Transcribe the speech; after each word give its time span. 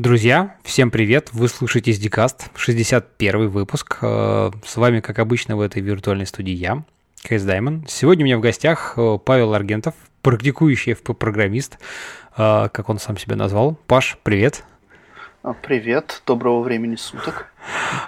Друзья, 0.00 0.56
всем 0.62 0.90
привет! 0.90 1.28
Вы 1.32 1.46
слушаете 1.46 1.90
SDCast, 1.90 2.52
61 2.54 3.48
выпуск. 3.50 3.98
Э, 4.00 4.50
с 4.64 4.76
вами, 4.78 5.00
как 5.00 5.18
обычно, 5.18 5.58
в 5.58 5.60
этой 5.60 5.82
виртуальной 5.82 6.24
студии 6.24 6.54
я, 6.54 6.84
Кейс 7.22 7.42
Даймон. 7.42 7.84
Сегодня 7.86 8.24
у 8.24 8.26
меня 8.26 8.38
в 8.38 8.40
гостях 8.40 8.94
э, 8.96 9.18
Павел 9.22 9.52
Аргентов, 9.52 9.92
практикующий 10.22 10.94
FP-программист, 10.94 11.78
э, 12.34 12.68
как 12.72 12.88
он 12.88 12.98
сам 12.98 13.18
себя 13.18 13.36
назвал. 13.36 13.76
Паш, 13.86 14.16
привет! 14.22 14.64
А, 15.42 15.52
привет, 15.52 16.22
доброго 16.26 16.62
времени 16.62 16.96
суток. 16.96 17.52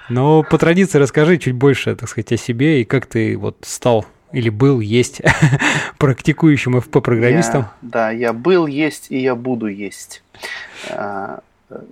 Ну, 0.08 0.44
по 0.44 0.56
традиции 0.56 0.96
расскажи 0.96 1.36
чуть 1.36 1.54
больше, 1.54 1.94
так 1.94 2.08
сказать, 2.08 2.32
о 2.32 2.38
себе 2.38 2.80
и 2.80 2.86
как 2.86 3.04
ты 3.04 3.36
вот 3.36 3.58
стал 3.60 4.06
или 4.32 4.48
был, 4.48 4.80
есть 4.80 5.20
практикующим 5.98 6.78
FP-программистом. 6.78 7.66
да, 7.82 8.10
я 8.10 8.32
был, 8.32 8.66
есть 8.66 9.08
и 9.10 9.18
я 9.18 9.34
буду 9.34 9.66
есть. 9.66 10.22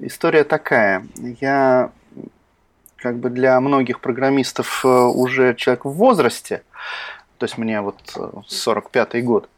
История 0.00 0.44
такая. 0.44 1.06
Я 1.40 1.92
как 2.96 3.18
бы 3.18 3.30
для 3.30 3.60
многих 3.60 4.00
программистов 4.00 4.84
э, 4.84 4.88
уже 4.88 5.54
человек 5.54 5.84
в 5.84 5.90
возрасте, 5.90 6.62
то 7.38 7.44
есть 7.44 7.56
мне 7.56 7.80
вот 7.80 7.96
45-й 8.14 9.20
э, 9.20 9.22
год. 9.22 9.48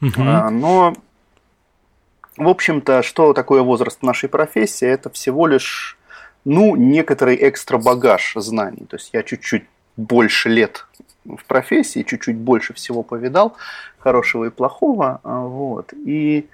Угу. 0.00 0.22
Но, 0.50 0.94
в 2.36 2.48
общем-то, 2.48 3.02
что 3.02 3.32
такое 3.32 3.62
возраст 3.62 4.02
нашей 4.02 4.28
профессии? 4.28 4.86
Это 4.86 5.10
всего 5.10 5.46
лишь, 5.46 5.98
ну, 6.44 6.76
некоторый 6.76 7.36
экстра 7.48 7.78
багаж 7.78 8.34
знаний. 8.36 8.86
То 8.88 8.96
есть 8.96 9.10
я 9.12 9.22
чуть-чуть 9.22 9.64
больше 9.96 10.48
лет 10.48 10.86
в 11.24 11.44
профессии, 11.46 12.02
чуть-чуть 12.02 12.36
больше 12.36 12.74
всего 12.74 13.02
повидал, 13.02 13.56
хорошего 13.98 14.44
и 14.44 14.50
плохого, 14.50 15.20
а, 15.24 15.40
вот. 15.40 15.92
И 15.94 16.46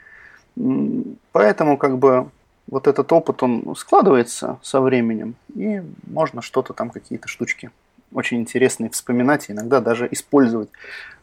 поэтому 1.32 1.76
как 1.76 1.98
бы 1.98 2.30
вот 2.70 2.86
этот 2.86 3.12
опыт, 3.12 3.42
он 3.42 3.74
складывается 3.76 4.58
со 4.62 4.80
временем, 4.80 5.34
и 5.54 5.82
можно 6.06 6.40
что-то 6.40 6.72
там, 6.72 6.90
какие-то 6.90 7.28
штучки 7.28 7.70
очень 8.12 8.38
интересные 8.38 8.90
вспоминать, 8.90 9.48
и 9.48 9.52
иногда 9.52 9.80
даже 9.80 10.08
использовать 10.10 10.68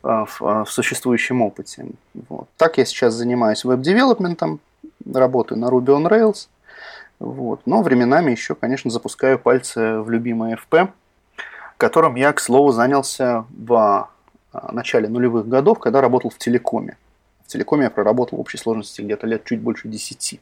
а, 0.04 0.26
в, 0.26 0.42
а, 0.42 0.64
в 0.64 0.72
существующем 0.72 1.42
опыте. 1.42 1.88
Вот. 2.30 2.48
Так 2.58 2.78
я 2.78 2.86
сейчас 2.86 3.14
занимаюсь 3.14 3.66
веб-девелопментом, 3.66 4.59
работаю 5.06 5.59
на 5.59 5.66
Ruby 5.66 5.88
on 5.88 6.08
Rails, 6.09 6.48
вот. 7.20 7.61
но 7.66 7.82
временами 7.82 8.32
еще, 8.32 8.56
конечно, 8.56 8.92
запускаю 8.92 9.39
пальцы 9.39 10.00
в 10.00 10.09
любимое 10.09 10.58
FP, 10.58 10.89
которым 11.78 12.16
я, 12.16 12.34
к 12.34 12.39
слову, 12.39 12.72
занялся 12.72 13.45
в 13.50 14.09
а, 14.54 14.72
начале 14.72 15.08
нулевых 15.08 15.48
годов, 15.48 15.80
когда 15.80 16.02
работал 16.02 16.30
в 16.30 16.38
телекоме. 16.38 16.98
В 17.45 17.48
телекоме 17.48 17.86
я 17.86 17.89
проработал 17.89 18.38
в 18.38 18.42
общей 18.42 18.58
сложности 18.58 19.02
где-то 19.02 19.28
лет 19.28 19.44
чуть 19.45 19.61
больше 19.61 19.88
десяти. 19.88 20.39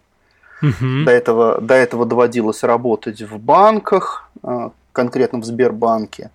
Угу. 0.61 1.06
До, 1.06 1.11
этого, 1.11 1.61
до 1.61 1.73
этого 1.73 2.06
доводилось 2.06 2.64
работать 2.64 3.22
в 3.22 3.38
банках, 3.38 4.30
а, 4.42 4.72
конкретно 4.94 5.39
в 5.39 5.45
Сбербанке, 5.45 6.31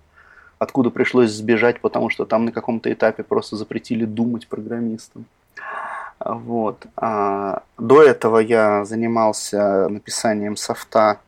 откуда 0.59 0.89
пришлось 0.89 1.31
сбежать, 1.31 1.81
потому 1.81 2.09
что 2.09 2.25
там 2.25 2.45
на 2.45 2.51
каком-то 2.51 2.91
этапе 2.91 3.23
просто 3.23 3.55
запретили 3.55 4.05
думать 4.05 4.47
программистам. 4.47 5.25
Вот. 6.23 6.85
А 6.95 7.63
до 7.77 8.03
этого 8.03 8.37
я 8.37 8.85
занимался 8.85 9.89
написанием 9.89 10.55
софта 10.55 11.19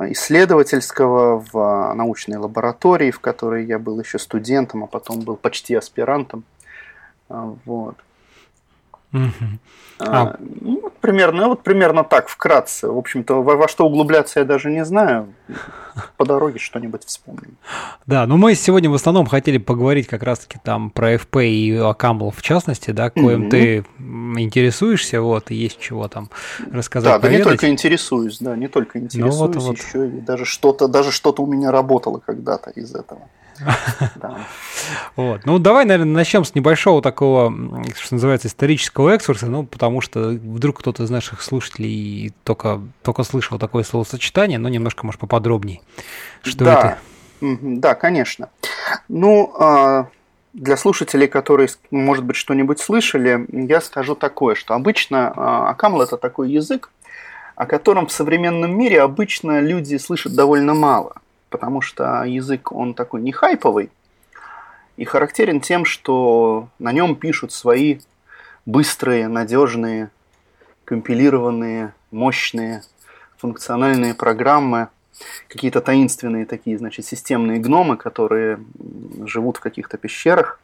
исследовательского 0.00 1.44
в 1.52 1.94
научной 1.94 2.38
лаборатории, 2.38 3.10
в 3.10 3.20
которой 3.20 3.66
я 3.66 3.78
был 3.78 4.00
еще 4.00 4.18
студентом, 4.18 4.84
а 4.84 4.86
потом 4.86 5.20
был 5.20 5.36
почти 5.36 5.74
аспирантом. 5.74 6.44
Вот. 7.28 7.96
Угу. 9.14 9.58
А, 10.00 10.22
а. 10.22 10.36
Ну, 10.60 10.80
вот 10.82 10.98
примерно, 10.98 11.42
ну, 11.42 11.48
вот 11.50 11.62
примерно 11.62 12.02
так, 12.02 12.28
вкратце. 12.28 12.88
В 12.88 12.98
общем-то, 12.98 13.42
во, 13.42 13.56
во 13.56 13.68
что 13.68 13.86
углубляться 13.86 14.40
я 14.40 14.44
даже 14.44 14.70
не 14.70 14.84
знаю. 14.84 15.32
По 16.16 16.24
дороге 16.24 16.58
что-нибудь 16.58 17.04
вспомним. 17.04 17.56
Да, 18.04 18.26
но 18.26 18.36
мы 18.36 18.56
сегодня 18.56 18.90
в 18.90 18.94
основном 18.94 19.26
хотели 19.26 19.58
поговорить 19.58 20.08
как 20.08 20.24
раз-таки 20.24 20.58
там 20.62 20.90
про 20.90 21.14
FP 21.14 21.46
и 21.46 21.76
Акамл 21.76 22.32
в 22.32 22.42
частности, 22.42 22.90
да, 22.90 23.10
коим 23.10 23.44
mm-hmm. 23.44 23.50
ты 23.50 23.86
интересуешься, 24.40 25.20
вот, 25.20 25.52
и 25.52 25.54
есть 25.54 25.78
чего 25.78 26.08
там 26.08 26.28
рассказать. 26.72 27.12
Да, 27.12 27.18
да 27.20 27.28
не 27.28 27.44
только 27.44 27.68
интересуюсь, 27.68 28.38
да, 28.40 28.56
не 28.56 28.66
только 28.66 28.98
ну 28.98 29.04
интересуюсь, 29.04 29.36
ну, 29.36 29.46
вот, 29.46 29.56
вот. 29.56 29.78
еще 29.78 30.08
и 30.08 30.20
даже 30.20 30.44
что-то, 30.44 30.88
даже 30.88 31.12
что-то 31.12 31.42
у 31.42 31.46
меня 31.46 31.70
работало 31.70 32.18
когда-то 32.18 32.70
из 32.70 32.92
этого. 32.92 33.20
Вот. 35.16 35.46
Ну, 35.46 35.58
давай, 35.58 35.84
наверное, 35.84 36.12
начнем 36.12 36.44
с 36.44 36.54
небольшого 36.54 37.00
такого, 37.00 37.52
что 37.96 38.14
называется, 38.14 38.48
исторического 38.48 39.10
экскурса, 39.10 39.46
ну, 39.46 39.64
потому 39.64 40.00
что 40.00 40.30
вдруг 40.30 40.80
кто-то 40.80 41.04
из 41.04 41.10
наших 41.10 41.42
слушателей 41.42 42.32
только, 42.42 42.80
только 43.02 43.22
слышал 43.22 43.58
такое 43.58 43.84
словосочетание, 43.84 44.58
но 44.58 44.68
немножко, 44.68 45.06
может, 45.06 45.20
поподробнее. 45.20 45.80
Что 46.42 46.64
да. 46.64 46.98
это? 47.40 47.58
Да, 47.62 47.94
конечно. 47.94 48.50
Ну, 49.08 49.54
а, 49.58 50.08
для 50.52 50.76
слушателей, 50.76 51.28
которые, 51.28 51.68
может 51.90 52.24
быть, 52.24 52.36
что-нибудь 52.36 52.80
слышали, 52.80 53.46
я 53.50 53.80
скажу 53.80 54.14
такое, 54.14 54.54
что 54.54 54.74
обычно 54.74 55.32
а, 55.34 55.70
Акамл– 55.70 56.00
это 56.02 56.16
такой 56.16 56.50
язык, 56.50 56.90
о 57.56 57.66
котором 57.66 58.06
в 58.06 58.12
современном 58.12 58.76
мире 58.76 59.00
обычно 59.00 59.60
люди 59.60 59.96
слышат 59.96 60.34
довольно 60.34 60.74
мало 60.74 61.16
потому 61.54 61.80
что 61.80 62.24
язык, 62.24 62.72
он 62.72 62.94
такой 62.94 63.20
не 63.20 63.30
хайповый 63.30 63.88
и 64.96 65.04
характерен 65.04 65.60
тем, 65.60 65.84
что 65.84 66.68
на 66.80 66.90
нем 66.90 67.14
пишут 67.14 67.52
свои 67.52 68.00
быстрые, 68.66 69.28
надежные, 69.28 70.10
компилированные, 70.84 71.94
мощные, 72.10 72.82
функциональные 73.36 74.14
программы, 74.14 74.88
какие-то 75.46 75.80
таинственные 75.80 76.44
такие, 76.44 76.76
значит, 76.76 77.06
системные 77.06 77.60
гномы, 77.60 77.96
которые 77.96 78.58
живут 79.24 79.58
в 79.58 79.60
каких-то 79.60 79.96
пещерах, 79.96 80.58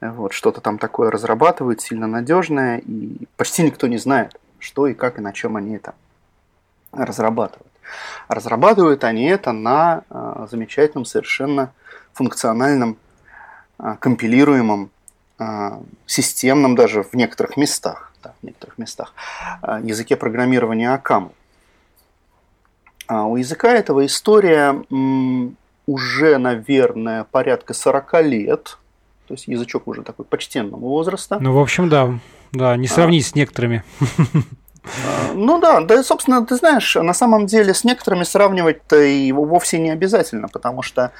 вот, 0.00 0.32
что-то 0.32 0.62
там 0.62 0.78
такое 0.78 1.10
разрабатывают, 1.10 1.82
сильно 1.82 2.06
надежное, 2.06 2.78
и 2.78 3.26
почти 3.36 3.64
никто 3.64 3.86
не 3.86 3.98
знает, 3.98 4.34
что 4.60 4.86
и 4.86 4.94
как 4.94 5.18
и 5.18 5.20
на 5.20 5.34
чем 5.34 5.58
они 5.58 5.76
это 5.76 5.92
разрабатывают. 6.90 7.70
Разрабатывают 8.28 9.04
они 9.04 9.26
это 9.26 9.52
на 9.52 10.02
а, 10.10 10.46
замечательном, 10.50 11.04
совершенно 11.04 11.72
функциональном, 12.12 12.96
а, 13.78 13.96
компилируемом, 13.96 14.90
а, 15.38 15.80
системном 16.06 16.74
даже 16.74 17.02
в 17.02 17.14
некоторых 17.14 17.56
местах, 17.56 18.12
да, 18.22 18.34
в 18.40 18.46
некоторых 18.46 18.78
местах 18.78 19.14
языке 19.82 20.16
программирования 20.16 20.92
Акаму. 20.92 21.32
У 23.08 23.36
языка 23.36 23.72
этого 23.72 24.04
история 24.04 24.82
уже, 25.86 26.38
наверное, 26.38 27.24
порядка 27.24 27.72
40 27.72 28.22
лет, 28.22 28.78
то 29.28 29.34
есть 29.34 29.46
язычок 29.46 29.86
уже 29.86 30.02
такой 30.02 30.24
почтенного 30.24 30.80
возраста. 30.80 31.38
Ну, 31.40 31.52
в 31.52 31.58
общем, 31.58 31.88
да, 31.88 32.18
да, 32.52 32.76
не 32.76 32.88
сравнить 32.88 33.26
а, 33.26 33.28
с 33.28 33.34
некоторыми. 33.34 33.84
Ну 35.34 35.58
да, 35.58 35.80
да, 35.80 36.02
собственно, 36.02 36.44
ты 36.44 36.56
знаешь, 36.56 36.94
на 36.94 37.14
самом 37.14 37.46
деле 37.46 37.74
с 37.74 37.84
некоторыми 37.84 38.24
сравнивать-то 38.24 38.96
его 38.96 39.44
вовсе 39.44 39.78
не 39.78 39.90
обязательно, 39.90 40.48
потому 40.48 40.82
что 40.82 41.12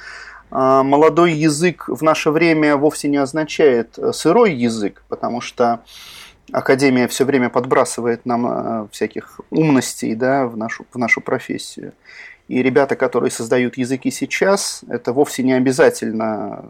а, 0.49 0.83
молодой 0.83 1.33
язык 1.33 1.85
в 1.87 2.01
наше 2.01 2.31
время 2.31 2.77
вовсе 2.77 3.07
не 3.09 3.17
означает 3.17 3.97
э, 3.97 4.13
сырой 4.13 4.53
язык, 4.53 5.03
потому 5.09 5.41
что 5.41 5.81
Академия 6.51 7.09
все 7.09 7.25
время 7.25 7.49
подбрасывает 7.49 8.25
нам 8.25 8.47
э, 8.47 8.87
всяких 8.91 9.41
умностей 9.49 10.15
да, 10.15 10.47
в, 10.47 10.55
нашу, 10.55 10.85
в 10.91 10.97
нашу 10.97 11.19
профессию. 11.19 11.93
И 12.47 12.63
ребята, 12.63 12.95
которые 12.95 13.29
создают 13.29 13.77
языки 13.77 14.09
сейчас, 14.09 14.81
это 14.87 15.11
вовсе 15.11 15.43
не 15.43 15.51
обязательно 15.51 16.65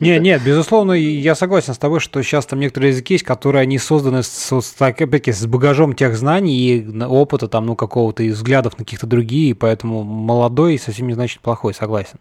нет, 0.00 0.22
нет, 0.22 0.42
безусловно, 0.44 0.92
я 0.92 1.34
согласен 1.34 1.74
с 1.74 1.78
тобой, 1.78 2.00
что 2.00 2.22
сейчас 2.22 2.46
там 2.46 2.60
некоторые 2.60 2.90
языки 2.90 3.14
есть, 3.14 3.24
которые 3.24 3.62
они 3.62 3.78
созданы 3.78 4.22
с, 4.22 4.28
с, 4.28 4.74
с 4.76 5.46
багажом 5.46 5.94
тех 5.94 6.16
знаний 6.16 6.56
и 6.56 7.02
опыта, 7.04 7.48
там, 7.48 7.66
ну, 7.66 7.76
какого-то 7.76 8.22
и 8.22 8.30
взглядов 8.30 8.78
на 8.78 8.84
каких-то 8.84 9.06
другие, 9.06 9.54
поэтому 9.54 10.02
молодой 10.02 10.78
совсем 10.78 11.06
не 11.06 11.14
значит 11.14 11.40
плохой, 11.40 11.74
согласен. 11.74 12.18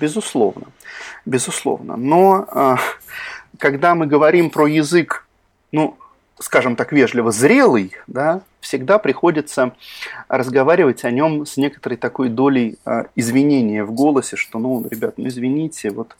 Безусловно, 0.00 0.66
безусловно. 1.26 1.96
Но 1.96 2.46
э, 2.50 2.76
когда 3.58 3.94
мы 3.94 4.06
говорим 4.06 4.50
про 4.50 4.66
язык, 4.66 5.26
ну, 5.72 5.96
скажем 6.38 6.76
так, 6.76 6.92
вежливо 6.92 7.32
зрелый, 7.32 7.92
да, 8.06 8.40
всегда 8.60 8.98
приходится 8.98 9.72
разговаривать 10.28 11.04
о 11.04 11.10
нем 11.10 11.46
с 11.46 11.56
некоторой 11.56 11.96
такой 11.96 12.28
долей 12.28 12.78
э, 12.84 13.04
извинения 13.14 13.84
в 13.84 13.92
голосе, 13.92 14.36
что, 14.36 14.58
ну, 14.58 14.86
ребят, 14.90 15.14
ну 15.18 15.28
извините, 15.28 15.90
вот 15.90 16.16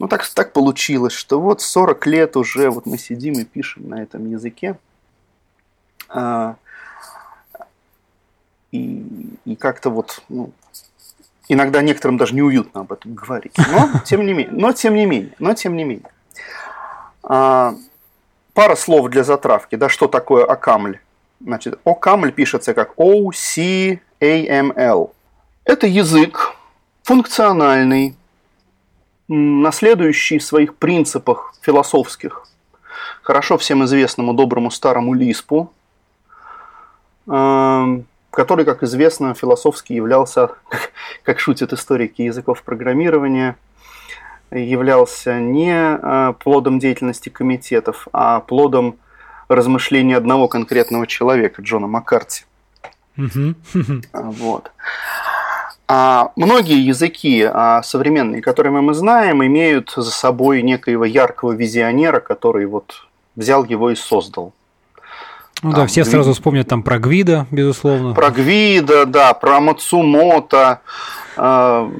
ну, 0.00 0.08
так, 0.08 0.26
так 0.26 0.52
получилось, 0.54 1.12
что 1.12 1.38
вот 1.38 1.60
40 1.60 2.06
лет 2.06 2.34
уже 2.38 2.70
вот 2.70 2.86
мы 2.86 2.96
сидим 2.96 3.34
и 3.34 3.44
пишем 3.44 3.90
на 3.90 4.02
этом 4.02 4.26
языке. 4.30 4.78
А, 6.08 6.56
и, 8.72 9.04
и 9.44 9.56
как-то 9.56 9.90
вот, 9.90 10.22
ну, 10.30 10.52
иногда 11.48 11.82
некоторым 11.82 12.16
даже 12.16 12.34
неуютно 12.34 12.80
об 12.80 12.92
этом 12.92 13.12
говорить. 13.12 13.52
Но, 13.58 13.90
тем 14.06 14.24
не 14.24 14.32
менее, 14.32 14.52
но 14.52 14.72
тем 14.72 14.94
не 14.94 15.04
менее, 15.04 15.34
но 15.38 15.52
тем 15.52 15.76
не 15.76 15.84
менее. 15.84 16.10
А, 17.22 17.74
пара 18.54 18.76
слов 18.76 19.10
для 19.10 19.22
затравки, 19.22 19.76
да, 19.76 19.90
что 19.90 20.08
такое 20.08 20.46
Акамль. 20.46 20.98
Значит, 21.40 21.78
OCaml 21.84 22.32
пишется 22.32 22.72
как 22.72 22.94
O-C-A-M-L. 22.96 24.00
Это 25.66 25.86
язык 25.86 26.56
функциональный, 27.02 28.16
наследующий 29.32 30.38
в 30.38 30.42
своих 30.42 30.74
принципах 30.74 31.54
философских 31.62 32.46
хорошо 33.22 33.58
всем 33.58 33.84
известному 33.84 34.34
доброму 34.34 34.72
старому 34.72 35.14
Лиспу, 35.14 35.72
эм, 37.28 38.06
который, 38.30 38.64
как 38.64 38.82
известно, 38.82 39.34
философски 39.34 39.92
являлся, 39.92 40.50
как 41.22 41.38
шутят 41.38 41.72
историки 41.72 42.22
языков 42.22 42.64
программирования, 42.64 43.56
являлся 44.50 45.38
не 45.38 45.72
э, 45.72 46.34
плодом 46.42 46.80
деятельности 46.80 47.28
комитетов, 47.28 48.08
а 48.12 48.40
плодом 48.40 48.96
размышлений 49.48 50.14
одного 50.14 50.48
конкретного 50.48 51.06
человека, 51.06 51.62
Джона 51.62 51.86
Маккарти. 51.86 52.44
Вот. 54.12 54.72
А 55.92 56.30
многие 56.36 56.86
языки 56.86 57.42
а, 57.42 57.82
современные, 57.82 58.40
которые 58.40 58.70
мы 58.70 58.94
знаем, 58.94 59.44
имеют 59.44 59.92
за 59.96 60.12
собой 60.12 60.62
некоего 60.62 61.04
яркого 61.04 61.50
визионера, 61.50 62.20
который 62.20 62.66
вот 62.66 63.08
взял 63.34 63.64
его 63.64 63.90
и 63.90 63.96
создал. 63.96 64.52
Ну 65.64 65.72
да, 65.72 65.82
а, 65.82 65.86
все 65.86 66.04
сразу 66.04 66.32
вспомнят 66.32 66.68
там 66.68 66.84
про 66.84 67.00
Гвида, 67.00 67.48
безусловно. 67.50 68.14
Про 68.14 68.30
Гвида, 68.30 69.04
да, 69.04 69.34
про 69.34 69.60
Мацумото, 69.60 70.80
э, 71.36 71.90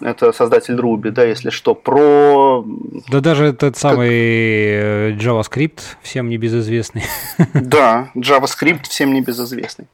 это 0.00 0.32
создатель 0.32 0.76
Руби, 0.76 1.10
да, 1.10 1.24
если 1.24 1.50
что, 1.50 1.74
про... 1.74 2.64
Да 3.08 3.20
даже 3.20 3.44
этот 3.44 3.76
самый 3.76 4.08
э, 4.08 5.10
JavaScript 5.18 5.80
всем 6.00 6.30
небезызвестный. 6.30 7.04
Да, 7.52 8.08
JavaScript 8.16 8.84
всем 8.88 9.12
небезызвестный. 9.12 9.86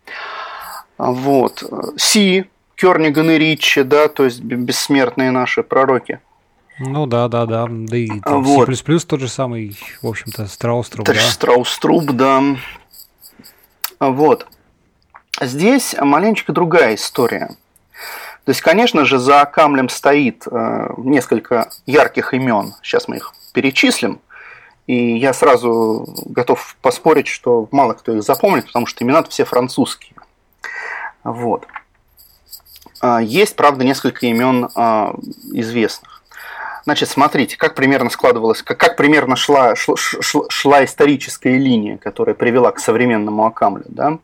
Вот. 0.99 1.65
C, 1.97 2.47
Керниган 2.81 3.31
и 3.31 3.39
Ричи, 3.39 3.83
да, 3.83 4.09
то 4.09 4.25
есть 4.25 4.41
бессмертные 4.41 5.31
наши 5.31 5.63
пророки. 5.63 6.21
Ну 6.79 7.07
да, 7.07 7.29
да, 7.29 7.45
да. 7.45 7.67
Да 7.69 7.97
и 7.97 8.09
там, 8.21 8.43
вот. 8.43 8.75
C++ 8.75 8.99
тот 9.07 9.21
же 9.21 9.29
самый, 9.29 9.77
в 10.01 10.07
общем-то, 10.07 10.47
Страуструб, 10.47 11.07
да. 11.07 11.15
Страуструб, 11.15 12.05
да. 12.13 12.43
Вот. 13.99 14.47
Здесь 15.39 15.95
маленечко 16.01 16.53
другая 16.55 16.95
история. 16.95 17.51
То 18.45 18.51
есть, 18.51 18.63
конечно 18.63 19.05
же, 19.05 19.19
за 19.19 19.45
Камлем 19.45 19.91
стоит 19.91 20.47
э, 20.51 20.87
несколько 20.97 21.69
ярких 21.85 22.33
имен. 22.33 22.73
Сейчас 22.83 23.09
мы 23.09 23.17
их 23.17 23.35
перечислим. 23.53 24.21
И 24.87 25.19
я 25.19 25.35
сразу 25.35 26.07
готов 26.25 26.77
поспорить, 26.81 27.29
что 27.29 27.69
мало 27.71 27.93
кто 27.93 28.17
их 28.17 28.23
запомнит, 28.23 28.67
потому 28.67 28.87
что 28.87 29.05
имена 29.05 29.23
все 29.25 29.45
французские. 29.45 30.17
Вот. 31.23 31.67
А, 33.01 33.21
есть, 33.21 33.57
правда, 33.57 33.85
несколько 33.85 34.27
имен 34.27 34.69
а, 34.75 35.15
известных. 35.53 36.23
Значит, 36.85 37.09
смотрите, 37.09 37.57
как 37.57 37.75
примерно 37.75 38.11
складывалась, 38.11 38.63
как, 38.63 38.79
как 38.79 38.97
примерно 38.97 39.37
шла, 39.37 39.75
шла, 39.77 39.97
шла 40.49 40.85
историческая 40.85 41.57
линия, 41.57 41.99
которая 41.99 42.35
привела 42.35 42.73
к 42.73 42.79
современному 42.79 43.47
Акамлю. 43.47 43.85
Да? 43.89 44.19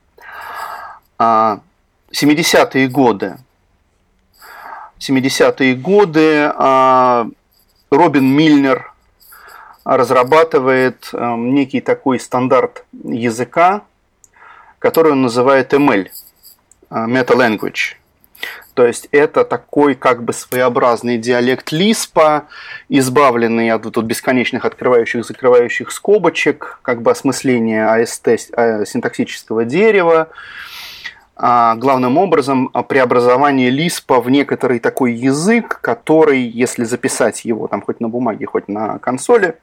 70-е 1.19 2.87
а, 2.87 2.89
годы. 2.89 3.39
70-е 4.99 5.75
годы 5.75 6.51
Робин 7.91 8.35
Мильнер 8.35 8.93
разрабатывает 9.85 11.11
некий 11.13 11.83
такой 11.83 12.19
стандарт 12.19 12.87
языка, 13.05 13.83
который 14.79 15.13
он 15.13 15.21
называет 15.21 15.75
ML, 15.75 16.09
Meta 16.91 17.37
Language. 17.37 17.97
То 18.75 18.87
есть 18.87 19.09
это 19.11 19.45
такой 19.45 19.95
как 19.95 20.23
бы 20.23 20.33
своеобразный 20.33 21.17
диалект 21.17 21.73
Лиспа, 21.73 22.47
избавленный 22.89 23.71
от 23.71 23.85
вот 23.85 24.05
бесконечных 24.05 24.65
открывающих 24.65 25.25
закрывающих 25.25 25.91
скобочек, 25.91 26.79
как 26.83 27.03
бы 27.03 27.11
осмысления 27.11 27.89
АСТ 27.91 28.29
а, 28.53 28.85
синтаксического 28.85 29.65
дерева. 29.65 30.29
А 31.39 31.75
главным 31.75 32.17
образом 32.17 32.69
преобразование 32.89 33.71
Лиспа 33.71 34.21
в 34.21 34.31
некоторый 34.31 34.79
такой 34.79 35.13
язык, 35.13 35.81
который, 35.81 36.41
если 36.41 36.85
записать 36.85 37.45
его 37.45 37.69
там 37.69 37.83
хоть 37.83 38.01
на 38.01 38.09
бумаге, 38.09 38.47
хоть 38.47 38.69
на 38.69 38.99
консоли, 38.99 39.57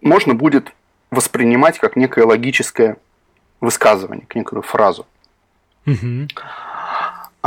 можно 0.00 0.34
будет 0.34 0.72
воспринимать 1.10 1.78
как 1.78 1.96
некое 1.96 2.24
логическое 2.24 2.96
высказывание, 3.60 4.26
как 4.26 4.36
некую 4.36 4.62
фразу. 4.62 5.06
Угу. 5.86 6.28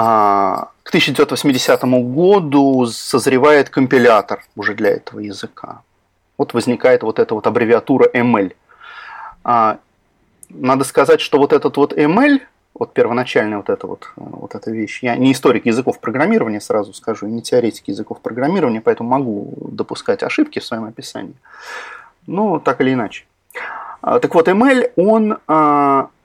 А, 0.02 0.70
к 0.84 0.90
1980 0.92 1.84
году 1.84 2.86
созревает 2.86 3.70
компилятор 3.70 4.46
уже 4.56 4.74
для 4.74 4.92
этого 4.92 5.20
языка. 5.20 5.82
Вот 6.38 6.54
возникает 6.54 7.04
вот 7.04 7.20
эта 7.20 7.36
вот 7.36 7.46
аббревиатура 7.46 8.10
ML. 8.14 8.54
А, 9.44 9.78
надо 10.48 10.86
сказать, 10.86 11.20
что 11.20 11.38
вот 11.38 11.52
этот 11.52 11.76
вот 11.76 11.92
ML, 11.92 12.40
вот 12.76 12.94
первоначальная 12.94 13.58
вот 13.58 13.70
эта 13.70 13.88
вот, 13.88 14.14
вот 14.16 14.56
эта 14.56 14.72
вещь, 14.72 15.04
я 15.04 15.18
не 15.18 15.34
историк 15.34 15.66
языков 15.66 16.00
программирования, 16.00 16.62
сразу 16.62 16.94
скажу, 16.94 17.28
не 17.28 17.42
теоретик 17.42 17.90
языков 17.90 18.22
программирования, 18.22 18.80
поэтому 18.80 19.10
могу 19.10 19.54
допускать 19.60 20.24
ошибки 20.24 20.60
в 20.60 20.66
своем 20.66 20.86
описании. 20.86 21.36
Ну, 22.26 22.62
так 22.62 22.80
или 22.80 22.94
иначе. 22.94 23.26
А, 24.02 24.20
так 24.20 24.34
вот, 24.34 24.48
ML, 24.48 24.94
он 24.96 25.40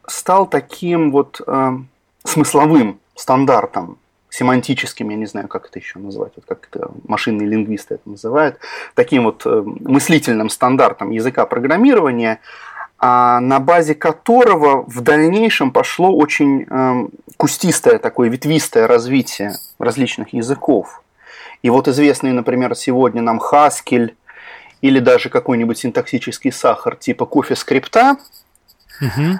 стал 0.07 0.47
таким 0.47 1.11
вот 1.11 1.41
смысловым 2.23 3.01
стандартом, 3.15 3.99
семантическим, 4.35 5.11
я 5.11 5.17
не 5.17 5.27
знаю, 5.27 5.49
как 5.49 5.67
это 5.67 5.79
еще 5.79 5.99
назвать, 5.99 6.33
вот 6.37 6.45
как 6.47 6.69
это 6.71 6.91
машинные 7.07 7.47
лингвисты 7.47 7.95
это 7.95 8.09
называют, 8.09 8.59
таким 8.95 9.25
вот 9.25 9.43
э, 9.47 9.63
мыслительным 9.65 10.51
стандартом 10.51 11.11
языка 11.11 11.47
программирования, 11.47 12.41
а 12.99 13.39
на 13.41 13.61
базе 13.61 13.95
которого 13.95 14.85
в 14.89 15.01
дальнейшем 15.03 15.71
пошло 15.71 16.15
очень 16.17 16.67
э, 16.69 17.09
кустистое 17.37 17.99
такое 17.99 18.29
ветвистое 18.29 18.87
развитие 18.89 19.53
различных 19.79 20.33
языков. 20.33 21.03
И 21.63 21.71
вот 21.71 21.87
известный, 21.87 22.33
например, 22.33 22.75
сегодня 22.75 23.23
нам 23.23 23.41
Haskell 23.41 24.15
или 24.81 24.99
даже 24.99 25.31
какой-нибудь 25.31 25.79
синтаксический 25.79 26.51
сахар 26.51 26.97
типа 26.97 27.25
кофе 27.25 27.55
скрипта, 27.55 28.17
угу 29.01 29.39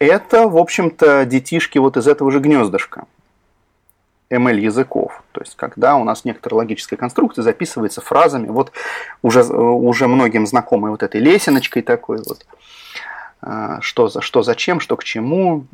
это, 0.00 0.48
в 0.48 0.56
общем-то, 0.56 1.24
детишки 1.26 1.78
вот 1.78 1.96
из 1.96 2.08
этого 2.08 2.30
же 2.32 2.40
гнездышка. 2.40 3.04
ML 4.30 4.58
языков. 4.60 5.22
То 5.32 5.40
есть, 5.40 5.56
когда 5.56 5.96
у 5.96 6.04
нас 6.04 6.24
некоторая 6.24 6.58
логическая 6.58 6.96
конструкция 6.96 7.42
записывается 7.42 8.00
фразами, 8.00 8.48
вот 8.48 8.72
уже, 9.22 9.42
уже 9.42 10.06
многим 10.06 10.46
знакомой 10.46 10.90
вот 10.90 11.02
этой 11.02 11.20
лесеночкой 11.20 11.82
такой 11.82 12.18
вот, 12.18 12.46
а, 13.42 13.80
что, 13.80 14.08
за, 14.08 14.20
что 14.20 14.42
зачем, 14.42 14.80
что 14.80 14.96
к 14.96 15.04
чему, 15.04 15.66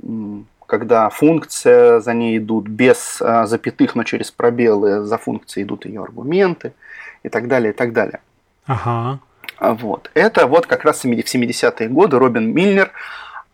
когда 0.67 1.11
функция, 1.11 2.01
за 2.01 2.15
ней 2.15 2.39
идут 2.39 2.67
без 2.67 3.21
а, 3.21 3.47
запятых, 3.47 3.95
но 3.95 4.05
через 4.05 4.31
пробелы, 4.31 5.05
за 5.05 5.19
функцией 5.19 5.65
идут 5.65 5.85
ее 5.85 6.03
аргументы 6.03 6.73
и 7.23 7.29
так 7.29 7.49
далее, 7.49 7.73
и 7.73 7.77
так 7.77 7.93
далее. 7.93 8.21
Ага. 8.67 9.21
Вот. 9.61 10.11
Это 10.15 10.47
вот 10.47 10.67
как 10.67 10.85
раз 10.85 11.05
в 11.05 11.07
70-е 11.07 11.89
годы 11.89 12.19
Робин 12.19 12.53
Мильнер 12.53 12.91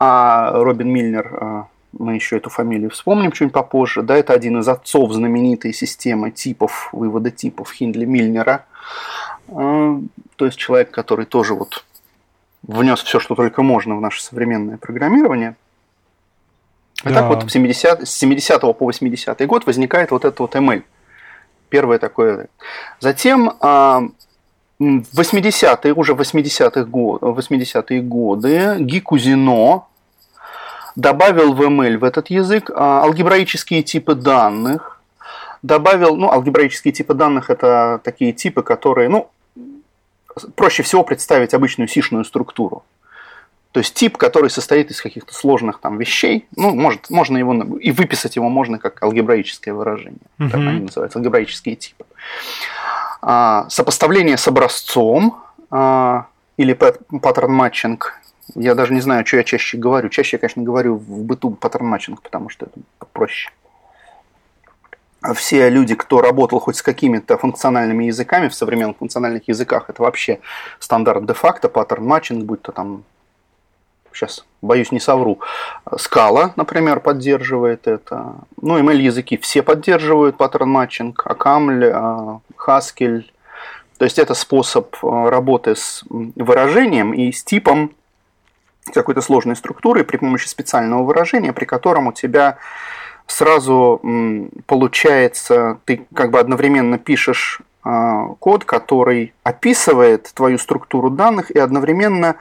а 0.04 0.50
Робин 0.50 0.88
Мильнер, 0.88 1.38
а, 1.40 1.66
мы 1.92 2.16
еще 2.16 2.36
эту 2.36 2.50
фамилию 2.50 2.90
вспомним 2.90 3.30
чуть 3.30 3.52
попозже, 3.52 4.02
да, 4.02 4.16
это 4.16 4.32
один 4.32 4.58
из 4.58 4.66
отцов 4.66 5.12
знаменитой 5.12 5.72
системы 5.72 6.32
типов, 6.32 6.88
вывода 6.90 7.30
типов 7.30 7.70
Хиндли 7.70 8.04
Мильнера. 8.04 8.64
А, 9.48 10.00
то 10.34 10.44
есть 10.44 10.58
человек, 10.58 10.90
который 10.90 11.24
тоже 11.24 11.54
вот 11.54 11.84
внес 12.64 13.00
все, 13.00 13.20
что 13.20 13.36
только 13.36 13.62
можно 13.62 13.96
в 13.96 14.00
наше 14.00 14.24
современное 14.24 14.76
программирование. 14.76 15.54
Да. 17.04 17.14
так 17.14 17.28
вот, 17.28 17.44
в 17.44 17.50
70, 17.50 18.08
с 18.08 18.10
70 18.10 18.60
по 18.60 18.72
80 18.72 19.46
год 19.46 19.66
возникает 19.66 20.10
вот 20.10 20.24
этот 20.24 20.40
вот 20.40 20.56
ML. 20.56 20.82
Первое 21.68 22.00
такое. 22.00 22.48
Затем 22.98 23.52
а, 23.60 24.02
в 24.80 25.20
80-е, 25.20 25.92
уже 25.92 26.14
80-х 26.14 26.84
год, 26.86 27.22
80-е 27.22 28.02
годы 28.02 28.78
Ги 28.80 28.98
Кузино 28.98 29.86
добавил 30.96 31.54
в 31.54 31.62
ML 31.62 31.98
в 31.98 32.04
этот 32.04 32.30
язык 32.30 32.70
а, 32.74 33.02
алгебраические 33.02 33.82
типы 33.82 34.14
данных, 34.14 35.00
добавил, 35.62 36.16
ну, 36.16 36.30
алгебраические 36.30 36.92
типы 36.92 37.14
данных 37.14 37.50
это 37.50 38.00
такие 38.02 38.32
типы, 38.32 38.62
которые, 38.62 39.08
ну, 39.08 39.30
проще 40.54 40.82
всего 40.82 41.04
представить 41.04 41.54
обычную 41.54 41.88
сишную 41.88 42.24
структуру. 42.24 42.84
То 43.72 43.80
есть 43.80 43.94
тип, 43.94 44.18
который 44.18 44.50
состоит 44.50 44.90
из 44.90 45.00
каких-то 45.00 45.32
сложных 45.32 45.80
там 45.80 45.96
вещей, 45.96 46.46
ну, 46.56 46.74
может, 46.74 47.08
можно 47.08 47.38
его, 47.38 47.54
и 47.78 47.90
выписать 47.90 48.36
его 48.36 48.50
можно 48.50 48.78
как 48.78 49.02
алгебраическое 49.02 49.72
выражение. 49.72 50.20
Uh-huh. 50.38 50.50
Так 50.50 50.60
они 50.60 50.80
называются, 50.80 51.18
алгебраические 51.18 51.76
типы. 51.76 52.04
А, 53.22 53.66
сопоставление 53.70 54.36
с 54.36 54.46
образцом 54.46 55.42
а, 55.70 56.26
или 56.58 56.74
pattern 56.74 57.52
matching 57.52 58.20
Я 58.54 58.74
даже 58.74 58.92
не 58.92 59.00
знаю, 59.00 59.24
что 59.26 59.36
я 59.36 59.44
чаще 59.44 59.78
говорю. 59.78 60.08
Чаще 60.08 60.36
я, 60.36 60.40
конечно, 60.40 60.62
говорю 60.62 60.96
в 60.96 61.22
быту 61.24 61.50
pattern 61.50 61.86
matching, 61.86 62.22
потому 62.22 62.48
что 62.48 62.66
это 62.66 62.80
проще. 63.12 63.50
А 65.22 65.34
все 65.34 65.70
люди, 65.70 65.94
кто 65.94 66.20
работал 66.20 66.58
хоть 66.58 66.76
с 66.76 66.82
какими-то 66.82 67.38
функциональными 67.38 68.04
языками 68.04 68.48
в 68.48 68.54
современных 68.54 68.96
функциональных 68.96 69.46
языках, 69.46 69.88
это 69.88 70.02
вообще 70.02 70.40
стандарт 70.80 71.24
де-факто, 71.26 71.68
pattern 71.68 72.04
matching, 72.04 72.44
будь 72.44 72.62
то 72.62 72.72
там, 72.72 73.04
сейчас 74.12 74.44
боюсь 74.60 74.90
не 74.90 74.98
совру, 74.98 75.38
Scala, 75.88 76.52
например, 76.56 76.98
поддерживает 76.98 77.86
это. 77.86 78.34
Ну, 78.60 78.80
ML 78.80 78.96
языки 78.96 79.36
все 79.36 79.62
поддерживают 79.62 80.36
pattern 80.36 80.68
matching, 80.68 81.24
OCaml, 81.24 81.84
Haskell. 82.56 83.24
То 83.98 84.04
есть 84.04 84.18
это 84.18 84.34
способ 84.34 84.96
а, 85.04 85.30
работы 85.30 85.76
с 85.76 86.02
выражением 86.08 87.14
и 87.14 87.30
с 87.30 87.44
типом 87.44 87.92
какой-то 88.92 89.20
сложной 89.20 89.56
структуры 89.56 90.04
при 90.04 90.16
помощи 90.16 90.48
специального 90.48 91.02
выражения, 91.02 91.52
при 91.52 91.64
котором 91.64 92.08
у 92.08 92.12
тебя 92.12 92.58
сразу 93.26 94.00
получается, 94.66 95.78
ты 95.84 96.06
как 96.14 96.30
бы 96.30 96.40
одновременно 96.40 96.98
пишешь 96.98 97.60
а, 97.84 98.26
код, 98.38 98.64
который 98.64 99.32
описывает 99.42 100.30
твою 100.34 100.58
структуру 100.58 101.10
данных 101.10 101.50
и 101.50 101.58
одновременно 101.58 102.36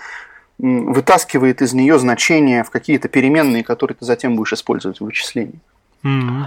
вытаскивает 0.59 1.61
из 1.63 1.73
нее 1.73 1.97
значения 1.97 2.63
в 2.63 2.69
какие-то 2.69 3.07
переменные, 3.07 3.63
которые 3.63 3.95
ты 3.95 4.05
затем 4.05 4.35
будешь 4.35 4.53
использовать 4.53 4.99
в 4.99 5.05
вычислении. 5.05 5.59
Mm-hmm. 6.03 6.45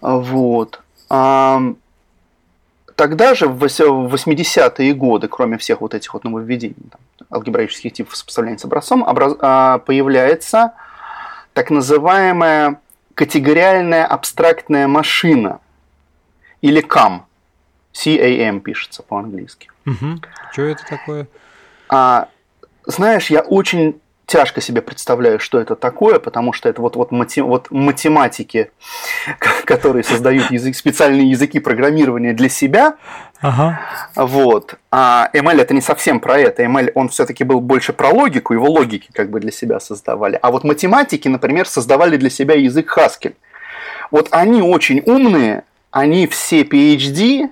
Вот. 0.00 0.80
Тогда 2.96 3.34
же 3.34 3.46
в 3.46 3.62
80-е 3.62 4.94
годы, 4.94 5.28
кроме 5.28 5.58
всех 5.58 5.82
вот 5.82 5.94
этих 5.94 6.14
вот 6.14 6.24
нововведений, 6.24 6.74
там, 6.90 7.00
алгебраических 7.30 7.92
типов 7.92 8.16
сопоставления 8.16 8.58
с 8.58 8.64
образцом, 8.64 9.02
образ... 9.02 9.34
А, 9.40 9.78
появляется 9.78 10.72
так 11.52 11.70
называемая 11.70 12.80
категориальная 13.14 14.06
абстрактная 14.06 14.88
машина 14.88 15.60
или 16.62 16.82
CAM. 16.82 17.20
C-A-M 17.92 18.60
пишется 18.60 19.02
по-английски. 19.02 19.70
Угу. 19.84 20.20
Что 20.52 20.62
это 20.62 20.84
такое? 20.86 21.28
А, 21.88 22.28
знаешь, 22.86 23.30
я 23.30 23.40
очень 23.40 24.00
тяжко 24.26 24.60
себе 24.60 24.82
представляю, 24.82 25.38
что 25.38 25.60
это 25.60 25.76
такое, 25.76 26.18
потому 26.18 26.52
что 26.52 26.68
это 26.68 26.82
вот, 26.82 26.96
вот, 26.96 27.12
мати, 27.12 27.40
вот 27.40 27.70
математики, 27.70 28.70
которые 29.64 30.02
создают 30.02 30.50
язык, 30.50 30.76
специальные 30.76 31.30
языки 31.30 31.60
программирования 31.60 32.32
для 32.32 32.48
себя. 32.48 32.96
Ага. 33.40 33.80
Вот. 34.16 34.74
А 34.90 35.30
ML 35.32 35.60
это 35.60 35.74
не 35.74 35.80
совсем 35.80 36.18
про 36.18 36.38
это. 36.38 36.64
ML, 36.64 36.90
он 36.94 37.08
все-таки 37.08 37.44
был 37.44 37.60
больше 37.60 37.92
про 37.92 38.08
логику, 38.10 38.52
его 38.52 38.66
логики 38.66 39.08
как 39.12 39.30
бы 39.30 39.38
для 39.38 39.52
себя 39.52 39.78
создавали. 39.78 40.38
А 40.42 40.50
вот 40.50 40.64
математики, 40.64 41.28
например, 41.28 41.68
создавали 41.68 42.16
для 42.16 42.30
себя 42.30 42.54
язык 42.54 42.92
Haskell. 42.96 43.34
Вот 44.10 44.28
они 44.32 44.60
очень 44.60 45.02
умные, 45.06 45.64
они 45.90 46.26
все 46.26 46.62
PhD, 46.62 47.48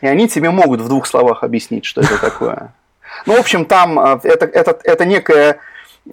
и 0.00 0.06
они 0.06 0.28
тебе 0.28 0.50
могут 0.50 0.80
в 0.80 0.88
двух 0.88 1.06
словах 1.06 1.42
объяснить, 1.44 1.84
что 1.84 2.02
это 2.02 2.18
такое. 2.18 2.74
Ну, 3.26 3.36
в 3.36 3.40
общем, 3.40 3.64
там 3.64 3.98
э, 3.98 4.20
это, 4.24 4.46
это, 4.46 4.78
это 4.84 5.04
некая 5.04 5.58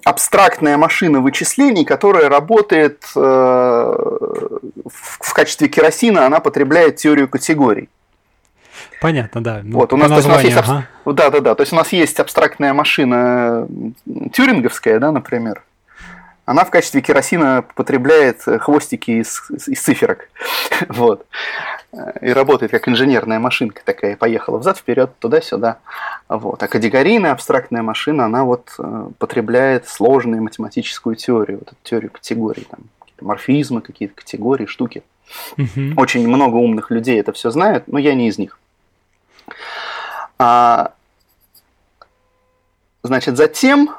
абстрактная 0.04 0.76
машина 0.76 1.20
вычислений, 1.20 1.84
которая 1.84 2.28
работает 2.28 3.04
э, 3.14 3.20
в 3.20 5.34
качестве 5.34 5.68
керосина, 5.68 6.26
она 6.26 6.40
потребляет 6.40 6.96
теорию 6.96 7.28
категорий. 7.28 7.88
Понятно, 9.00 9.42
да. 9.42 9.60
Ну, 9.62 9.78
вот, 9.78 9.92
у 9.92 9.96
нас, 9.96 10.10
названию, 10.10 10.46
есть, 10.46 10.56
ага. 10.56 10.86
да, 11.04 11.30
да, 11.30 11.40
да. 11.40 11.54
То 11.54 11.62
есть 11.62 11.72
у 11.72 11.76
нас 11.76 11.92
есть 11.92 12.18
абстрактная 12.18 12.72
машина 12.72 13.68
тюринговская, 14.32 14.98
да, 14.98 15.12
например. 15.12 15.62
Она 16.48 16.64
в 16.64 16.70
качестве 16.70 17.02
керосина 17.02 17.62
потребляет 17.74 18.40
хвостики 18.40 19.10
из, 19.20 19.42
из 19.50 19.82
циферок. 19.82 20.30
вот 20.88 21.26
и 22.22 22.32
работает 22.32 22.70
как 22.70 22.88
инженерная 22.88 23.38
машинка 23.38 23.82
такая, 23.84 24.16
поехала 24.16 24.56
взад, 24.56 24.78
вперед, 24.78 25.10
туда-сюда. 25.18 25.78
Вот. 26.26 26.62
А 26.62 26.68
категорийная 26.68 27.32
абстрактная 27.32 27.82
машина, 27.82 28.24
она 28.24 28.44
вот 28.44 28.74
э, 28.78 29.10
потребляет 29.18 29.88
сложную 29.88 30.42
математическую 30.42 31.16
теорию, 31.16 31.58
вот 31.58 31.68
эту 31.68 31.76
теорию 31.82 32.10
категорий, 32.10 32.66
там, 32.70 32.80
какие-то 33.00 33.26
морфизмы, 33.26 33.82
какие-то 33.82 34.14
категории, 34.14 34.64
штуки. 34.64 35.02
Угу. 35.58 36.00
Очень 36.00 36.26
много 36.26 36.56
умных 36.56 36.90
людей 36.90 37.20
это 37.20 37.34
все 37.34 37.50
знают, 37.50 37.88
но 37.88 37.98
я 37.98 38.14
не 38.14 38.28
из 38.28 38.38
них. 38.38 38.58
А, 40.38 40.92
значит, 43.02 43.36
затем 43.36 43.94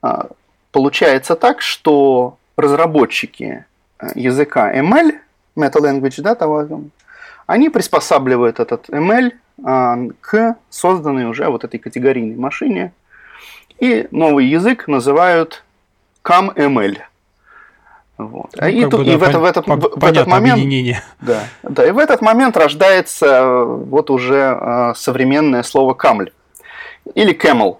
а, 0.00 0.28
получается 0.74 1.36
так, 1.36 1.60
что 1.60 2.36
разработчики 2.56 3.64
э, 4.00 4.06
языка 4.16 4.74
ML 4.74 5.20
meta-language, 5.56 6.20
да, 6.20 6.34
того, 6.34 6.66
они 7.46 7.68
приспосабливают 7.68 8.58
этот 8.58 8.88
ML 8.88 9.32
а, 9.64 9.96
к 10.20 10.56
созданной 10.70 11.26
уже 11.26 11.48
вот 11.48 11.62
этой 11.62 11.78
категорийной 11.78 12.34
машине. 12.34 12.92
И 13.78 14.08
новый 14.10 14.46
язык 14.46 14.88
называют 14.88 15.62
CAM-ML. 16.24 16.96
Вот. 18.18 18.50
Ну, 18.56 18.66
и, 18.66 18.82
тут, 18.86 19.06
да, 19.06 19.12
и 19.12 19.16
в, 19.16 19.22
это, 19.22 19.38
в, 19.38 19.44
этот, 19.44 19.66
в 19.66 20.04
этот 20.04 20.26
момент, 20.26 20.60
да, 21.20 21.44
да, 21.62 21.86
и 21.86 21.92
в 21.92 21.98
этот 21.98 22.20
момент 22.20 22.56
рождается 22.56 23.26
э, 23.26 23.64
вот 23.64 24.10
уже 24.10 24.58
э, 24.60 24.92
современное 24.96 25.62
слово 25.62 25.94
камль 25.94 26.30
или 27.14 27.32
camel 27.32 27.78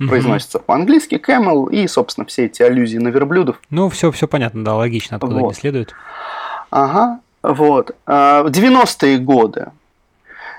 угу. 0.00 0.08
произносится 0.08 0.58
по-английски 0.58 1.14
camel 1.14 1.70
и, 1.70 1.86
собственно, 1.86 2.26
все 2.26 2.46
эти 2.46 2.62
аллюзии 2.62 2.98
на 2.98 3.08
верблюдов. 3.08 3.60
Ну, 3.70 3.88
все, 3.88 4.10
все 4.10 4.26
понятно, 4.26 4.64
да, 4.64 4.74
логично, 4.74 5.16
откуда 5.16 5.34
вот. 5.34 5.44
они 5.44 5.54
следуют. 5.54 5.94
Ага, 6.70 7.20
вот. 7.42 7.94
А, 8.06 8.42
в 8.42 8.46
90-е 8.48 9.18
годы 9.18 9.70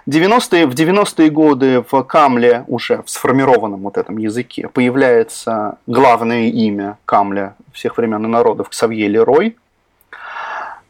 90 0.08 0.68
в 0.68 0.74
90-е 0.74 1.30
годы 1.30 1.86
в 1.90 2.04
Камле, 2.04 2.66
уже 2.68 3.04
в 3.04 3.10
сформированном 3.10 3.82
вот 3.82 3.98
этом 3.98 4.18
языке, 4.18 4.68
появляется 4.68 5.78
главное 5.86 6.50
имя 6.50 6.98
Камля 7.06 7.56
всех 7.72 7.98
времен 7.98 8.26
и 8.26 8.28
народов 8.28 8.70
Ксавье 8.70 9.08
Лерой. 9.08 9.58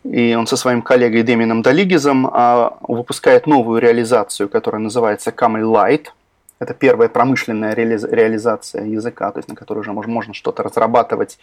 И 0.03 0.34
он 0.34 0.48
со 0.48 0.55
своим 0.55 0.81
коллегой 0.81 1.22
Демином 1.22 1.62
Далигизом 1.62 2.27
а, 2.31 2.77
выпускает 2.88 3.46
новую 3.46 3.81
реализацию, 3.81 4.50
которая 4.50 4.81
называется 4.81 5.31
Камль 5.31 5.63
Лайт– 5.63 6.13
это 6.62 6.75
первая 6.75 7.10
промышленная 7.10 7.74
реализация 7.74 8.86
языка, 8.86 9.32
то 9.32 9.39
есть 9.39 9.50
на 9.50 9.56
которой 9.56 9.80
уже 9.80 9.94
можно, 9.94 10.13
можно 10.13 10.36
что-то 10.36 10.62
разрабатывать 10.62 11.39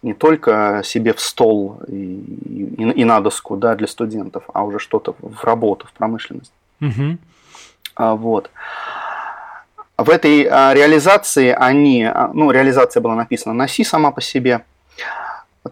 не 0.00 0.14
только 0.14 0.80
себе 0.82 1.12
в 1.12 1.20
стол 1.20 1.80
и, 1.88 1.92
и, 1.92 3.02
и 3.02 3.04
на 3.04 3.20
доску 3.20 3.56
да, 3.56 3.74
для 3.74 3.86
студентов, 3.86 4.44
а 4.54 4.64
уже 4.64 4.78
что-то 4.78 5.14
в 5.20 5.44
работу, 5.44 5.86
в 5.86 5.92
промышленность. 5.92 6.52
Угу. 6.80 7.18
А, 7.96 8.14
вот. 8.14 8.50
В 9.98 10.08
этой 10.08 10.48
а, 10.50 10.72
реализации 10.72 11.54
они, 11.54 12.04
а, 12.04 12.30
ну, 12.32 12.50
реализация 12.50 13.02
была 13.02 13.14
написана 13.14 13.54
на 13.54 13.68
C 13.68 13.84
сама 13.84 14.10
по 14.10 14.22
себе. 14.22 14.64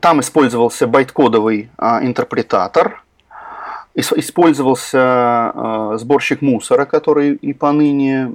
Там 0.00 0.20
использовался 0.20 0.86
байткодовый 0.86 1.70
а, 1.78 2.04
интерпретатор, 2.04 3.02
Использовался 3.94 5.52
э, 5.52 5.98
сборщик 5.98 6.42
мусора, 6.42 6.84
который 6.84 7.34
и 7.34 7.52
поныне, 7.52 8.30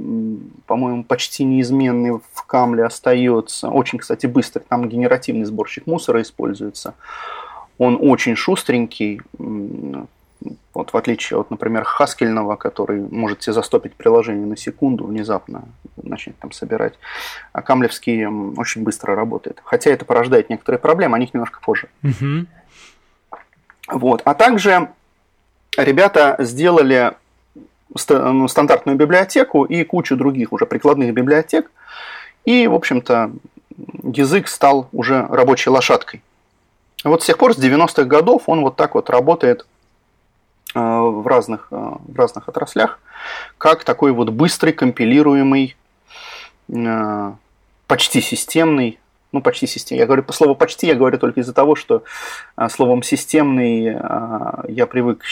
по-моему, 0.68 1.04
почти 1.06 1.46
неизменный 1.46 2.20
в 2.34 2.44
Камле 2.46 2.84
остается. 2.84 3.70
Очень, 3.70 4.00
кстати, 4.00 4.26
быстрый. 4.26 4.64
Там 4.68 4.90
генеративный 4.90 5.46
сборщик 5.46 5.88
мусора 5.88 6.22
используется. 6.22 6.94
Он 7.78 7.98
очень 8.00 8.36
шустренький, 8.36 9.22
вот 10.74 10.92
в 10.92 10.98
отличие 10.98 11.40
от, 11.40 11.50
например, 11.50 11.84
Хаскельного, 11.84 12.56
который 12.58 13.02
может 13.02 13.42
себе 13.42 13.54
застопить 13.54 13.96
приложение 13.96 14.46
на 14.46 14.58
секунду, 14.58 15.06
внезапно 15.06 15.64
начнет 15.96 16.38
там 16.38 16.52
собирать. 16.52 16.94
А 17.54 17.62
Камлевский 17.62 18.26
очень 18.26 18.84
быстро 18.84 19.16
работает. 19.16 19.62
Хотя 19.64 19.92
это 19.92 20.06
порождает 20.06 20.50
некоторые 20.50 20.80
проблемы, 20.80 21.16
о 21.16 21.20
них 21.20 21.34
немножко 21.34 21.60
позже. 21.62 21.88
Угу. 22.04 22.46
Вот. 24.00 24.22
А 24.26 24.34
также 24.34 24.90
ребята 25.78 26.36
сделали 26.40 27.14
ну, 28.10 28.48
стандартную 28.48 28.98
библиотеку 28.98 29.64
и 29.64 29.84
кучу 29.84 30.16
других 30.16 30.52
уже 30.54 30.66
прикладных 30.66 31.14
библиотек. 31.14 31.72
И, 32.46 32.68
в 32.68 32.74
общем-то, 32.74 33.32
язык 34.04 34.48
стал 34.48 34.90
уже 34.92 35.26
рабочей 35.28 35.70
лошадкой. 35.70 36.22
Вот 37.04 37.24
с 37.24 37.26
тех 37.26 37.38
пор, 37.38 37.54
с 37.54 37.58
90-х 37.58 38.04
годов, 38.04 38.44
он 38.48 38.62
вот 38.62 38.76
так 38.76 38.96
вот 38.96 39.10
работает 39.10 39.66
э, 40.74 40.80
в 40.80 41.26
разных, 41.28 41.68
э, 41.72 41.76
в 41.76 42.18
разных 42.18 42.50
отраслях, 42.50 43.00
как 43.58 43.84
такой 43.84 44.12
вот 44.12 44.30
быстрый 44.30 44.74
компилируемый, 44.74 45.76
э, 46.70 47.32
почти 47.88 48.22
системный 48.22 49.00
ну, 49.36 49.42
почти 49.42 49.68
системный. 49.68 50.00
Я 50.00 50.06
говорю 50.06 50.24
по 50.24 50.32
слову 50.32 50.56
почти, 50.56 50.88
я 50.88 50.96
говорю 50.96 51.18
только 51.18 51.42
из-за 51.42 51.54
того, 51.54 51.76
что 51.76 52.04
а, 52.56 52.70
словом 52.70 53.04
системный 53.04 53.94
а, 53.94 54.64
я 54.70 54.88
привык 54.88 55.24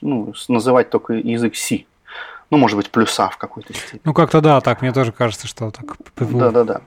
ну, 0.00 0.32
называть 0.48 0.88
только 0.88 1.12
язык 1.12 1.56
C. 1.56 1.84
Ну, 2.48 2.56
может 2.56 2.78
быть, 2.78 2.90
плюса 2.90 3.28
в 3.28 3.36
какой-то 3.36 3.74
степени. 3.74 4.00
Ну, 4.04 4.14
как-то 4.14 4.40
да, 4.40 4.62
так, 4.62 4.80
мне 4.80 4.92
тоже 4.92 5.12
кажется, 5.12 5.46
что 5.46 5.70
так. 5.70 5.96
Да-да-да. 6.16 6.80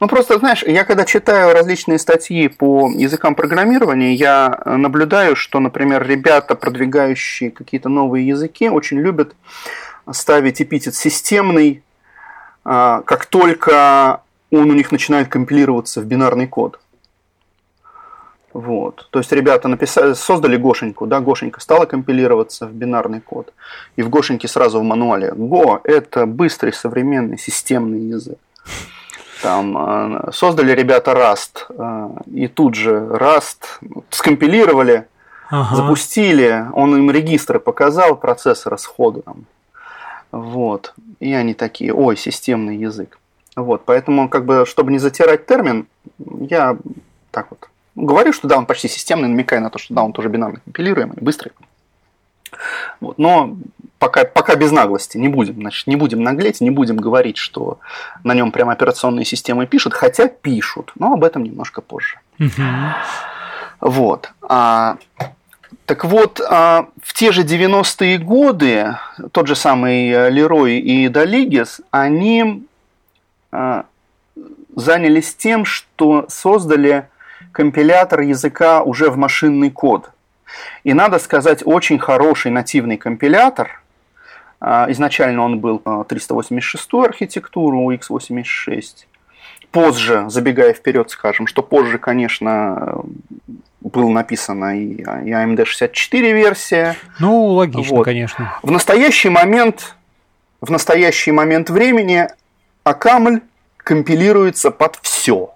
Ну, 0.00 0.08
просто, 0.08 0.38
знаешь, 0.38 0.64
я 0.64 0.84
когда 0.84 1.04
читаю 1.04 1.54
различные 1.54 2.00
статьи 2.00 2.48
по 2.48 2.90
языкам 2.90 3.36
программирования, 3.36 4.14
я 4.14 4.60
наблюдаю, 4.66 5.36
что, 5.36 5.60
например, 5.60 6.04
ребята, 6.06 6.56
продвигающие 6.56 7.52
какие-то 7.52 7.88
новые 7.88 8.26
языки, 8.26 8.68
очень 8.68 8.98
любят 8.98 9.36
ставить 10.10 10.60
эпитет 10.60 10.96
«системный», 10.96 11.84
а, 12.64 13.02
как 13.02 13.26
только 13.26 14.22
он 14.54 14.70
у 14.70 14.74
них 14.74 14.92
начинает 14.92 15.28
компилироваться 15.28 16.00
в 16.00 16.04
бинарный 16.04 16.46
код. 16.46 16.78
Вот. 18.54 19.08
То 19.10 19.18
есть 19.18 19.32
ребята 19.32 19.66
написали, 19.66 20.14
создали 20.14 20.56
Гошеньку, 20.56 21.06
да, 21.06 21.20
Гошенька 21.20 21.60
стала 21.60 21.86
компилироваться 21.86 22.66
в 22.66 22.72
бинарный 22.72 23.20
код. 23.20 23.52
И 23.96 24.02
в 24.02 24.08
Гошеньке 24.08 24.46
сразу 24.46 24.78
в 24.78 24.84
мануале 24.84 25.30
Go– 25.30 25.80
это 25.84 26.24
быстрый 26.24 26.72
современный 26.72 27.36
системный 27.36 28.00
язык. 28.00 28.38
Там 29.42 29.76
э, 29.76 30.32
создали 30.32 30.72
ребята 30.72 31.10
Rust, 31.10 31.66
э, 31.68 32.08
и 32.32 32.46
тут 32.46 32.76
же 32.76 32.92
Rust 32.92 33.64
скомпилировали, 34.10 35.08
ага. 35.50 35.74
запустили, 35.74 36.66
он 36.74 36.96
им 36.96 37.10
регистры 37.10 37.58
показал 37.58 38.14
процессора 38.16 38.76
сходу. 38.76 39.22
Там. 39.22 39.46
Вот. 40.30 40.94
И 41.18 41.34
они 41.34 41.54
такие, 41.54 41.92
ой, 41.92 42.16
системный 42.16 42.76
язык. 42.76 43.18
Вот, 43.56 43.84
поэтому, 43.84 44.28
как 44.28 44.44
бы, 44.44 44.64
чтобы 44.66 44.90
не 44.90 44.98
затирать 44.98 45.46
термин, 45.46 45.86
я 46.18 46.76
так 47.30 47.46
вот 47.50 47.68
говорю, 47.94 48.32
что 48.32 48.48
да, 48.48 48.58
он 48.58 48.66
почти 48.66 48.88
системный, 48.88 49.28
намекая 49.28 49.60
на 49.60 49.70
то, 49.70 49.78
что 49.78 49.94
да, 49.94 50.02
он 50.02 50.12
тоже 50.12 50.28
бинарно 50.28 50.60
компилируемый, 50.64 51.16
быстрый. 51.20 51.52
Вот, 53.00 53.18
но 53.18 53.56
пока, 53.98 54.24
пока 54.24 54.54
без 54.56 54.70
наглости 54.70 55.18
не 55.18 55.28
будем, 55.28 55.54
значит, 55.54 55.86
не 55.86 55.96
будем 55.96 56.22
наглеть, 56.22 56.60
не 56.60 56.70
будем 56.70 56.96
говорить, 56.96 57.36
что 57.36 57.78
на 58.22 58.34
нем 58.34 58.52
прям 58.52 58.70
операционные 58.70 59.24
системы 59.24 59.66
пишут, 59.66 59.94
хотя 59.94 60.28
пишут, 60.28 60.92
но 60.96 61.14
об 61.14 61.24
этом 61.24 61.44
немножко 61.44 61.80
позже. 61.80 62.18
Вот. 63.80 64.32
А, 64.40 64.96
так 65.84 66.04
вот, 66.04 66.40
а, 66.40 66.86
в 67.02 67.12
те 67.12 67.32
же 67.32 67.42
90-е 67.42 68.18
годы 68.18 68.96
тот 69.32 69.46
же 69.46 69.54
самый 69.56 70.30
Лерой 70.30 70.78
и 70.78 71.08
Долигес, 71.08 71.80
они 71.90 72.64
занялись 74.76 75.34
тем, 75.34 75.64
что 75.64 76.26
создали 76.28 77.08
компилятор 77.52 78.20
языка 78.20 78.82
уже 78.82 79.10
в 79.10 79.16
машинный 79.16 79.70
код. 79.70 80.10
И 80.82 80.92
надо 80.92 81.18
сказать, 81.18 81.62
очень 81.64 81.98
хороший 81.98 82.50
нативный 82.50 82.96
компилятор. 82.96 83.80
А, 84.60 84.86
изначально 84.90 85.42
он 85.42 85.60
был 85.60 85.82
386 86.08 86.88
а, 86.92 87.04
архитектуру 87.04 87.80
у 87.80 87.92
x86. 87.92 89.06
Позже, 89.70 90.24
забегая 90.28 90.72
вперед, 90.72 91.10
скажем, 91.10 91.46
что 91.46 91.62
позже, 91.62 91.98
конечно, 91.98 93.02
был 93.80 94.10
написана 94.10 94.78
и, 94.78 94.94
и 94.94 95.02
AMD64 95.02 96.32
версия. 96.32 96.96
Ну, 97.18 97.46
логично, 97.46 97.96
вот. 97.96 98.04
конечно. 98.04 98.54
В 98.62 98.70
настоящий 98.70 99.28
момент, 99.28 99.96
в 100.60 100.70
настоящий 100.70 101.32
момент 101.32 101.70
времени 101.70 102.28
Акамль 102.84 103.40
компилируется 103.78 104.70
под 104.70 104.98
все. 105.02 105.50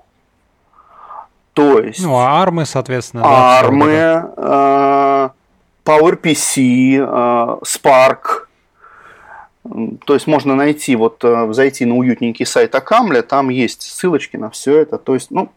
То 1.52 1.78
есть... 1.80 2.02
Ну, 2.02 2.16
а 2.16 2.40
армы, 2.40 2.66
соответственно. 2.66 3.22
Армы, 3.24 4.32
да, 4.36 5.32
PowerPC, 5.84 7.60
Spark. 7.62 8.46
То 10.06 10.14
есть 10.14 10.26
можно 10.26 10.54
найти, 10.54 10.96
вот 10.96 11.22
э, 11.24 11.52
зайти 11.52 11.84
на 11.84 11.96
уютненький 11.96 12.46
сайт 12.46 12.74
Акамля, 12.74 13.22
там 13.22 13.50
есть 13.50 13.82
ссылочки 13.82 14.36
на 14.36 14.48
все 14.48 14.78
это. 14.78 14.96
То 14.98 15.14
есть, 15.14 15.30
ну, 15.30 15.50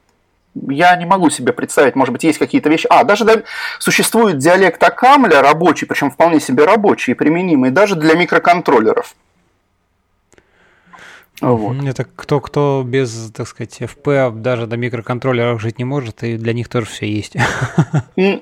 я 0.53 0.95
не 0.97 1.05
могу 1.05 1.29
себе 1.29 1.53
представить, 1.53 1.95
может 1.95 2.11
быть, 2.11 2.23
есть 2.23 2.39
какие-то 2.39 2.69
вещи. 2.69 2.87
А, 2.89 3.03
даже 3.03 3.23
да, 3.23 3.43
существует 3.79 4.37
диалект 4.37 4.83
Акамля 4.83 5.41
рабочий, 5.41 5.85
причем 5.85 6.11
вполне 6.11 6.39
себе 6.41 6.65
рабочий 6.65 7.11
и 7.11 7.15
применимый 7.15 7.71
даже 7.71 7.95
для 7.95 8.15
микроконтроллеров. 8.15 9.15
Вот. 11.41 11.75
Это 11.83 12.05
кто, 12.15 12.39
кто 12.39 12.83
без, 12.85 13.31
так 13.31 13.47
сказать, 13.47 13.81
FP 13.81 14.39
даже 14.41 14.67
до 14.67 14.77
микроконтроллеров 14.77 15.61
жить 15.61 15.79
не 15.79 15.85
может, 15.85 16.23
и 16.23 16.37
для 16.37 16.53
них 16.53 16.69
тоже 16.69 16.85
все 16.85 17.11
есть. 17.11 17.35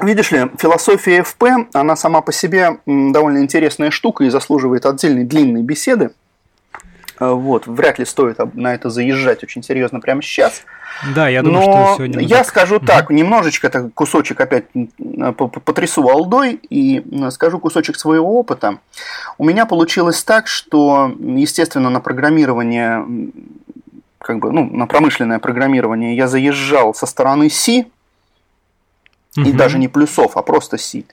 Видишь 0.00 0.32
ли, 0.32 0.50
философия 0.58 1.20
FP, 1.20 1.68
она 1.72 1.94
сама 1.94 2.20
по 2.20 2.32
себе 2.32 2.78
довольно 2.86 3.38
интересная 3.38 3.90
штука 3.90 4.24
и 4.24 4.30
заслуживает 4.30 4.86
отдельной 4.86 5.24
длинной 5.24 5.62
беседы. 5.62 6.10
Э, 7.20 7.30
вот, 7.30 7.66
вряд 7.66 7.98
ли 7.98 8.04
стоит 8.04 8.38
на 8.54 8.74
это 8.74 8.90
заезжать 8.90 9.42
очень 9.42 9.62
серьезно 9.62 10.00
прямо 10.00 10.22
сейчас. 10.22 10.62
Да, 11.14 11.28
я 11.28 11.42
думаю, 11.42 11.66
Но 11.66 11.86
что 11.86 11.94
сегодня... 11.96 12.20
я 12.20 12.44
скажу 12.44 12.78
так, 12.78 13.10
немножечко 13.10 13.68
так 13.68 13.92
кусочек 13.94 14.40
опять 14.40 14.66
потрясу 15.64 16.08
алдой 16.08 16.60
и 16.70 17.04
скажу 17.30 17.58
кусочек 17.58 17.96
своего 17.96 18.38
опыта. 18.38 18.78
У 19.38 19.44
меня 19.44 19.66
получилось 19.66 20.22
так, 20.22 20.46
что, 20.46 21.12
естественно, 21.18 21.90
на 21.90 22.00
программирование, 22.00 23.04
как 24.18 24.38
бы, 24.38 24.52
ну, 24.52 24.64
на 24.70 24.86
промышленное 24.86 25.40
программирование 25.40 26.16
я 26.16 26.28
заезжал 26.28 26.94
со 26.94 27.06
стороны 27.06 27.50
C, 27.50 27.86
угу. 29.36 29.48
и 29.48 29.52
даже 29.52 29.78
не 29.78 29.88
плюсов, 29.88 30.36
а 30.36 30.42
просто 30.42 30.78
C. 30.78 31.04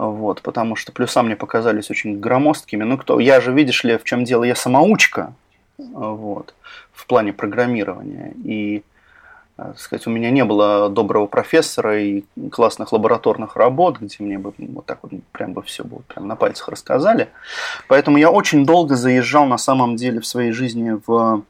Вот, 0.00 0.40
потому 0.40 0.76
что 0.76 0.92
плюса 0.92 1.22
мне 1.22 1.36
показались 1.36 1.90
очень 1.90 2.18
громоздкими. 2.18 2.84
Ну, 2.84 2.96
кто, 2.96 3.20
я 3.20 3.38
же, 3.42 3.52
видишь 3.52 3.84
ли, 3.84 3.98
в 3.98 4.04
чем 4.04 4.24
дело, 4.24 4.44
я 4.44 4.54
самоучка, 4.54 5.34
вот, 5.76 6.54
в 6.90 7.06
плане 7.06 7.34
программирования. 7.34 8.32
И, 8.42 8.78
э, 8.78 8.82
так 9.58 9.78
сказать, 9.78 10.06
у 10.06 10.10
меня 10.10 10.30
не 10.30 10.42
было 10.42 10.88
доброго 10.88 11.26
профессора 11.26 12.00
и 12.00 12.24
классных 12.50 12.94
лабораторных 12.94 13.56
работ, 13.56 13.98
где 14.00 14.16
мне 14.20 14.38
бы 14.38 14.54
вот 14.56 14.86
так 14.86 15.00
вот 15.02 15.12
прям 15.32 15.52
бы 15.52 15.60
все 15.60 15.84
было 15.84 16.00
прям 16.08 16.26
на 16.26 16.34
пальцах 16.34 16.68
рассказали. 16.68 17.28
Поэтому 17.86 18.16
я 18.16 18.30
очень 18.30 18.64
долго 18.64 18.96
заезжал 18.96 19.44
на 19.44 19.58
самом 19.58 19.96
деле 19.96 20.20
в 20.20 20.26
своей 20.26 20.52
жизни 20.52 20.98
в, 21.06 21.42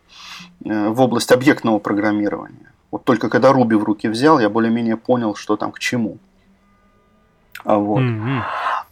э, 0.65 0.89
в 0.89 1.01
область 1.01 1.31
объектного 1.31 1.79
программирования. 1.79 2.73
Вот 2.91 3.05
только 3.05 3.29
когда 3.29 3.53
Руби 3.53 3.77
в 3.77 3.85
руки 3.85 4.09
взял, 4.09 4.41
я 4.41 4.51
более-менее 4.51 4.97
понял, 4.97 5.37
что 5.37 5.57
там 5.57 5.71
к 5.71 5.79
чему. 5.79 6.19
А 7.65 7.77
вот. 7.77 8.01
Mm-hmm. 8.01 8.41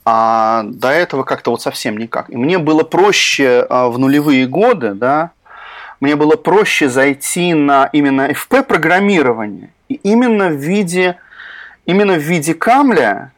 А 0.04 0.62
до 0.64 0.88
этого 0.88 1.22
как-то 1.22 1.50
вот 1.50 1.60
совсем 1.60 1.98
никак. 1.98 2.30
И 2.30 2.36
мне 2.36 2.58
было 2.58 2.82
проще 2.82 3.66
а, 3.68 3.88
в 3.88 3.98
нулевые 3.98 4.46
годы, 4.46 4.94
да, 4.94 5.32
мне 6.00 6.16
было 6.16 6.36
проще 6.36 6.88
зайти 6.88 7.54
на 7.54 7.90
именно 7.92 8.30
FP 8.30 8.62
программирование. 8.62 9.70
И 9.88 9.94
именно 9.96 10.48
в 10.48 10.56
виде, 10.56 11.16
именно 11.84 12.14
в 12.14 12.22
виде 12.22 12.54
камля, 12.54 13.32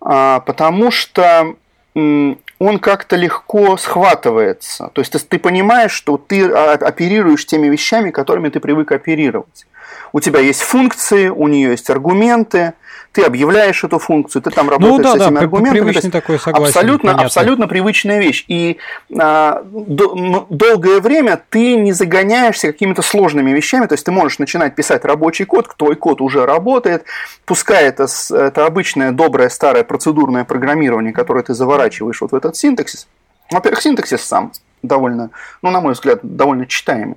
а, 0.00 0.40
потому 0.40 0.90
что 0.90 1.56
он 1.94 2.78
как-то 2.80 3.16
легко 3.16 3.76
схватывается. 3.76 4.90
То 4.94 5.00
есть 5.00 5.28
ты 5.28 5.38
понимаешь, 5.38 5.92
что 5.92 6.16
ты 6.16 6.46
оперируешь 6.46 7.46
теми 7.46 7.68
вещами, 7.68 8.10
которыми 8.10 8.48
ты 8.48 8.58
привык 8.58 8.90
оперировать. 8.92 9.66
У 10.12 10.20
тебя 10.20 10.40
есть 10.40 10.62
функции, 10.62 11.28
у 11.28 11.46
нее 11.48 11.70
есть 11.70 11.90
аргументы, 11.90 12.74
ты 13.14 13.22
объявляешь 13.22 13.84
эту 13.84 14.00
функцию, 14.00 14.42
ты 14.42 14.50
там 14.50 14.68
работаешь 14.68 14.96
ну, 14.96 15.02
да, 15.02 15.12
с 15.12 15.14
этими 15.14 15.34
да, 15.34 15.40
аргументами. 15.42 15.80
Привычный 15.80 16.10
такой, 16.10 16.38
согласен, 16.40 16.66
абсолютно, 16.66 17.12
абсолютно 17.12 17.68
привычная 17.68 18.18
вещь. 18.18 18.44
И 18.48 18.78
а, 19.16 19.62
до, 19.64 20.46
долгое 20.50 21.00
время 21.00 21.40
ты 21.48 21.76
не 21.76 21.92
загоняешься 21.92 22.66
какими-то 22.66 23.02
сложными 23.02 23.52
вещами, 23.52 23.86
то 23.86 23.94
есть 23.94 24.04
ты 24.04 24.10
можешь 24.10 24.40
начинать 24.40 24.74
писать 24.74 25.04
рабочий 25.04 25.44
код, 25.44 25.72
твой 25.76 25.94
код 25.94 26.20
уже 26.20 26.44
работает, 26.44 27.04
пускай 27.44 27.84
это, 27.84 28.08
это 28.30 28.66
обычное 28.66 29.12
доброе 29.12 29.48
старое 29.48 29.84
процедурное 29.84 30.42
программирование, 30.44 31.12
которое 31.12 31.44
ты 31.44 31.54
заворачиваешь 31.54 32.20
вот 32.20 32.32
в 32.32 32.34
этот 32.34 32.56
синтаксис. 32.56 33.06
Во-первых, 33.52 33.80
синтаксис 33.80 34.22
сам 34.22 34.50
довольно, 34.82 35.30
ну, 35.62 35.70
на 35.70 35.80
мой 35.80 35.92
взгляд, 35.92 36.18
довольно 36.22 36.66
читаемый. 36.66 37.16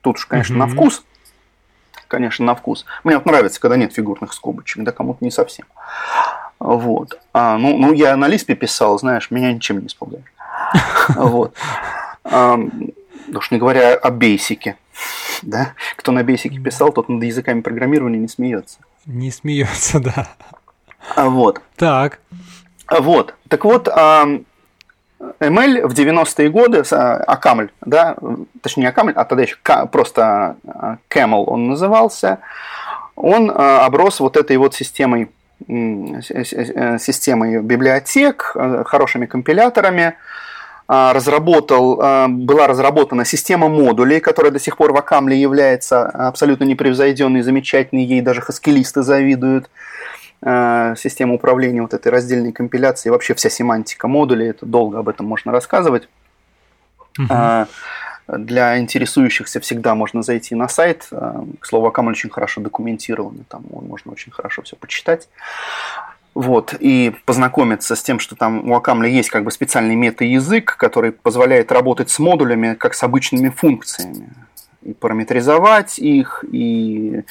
Тут 0.00 0.16
уж, 0.16 0.24
конечно, 0.24 0.54
mm-hmm. 0.54 0.56
на 0.56 0.68
вкус 0.68 1.04
конечно, 2.08 2.44
на 2.44 2.54
вкус. 2.54 2.84
Мне 3.04 3.16
вот 3.16 3.26
нравится, 3.26 3.60
когда 3.60 3.76
нет 3.76 3.92
фигурных 3.92 4.32
скобочек, 4.32 4.82
да 4.82 4.92
кому-то 4.92 5.24
не 5.24 5.30
совсем. 5.30 5.66
Вот. 6.58 7.20
А, 7.32 7.56
ну, 7.58 7.76
ну, 7.76 7.92
я 7.92 8.16
на 8.16 8.26
Лиспе 8.26 8.54
писал, 8.54 8.98
знаешь, 8.98 9.30
меня 9.30 9.52
ничем 9.52 9.80
не 9.80 9.86
испугаешь. 9.86 10.24
Вот. 11.14 11.54
Уж 12.24 13.50
не 13.50 13.58
говоря 13.58 13.94
о 13.94 14.10
бейсике. 14.10 14.76
Да? 15.42 15.74
Кто 15.96 16.12
на 16.12 16.22
бейсике 16.22 16.58
писал, 16.58 16.92
тот 16.92 17.08
над 17.08 17.22
языками 17.22 17.60
программирования 17.60 18.18
не 18.18 18.28
смеется. 18.28 18.78
Не 19.06 19.30
смеется, 19.30 20.00
да. 20.00 20.28
А 21.14 21.28
Вот. 21.28 21.60
Так. 21.76 22.20
Вот. 22.90 23.34
Так 23.48 23.64
вот, 23.64 23.88
ML 25.20 25.86
в 25.86 25.94
90-е 25.94 26.48
годы, 26.48 26.82
Акамль, 26.90 27.70
да, 27.84 28.16
точнее 28.62 28.88
Акамль, 28.88 29.12
а 29.16 29.24
тогда 29.24 29.42
еще 29.42 29.56
просто 29.90 30.56
Camel 31.10 31.44
он 31.44 31.68
назывался, 31.68 32.38
он 33.16 33.50
а, 33.52 33.84
оброс 33.84 34.20
вот 34.20 34.36
этой 34.36 34.56
вот 34.58 34.74
системой, 34.74 35.30
системой 35.66 37.60
библиотек, 37.62 38.52
э, 38.54 38.84
хорошими 38.86 39.26
компиляторами, 39.26 40.14
разработал, 40.86 42.28
была 42.28 42.66
разработана 42.66 43.26
система 43.26 43.68
модулей, 43.68 44.20
которая 44.20 44.52
до 44.52 44.58
сих 44.58 44.78
пор 44.78 44.92
в 44.92 44.96
Акамле 44.96 45.38
является 45.38 46.06
абсолютно 46.06 46.64
непревзойденной, 46.64 47.42
замечательной, 47.42 48.04
ей 48.04 48.22
даже 48.22 48.40
хаскилисты 48.40 49.02
завидуют. 49.02 49.68
Система 50.40 51.34
управления 51.34 51.82
вот 51.82 51.94
этой 51.94 52.12
раздельной 52.12 52.52
компиляции, 52.52 53.10
вообще 53.10 53.34
вся 53.34 53.50
семантика 53.50 54.06
модулей, 54.08 54.48
это 54.48 54.66
долго 54.66 54.98
об 54.98 55.08
этом 55.08 55.26
можно 55.26 55.50
рассказывать. 55.52 56.08
Uh-huh. 57.18 57.66
Для 58.28 58.78
интересующихся 58.78 59.58
всегда 59.58 59.94
можно 59.94 60.22
зайти 60.22 60.54
на 60.54 60.68
сайт. 60.68 61.08
К 61.10 61.66
слову, 61.66 61.86
Акамль 61.86 62.12
очень 62.12 62.30
хорошо 62.30 62.60
документирован, 62.60 63.44
там 63.48 63.64
можно 63.70 64.12
очень 64.12 64.30
хорошо 64.30 64.62
все 64.62 64.76
почитать. 64.76 65.28
Вот, 66.34 66.74
и 66.78 67.16
познакомиться 67.24 67.96
с 67.96 68.02
тем, 68.02 68.20
что 68.20 68.36
там 68.36 68.70
у 68.70 68.76
Акамля 68.76 69.08
есть 69.08 69.30
как 69.30 69.42
бы 69.42 69.50
специальный 69.50 69.96
мета-язык, 69.96 70.76
который 70.76 71.10
позволяет 71.10 71.72
работать 71.72 72.10
с 72.10 72.18
модулями 72.20 72.74
как 72.74 72.94
с 72.94 73.02
обычными 73.02 73.48
функциями. 73.48 74.30
И 74.82 74.92
параметризовать 74.92 75.98
их, 75.98 76.44
и 76.52 77.24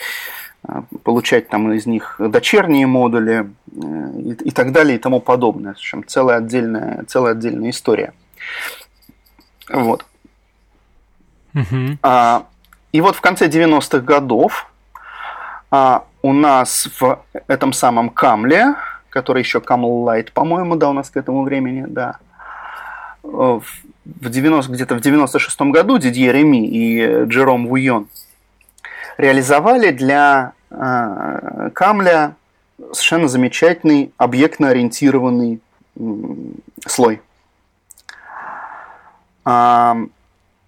получать 1.03 1.49
там 1.49 1.71
из 1.71 1.85
них 1.85 2.15
дочерние 2.19 2.87
модули 2.87 3.49
э, 3.71 4.19
и, 4.19 4.31
и 4.49 4.51
так 4.51 4.71
далее 4.71 4.97
и 4.97 4.99
тому 4.99 5.21
подобное. 5.21 5.73
В 5.73 5.77
общем, 5.77 6.03
целая 6.05 6.37
отдельная, 6.37 7.03
целая 7.07 7.33
отдельная 7.33 7.69
история. 7.69 8.13
Вот. 9.69 10.05
Угу. 11.53 11.97
А, 12.01 12.45
и 12.91 13.01
вот 13.01 13.15
в 13.15 13.21
конце 13.21 13.47
90-х 13.47 13.99
годов 13.99 14.69
а, 15.71 16.05
у 16.21 16.33
нас 16.33 16.89
в 16.99 17.19
этом 17.47 17.73
самом 17.73 18.09
Камле 18.09 18.75
который 19.17 19.41
еще 19.41 19.59
Camel 19.59 20.05
Light, 20.05 20.31
по-моему, 20.31 20.75
да, 20.75 20.89
у 20.89 20.93
нас 20.93 21.09
к 21.09 21.17
этому 21.17 21.43
времени, 21.43 21.85
да. 21.87 22.17
В 23.23 23.63
90, 24.05 24.71
где-то 24.71 24.95
в 24.95 25.01
96 25.01 25.61
году 25.61 25.97
Дидье 25.97 26.31
Реми 26.31 26.67
и 26.67 27.25
Джером 27.25 27.67
Вуйон 27.67 28.07
реализовали 29.17 29.91
для 29.91 30.53
э, 30.69 31.69
Камля 31.73 32.35
совершенно 32.91 33.27
замечательный 33.27 34.13
объектно-ориентированный 34.17 35.59
слой. 36.85 37.21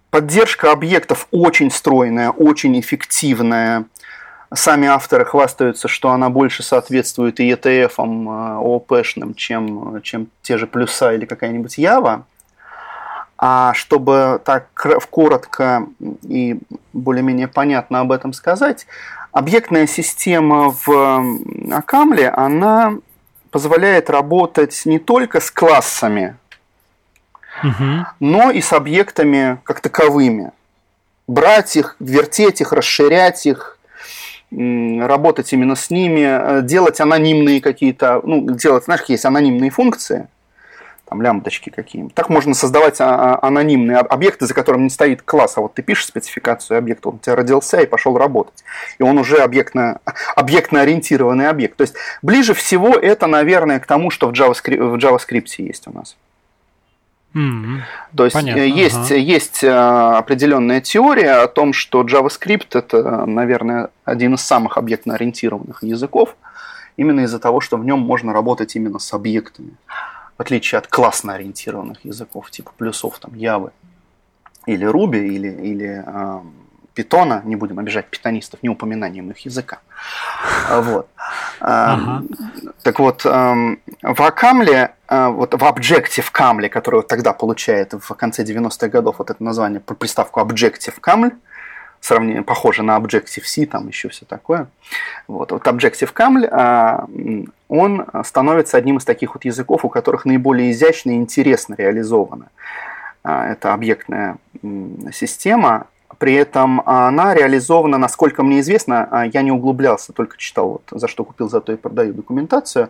Поддержка 0.09 0.71
объектов 0.71 1.27
очень 1.29 1.69
стройная, 1.69 2.31
очень 2.31 2.79
эффективная– 2.79 3.85
Сами 4.51 4.87
авторы 4.87 5.25
хвастаются, 5.25 5.87
что 5.87 6.09
она 6.09 6.29
больше 6.29 6.63
соответствует 6.63 7.39
и 7.39 7.51
ETF-ам 7.51 8.29
ООП-шным, 8.29 9.35
чем, 9.35 10.01
чем 10.01 10.27
те 10.41 10.57
же 10.57 10.65
плюса 10.65 11.13
или 11.13 11.25
какая-нибудь 11.25 11.77
Ява. 11.77 12.25
А 13.41 13.73
чтобы 13.73 14.41
так 14.43 14.67
коротко 15.09 15.87
и 16.23 16.59
более-менее 16.91 17.47
понятно 17.47 18.01
об 18.01 18.11
этом 18.11 18.33
сказать, 18.33 18.85
объектная 19.31 19.87
система 19.87 20.75
в 20.85 21.23
Акамле, 21.71 22.29
она 22.29 22.97
позволяет 23.49 24.09
работать 24.09 24.81
не 24.83 24.99
только 24.99 25.39
с 25.39 25.51
классами, 25.51 26.35
угу. 27.63 28.05
но 28.19 28.51
и 28.51 28.59
с 28.59 28.73
объектами 28.73 29.59
как 29.63 29.79
таковыми. 29.79 30.51
Брать 31.25 31.77
их, 31.77 31.95
вертеть 32.01 32.59
их, 32.59 32.73
расширять 32.73 33.45
их, 33.45 33.79
работать 34.51 35.53
именно 35.53 35.75
с 35.75 35.89
ними, 35.89 36.25
э, 36.25 36.61
делать 36.63 36.99
анонимные 36.99 37.61
какие-то, 37.61 38.19
ну, 38.23 38.49
делать, 38.49 38.83
знаешь, 38.83 39.03
есть 39.07 39.23
анонимные 39.23 39.69
функции, 39.69 40.27
там 41.09 41.21
лямбдочки 41.21 41.69
какие-нибудь. 41.69 42.13
Так 42.13 42.29
можно 42.29 42.53
создавать 42.53 43.01
а, 43.01 43.35
а, 43.35 43.47
анонимные 43.47 43.97
объекты, 43.97 44.45
за 44.45 44.53
которым 44.53 44.83
не 44.83 44.89
стоит 44.89 45.23
класс, 45.23 45.57
а 45.57 45.61
вот 45.61 45.73
ты 45.73 45.81
пишешь 45.81 46.05
спецификацию 46.05 46.77
объекта, 46.77 47.09
он 47.09 47.15
у 47.15 47.17
тебя 47.19 47.35
родился 47.35 47.81
и 47.81 47.85
пошел 47.85 48.17
работать. 48.17 48.63
И 48.99 49.03
он 49.03 49.17
уже 49.17 49.37
объектно, 49.37 49.99
объектно 50.35 50.81
ориентированный 50.81 51.49
объект. 51.49 51.77
То 51.77 51.81
есть 51.81 51.95
ближе 52.21 52.53
всего 52.53 52.89
это, 52.89 53.27
наверное, 53.27 53.79
к 53.79 53.87
тому, 53.87 54.11
что 54.11 54.27
в 54.27 54.31
JavaScript, 54.31 54.77
в 54.77 54.95
JavaScript 54.95 55.47
есть 55.57 55.87
у 55.87 55.91
нас. 55.91 56.15
Mm-hmm. 57.33 57.79
То 58.15 58.23
есть 58.25 58.33
Понятно. 58.33 58.61
есть, 58.61 59.11
ага. 59.11 59.15
есть 59.15 59.63
э, 59.63 59.69
определенная 59.69 60.81
теория 60.81 61.43
о 61.43 61.47
том, 61.47 61.73
что 61.73 62.01
JavaScript 62.01 62.69
это, 62.73 63.25
наверное, 63.25 63.89
один 64.03 64.33
из 64.33 64.41
самых 64.41 64.77
объектно-ориентированных 64.77 65.83
языков, 65.83 66.35
именно 66.97 67.21
из-за 67.21 67.39
того, 67.39 67.61
что 67.61 67.77
в 67.77 67.85
нем 67.85 67.99
можно 67.99 68.33
работать 68.33 68.75
именно 68.75 68.97
с 68.97 69.13
объектами, 69.13 69.73
в 70.39 70.41
отличие 70.41 70.79
от 70.79 70.87
классно-ориентированных 70.87 72.05
языков, 72.05 72.49
типа 72.49 72.71
плюсов 72.77 73.19
там 73.19 73.31
Java 73.33 73.71
или 74.65 74.87
Ruby 74.87 75.27
или, 75.27 75.49
или 75.49 76.03
э, 76.05 76.39
питона, 76.93 77.41
не 77.43 77.57
будем 77.57 77.77
обижать 77.77 78.07
питонистов 78.07 78.63
не 78.63 78.69
упоминанием 78.69 79.29
их 79.31 79.39
языка. 79.39 79.79
Вот. 80.69 81.09
Ага. 81.59 82.23
Так 82.83 82.99
вот, 82.99 83.25
эм, 83.25 83.81
в 84.01 84.21
Акамле, 84.21 84.93
э, 85.09 85.27
вот 85.27 85.53
в 85.55 85.63
Objective 85.63 86.29
Камле, 86.31 86.69
который 86.69 86.95
вот 86.95 87.09
тогда 87.09 87.33
получает 87.33 87.93
в 87.93 88.13
конце 88.15 88.43
90-х 88.43 88.87
годов 88.87 89.15
вот 89.19 89.29
это 89.29 89.43
название, 89.43 89.81
приставку 89.81 90.39
Objective 90.39 91.01
Камль, 91.01 91.31
сравнение 92.01 92.43
похоже 92.43 92.83
на 92.83 92.97
Objective-C, 92.97 93.65
там 93.65 93.87
еще 93.87 94.09
все 94.09 94.25
такое. 94.25 94.67
Вот, 95.27 95.51
вот 95.51 95.63
Objective 95.63 96.11
Камль, 96.11 96.45
э, 96.45 96.97
он 97.67 98.05
становится 98.25 98.77
одним 98.77 98.97
из 98.97 99.05
таких 99.05 99.35
вот 99.35 99.45
языков, 99.45 99.85
у 99.85 99.89
которых 99.89 100.25
наиболее 100.25 100.71
изящно 100.71 101.11
и 101.11 101.15
интересно 101.15 101.75
реализовано. 101.77 102.47
Э, 103.23 103.51
это 103.51 103.73
объектная 103.73 104.37
система, 105.11 105.87
при 106.17 106.33
этом 106.33 106.81
она 106.85 107.33
реализована, 107.33 107.97
насколько 107.97 108.43
мне 108.43 108.59
известно, 108.59 109.07
а, 109.09 109.25
я 109.25 109.41
не 109.41 109.51
углублялся, 109.51 110.11
только 110.11 110.37
читал, 110.37 110.69
вот, 110.69 110.83
за 110.91 111.07
что 111.07 111.23
купил, 111.23 111.49
за 111.49 111.61
то 111.61 111.71
и 111.71 111.77
продаю 111.77 112.13
документацию. 112.13 112.89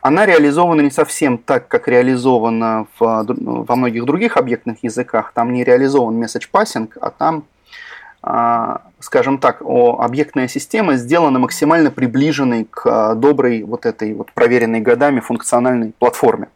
Она 0.00 0.24
реализована 0.24 0.80
не 0.80 0.90
совсем 0.90 1.36
так, 1.36 1.68
как 1.68 1.88
реализована 1.88 2.86
в, 2.98 3.26
во 3.28 3.76
многих 3.76 4.04
других 4.06 4.36
объектных 4.36 4.82
языках. 4.82 5.32
Там 5.34 5.52
не 5.52 5.64
реализован 5.64 6.22
message 6.22 6.48
passing, 6.50 6.90
а 7.00 7.10
там 7.10 7.38
а, 7.38 7.59
скажем 8.22 9.38
так, 9.38 9.62
объектная 9.62 10.46
система 10.46 10.96
сделана 10.96 11.38
максимально 11.38 11.90
приближенной 11.90 12.66
к 12.70 12.82
а, 12.84 13.14
доброй 13.14 13.62
вот 13.62 13.86
этой 13.86 14.12
вот 14.12 14.30
проверенной 14.32 14.80
годами 14.80 15.20
функциональной 15.20 15.92
платформе. 15.98 16.48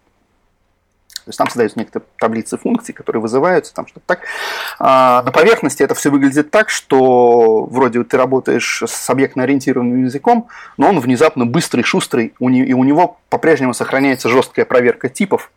То 1.24 1.30
есть 1.30 1.38
там 1.38 1.48
создаются 1.48 1.78
некоторые 1.78 2.06
таблицы 2.18 2.58
функций, 2.58 2.92
которые 2.92 3.22
вызываются, 3.22 3.72
там 3.72 3.86
что-то 3.86 4.04
так. 4.06 4.20
А 4.78 5.22
на 5.22 5.32
поверхности 5.32 5.82
это 5.82 5.94
все 5.94 6.10
выглядит 6.10 6.50
так, 6.50 6.68
что 6.68 7.64
вроде 7.64 8.04
ты 8.04 8.18
работаешь 8.18 8.82
с 8.86 9.08
объектно-ориентированным 9.08 10.04
языком, 10.04 10.48
но 10.76 10.90
он 10.90 11.00
внезапно 11.00 11.46
быстрый, 11.46 11.82
шустрый, 11.82 12.34
и 12.38 12.74
у 12.74 12.84
него 12.84 13.18
по-прежнему 13.30 13.72
сохраняется 13.72 14.28
жесткая 14.28 14.66
проверка 14.66 15.08
типов 15.08 15.50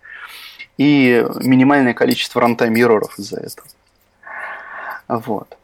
и 0.77 1.25
минимальное 1.41 1.93
количество 1.93 2.39
рантайм-ероров 2.39 3.19
из-за 3.19 3.41
этого. 3.41 3.67
Вот. 5.09 5.57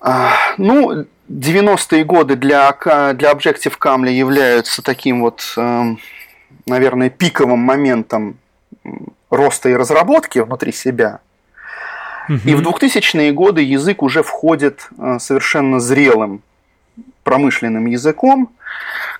А, 0.00 0.32
ну, 0.56 1.06
90-е 1.28 2.04
годы 2.04 2.36
для, 2.36 2.72
для 3.14 3.32
Objective-Caml 3.32 4.10
являются 4.10 4.82
таким 4.82 5.20
вот, 5.20 5.52
эм, 5.56 5.98
наверное, 6.66 7.10
пиковым 7.10 7.60
моментом 7.60 8.38
роста 9.28 9.68
и 9.68 9.74
разработки 9.74 10.38
внутри 10.38 10.72
себя. 10.72 11.20
И 12.28 12.54
в 12.54 12.60
2000-е 12.60 13.32
годы 13.32 13.60
язык 13.62 14.02
уже 14.04 14.22
входит 14.22 14.88
э, 14.96 15.18
совершенно 15.18 15.80
зрелым 15.80 16.42
промышленным 17.24 17.86
языком, 17.86 18.52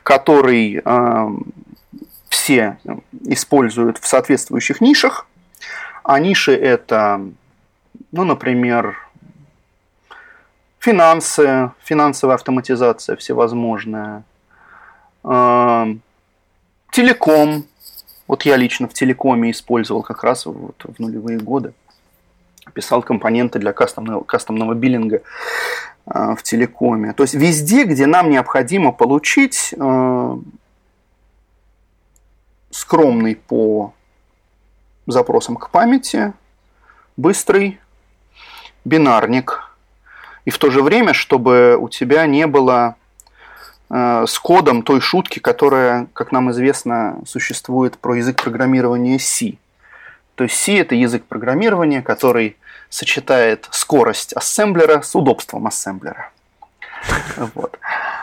который 0.04 0.80
э, 0.84 1.28
все 2.28 2.78
используют 3.26 3.98
в 3.98 4.06
соответствующих 4.06 4.80
нишах. 4.80 5.26
А 6.04 6.20
ниши 6.20 6.54
это, 6.54 7.20
ну, 8.12 8.24
например, 8.24 8.96
финансы, 10.80 11.70
финансовая 11.84 12.34
автоматизация 12.34 13.14
всевозможная, 13.16 14.24
э, 15.22 15.86
телеком, 16.90 17.64
вот 18.26 18.42
я 18.42 18.56
лично 18.56 18.88
в 18.88 18.94
телекоме 18.94 19.50
использовал 19.50 20.02
как 20.02 20.24
раз 20.24 20.46
вот 20.46 20.82
в 20.82 20.98
нулевые 20.98 21.38
годы. 21.38 21.74
Писал 22.72 23.02
компоненты 23.02 23.58
для 23.58 23.72
кастомного, 23.72 24.24
кастомного 24.24 24.74
биллинга 24.74 25.22
э, 26.06 26.34
в 26.34 26.42
телекоме. 26.42 27.12
То 27.12 27.24
есть 27.24 27.34
везде, 27.34 27.84
где 27.84 28.06
нам 28.06 28.30
необходимо 28.30 28.92
получить 28.92 29.74
э, 29.76 30.36
скромный 32.70 33.36
по 33.36 33.92
запросам 35.06 35.56
к 35.56 35.70
памяти, 35.70 36.32
быстрый 37.16 37.80
бинарник. 38.84 39.69
И 40.44 40.50
в 40.50 40.59
то 40.59 40.70
же 40.70 40.83
время, 40.83 41.12
чтобы 41.14 41.76
у 41.79 41.88
тебя 41.88 42.26
не 42.26 42.46
было 42.46 42.96
Э, 43.90 44.24
с 44.26 44.38
кодом 44.38 44.83
той 44.83 45.00
шутки, 45.00 45.40
которая, 45.40 46.07
как 46.12 46.31
нам 46.31 46.50
известно, 46.53 47.18
существует 47.26 47.98
про 47.98 48.14
язык 48.14 48.40
программирования 48.40 49.18
C. 49.18 49.55
То 50.37 50.44
есть 50.44 50.57
C– 50.57 50.79
это 50.81 50.94
язык 50.94 51.24
программирования, 51.24 52.00
который 52.00 52.57
сочетает 52.88 53.68
скорость 53.72 54.33
ассемблера 54.35 55.03
с 55.03 55.14
удобством 55.14 55.66
ассемблера. 55.66 56.31
Вот. 57.55 57.79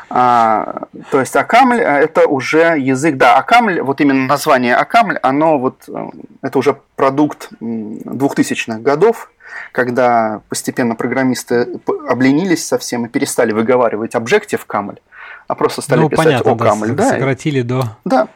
А, 0.09 0.83
то 1.11 1.19
есть 1.19 1.35
Акамль 1.35 1.81
это 1.81 2.27
уже 2.27 2.77
язык, 2.79 3.17
да, 3.17 3.35
Акамль, 3.35 3.81
вот 3.81 3.99
именно 3.99 4.25
название 4.25 4.73
Акамль, 4.73 5.17
оно 5.21 5.57
вот, 5.57 5.83
э, 5.89 6.05
это 6.43 6.59
уже 6.59 6.77
продукт 6.95 7.49
2000-х 7.59 8.79
годов, 8.79 9.29
когда 9.71 10.41
постепенно 10.49 10.95
программисты 10.95 11.79
обленились 12.07 12.65
совсем 12.65 13.05
и 13.05 13.09
перестали 13.09 13.51
выговаривать 13.51 14.15
Objective 14.15 14.61
Camel, 14.67 14.99
а 15.47 15.55
просто 15.55 15.81
стали 15.81 16.01
ну, 16.01 16.09
писать 16.09 16.25
понятно, 16.25 16.49
Camel. 16.51 16.87
Да, 16.87 16.93
да, 16.93 17.09
сократили 17.09 17.61
до... 17.61 17.97
Да. 18.05 18.27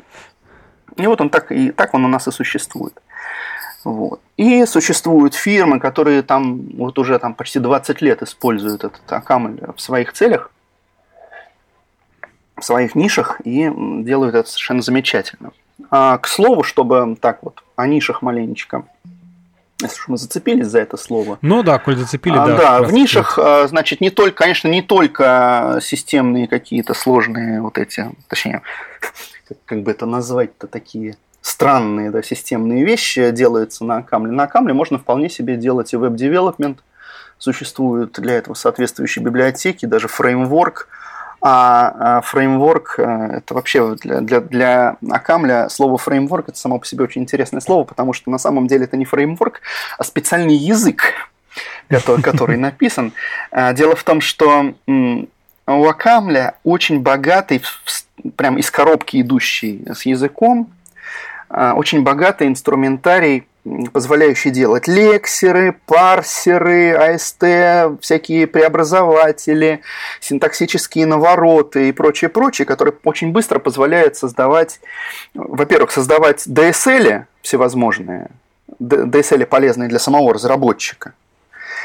И 0.98 1.08
вот 1.08 1.22
он 1.22 1.30
так, 1.30 1.52
и 1.52 1.72
так 1.72 1.94
он 1.94 2.06
у 2.06 2.08
нас 2.08 2.28
и 2.28 2.32
существует. 2.32 3.02
Вот. 3.84 4.22
И 4.38 4.66
существуют 4.66 5.34
фирмы, 5.34 5.80
которые 5.80 6.22
там 6.22 6.62
вот 6.78 7.00
уже 7.00 7.18
там 7.20 7.34
почти 7.34 7.60
20 7.60 8.02
лет 8.02 8.22
используют 8.22 8.84
этот 8.84 9.12
Акамль 9.12 9.60
в 9.76 9.82
своих 9.82 10.14
целях, 10.14 10.52
в 12.58 12.64
своих 12.64 12.96
нишах 12.96 13.42
и 13.44 13.72
делают 14.04 14.36
это 14.36 14.48
совершенно 14.48 14.82
замечательно. 14.82 15.52
А, 15.90 16.18
к 16.20 16.28
слову, 16.28 16.64
чтобы 16.64 17.18
так 17.20 17.40
вот 17.42 17.64
о 17.76 17.88
нишах 17.88 18.22
маленечко, 18.22 18.86
если 19.86 20.00
уж 20.00 20.08
мы 20.08 20.18
зацепились 20.18 20.68
за 20.68 20.80
это 20.80 20.98
слово. 20.98 21.38
Ну 21.42 21.64
да, 21.64 21.80
коль 21.80 21.98
зацепили, 21.98 22.38
а, 22.38 22.46
да. 22.46 22.58
Да, 22.58 22.82
в 22.82 22.94
нишах, 22.94 23.38
а, 23.38 23.68
значит, 23.68 24.02
не 24.02 24.10
только, 24.10 24.44
конечно, 24.44 24.68
не 24.68 24.82
только 24.82 25.80
системные 25.82 26.48
какие-то 26.48 26.94
сложные 26.94 27.62
вот 27.62 27.78
эти, 27.78 28.10
точнее, 28.28 28.62
как 29.66 29.84
бы 29.84 29.92
это 29.92 30.06
назвать-то 30.06 30.68
такие 30.68 31.16
странные 31.42 32.12
да, 32.12 32.22
системные 32.22 32.86
вещи 32.86 33.32
делаются 33.32 33.84
на 33.84 34.04
Камле. 34.04 34.32
На 34.32 34.48
Камле 34.48 34.74
можно 34.74 34.98
вполне 35.00 35.30
себе 35.30 35.58
делать 35.58 35.94
и 35.94 35.98
веб-девелопмент. 35.98 36.84
Существуют 37.38 38.14
для 38.20 38.36
этого 38.36 38.54
соответствующие 38.54 39.26
библиотеки, 39.26 39.88
даже 39.88 40.08
фреймворк. 40.08 40.88
А, 41.44 42.18
а 42.18 42.22
фреймворк 42.22 42.96
э, 43.00 43.38
это 43.38 43.56
вообще 43.56 43.96
для, 43.96 44.22
для, 44.22 44.42
для 44.42 44.98
Акамля 45.10 45.70
слово 45.70 45.98
фреймворк 45.98 46.50
это 46.50 46.58
само 46.58 46.78
по 46.78 46.86
себе 46.86 47.04
очень 47.04 47.24
интересное 47.24 47.62
слово, 47.62 47.84
потому 47.84 48.14
что 48.14 48.30
на 48.30 48.38
самом 48.38 48.68
деле 48.68 48.84
это 48.84 48.96
не 48.96 49.06
фреймворк, 49.06 49.62
а 49.98 50.04
специальный 50.04 50.56
язык, 50.56 51.14
который, 52.24 52.58
написан. 52.58 53.12
А, 53.50 53.74
дело 53.74 53.96
в 53.96 54.04
том, 54.04 54.22
что 54.22 54.76
у 54.86 55.86
Акамля 55.88 56.56
очень 56.64 57.00
богатый, 57.00 57.64
прям 58.36 58.58
из 58.58 58.70
коробки 58.70 59.20
идущий 59.22 59.84
с 59.92 60.06
языком, 60.06 60.72
а, 61.50 61.74
очень 61.74 62.04
богатый 62.04 62.48
инструментарий, 62.48 63.48
позволяющий 63.94 64.50
делать 64.50 64.88
лексеры, 64.88 65.76
парсеры, 65.86 66.94
АСТ, 66.94 68.02
всякие 68.02 68.48
преобразователи, 68.48 69.82
синтаксические 70.20 71.06
навороты 71.06 71.90
и 71.90 71.92
прочее, 71.92 72.30
прочее, 72.30 72.66
которые 72.66 72.96
очень 73.04 73.32
быстро 73.32 73.60
позволяют 73.60 74.16
создавать, 74.16 74.80
во-первых, 75.34 75.92
создавать 75.92 76.48
DSL 76.48 77.26
всевозможные, 77.42 78.30
DSL 78.80 79.46
полезные 79.46 79.90
для 79.90 80.00
самого 80.00 80.34
разработчика, 80.34 81.14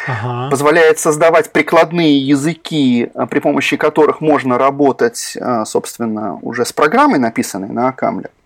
ага. 0.06 0.48
позволяет 0.50 0.98
создавать 0.98 1.52
прикладные 1.52 2.18
языки, 2.18 3.10
при 3.28 3.40
помощи 3.40 3.76
которых 3.76 4.22
можно 4.22 4.56
работать, 4.56 5.36
а, 5.38 5.66
собственно, 5.66 6.38
уже 6.40 6.64
с 6.64 6.72
программой, 6.72 7.18
написанной 7.18 7.68
на 7.68 7.88
Акамле. 7.88 8.30
А, 8.30 8.45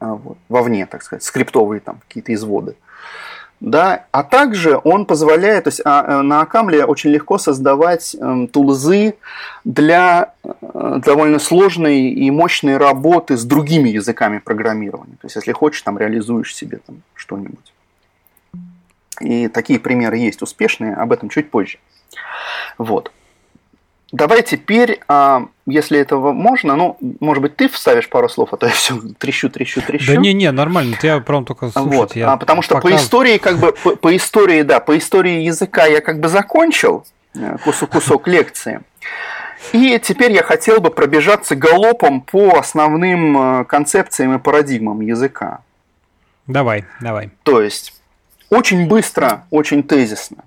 вот, 0.00 0.38
вовне, 0.48 0.86
так 0.86 1.02
сказать, 1.02 1.22
скриптовые 1.22 1.80
там 1.80 2.00
какие-то 2.06 2.32
изводы. 2.34 2.76
Да, 3.60 4.06
а 4.10 4.24
также 4.24 4.78
он 4.84 5.06
позволяет, 5.06 5.64
то 5.64 5.68
есть 5.68 5.80
а, 5.84 6.04
э, 6.06 6.22
на 6.22 6.42
Акамле 6.42 6.84
очень 6.84 7.10
легко 7.10 7.38
создавать 7.38 8.14
э, 8.14 8.46
тулзы 8.52 9.14
для 9.64 10.34
э, 10.42 10.98
довольно 11.02 11.38
сложной 11.38 12.10
и 12.10 12.30
мощной 12.30 12.76
работы 12.76 13.38
с 13.38 13.44
другими 13.44 13.88
языками 13.88 14.38
программирования. 14.38 15.14
То 15.20 15.26
есть, 15.26 15.36
если 15.36 15.52
хочешь, 15.52 15.80
там 15.80 15.96
реализуешь 15.96 16.54
себе 16.54 16.80
там 16.86 17.02
что-нибудь. 17.14 17.72
И 19.20 19.48
такие 19.48 19.78
примеры 19.78 20.18
есть 20.18 20.42
успешные, 20.42 20.94
об 20.94 21.12
этом 21.12 21.30
чуть 21.30 21.50
позже. 21.50 21.78
Вот. 22.76 23.12
Давай 24.14 24.44
теперь, 24.44 25.00
а, 25.08 25.48
если 25.66 25.98
этого 25.98 26.30
можно, 26.30 26.76
ну, 26.76 26.96
может 27.18 27.42
быть, 27.42 27.56
ты 27.56 27.68
вставишь 27.68 28.08
пару 28.08 28.28
слов, 28.28 28.50
а 28.52 28.56
то 28.56 28.66
я 28.66 28.72
все 28.72 28.96
трещу, 29.18 29.50
трещу, 29.50 29.82
трещу. 29.82 30.14
Да 30.14 30.20
не-не, 30.20 30.52
нормально, 30.52 30.96
я 31.02 31.18
прям 31.18 31.44
только 31.44 31.70
слушать. 31.70 31.92
Вот, 31.92 32.14
я 32.14 32.30
а, 32.30 32.36
потому 32.36 32.62
что 32.62 32.76
пока... 32.76 32.86
по 32.90 32.94
истории, 32.94 33.38
как 33.38 33.58
бы, 33.58 33.72
по, 33.72 33.96
по 33.96 34.16
истории, 34.16 34.62
да, 34.62 34.78
по 34.78 34.96
истории 34.96 35.40
языка 35.40 35.86
я 35.86 36.00
как 36.00 36.20
бы 36.20 36.28
закончил 36.28 37.04
э, 37.34 37.56
кусок, 37.64 37.90
кусок 37.90 38.28
лекции. 38.28 38.82
И 39.72 39.98
теперь 40.00 40.30
я 40.30 40.44
хотел 40.44 40.80
бы 40.80 40.90
пробежаться 40.90 41.56
галопом 41.56 42.20
по 42.20 42.56
основным 42.56 43.62
э, 43.62 43.64
концепциям 43.64 44.36
и 44.36 44.38
парадигмам 44.38 45.00
языка. 45.00 45.62
Давай, 46.46 46.84
давай. 47.00 47.30
То 47.42 47.60
есть, 47.60 48.00
очень 48.48 48.86
быстро, 48.86 49.44
очень 49.50 49.82
тезисно. 49.82 50.44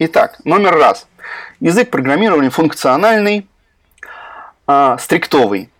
Итак, 0.00 0.40
номер 0.44 0.74
раз– 0.74 1.06
Язык 1.60 1.90
программирования 1.90 2.50
функциональный, 2.50 3.46
а, 4.66 4.96
стриктовый 4.98 5.70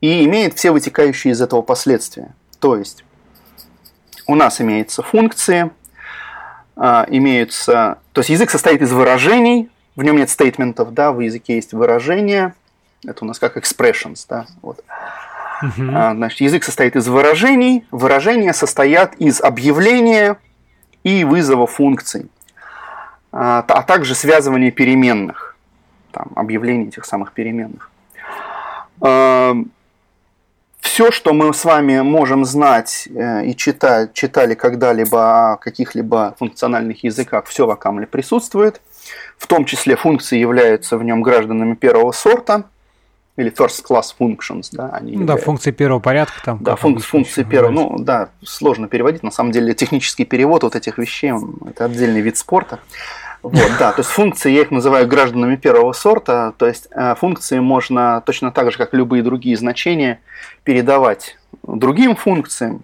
и 0.00 0.24
имеет 0.24 0.54
все 0.54 0.70
вытекающие 0.70 1.32
из 1.32 1.40
этого 1.40 1.62
последствия. 1.62 2.34
То 2.60 2.76
есть 2.76 3.04
у 4.26 4.34
нас 4.34 4.60
имеются 4.60 5.02
функции, 5.02 5.70
а, 6.76 7.06
имеются... 7.08 7.98
То 8.12 8.20
есть 8.20 8.30
язык 8.30 8.50
состоит 8.50 8.82
из 8.82 8.92
выражений, 8.92 9.70
в 9.96 10.02
нем 10.02 10.16
нет 10.16 10.30
стейтментов, 10.30 10.94
да, 10.94 11.10
в 11.12 11.20
языке 11.20 11.56
есть 11.56 11.72
выражения, 11.72 12.54
это 13.04 13.24
у 13.24 13.28
нас 13.28 13.38
как 13.38 13.56
expressions, 13.56 14.24
да, 14.28 14.46
вот. 14.62 14.84
Uh-huh. 15.62 16.14
Значит, 16.14 16.40
язык 16.40 16.62
состоит 16.62 16.94
из 16.94 17.08
выражений, 17.08 17.84
выражения 17.90 18.52
состоят 18.52 19.16
из 19.16 19.40
объявления 19.40 20.36
и 21.02 21.24
вызова 21.24 21.66
функций. 21.66 22.28
А, 23.32 23.64
а 23.66 23.82
также 23.82 24.14
связывание 24.14 24.70
переменных, 24.70 25.56
там, 26.12 26.28
объявление 26.34 26.88
этих 26.88 27.04
самых 27.04 27.32
переменных. 27.32 27.90
А, 29.00 29.54
Все, 30.80 31.10
что 31.10 31.32
мы 31.32 31.52
с 31.52 31.64
вами 31.64 32.00
можем 32.00 32.44
знать 32.44 33.08
э, 33.14 33.44
и 33.46 33.54
читать, 33.54 34.14
читали 34.14 34.54
когда-либо 34.54 35.52
о 35.52 35.56
каких-либо 35.56 36.34
функциональных 36.38 37.04
языках, 37.04 37.46
все 37.46 37.66
в 37.66 37.70
Акамле 37.70 38.06
присутствует. 38.06 38.80
В 39.36 39.46
том 39.46 39.64
числе 39.64 39.96
функции 39.96 40.38
являются 40.38 40.96
в 40.96 41.04
нем 41.04 41.22
гражданами 41.22 41.74
первого 41.74 42.12
сорта 42.12 42.64
или 43.38 43.52
first 43.52 43.84
class 43.88 44.06
functions, 44.18 44.68
да, 44.72 44.90
они 44.90 45.16
ну, 45.16 45.24
да, 45.24 45.36
функции 45.36 45.70
первого 45.70 46.00
порядка 46.00 46.42
там. 46.44 46.58
Да, 46.60 46.74
функ, 46.74 47.00
функции 47.02 47.44
первого, 47.44 47.70
ну 47.70 47.96
да, 48.00 48.30
сложно 48.44 48.88
переводить, 48.88 49.22
на 49.22 49.30
самом 49.30 49.52
деле 49.52 49.74
технический 49.74 50.24
перевод 50.24 50.64
вот 50.64 50.74
этих 50.74 50.98
вещей, 50.98 51.32
это 51.64 51.84
отдельный 51.84 52.20
вид 52.20 52.36
спорта. 52.36 52.80
Вот, 53.42 53.70
да, 53.78 53.92
то 53.92 54.00
есть 54.00 54.10
функции, 54.10 54.50
я 54.50 54.62
их 54.62 54.72
называю 54.72 55.06
гражданами 55.06 55.54
первого 55.54 55.92
сорта, 55.92 56.52
то 56.58 56.66
есть 56.66 56.88
э, 56.90 57.14
функции 57.14 57.60
можно 57.60 58.20
точно 58.26 58.50
так 58.50 58.72
же, 58.72 58.76
как 58.76 58.92
любые 58.92 59.22
другие 59.22 59.56
значения, 59.56 60.20
передавать 60.64 61.38
другим 61.62 62.16
функциям. 62.16 62.82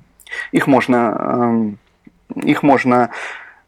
Их 0.52 0.68
можно, 0.68 1.16
эм, 1.18 1.78
их 2.36 2.62
можно 2.62 3.10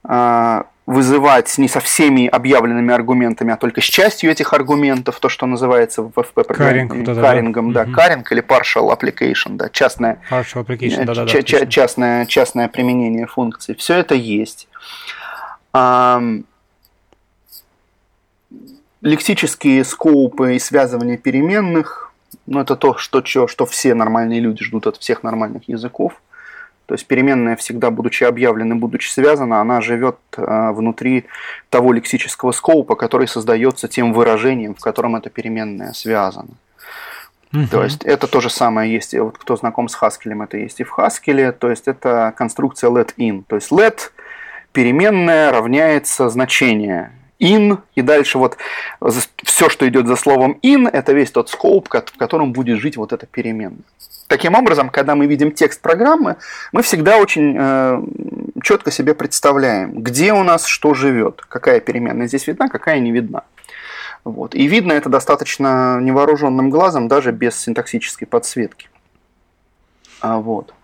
э, 0.08 0.62
вызывать 0.86 1.58
не 1.58 1.66
со 1.66 1.80
всеми 1.80 2.28
объявленными 2.28 2.94
аргументами, 2.94 3.52
а 3.52 3.56
только 3.56 3.80
с 3.80 3.84
частью 3.84 4.30
этих 4.30 4.52
аргументов, 4.52 5.18
то, 5.18 5.28
что 5.28 5.44
называется 5.46 6.02
в 6.02 6.12
FP 6.12 6.44
карингом, 6.54 7.02
да, 7.02 7.14
карингом, 7.14 7.72
да, 7.72 7.84
каринг 7.84 8.30
или 8.30 8.40
partial 8.40 8.96
application, 8.96 9.56
да, 9.56 9.68
частное, 9.68 10.22
partial 10.30 10.64
application, 10.64 11.04
да, 11.04 11.14
да, 11.14 11.26
частное, 11.66 12.24
частное 12.26 12.68
применение 12.68 13.26
функций. 13.26 13.74
Все 13.74 13.94
это 13.94 14.14
есть. 14.14 14.68
Лексические 19.02 19.84
скоупы 19.84 20.54
и 20.54 20.58
связывание 20.58 21.18
переменных, 21.18 22.12
ну, 22.46 22.60
это 22.60 22.76
то, 22.76 22.96
что, 22.96 23.24
что, 23.24 23.48
что 23.48 23.66
все 23.66 23.94
нормальные 23.94 24.40
люди 24.40 24.64
ждут 24.64 24.86
от 24.86 24.96
всех 24.96 25.22
нормальных 25.24 25.68
языков. 25.68 26.20
То 26.86 26.94
есть 26.94 27.06
переменная 27.06 27.56
всегда, 27.56 27.90
будучи 27.90 28.22
объявлена, 28.22 28.76
будучи 28.76 29.08
связана, 29.08 29.60
она 29.60 29.80
живет 29.80 30.16
э, 30.36 30.70
внутри 30.70 31.24
того 31.68 31.92
лексического 31.92 32.52
скоупа, 32.52 32.94
который 32.94 33.26
создается 33.26 33.88
тем 33.88 34.12
выражением, 34.12 34.74
в 34.74 34.80
котором 34.80 35.16
эта 35.16 35.28
переменная 35.28 35.92
связана. 35.92 36.50
Угу. 37.52 37.66
То 37.70 37.82
есть 37.82 38.04
это 38.04 38.28
то 38.28 38.40
же 38.40 38.50
самое 38.50 38.92
есть, 38.92 39.14
вот 39.14 39.36
кто 39.36 39.56
знаком 39.56 39.88
с 39.88 40.00
Haskell, 40.00 40.42
это 40.44 40.58
есть 40.58 40.80
и 40.80 40.84
в 40.84 40.96
Haskell, 40.96 41.52
то 41.52 41.70
есть 41.70 41.88
это 41.88 42.32
конструкция 42.36 42.90
let 42.90 43.14
in. 43.16 43.44
То 43.48 43.56
есть 43.56 43.72
let 43.72 44.10
переменная 44.72 45.50
равняется 45.50 46.28
значение 46.28 47.10
in, 47.40 47.78
и 47.94 48.02
дальше 48.02 48.38
вот 48.38 48.56
все, 49.44 49.68
что 49.68 49.88
идет 49.88 50.06
за 50.06 50.16
словом 50.16 50.58
in, 50.62 50.88
это 50.88 51.12
весь 51.12 51.30
тот 51.30 51.50
скоп, 51.50 51.88
в 51.88 52.16
котором 52.18 52.52
будет 52.52 52.78
жить 52.78 52.96
вот 52.96 53.12
эта 53.12 53.26
переменная. 53.26 53.84
Таким 54.28 54.54
образом, 54.54 54.90
когда 54.90 55.14
мы 55.14 55.26
видим 55.26 55.52
текст 55.52 55.80
программы, 55.80 56.36
мы 56.72 56.82
всегда 56.82 57.18
очень 57.18 57.56
э, 57.56 58.02
четко 58.62 58.90
себе 58.90 59.14
представляем, 59.14 60.02
где 60.02 60.32
у 60.32 60.42
нас 60.42 60.66
что 60.66 60.94
живет, 60.94 61.42
какая 61.48 61.78
переменная 61.78 62.26
здесь 62.26 62.46
видна, 62.48 62.68
какая 62.68 62.98
не 62.98 63.12
видна. 63.12 63.44
Вот. 64.24 64.56
И 64.56 64.66
видно 64.66 64.92
это 64.92 65.08
достаточно 65.08 66.00
невооруженным 66.00 66.70
глазом, 66.70 67.06
даже 67.06 67.30
без 67.30 67.56
синтаксической 67.56 68.26
подсветки. 68.26 68.88
А, 70.20 70.38
вот. 70.38 70.74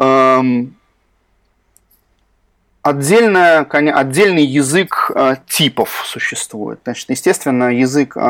Эм, 0.00 0.74
Отдельная, 2.86 3.62
отдельный 3.62 4.44
язык 4.44 5.10
э, 5.12 5.34
типов 5.48 6.04
существует. 6.06 6.78
Значит, 6.84 7.10
естественно, 7.10 7.74
язык 7.74 8.16
э, 8.16 8.20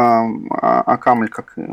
Акамль, 0.50 1.28
как 1.28 1.52
и 1.58 1.66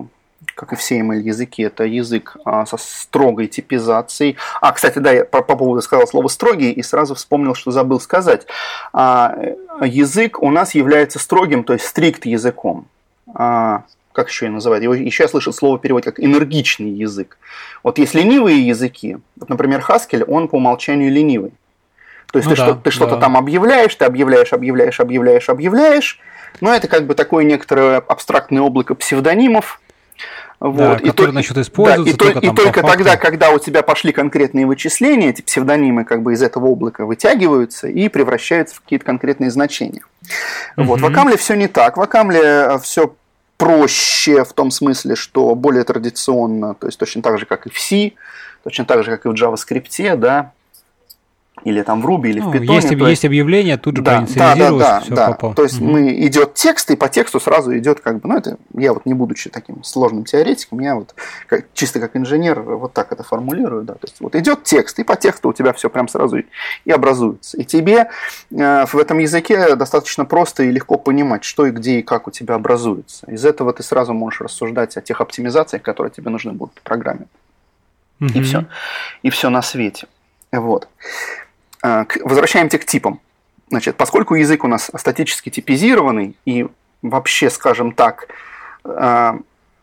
как 0.53 0.73
и 0.73 0.75
все 0.75 0.99
ML-языки, 0.99 1.63
это 1.63 1.85
язык 1.85 2.37
а, 2.45 2.65
со 2.65 2.77
строгой 2.77 3.47
типизацией. 3.47 4.35
А, 4.61 4.73
кстати, 4.73 4.99
да, 4.99 5.11
я 5.11 5.25
по, 5.25 5.41
по 5.41 5.55
поводу 5.55 5.81
сказал 5.81 6.05
слово 6.05 6.27
«строгий» 6.27 6.71
и 6.71 6.83
сразу 6.83 7.15
вспомнил, 7.15 7.55
что 7.55 7.71
забыл 7.71 7.99
сказать. 7.99 8.45
А, 8.91 9.35
язык 9.81 10.43
у 10.43 10.51
нас 10.51 10.75
является 10.75 11.17
строгим, 11.17 11.63
то 11.63 11.73
есть 11.73 11.85
стрикт 11.85 12.25
языком. 12.25 12.85
А, 13.33 13.83
как 14.11 14.29
еще? 14.29 14.45
Его, 14.45 14.93
еще 14.93 15.23
я 15.23 15.29
слышал 15.29 15.53
слово 15.53 15.79
перевод 15.79 16.03
как 16.03 16.19
энергичный 16.19 16.91
язык. 16.91 17.39
Вот 17.81 17.97
есть 17.97 18.13
ленивые 18.13 18.67
языки, 18.67 19.17
вот, 19.37 19.49
например, 19.49 19.83
Haskell, 19.87 20.25
он 20.25 20.49
по 20.49 20.57
умолчанию 20.57 21.11
ленивый. 21.11 21.53
То 22.33 22.39
есть 22.39 22.49
ну, 22.49 22.55
ты, 22.55 22.61
да, 22.61 22.65
что, 22.65 22.73
ты 22.73 22.83
да. 22.85 22.91
что-то 22.91 23.17
там 23.17 23.37
объявляешь, 23.37 23.93
ты 23.93 24.05
объявляешь, 24.05 24.53
объявляешь, 24.53 24.99
объявляешь, 24.99 25.49
объявляешь, 25.49 26.19
но 26.61 26.73
это 26.73 26.87
как 26.87 27.05
бы 27.05 27.13
такое 27.13 27.43
некоторое 27.43 27.97
абстрактное 27.97 28.63
облако 28.63 28.95
псевдонимов, 28.95 29.79
вот. 30.59 30.77
Да, 30.77 30.95
и 30.95 31.07
который 31.09 31.27
то, 31.27 31.33
насчет 31.33 31.57
используется 31.57 32.17
да, 32.17 32.25
и, 32.25 32.33
только, 32.33 32.39
и 32.39 32.49
только 32.55 32.81
тогда, 32.81 33.17
когда 33.17 33.51
у 33.51 33.59
тебя 33.59 33.83
пошли 33.83 34.11
конкретные 34.11 34.65
вычисления, 34.65 35.29
эти 35.29 35.43
псевдонимы 35.43 36.05
как 36.05 36.23
бы 36.23 36.33
из 36.33 36.41
этого 36.41 36.67
облака 36.69 37.05
вытягиваются 37.05 37.87
и 37.87 38.09
превращаются 38.09 38.77
в 38.77 38.81
какие-то 38.81 39.05
конкретные 39.05 39.51
значения. 39.51 40.01
Угу. 40.75 40.85
Вот. 40.85 41.01
В 41.01 41.05
Акамле 41.05 41.37
все 41.37 41.55
не 41.55 41.67
так. 41.67 41.97
В 41.97 42.01
Акамле 42.01 42.41
э, 42.41 42.79
все 42.79 43.13
проще 43.57 44.43
в 44.43 44.53
том 44.53 44.71
смысле, 44.71 45.15
что 45.15 45.53
более 45.53 45.83
традиционно, 45.83 46.73
то 46.73 46.87
есть 46.87 46.97
точно 46.97 47.21
так 47.21 47.37
же, 47.37 47.45
как 47.45 47.67
и 47.67 47.69
в 47.69 47.77
C, 47.79 48.13
точно 48.63 48.85
так 48.85 49.03
же, 49.03 49.11
как 49.11 49.25
и 49.25 49.29
в 49.29 49.33
JavaScript, 49.33 50.15
да, 50.15 50.53
или 51.63 51.81
там 51.81 52.01
в 52.01 52.07
Ruby, 52.07 52.29
или 52.29 52.39
ну, 52.39 52.51
в 52.51 52.55
Python. 52.55 52.73
Есть, 52.73 52.91
есть 52.91 53.23
есть 53.23 53.25
объявление, 53.25 53.77
тут 53.77 53.97
же 53.97 54.03
да, 54.03 54.11
проинициализировалось, 54.11 54.83
да, 54.83 54.89
да, 54.89 55.01
все 55.01 55.15
да, 55.15 55.27
попало. 55.29 55.55
То 55.55 55.63
есть 55.63 55.81
угу. 55.81 55.91
мы 55.91 56.25
идет 56.25 56.53
текст, 56.53 56.91
и 56.91 56.95
по 56.95 57.07
тексту 57.07 57.39
сразу 57.39 57.77
идет 57.77 57.99
как 57.99 58.19
бы, 58.19 58.29
ну 58.29 58.37
это 58.37 58.57
я 58.73 58.93
вот 58.93 59.05
не 59.05 59.13
будучи 59.13 59.49
таким 59.49 59.83
сложным 59.83 60.25
теоретиком, 60.25 60.79
я 60.79 60.95
вот 60.95 61.15
как, 61.47 61.65
чисто 61.73 61.99
как 61.99 62.15
инженер 62.15 62.61
вот 62.61 62.93
так 62.93 63.11
это 63.11 63.23
формулирую, 63.23 63.83
да, 63.83 63.93
то 63.93 64.03
есть 64.03 64.17
вот 64.19 64.35
идет 64.35 64.63
текст, 64.63 64.99
и 64.99 65.03
по 65.03 65.15
тексту 65.15 65.49
у 65.49 65.53
тебя 65.53 65.73
все 65.73 65.89
прям 65.89 66.07
сразу 66.07 66.37
и, 66.37 66.43
и 66.85 66.91
образуется. 66.91 67.57
И 67.57 67.63
тебе 67.63 68.09
э, 68.51 68.85
в 68.85 68.95
этом 68.95 69.19
языке 69.19 69.75
достаточно 69.75 70.25
просто 70.25 70.63
и 70.63 70.71
легко 70.71 70.97
понимать, 70.97 71.43
что 71.43 71.65
и 71.65 71.71
где 71.71 71.99
и 71.99 72.01
как 72.01 72.27
у 72.27 72.31
тебя 72.31 72.55
образуется. 72.55 73.25
Из 73.31 73.45
этого 73.45 73.73
ты 73.73 73.83
сразу 73.83 74.13
можешь 74.13 74.41
рассуждать 74.41 74.97
о 74.97 75.01
тех 75.01 75.21
оптимизациях, 75.21 75.81
которые 75.81 76.11
тебе 76.11 76.29
нужны 76.29 76.51
будут 76.51 76.77
в 76.77 76.81
программе. 76.81 77.27
Угу. 78.19 78.31
И 78.35 78.41
все. 78.41 78.65
И 79.21 79.29
все 79.29 79.49
на 79.49 79.61
свете. 79.61 80.07
Вот. 80.51 80.87
А, 81.83 82.05
возвращаемся 82.23 82.79
к 82.79 82.85
типам. 82.85 83.19
Значит, 83.69 83.97
поскольку 83.97 84.35
язык 84.35 84.63
у 84.63 84.67
нас 84.67 84.89
статически 84.95 85.49
типизированный 85.49 86.37
и 86.45 86.67
вообще, 87.01 87.49
скажем 87.49 87.91
так, 87.91 88.29
а, 88.85 89.37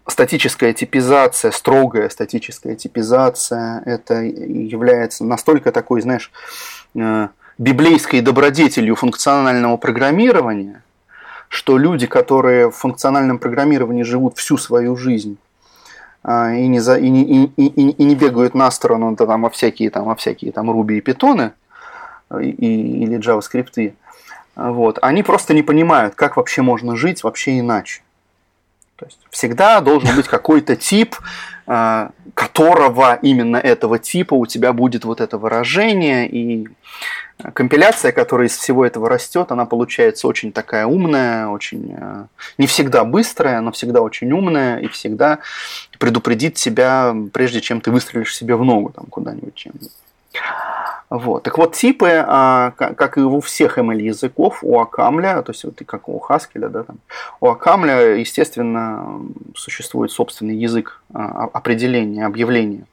статическая 0.07 0.73
типизация, 0.73 1.51
строгая 1.51 2.09
статическая 2.09 2.75
типизация, 2.75 3.83
это 3.85 4.23
является 4.23 5.25
настолько 5.25 5.73
такой, 5.73 6.01
знаешь, 6.01 6.33
а, 6.99 7.29
библейской 7.59 8.23
добродетелью 8.23 8.97
функционального 8.97 9.77
программирования, 9.77 10.83
что 11.49 11.77
люди, 11.77 12.07
которые 12.07 12.71
в 12.71 12.77
функциональном 12.77 13.39
программировании 13.39 14.05
живут 14.05 14.39
всю 14.39 14.57
свою 14.57 14.97
жизнь, 14.97 15.37
и 16.27 16.67
не, 16.69 16.81
за, 16.81 16.99
и 16.99 17.09
не, 17.09 17.47
и, 17.47 17.51
и, 17.57 17.91
и 17.91 18.05
не 18.05 18.15
бегают 18.15 18.55
на 18.55 18.71
сторону 18.71 19.17
да, 19.17 19.27
там, 19.27 19.43
во 19.43 19.51
всякие, 19.51 19.91
там, 19.91 20.05
во 20.05 20.15
всякие 20.15 20.53
там, 20.53 20.71
Ruby 20.71 20.99
и 20.99 21.01
питоны, 21.01 21.53
и, 22.39 23.03
или 23.03 23.19
JavaScript, 23.19 23.95
вот, 24.57 24.99
они 25.03 25.23
просто 25.23 25.55
не 25.55 25.63
понимают, 25.63 26.15
как 26.15 26.37
вообще 26.37 26.63
можно 26.63 26.97
жить 26.97 27.25
вообще 27.25 27.59
иначе. 27.59 28.03
То 28.97 29.07
есть 29.07 29.19
всегда 29.31 29.81
должен 29.81 30.15
быть 30.15 30.29
какой-то 30.29 30.77
тип, 30.77 31.17
а, 31.67 32.11
которого 32.35 33.15
именно 33.23 33.57
этого 33.57 33.99
типа 33.99 34.35
у 34.35 34.45
тебя 34.45 34.75
будет 34.75 35.07
вот 35.07 35.23
это 35.23 35.39
выражение, 35.39 36.29
и 36.29 36.69
компиляция, 37.55 38.13
которая 38.13 38.49
из 38.49 38.57
всего 38.57 38.85
этого 38.85 39.09
растет, 39.09 39.53
она 39.53 39.65
получается 39.65 40.29
очень 40.29 40.53
такая 40.53 40.85
умная, 40.85 41.47
очень 41.47 41.95
а, 41.99 42.27
не 42.59 42.67
всегда 42.67 43.05
быстрая, 43.05 43.63
но 43.63 43.73
всегда 43.73 44.03
очень 44.03 44.31
умная 44.33 44.79
и 44.79 44.89
всегда 44.89 45.39
предупредит 45.99 46.57
тебя, 46.57 47.17
прежде 47.33 47.63
чем 47.63 47.81
ты 47.81 47.91
выстрелишь 47.91 48.37
себе 48.37 48.57
в 48.57 48.65
ногу 48.65 48.93
там 48.95 49.07
куда-нибудь 49.07 49.55
чем-нибудь. 49.55 49.93
Вот. 51.11 51.43
Так 51.43 51.59
вот, 51.59 51.75
типы, 51.75 52.25
а, 52.25 52.71
как 52.71 53.19
и 53.19 53.21
у 53.21 53.41
всех 53.41 53.79
ML 53.79 54.01
языков, 54.01 54.61
у 54.63 54.79
Акамля, 54.79 55.43
то 55.43 55.51
есть 55.51 55.65
вот 55.65 55.81
и 55.81 55.85
как 55.85 56.09
у 56.09 56.25
Haskell, 56.27 56.69
да, 56.69 56.85
там, 56.85 56.99
у 57.41 57.49
Акамля, 57.49 58.15
естественно, 58.15 59.21
существует 59.57 60.13
собственный 60.13 60.55
язык 60.55 61.03
а, 61.13 61.49
определения, 61.53 62.25
объявления. 62.25 62.85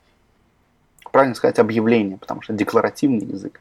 Правильно 1.12 1.36
сказать 1.36 1.60
объявление, 1.60 2.18
потому 2.18 2.42
что 2.42 2.54
декларативный 2.54 3.24
язык. 3.24 3.60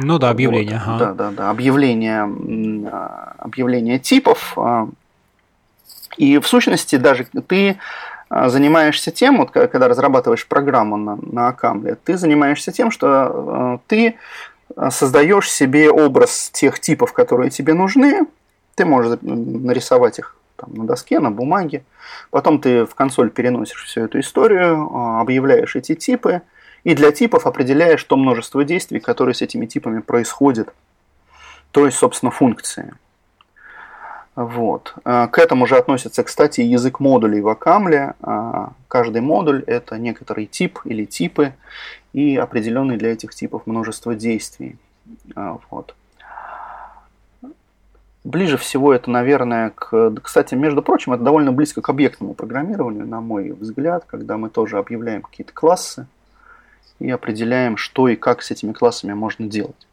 Ну 0.00 0.18
да, 0.20 0.30
объявление. 0.30 0.80
Вот. 0.86 0.94
Ага. 0.94 0.98
Да, 0.98 1.12
да, 1.14 1.30
да. 1.32 1.50
Объявление, 1.50 2.22
а, 2.92 3.34
объявление 3.38 3.98
типов. 3.98 4.56
И 6.16 6.38
в 6.38 6.46
сущности 6.46 6.96
даже 6.96 7.26
ты 7.48 7.78
занимаешься 8.30 9.10
тем, 9.10 9.38
вот 9.38 9.50
когда 9.50 9.88
разрабатываешь 9.88 10.46
программу 10.46 10.96
на, 10.96 11.16
на 11.16 11.48
Акамле, 11.48 11.96
ты 11.96 12.16
занимаешься 12.18 12.72
тем, 12.72 12.90
что 12.90 13.08
а, 13.10 13.80
ты 13.86 14.16
а, 14.76 14.90
создаешь 14.90 15.50
себе 15.50 15.90
образ 15.90 16.50
тех 16.52 16.78
типов, 16.80 17.12
которые 17.12 17.50
тебе 17.50 17.74
нужны, 17.74 18.26
ты 18.74 18.84
можешь 18.84 19.18
нарисовать 19.22 20.18
их 20.18 20.36
там, 20.56 20.74
на 20.74 20.86
доске, 20.86 21.20
на 21.20 21.30
бумаге, 21.30 21.84
потом 22.30 22.60
ты 22.60 22.84
в 22.84 22.94
консоль 22.94 23.30
переносишь 23.30 23.84
всю 23.84 24.02
эту 24.02 24.20
историю, 24.20 25.20
объявляешь 25.20 25.74
эти 25.76 25.94
типы, 25.94 26.42
и 26.84 26.94
для 26.94 27.12
типов 27.12 27.46
определяешь 27.46 28.04
то 28.04 28.16
множество 28.16 28.62
действий, 28.64 29.00
которые 29.00 29.34
с 29.34 29.42
этими 29.42 29.66
типами 29.66 30.00
происходят, 30.00 30.74
то 31.70 31.86
есть, 31.86 31.98
собственно, 31.98 32.30
функции. 32.30 32.94
Вот. 34.38 34.94
А, 35.02 35.26
к 35.26 35.36
этому 35.40 35.66
же 35.66 35.76
относится, 35.76 36.22
кстати, 36.22 36.60
язык 36.60 37.00
модулей 37.00 37.40
в 37.40 37.48
Акамле. 37.48 38.14
А, 38.22 38.70
каждый 38.86 39.20
модуль– 39.20 39.64
это 39.66 39.98
некоторый 39.98 40.46
тип 40.46 40.78
или 40.84 41.06
типы, 41.06 41.54
и 42.12 42.36
определенный 42.36 42.98
для 42.98 43.10
этих 43.10 43.34
типов 43.34 43.66
множество 43.66 44.14
действий. 44.14 44.78
А, 45.34 45.58
вот. 45.70 45.96
Ближе 48.22 48.58
всего 48.58 48.94
это, 48.94 49.10
наверное, 49.10 49.70
к... 49.70 50.14
Кстати, 50.22 50.54
между 50.54 50.82
прочим, 50.82 51.14
это 51.14 51.24
довольно 51.24 51.50
близко 51.50 51.82
к 51.82 51.88
объектному 51.88 52.34
программированию, 52.34 53.08
на 53.08 53.20
мой 53.20 53.50
взгляд, 53.50 54.04
когда 54.06 54.36
мы 54.36 54.50
тоже 54.50 54.78
объявляем 54.78 55.22
какие-то 55.22 55.52
классы 55.52 56.06
и 57.00 57.10
определяем, 57.10 57.76
что 57.76 58.06
и 58.06 58.14
как 58.14 58.42
с 58.42 58.52
этими 58.52 58.72
классами 58.72 59.14
можно 59.14 59.48
делать. 59.48 59.88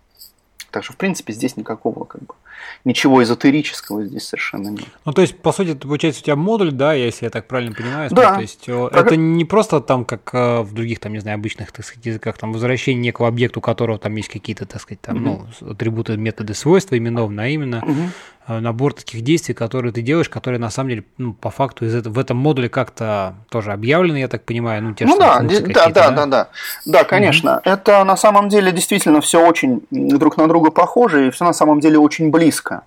Так 0.69 0.83
что, 0.83 0.93
в 0.93 0.97
принципе, 0.97 1.33
здесь 1.33 1.57
никакого 1.57 2.03
как 2.03 2.21
бы 2.21 2.35
ничего 2.83 3.23
эзотерического 3.23 4.05
здесь 4.05 4.27
совершенно 4.27 4.69
нет. 4.69 4.85
Ну, 5.05 5.13
то 5.13 5.21
есть, 5.21 5.37
по 5.37 5.51
сути, 5.51 5.69
это 5.69 5.81
получается 5.87 6.21
у 6.21 6.23
тебя 6.23 6.35
модуль, 6.35 6.71
да, 6.71 6.93
если 6.93 7.25
я 7.25 7.29
так 7.29 7.47
правильно 7.47 7.73
понимаю. 7.73 8.09
Да. 8.11 8.35
То 8.35 8.41
есть, 8.41 8.65
так... 8.65 8.93
это 8.93 9.15
не 9.15 9.45
просто 9.45 9.81
там, 9.81 10.05
как 10.05 10.29
э, 10.33 10.61
в 10.61 10.73
других, 10.73 10.99
там, 10.99 11.13
не 11.13 11.19
знаю, 11.19 11.35
обычных, 11.35 11.71
так 11.71 11.85
сказать, 11.85 12.05
языках, 12.05 12.37
там, 12.37 12.53
возвращение 12.53 13.01
некого 13.01 13.27
объекта, 13.27 13.59
у 13.59 13.61
которого 13.61 13.97
там 13.97 14.15
есть 14.15 14.29
какие-то, 14.29 14.65
так 14.65 14.81
сказать, 14.81 15.01
там, 15.01 15.17
угу. 15.17 15.47
ну, 15.61 15.71
атрибуты, 15.71 16.17
методы, 16.17 16.53
свойства 16.53 16.97
именованы, 16.97 17.41
а 17.41 17.47
именно 17.47 17.83
угу. 17.83 18.09
Набор 18.47 18.93
таких 18.93 19.21
действий, 19.21 19.53
которые 19.53 19.91
ты 19.91 20.01
делаешь, 20.01 20.29
которые, 20.29 20.59
на 20.59 20.69
самом 20.69 20.89
деле, 20.89 21.03
ну, 21.17 21.33
по 21.33 21.49
факту 21.49 21.85
из 21.85 21.95
этого, 21.95 22.13
в 22.13 22.19
этом 22.19 22.37
модуле 22.37 22.69
как-то 22.69 23.35
тоже 23.49 23.71
объявлены, 23.71 24.17
я 24.17 24.27
так 24.27 24.43
понимаю, 24.43 24.83
ну, 24.83 24.93
те 24.93 25.05
ну, 25.05 25.17
да, 25.17 25.39
да, 25.39 25.59
да, 25.59 25.89
да, 25.89 26.11
да, 26.11 26.25
да, 26.25 26.49
да, 26.85 27.03
конечно. 27.03 27.57
Угу. 27.57 27.61
Это, 27.65 28.03
на 28.03 28.15
самом 28.15 28.49
деле, 28.49 28.71
действительно 28.71 29.21
все 29.21 29.45
очень 29.45 29.81
друг 29.89 30.37
на 30.37 30.47
друга 30.47 30.71
похоже, 30.71 31.27
и 31.27 31.31
все 31.31 31.45
на 31.45 31.53
самом 31.53 31.79
деле 31.79 31.97
очень 31.97 32.29
близко. 32.29 32.83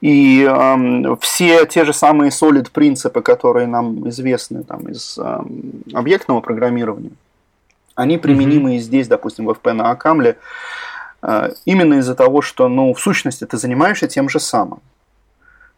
И 0.00 0.48
э, 0.48 1.16
все 1.20 1.66
те 1.66 1.84
же 1.84 1.92
самые 1.92 2.30
solid 2.30 2.70
принципы, 2.72 3.20
которые 3.20 3.66
нам 3.66 4.08
известны 4.08 4.64
там, 4.64 4.88
из 4.88 5.18
э, 5.18 5.40
объектного 5.92 6.40
программирования, 6.40 7.10
они 7.94 8.16
применимы 8.16 8.72
mm-hmm. 8.72 8.76
и 8.76 8.80
здесь, 8.80 9.08
допустим, 9.08 9.44
в 9.44 9.50
FP 9.50 9.72
на 9.72 9.90
Акамле. 9.90 10.30
э, 10.30 10.36
именно 11.64 11.94
из-за 11.94 12.14
того, 12.14 12.42
что, 12.42 12.68
ну, 12.68 12.94
в 12.94 13.00
сущности, 13.00 13.44
ты 13.44 13.56
занимаешься 13.56 14.08
тем 14.08 14.28
же 14.28 14.40
самым. 14.40 14.80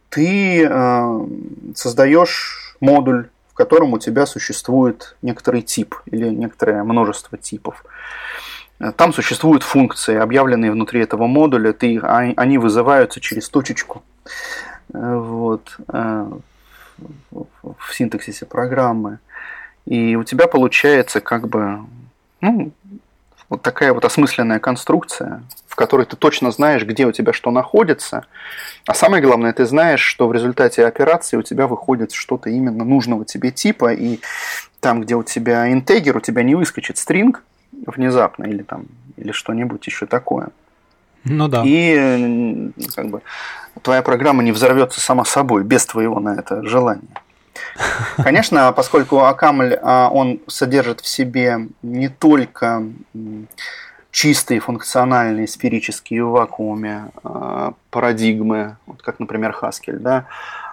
Ты 0.09 0.63
э, 0.63 1.27
создаешь 1.75 2.75
модуль, 2.79 3.29
в 3.49 3.53
котором 3.53 3.93
у 3.93 3.99
тебя 3.99 4.25
существует 4.25 5.15
некоторый 5.21 5.61
тип 5.61 5.95
или 6.05 6.29
некоторое 6.29 6.83
множество 6.83 7.37
типов. 7.37 7.83
Там 8.95 9.13
существуют 9.13 9.63
функции, 9.63 10.15
объявленные 10.15 10.71
внутри 10.71 11.01
этого 11.01 11.27
модуля, 11.27 11.71
ты, 11.71 11.99
а, 11.99 12.33
они 12.35 12.57
вызываются 12.57 13.21
через 13.21 13.47
точечку 13.47 14.03
вот, 14.89 15.77
в 15.89 17.93
синтаксисе 17.93 18.45
программы. 18.45 19.19
И 19.85 20.15
у 20.15 20.23
тебя 20.23 20.47
получается 20.47 21.21
как 21.21 21.47
бы 21.47 21.85
ну, 22.43 22.73
вот 23.53 23.61
такая 23.61 23.93
вот 23.93 24.03
осмысленная 24.03 24.59
конструкция, 24.59 25.43
в 25.67 25.75
которой 25.75 26.05
ты 26.07 26.15
точно 26.15 26.51
знаешь, 26.51 26.83
где 26.83 27.05
у 27.05 27.11
тебя 27.11 27.33
что 27.33 27.51
находится. 27.51 28.25
А 28.87 28.93
самое 28.95 29.21
главное, 29.21 29.53
ты 29.53 29.65
знаешь, 29.65 30.01
что 30.01 30.27
в 30.27 30.33
результате 30.33 30.85
операции 30.85 31.37
у 31.37 31.43
тебя 31.43 31.67
выходит 31.67 32.13
что-то 32.13 32.49
именно 32.49 32.83
нужного 32.83 33.25
тебе 33.25 33.51
типа, 33.51 33.93
и 33.93 34.19
там, 34.79 35.01
где 35.01 35.15
у 35.15 35.23
тебя 35.23 35.71
интегер, 35.71 36.17
у 36.17 36.19
тебя 36.19 36.41
не 36.41 36.55
выскочит 36.55 36.97
стринг 36.97 37.43
внезапно 37.71 38.45
или 38.45 38.63
там 38.63 38.85
или 39.17 39.31
что-нибудь 39.31 39.85
еще 39.85 40.07
такое. 40.07 40.49
Ну 41.23 41.47
да. 41.47 41.61
И 41.63 42.71
как 42.95 43.09
бы 43.09 43.21
твоя 43.83 44.01
программа 44.01 44.41
не 44.41 44.51
взорвется 44.51 44.99
сама 44.99 45.25
собой 45.25 45.63
без 45.63 45.85
твоего 45.85 46.19
на 46.19 46.35
это 46.35 46.63
желания. 46.63 47.21
Конечно, 48.23 48.71
поскольку 48.73 49.19
Акамль, 49.19 49.77
а, 49.81 50.09
он 50.09 50.39
содержит 50.47 51.01
в 51.01 51.07
себе 51.07 51.67
не 51.81 52.09
только 52.09 52.83
чистые 54.11 54.59
функциональные 54.59 55.47
сферические 55.47 56.23
в 56.23 56.31
вакууме 56.31 57.11
а, 57.23 57.73
парадигмы, 57.89 58.77
вот 58.85 59.01
как, 59.01 59.19
например, 59.19 59.55
Haskell, 59.59 59.97
да, 59.97 60.25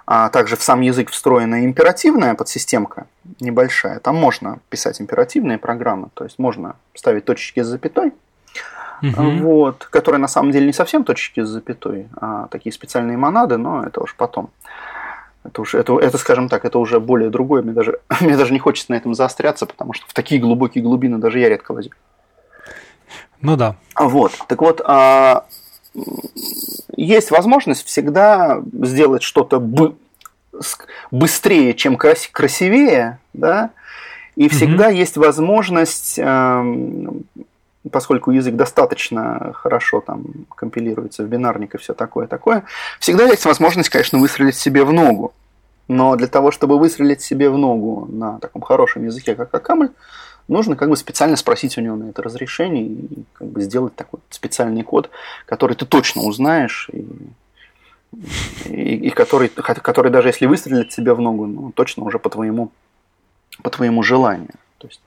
а 0.05 0.29
также 0.29 0.55
в 0.55 0.63
сам 0.63 0.81
язык 0.81 1.09
встроена 1.09 1.65
императивная 1.65 2.35
подсистемка 2.35 3.07
небольшая. 3.39 3.99
Там 3.99 4.15
можно 4.15 4.59
писать 4.69 5.01
императивные 5.01 5.57
программы, 5.57 6.09
то 6.13 6.23
есть 6.23 6.37
можно 6.37 6.75
ставить 6.93 7.25
точечки 7.25 7.61
с 7.61 7.67
запятой, 7.67 8.13
угу. 9.01 9.31
вот, 9.41 9.85
которые 9.85 10.19
на 10.19 10.27
самом 10.27 10.51
деле 10.51 10.67
не 10.67 10.73
совсем 10.73 11.03
точечки 11.03 11.41
с 11.41 11.47
запятой, 11.47 12.07
а 12.19 12.47
такие 12.47 12.73
специальные 12.73 13.17
монады, 13.17 13.57
но 13.57 13.83
это 13.83 14.01
уж 14.01 14.15
потом. 14.15 14.49
Это, 15.43 15.61
уже, 15.61 15.79
это, 15.79 15.97
это, 15.99 16.17
скажем 16.17 16.49
так, 16.49 16.65
это 16.65 16.77
уже 16.77 16.99
более 16.99 17.29
другое. 17.29 17.61
Мне 17.61 17.73
даже, 17.73 17.99
мне 18.21 18.37
даже 18.37 18.53
не 18.53 18.59
хочется 18.59 18.91
на 18.91 18.95
этом 18.95 19.13
заостряться, 19.13 19.65
потому 19.65 19.93
что 19.93 20.05
в 20.07 20.13
такие 20.13 20.39
глубокие 20.39 20.83
глубины 20.83 21.17
даже 21.17 21.39
я 21.39 21.49
редко 21.49 21.71
лазю. 21.71 21.91
Ну 23.41 23.57
да. 23.57 23.75
Вот. 23.95 24.33
Так 24.47 24.61
вот, 24.61 24.81
а, 24.85 25.45
есть 26.95 27.31
возможность 27.31 27.85
всегда 27.85 28.61
сделать 28.71 29.23
что-то 29.23 29.59
бы, 29.59 29.95
быстрее, 31.09 31.73
чем 31.73 31.97
крас, 31.97 32.27
красивее, 32.31 33.19
да, 33.33 33.71
и 34.35 34.47
всегда 34.47 34.87
угу. 34.87 34.95
есть 34.95 35.17
возможность 35.17 36.19
поскольку 37.89 38.31
язык 38.31 38.55
достаточно 38.55 39.53
хорошо 39.53 40.01
там 40.01 40.23
компилируется 40.55 41.23
в 41.23 41.27
бинарник 41.27 41.75
и 41.75 41.77
все 41.77 41.93
такое 41.93 42.27
такое, 42.27 42.63
всегда 42.99 43.25
есть 43.25 43.45
возможность, 43.45 43.89
конечно, 43.89 44.19
выстрелить 44.19 44.55
себе 44.55 44.83
в 44.83 44.93
ногу. 44.93 45.33
Но 45.87 46.15
для 46.15 46.27
того, 46.27 46.51
чтобы 46.51 46.77
выстрелить 46.77 47.21
себе 47.21 47.49
в 47.49 47.57
ногу 47.57 48.07
на 48.09 48.39
таком 48.39 48.61
хорошем 48.61 49.03
языке, 49.05 49.35
как 49.35 49.53
Акамль, 49.53 49.89
нужно 50.47 50.75
как 50.75 50.89
бы 50.89 50.95
специально 50.95 51.35
спросить 51.35 51.77
у 51.77 51.81
него 51.81 51.95
на 51.95 52.09
это 52.09 52.21
разрешение 52.21 52.85
и 52.85 53.23
как 53.33 53.47
бы 53.47 53.61
сделать 53.61 53.95
такой 53.95 54.19
специальный 54.29 54.83
код, 54.83 55.09
который 55.45 55.75
ты 55.75 55.85
точно 55.85 56.21
узнаешь 56.21 56.89
и, 56.93 57.05
и, 58.65 59.07
и 59.07 59.09
который, 59.09 59.49
который 59.49 60.11
даже 60.11 60.29
если 60.29 60.45
выстрелит 60.45 60.93
себе 60.93 61.13
в 61.13 61.19
ногу, 61.19 61.47
ну, 61.47 61.71
точно 61.71 62.03
уже 62.03 62.19
по 62.19 62.29
твоему, 62.29 62.71
по 63.63 63.69
твоему 63.69 64.03
желанию. 64.03 64.53
То 64.77 64.87
есть, 64.87 65.01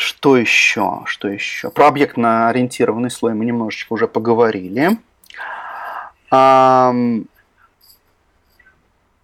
что 0.00 0.36
еще? 0.36 1.02
Что 1.04 1.28
еще? 1.28 1.70
Про 1.70 1.88
объектно-ориентированный 1.88 3.10
слой 3.10 3.34
мы 3.34 3.44
немножечко 3.44 3.92
уже 3.92 4.08
поговорили. 4.08 4.98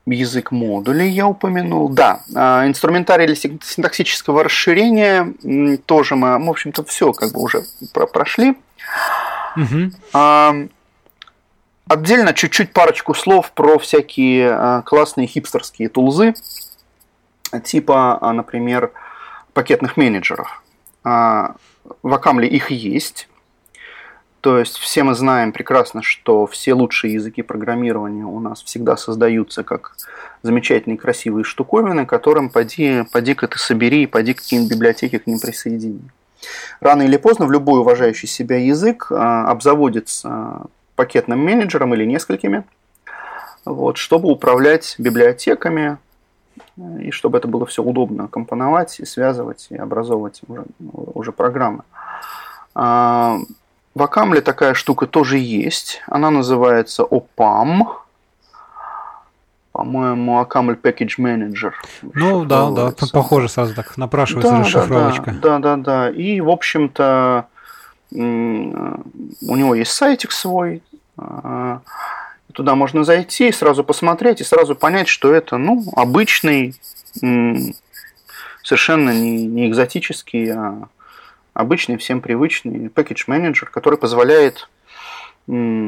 Язык 0.08 0.52
модулей 0.52 1.08
я 1.08 1.26
упомянул. 1.26 1.88
Да, 1.88 2.20
а, 2.34 2.64
инструментарий 2.66 3.26
для 3.26 3.34
синтаксического 3.34 4.44
расширения 4.44 5.34
тоже 5.86 6.14
мы, 6.14 6.38
в 6.38 6.50
общем-то, 6.50 6.84
все 6.84 7.12
как 7.12 7.32
бы 7.32 7.40
уже 7.40 7.62
прошли. 8.12 8.56
Угу. 9.56 10.68
Отдельно 11.88 12.34
чуть-чуть 12.34 12.72
парочку 12.72 13.14
слов 13.14 13.52
про 13.52 13.78
всякие 13.78 14.50
а, 14.50 14.82
классные 14.82 15.28
хипстерские 15.28 15.88
тулзы, 15.88 16.34
типа, 17.62 18.18
а, 18.20 18.32
например, 18.32 18.90
пакетных 19.52 19.96
менеджеров. 19.96 20.62
А, 21.06 21.54
в 22.02 22.12
Акамле 22.12 22.48
их 22.48 22.72
есть. 22.72 23.28
То 24.40 24.58
есть 24.58 24.76
все 24.76 25.04
мы 25.04 25.14
знаем 25.14 25.52
прекрасно, 25.52 26.02
что 26.02 26.48
все 26.48 26.74
лучшие 26.74 27.14
языки 27.14 27.42
программирования 27.42 28.24
у 28.24 28.40
нас 28.40 28.60
всегда 28.64 28.96
создаются 28.96 29.62
как 29.62 29.96
замечательные 30.42 30.98
красивые 30.98 31.44
штуковины, 31.44 32.06
которым 32.06 32.50
поди, 32.50 33.04
поди-ка 33.12 33.46
ты 33.46 33.56
собери 33.56 34.06
поди 34.06 34.34
какие-нибудь 34.34 34.72
библиотеки 34.72 35.18
к 35.18 35.28
ним 35.28 35.38
присоедини. 35.38 36.00
Рано 36.80 37.02
или 37.02 37.16
поздно 37.18 37.46
в 37.46 37.52
любой 37.52 37.80
уважающий 37.80 38.28
себя 38.28 38.56
язык 38.56 39.06
а, 39.10 39.48
обзаводится 39.48 40.62
пакетным 40.96 41.38
менеджером 41.38 41.94
или 41.94 42.04
несколькими, 42.04 42.64
вот, 43.64 43.96
чтобы 43.96 44.28
управлять 44.28 44.96
библиотеками, 44.98 45.98
и 47.00 47.10
чтобы 47.10 47.38
это 47.38 47.48
было 47.48 47.66
все 47.66 47.82
удобно 47.82 48.28
компоновать 48.28 49.00
и 49.00 49.04
связывать 49.04 49.66
и 49.70 49.76
образовывать 49.76 50.40
уже, 50.46 50.64
уже 51.14 51.32
программы. 51.32 51.82
А, 52.74 53.38
в 53.94 54.02
Акамле 54.02 54.42
такая 54.42 54.74
штука 54.74 55.06
тоже 55.06 55.38
есть. 55.38 56.02
Она 56.06 56.30
называется 56.30 57.02
OPAM. 57.02 57.86
По-моему, 59.72 60.38
Акамль 60.38 60.74
Package 60.74 61.18
Manager. 61.18 61.72
Ну 62.14 62.44
да, 62.44 62.70
да, 62.70 62.92
похоже 63.12 63.48
сразу 63.48 63.74
так, 63.74 63.96
напрашивается 63.96 64.52
да, 64.52 64.60
расшифровочка. 64.60 65.32
Да, 65.32 65.58
да, 65.58 65.76
да, 65.76 65.76
да. 65.76 66.10
И, 66.10 66.40
в 66.40 66.50
общем-то, 66.50 67.46
у 68.10 68.16
него 68.16 69.74
есть 69.74 69.92
сайтик 69.92 70.32
свой, 70.32 70.82
а, 71.18 71.80
Туда 72.56 72.74
можно 72.74 73.04
зайти, 73.04 73.52
сразу 73.52 73.84
посмотреть 73.84 74.40
и 74.40 74.44
сразу 74.44 74.74
понять, 74.74 75.08
что 75.08 75.30
это 75.30 75.58
ну, 75.58 75.84
обычный, 75.94 76.74
совершенно 78.62 79.10
не, 79.10 79.46
не 79.46 79.68
экзотический, 79.68 80.52
а 80.54 80.88
обычный, 81.52 81.98
всем 81.98 82.22
привычный 82.22 82.86
package 82.86 83.24
менеджер, 83.26 83.68
который 83.68 83.98
позволяет 83.98 84.70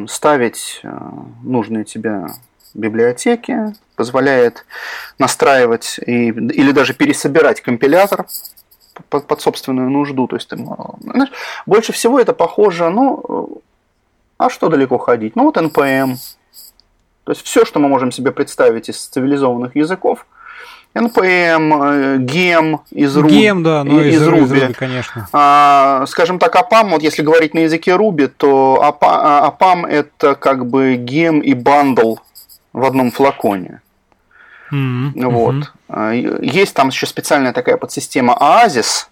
ставить 0.09 0.81
а, 0.85 1.25
нужные 1.43 1.85
тебе 1.85 2.27
библиотеки, 2.75 3.73
позволяет 3.97 4.66
настраивать 5.19 5.99
и, 6.05 6.29
или 6.29 6.73
даже 6.73 6.93
пересобирать 6.93 7.62
компилятор 7.62 8.27
под, 9.09 9.27
под 9.27 9.41
собственную 9.41 9.89
нужду. 9.89 10.29
То 10.29 10.37
есть, 10.37 10.51
знаешь, 10.51 11.33
больше 11.64 11.95
всего 11.95 12.21
это 12.21 12.35
похоже, 12.35 12.91
ну, 12.91 13.62
а 14.37 14.51
что 14.51 14.69
далеко 14.69 14.99
ходить? 14.99 15.35
Ну, 15.35 15.45
вот 15.45 15.57
NPM, 15.57 16.16
то 17.29 17.33
есть 17.33 17.45
все, 17.45 17.66
что 17.66 17.79
мы 17.79 17.91
можем 17.91 18.11
себе 18.11 18.31
представить 18.31 18.89
из 18.89 19.07
цивилизованных 19.07 19.76
языков, 19.76 20.24
NPM, 20.95 22.16
GEM 22.24 22.81
из 22.91 23.18
Ruby. 23.18 23.29
GEM, 23.29 23.62
да, 23.62 23.85
но 23.85 24.01
из, 24.01 24.14
из, 24.14 24.26
Ruby. 24.26 24.45
из 24.45 24.53
Ruby, 24.53 24.72
конечно. 24.72 25.29
А, 25.35 26.07
скажем 26.07 26.39
так, 26.39 26.57
APAM, 26.57 26.89
вот 26.89 27.03
если 27.03 27.20
говорить 27.20 27.53
на 27.53 27.59
языке 27.59 27.91
Ruby, 27.91 28.29
то 28.35 28.79
APAM 28.83 29.87
это 29.87 30.37
как 30.37 30.64
бы 30.64 30.95
GEM 30.95 31.41
и 31.41 31.53
bundle 31.53 32.16
в 32.72 32.83
одном 32.83 33.11
флаконе. 33.11 33.83
Mm-hmm. 34.72 35.26
Вот. 35.29 35.72
Mm-hmm. 35.91 36.47
Есть 36.47 36.72
там 36.72 36.89
еще 36.89 37.05
специальная 37.05 37.53
такая 37.53 37.76
подсистема 37.76 38.33
Oasis, 38.41 39.09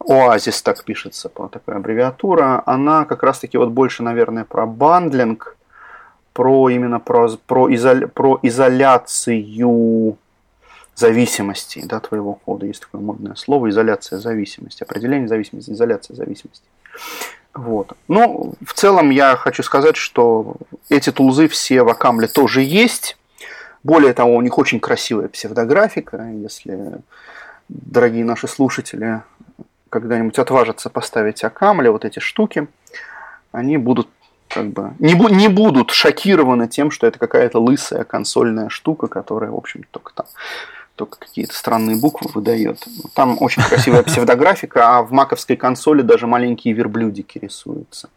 Oasis 0.00 0.60
так 0.60 0.82
пишется, 0.82 1.28
такая 1.28 1.76
аббревиатура, 1.76 2.64
она 2.66 3.04
как 3.04 3.22
раз-таки 3.22 3.58
вот 3.58 3.68
больше, 3.68 4.02
наверное, 4.02 4.42
про 4.42 4.66
бандлинг, 4.66 5.56
про 6.36 6.68
именно 6.68 7.00
про, 7.00 7.30
про, 7.46 7.74
изоля, 7.74 8.08
про 8.08 8.38
изоляцию 8.42 10.18
зависимости 10.94 11.82
да, 11.82 11.98
твоего 11.98 12.34
кода. 12.34 12.66
Есть 12.66 12.82
такое 12.82 13.00
модное 13.00 13.34
слово 13.36 13.70
изоляция 13.70 14.18
зависимости, 14.18 14.82
определение 14.82 15.28
зависимости, 15.28 15.70
изоляция 15.70 16.14
зависимости. 16.14 16.66
Вот. 17.54 17.94
Ну, 18.08 18.52
в 18.62 18.74
целом 18.74 19.08
я 19.08 19.34
хочу 19.36 19.62
сказать, 19.62 19.96
что 19.96 20.56
эти 20.90 21.10
тулзы 21.10 21.48
все 21.48 21.82
в 21.82 21.88
Акамле 21.88 22.28
тоже 22.28 22.60
есть. 22.60 23.16
Более 23.82 24.12
того, 24.12 24.36
у 24.36 24.42
них 24.42 24.58
очень 24.58 24.78
красивая 24.78 25.28
псевдографика. 25.28 26.28
Если, 26.34 27.00
дорогие 27.70 28.26
наши 28.26 28.46
слушатели, 28.46 29.22
когда-нибудь 29.88 30.38
отважатся 30.38 30.90
поставить 30.90 31.42
Акамля, 31.44 31.90
вот 31.90 32.04
эти 32.04 32.18
штуки, 32.18 32.66
они 33.52 33.78
будут 33.78 34.08
как 34.56 34.72
бы 34.72 34.94
не, 34.98 35.14
бу- 35.14 35.30
не 35.30 35.48
будут 35.48 35.90
шокированы 35.90 36.66
тем, 36.66 36.90
что 36.90 37.06
это 37.06 37.18
какая-то 37.18 37.58
лысая 37.60 38.04
консольная 38.04 38.70
штука, 38.70 39.06
которая, 39.06 39.50
в 39.50 39.56
общем, 39.56 39.84
только 39.90 40.12
там 40.14 40.26
только 40.94 41.18
какие-то 41.18 41.54
странные 41.54 41.96
буквы 41.96 42.30
выдает. 42.32 42.82
Там 43.14 43.36
очень 43.40 43.62
красивая 43.62 44.02
псевдографика, 44.02 44.96
а 44.96 45.02
в 45.02 45.12
маковской 45.12 45.54
консоли 45.56 46.00
даже 46.00 46.26
маленькие 46.26 46.72
верблюдики 46.72 47.38
рисуются. 47.38 48.08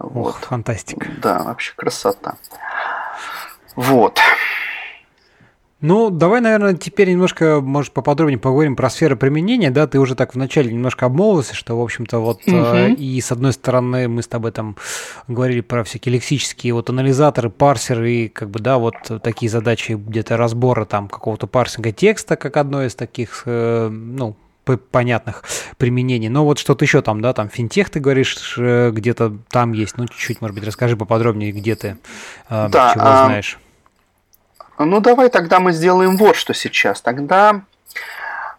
Вот. 0.00 0.34
Ох, 0.34 0.40
фантастика. 0.40 1.06
Да, 1.22 1.44
вообще 1.44 1.72
красота. 1.76 2.34
Вот. 3.76 4.18
Ну, 5.82 6.08
давай, 6.08 6.40
наверное, 6.40 6.72
теперь 6.72 7.10
немножко, 7.10 7.60
может, 7.60 7.92
поподробнее 7.92 8.38
поговорим 8.38 8.76
про 8.76 8.88
сферы 8.88 9.14
применения, 9.14 9.70
да, 9.70 9.86
ты 9.86 10.00
уже 10.00 10.14
так 10.14 10.34
вначале 10.34 10.72
немножко 10.72 11.04
обмолвился, 11.04 11.54
что, 11.54 11.78
в 11.78 11.82
общем-то, 11.82 12.18
вот, 12.18 12.40
угу. 12.46 12.94
и 12.96 13.20
с 13.20 13.30
одной 13.30 13.52
стороны 13.52 14.08
мы 14.08 14.22
с 14.22 14.26
тобой 14.26 14.52
там 14.52 14.76
говорили 15.28 15.60
про 15.60 15.84
всякие 15.84 16.14
лексические 16.14 16.72
вот 16.72 16.88
анализаторы, 16.88 17.50
парсеры, 17.50 18.10
и 18.10 18.28
как 18.28 18.48
бы, 18.48 18.58
да, 18.58 18.78
вот 18.78 18.94
такие 19.22 19.50
задачи 19.50 19.92
где-то 19.92 20.38
разбора 20.38 20.86
там 20.86 21.08
какого-то 21.08 21.46
парсинга 21.46 21.92
текста, 21.92 22.36
как 22.36 22.56
одно 22.56 22.82
из 22.82 22.94
таких, 22.94 23.42
э, 23.44 23.90
ну, 23.90 24.34
понятных 24.90 25.44
применений. 25.76 26.28
Но 26.28 26.44
вот 26.44 26.58
что-то 26.58 26.86
еще 26.86 27.02
там, 27.02 27.20
да, 27.20 27.34
там 27.34 27.50
финтех, 27.50 27.90
ты 27.90 28.00
говоришь, 28.00 28.56
э, 28.58 28.90
где-то 28.92 29.36
там 29.50 29.72
есть. 29.72 29.98
Ну, 29.98 30.06
чуть-чуть, 30.06 30.40
может 30.40 30.56
быть, 30.56 30.66
расскажи 30.66 30.96
поподробнее, 30.96 31.52
где 31.52 31.76
ты, 31.76 31.98
да, 32.48 32.92
чего 32.94 33.04
а... 33.04 33.26
знаешь. 33.26 33.58
Ну, 34.78 35.00
давай 35.00 35.28
тогда 35.30 35.60
мы 35.60 35.72
сделаем 35.72 36.16
вот 36.16 36.36
что 36.36 36.54
сейчас. 36.54 37.00
Тогда 37.00 37.62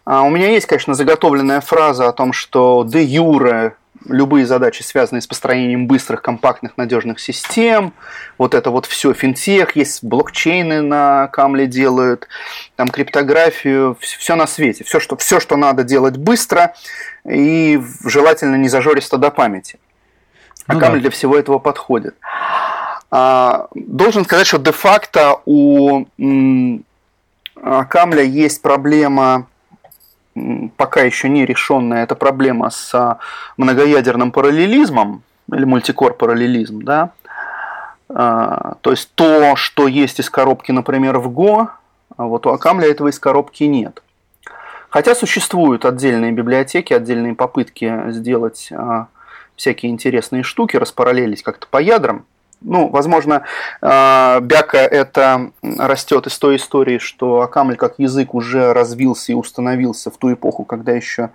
а, 0.04 0.22
у 0.22 0.30
меня 0.30 0.48
есть, 0.48 0.66
конечно, 0.66 0.94
заготовленная 0.94 1.60
фраза 1.60 2.08
о 2.08 2.12
том, 2.12 2.32
что 2.32 2.84
де 2.86 3.02
юре 3.02 3.74
любые 4.06 4.46
задачи, 4.46 4.82
связанные 4.82 5.20
с 5.20 5.26
построением 5.26 5.86
быстрых, 5.86 6.22
компактных, 6.22 6.76
надежных 6.76 7.20
систем, 7.20 7.92
вот 8.38 8.54
это 8.54 8.70
вот 8.70 8.86
все, 8.86 9.12
финтех, 9.12 9.76
есть 9.76 10.02
блокчейны 10.04 10.82
на 10.82 11.26
Камле 11.28 11.66
делают, 11.66 12.28
там 12.76 12.88
криптографию, 12.88 13.96
все 14.00 14.36
на 14.36 14.46
свете, 14.46 14.84
все 14.84 15.00
что, 15.00 15.16
все, 15.16 15.40
что 15.40 15.56
надо 15.56 15.82
делать 15.82 16.16
быстро 16.16 16.74
и 17.28 17.80
желательно 18.04 18.56
не 18.56 18.68
зажористо 18.68 19.18
до 19.18 19.30
памяти. 19.30 19.78
А 20.66 20.74
ну, 20.74 20.80
Камль 20.80 20.96
да. 20.96 21.02
для 21.02 21.10
всего 21.10 21.36
этого 21.36 21.58
подходит. 21.58 22.14
А, 23.10 23.68
должен 23.74 24.24
сказать, 24.24 24.46
что 24.46 24.58
де-факто 24.58 25.40
у 25.46 26.04
а, 27.56 27.84
Камля 27.84 28.22
есть 28.22 28.60
проблема, 28.60 29.46
пока 30.76 31.02
еще 31.02 31.28
не 31.28 31.46
решенная, 31.46 32.04
это 32.04 32.14
проблема 32.14 32.70
с 32.70 32.94
а, 32.94 33.18
многоядерным 33.56 34.30
параллелизмом 34.30 35.22
или 35.52 35.64
мультикор 35.64 36.14
параллелизм, 36.14 36.82
да. 36.82 37.10
То 38.08 38.90
есть 38.90 39.10
то, 39.14 39.54
что 39.56 39.86
есть 39.86 40.18
из 40.18 40.30
коробки, 40.30 40.72
например, 40.72 41.18
в 41.18 41.28
Go, 41.28 41.68
вот 42.16 42.46
у 42.46 42.50
Акамля 42.50 42.90
этого 42.90 43.08
из 43.08 43.18
коробки 43.18 43.64
нет. 43.64 44.02
Хотя 44.88 45.14
существуют 45.14 45.84
отдельные 45.84 46.32
библиотеки, 46.32 46.94
отдельные 46.94 47.34
попытки 47.34 48.10
сделать 48.12 48.72
всякие 49.56 49.92
интересные 49.92 50.42
штуки, 50.42 50.78
распараллелить 50.78 51.42
как-то 51.42 51.66
по 51.70 51.82
ядрам– 51.82 52.24
ну, 52.60 52.88
возможно, 52.88 53.42
а, 53.80 54.40
бяка 54.40 54.78
это 54.78 55.50
растет 55.62 56.26
из 56.26 56.38
той 56.38 56.56
истории, 56.56 56.98
что 56.98 57.42
Акамль 57.42 57.76
как 57.76 57.94
язык 57.98 58.34
уже 58.34 58.72
развился 58.72 59.32
и 59.32 59.34
установился 59.34 60.10
в 60.10 60.16
ту 60.16 60.32
эпоху, 60.32 60.64
когда 60.64 60.92
еще 60.92 61.30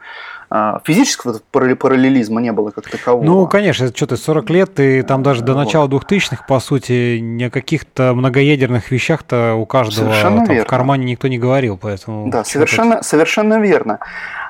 а, 0.50 0.82
физического 0.84 1.40
параллелизма 1.52 2.42
не 2.42 2.52
было 2.52 2.72
как 2.72 2.90
такового. 2.90 3.24
Ну, 3.24 3.48
конечно, 3.48 3.86
это 3.86 3.96
что-то 3.96 4.18
40 4.18 4.50
лет, 4.50 4.80
и 4.80 5.02
там 5.02 5.24
даже 5.24 5.44
до 5.44 5.56
начала 5.56 5.88
2000-х, 5.88 6.46
по 6.48 6.60
сути, 6.60 7.20
ни 7.20 7.44
о 7.44 7.50
каких-то 7.50 8.14
многоядерных 8.14 8.92
вещах-то 8.92 9.56
у 9.56 9.66
каждого 9.66 10.14
там, 10.22 10.46
в 10.46 10.66
кармане 10.66 11.06
никто 11.06 11.28
не 11.28 11.40
говорил, 11.40 11.78
поэтому... 11.82 12.30
Да, 12.30 12.44
совершенно, 12.44 13.02
совершенно 13.02 13.60
верно. 13.60 14.00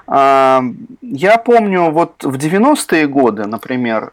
А, 0.07 0.63
я 1.01 1.37
помню, 1.37 1.91
вот 1.91 2.23
в 2.23 2.35
90-е 2.35 3.07
годы, 3.07 3.45
например, 3.45 4.11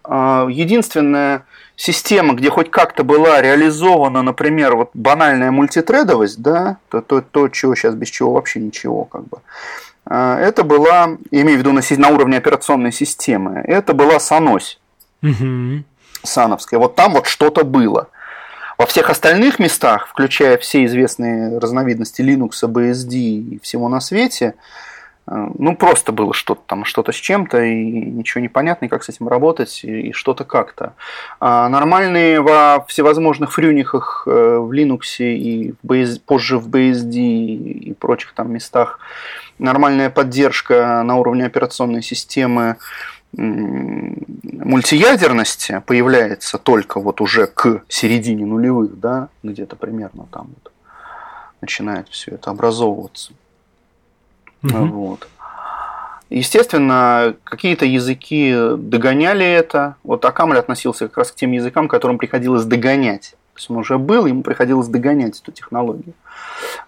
единственное 0.49 1.45
система, 1.81 2.35
где 2.35 2.51
хоть 2.51 2.71
как-то 2.71 3.05
была 3.05 3.41
реализована, 3.41 4.21
например, 4.21 4.77
вот 4.77 4.91
банальная 4.93 5.51
мультитредовость, 5.51 6.43
да, 6.43 6.77
то, 6.91 7.01
то, 7.01 7.23
то 7.23 7.49
чего 7.49 7.75
сейчас 7.75 7.95
без 7.95 8.09
чего 8.11 8.33
вообще 8.35 8.61
ничего, 8.61 9.05
как 9.05 9.27
бы. 9.27 9.39
А, 10.05 10.39
это 10.39 10.63
была, 10.63 11.17
имею 11.31 11.57
в 11.57 11.61
виду 11.61 11.73
на, 11.73 11.81
на 11.97 12.09
уровне 12.09 12.37
операционной 12.37 12.93
системы, 12.93 13.63
это 13.65 13.95
была 13.95 14.21
Санось. 14.21 14.79
Угу. 15.23 15.85
Сановская. 16.23 16.79
Вот 16.79 16.97
там 16.97 17.15
вот 17.15 17.27
что-то 17.27 17.65
было. 17.65 18.09
Во 18.77 18.85
всех 18.85 19.09
остальных 19.09 19.59
местах, 19.59 20.07
включая 20.07 20.59
все 20.59 20.85
известные 20.85 21.59
разновидности 21.59 22.21
Linux, 22.21 22.63
BSD 22.63 23.15
и 23.15 23.61
всего 23.63 23.89
на 23.89 24.01
свете, 24.01 24.55
ну, 25.31 25.77
просто 25.77 26.11
было 26.11 26.35
что-то 26.35 26.63
там, 26.67 26.85
что-то 26.85 27.13
с 27.13 27.17
чем-то, 27.17 27.63
и 27.63 27.73
ничего 27.75 28.41
не 28.41 28.49
понятно, 28.49 28.89
как 28.89 29.05
с 29.05 29.09
этим 29.09 29.29
работать, 29.29 29.85
и, 29.85 30.11
что-то 30.13 30.45
как-то. 30.45 30.95
А 31.39 31.69
нормальные 31.69 32.41
во 32.41 32.85
всевозможных 32.89 33.53
фрюнихах 33.53 34.25
э, 34.27 34.59
в 34.59 34.73
Linux 34.73 35.21
и 35.21 35.75
в 35.83 35.87
BSD, 35.87 36.21
позже 36.27 36.59
в 36.59 36.69
BSD 36.69 37.17
и 37.17 37.95
прочих 37.95 38.33
там 38.33 38.53
местах 38.53 38.99
нормальная 39.59 40.11
поддержка 40.11 41.01
на 41.05 41.17
уровне 41.17 41.47
операционной 41.47 42.03
системы 42.03 42.77
мультиядерности 43.33 45.81
появляется 45.87 46.59
только 46.59 46.99
вот 46.99 47.21
уже 47.21 47.47
к 47.47 47.83
середине 47.87 48.45
нулевых, 48.45 48.99
да, 48.99 49.29
где-то 49.45 49.77
примерно 49.77 50.27
там 50.33 50.49
вот 50.49 50.73
начинает 51.61 52.09
все 52.09 52.33
это 52.33 52.51
образовываться. 52.51 53.33
Угу. 54.63 54.85
Вот. 54.87 55.29
Естественно, 56.31 57.35
какие-то 57.43 57.85
языки 57.85 58.55
догоняли 58.77 59.45
это. 59.45 59.97
Вот 60.05 60.25
Акамль 60.25 60.59
относился 60.59 61.09
как 61.09 61.19
раз 61.19 61.33
к 61.33 61.35
тем 61.35 61.51
языкам, 61.51 61.89
которым 61.89 62.19
приходилось 62.19 62.65
догонять. 62.65 63.35
То 63.55 63.59
есть 63.59 63.71
он 63.71 63.79
уже 63.79 63.99
был, 63.99 64.27
ему 64.27 64.43
приходилось 64.43 64.87
догонять 64.87 65.41
эту 65.41 65.51
технологию. 65.51 66.15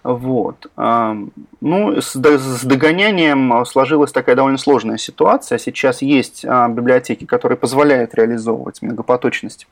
Вот. 0.03 0.67
Ну, 0.77 2.01
с 2.01 2.15
догонянием 2.63 3.65
сложилась 3.65 4.13
такая 4.13 4.35
довольно 4.35 4.57
сложная 4.57 4.97
ситуация. 4.97 5.57
Сейчас 5.57 6.01
есть 6.01 6.45
а, 6.47 6.67
библиотеки, 6.67 7.25
которые 7.25 7.57
позволяют 7.57 8.15
реализовывать 8.15 8.81
многопоточность 8.81 9.67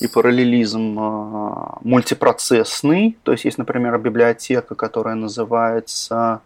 и 0.00 0.08
параллелизм 0.08 0.96
а, 0.98 1.78
мультипроцессный. 1.82 3.16
То 3.22 3.32
есть 3.32 3.44
есть, 3.44 3.58
например, 3.58 3.98
библиотека, 3.98 4.74
которая 4.74 5.14
называется 5.14 6.40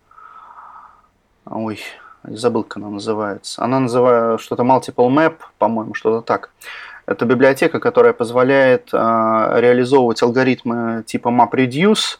Ой, 1.50 1.80
забыл, 2.22 2.62
как 2.62 2.76
она 2.76 2.88
называется. 2.88 3.62
Она 3.62 3.80
называется 3.80 4.42
что-то 4.42 4.62
Multiple 4.62 5.08
Map, 5.08 5.34
по-моему, 5.58 5.94
что-то 5.94 6.24
так. 6.24 6.50
Это 7.06 7.24
библиотека, 7.24 7.80
которая 7.80 8.12
позволяет 8.12 8.90
э, 8.92 8.96
реализовывать 8.96 10.22
алгоритмы 10.22 11.02
типа 11.04 11.28
MapReduce, 11.28 12.18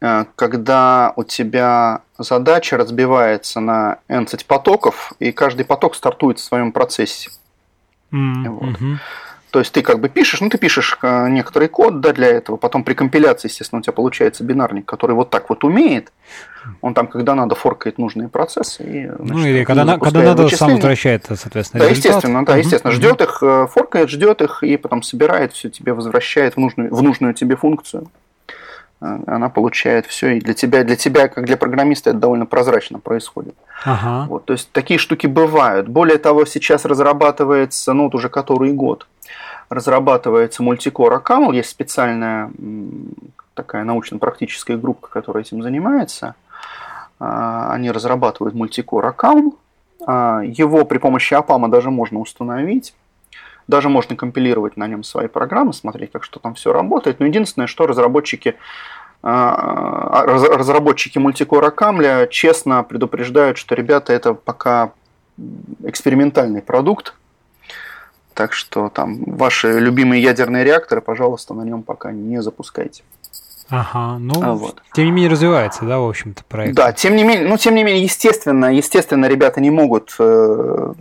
э, 0.00 0.24
когда 0.34 1.12
у 1.14 1.22
тебя 1.22 2.02
задача 2.18 2.76
разбивается 2.76 3.60
на 3.60 3.98
n 4.08 4.26
потоков, 4.46 5.12
и 5.20 5.30
каждый 5.30 5.64
поток 5.64 5.94
стартует 5.94 6.40
в 6.40 6.42
своем 6.42 6.72
процессе. 6.72 7.30
Mm-hmm. 8.12 8.48
Вот. 8.48 8.78
То 9.50 9.58
есть 9.58 9.72
ты 9.72 9.82
как 9.82 10.00
бы 10.00 10.08
пишешь, 10.08 10.40
ну 10.40 10.48
ты 10.48 10.58
пишешь 10.58 10.96
э, 11.02 11.28
некоторый 11.28 11.68
код 11.68 12.00
да, 12.00 12.12
для 12.12 12.28
этого, 12.28 12.56
потом 12.56 12.84
при 12.84 12.94
компиляции, 12.94 13.48
естественно, 13.48 13.80
у 13.80 13.82
тебя 13.82 13.92
получается 13.92 14.44
бинарник, 14.44 14.86
который 14.86 15.12
вот 15.12 15.30
так 15.30 15.50
вот 15.50 15.64
умеет. 15.64 16.12
Он 16.82 16.94
там, 16.94 17.06
когда 17.06 17.34
надо, 17.34 17.54
форкает 17.54 17.98
нужные 17.98 18.28
процессы. 18.28 18.82
И, 18.82 19.06
значит, 19.06 19.34
ну 19.34 19.46
или 19.46 19.64
когда, 19.64 19.84
на, 19.84 19.98
когда 19.98 20.22
надо, 20.22 20.48
сам 20.48 20.74
возвращает, 20.74 21.24
соответственно, 21.26 21.82
Да, 21.84 21.90
результат. 21.90 22.14
естественно, 22.14 22.44
да, 22.44 22.56
естественно. 22.56 22.92
Ждет 22.92 23.20
их, 23.22 23.42
э, 23.42 23.66
форкает, 23.66 24.10
ждет 24.10 24.42
их, 24.42 24.62
и 24.62 24.76
потом 24.76 25.02
собирает 25.02 25.52
все 25.52 25.70
тебе, 25.70 25.94
возвращает 25.94 26.54
в 26.54 26.56
нужную, 26.58 26.94
в 26.94 27.02
нужную 27.02 27.34
тебе 27.34 27.56
функцию. 27.56 28.08
Э, 29.00 29.18
она 29.26 29.48
получает 29.48 30.06
все, 30.06 30.36
и 30.36 30.40
для 30.40 30.54
тебя, 30.54 30.84
для 30.84 30.96
тебя, 30.96 31.28
как 31.28 31.46
для 31.46 31.56
программиста, 31.56 32.10
это 32.10 32.18
довольно 32.18 32.46
прозрачно 32.46 32.98
происходит. 32.98 33.54
Ага. 33.84 34.26
Вот, 34.28 34.44
то 34.44 34.52
есть 34.52 34.70
такие 34.72 34.98
штуки 34.98 35.26
бывают. 35.26 35.88
Более 35.88 36.18
того, 36.18 36.44
сейчас 36.44 36.84
разрабатывается, 36.84 37.92
ну 37.92 38.04
вот 38.04 38.14
уже 38.14 38.28
который 38.28 38.72
год, 38.72 39.06
разрабатывается 39.68 40.62
мультикор 40.62 41.12
Акамл, 41.12 41.52
есть 41.52 41.70
специальная 41.70 42.50
такая 43.54 43.84
научно-практическая 43.84 44.76
группа, 44.76 45.08
которая 45.08 45.44
этим 45.44 45.62
занимается. 45.62 46.34
А, 47.18 47.72
они 47.72 47.90
разрабатывают 47.90 48.54
мультикор 48.54 49.04
Акамл. 49.06 49.56
А, 50.06 50.40
его 50.40 50.84
при 50.84 50.98
помощи 50.98 51.34
Апама 51.34 51.68
даже 51.68 51.90
можно 51.90 52.18
установить. 52.18 52.94
Даже 53.70 53.88
можно 53.88 54.16
компилировать 54.16 54.76
на 54.76 54.86
нем 54.86 55.04
свои 55.04 55.28
программы, 55.28 55.72
смотреть, 55.72 56.10
как 56.12 56.24
что 56.24 56.40
там 56.40 56.54
все 56.54 56.72
работает. 56.72 57.20
Но 57.20 57.26
единственное, 57.26 57.68
что 57.68 57.86
разработчики 57.86 58.56
а, 59.22 60.24
разработчики 60.24 61.18
мультикора 61.18 61.70
Камля 61.70 62.26
честно 62.26 62.82
предупреждают, 62.82 63.58
что 63.58 63.74
ребята 63.74 64.12
это 64.12 64.34
пока 64.34 64.92
экспериментальный 65.84 66.62
продукт, 66.62 67.14
так 68.34 68.52
что 68.52 68.88
там 68.88 69.22
ваши 69.24 69.78
любимые 69.78 70.22
ядерные 70.22 70.64
реакторы, 70.64 71.00
пожалуйста, 71.00 71.54
на 71.54 71.62
нем 71.62 71.82
пока 71.82 72.12
не 72.12 72.42
запускайте. 72.42 73.02
Ага, 73.68 74.18
ну, 74.18 74.42
а 74.42 74.54
вот. 74.54 74.82
тем 74.94 75.04
не 75.04 75.12
менее 75.12 75.30
развивается, 75.30 75.84
да, 75.84 76.00
в 76.00 76.08
общем-то, 76.08 76.42
проект. 76.48 76.74
Да, 76.74 76.92
тем 76.92 77.14
не 77.14 77.22
менее, 77.22 77.46
ну, 77.46 77.56
тем 77.56 77.76
не 77.76 77.84
менее, 77.84 78.02
естественно, 78.02 78.74
естественно, 78.74 79.26
ребята 79.26 79.60
не 79.60 79.70
могут 79.70 80.16
э, 80.18 80.92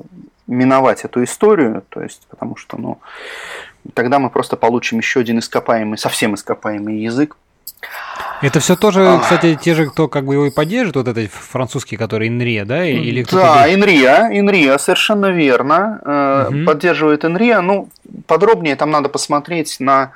миновать 0.49 1.05
эту 1.05 1.23
историю, 1.23 1.83
то 1.89 2.01
есть, 2.01 2.21
потому 2.29 2.55
что, 2.55 2.77
ну, 2.77 2.99
тогда 3.93 4.19
мы 4.19 4.29
просто 4.29 4.57
получим 4.57 4.97
еще 4.97 5.19
один 5.19 5.39
ископаемый, 5.39 5.97
совсем 5.97 6.35
ископаемый 6.35 6.99
язык. 6.99 7.37
Это 8.41 8.59
все 8.59 8.75
тоже, 8.75 9.19
кстати, 9.21 9.57
те 9.61 9.75
же, 9.75 9.85
кто 9.87 10.07
как 10.07 10.25
бы 10.25 10.33
его 10.33 10.45
и 10.47 10.51
поддерживает, 10.51 10.95
вот 10.95 11.07
этот 11.07 11.31
французский, 11.31 11.97
который 11.97 12.27
Инрия, 12.27 12.65
да? 12.65 12.85
Или 12.85 13.23
да, 13.23 13.73
Инрия, 13.73 14.29
Инрия, 14.31 14.77
совершенно 14.77 15.27
верно. 15.27 16.47
Угу. 16.49 16.65
Поддерживает 16.65 17.25
Инрия. 17.25 17.61
Ну, 17.61 17.89
подробнее 18.27 18.75
там 18.75 18.91
надо 18.91 19.09
посмотреть 19.09 19.77
на 19.79 20.11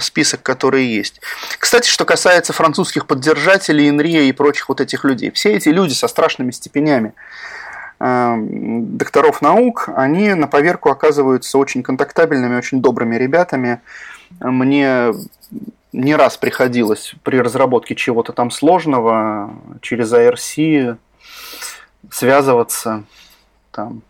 список, 0.00 0.42
который 0.42 0.84
есть. 0.86 1.20
Кстати, 1.58 1.88
что 1.88 2.04
касается 2.04 2.52
французских 2.52 3.06
поддержателей 3.06 3.88
Инрия 3.88 4.22
и 4.22 4.32
прочих 4.32 4.68
вот 4.68 4.80
этих 4.80 5.04
людей. 5.04 5.30
Все 5.30 5.52
эти 5.54 5.68
люди 5.68 5.92
со 5.92 6.08
страшными 6.08 6.50
степенями 6.50 7.12
докторов 8.38 9.42
наук, 9.42 9.88
они 9.94 10.34
на 10.34 10.46
поверку 10.46 10.90
оказываются 10.90 11.58
очень 11.58 11.82
контактабельными, 11.82 12.56
очень 12.56 12.80
добрыми 12.80 13.16
ребятами. 13.16 13.80
Мне 14.40 15.12
не 15.92 16.14
раз 16.14 16.36
приходилось 16.36 17.14
при 17.22 17.40
разработке 17.40 17.94
чего-то 17.94 18.32
там 18.32 18.50
сложного 18.50 19.54
через 19.80 20.12
IRC 20.12 20.98
связываться. 22.10 23.04
Там. 23.70 24.02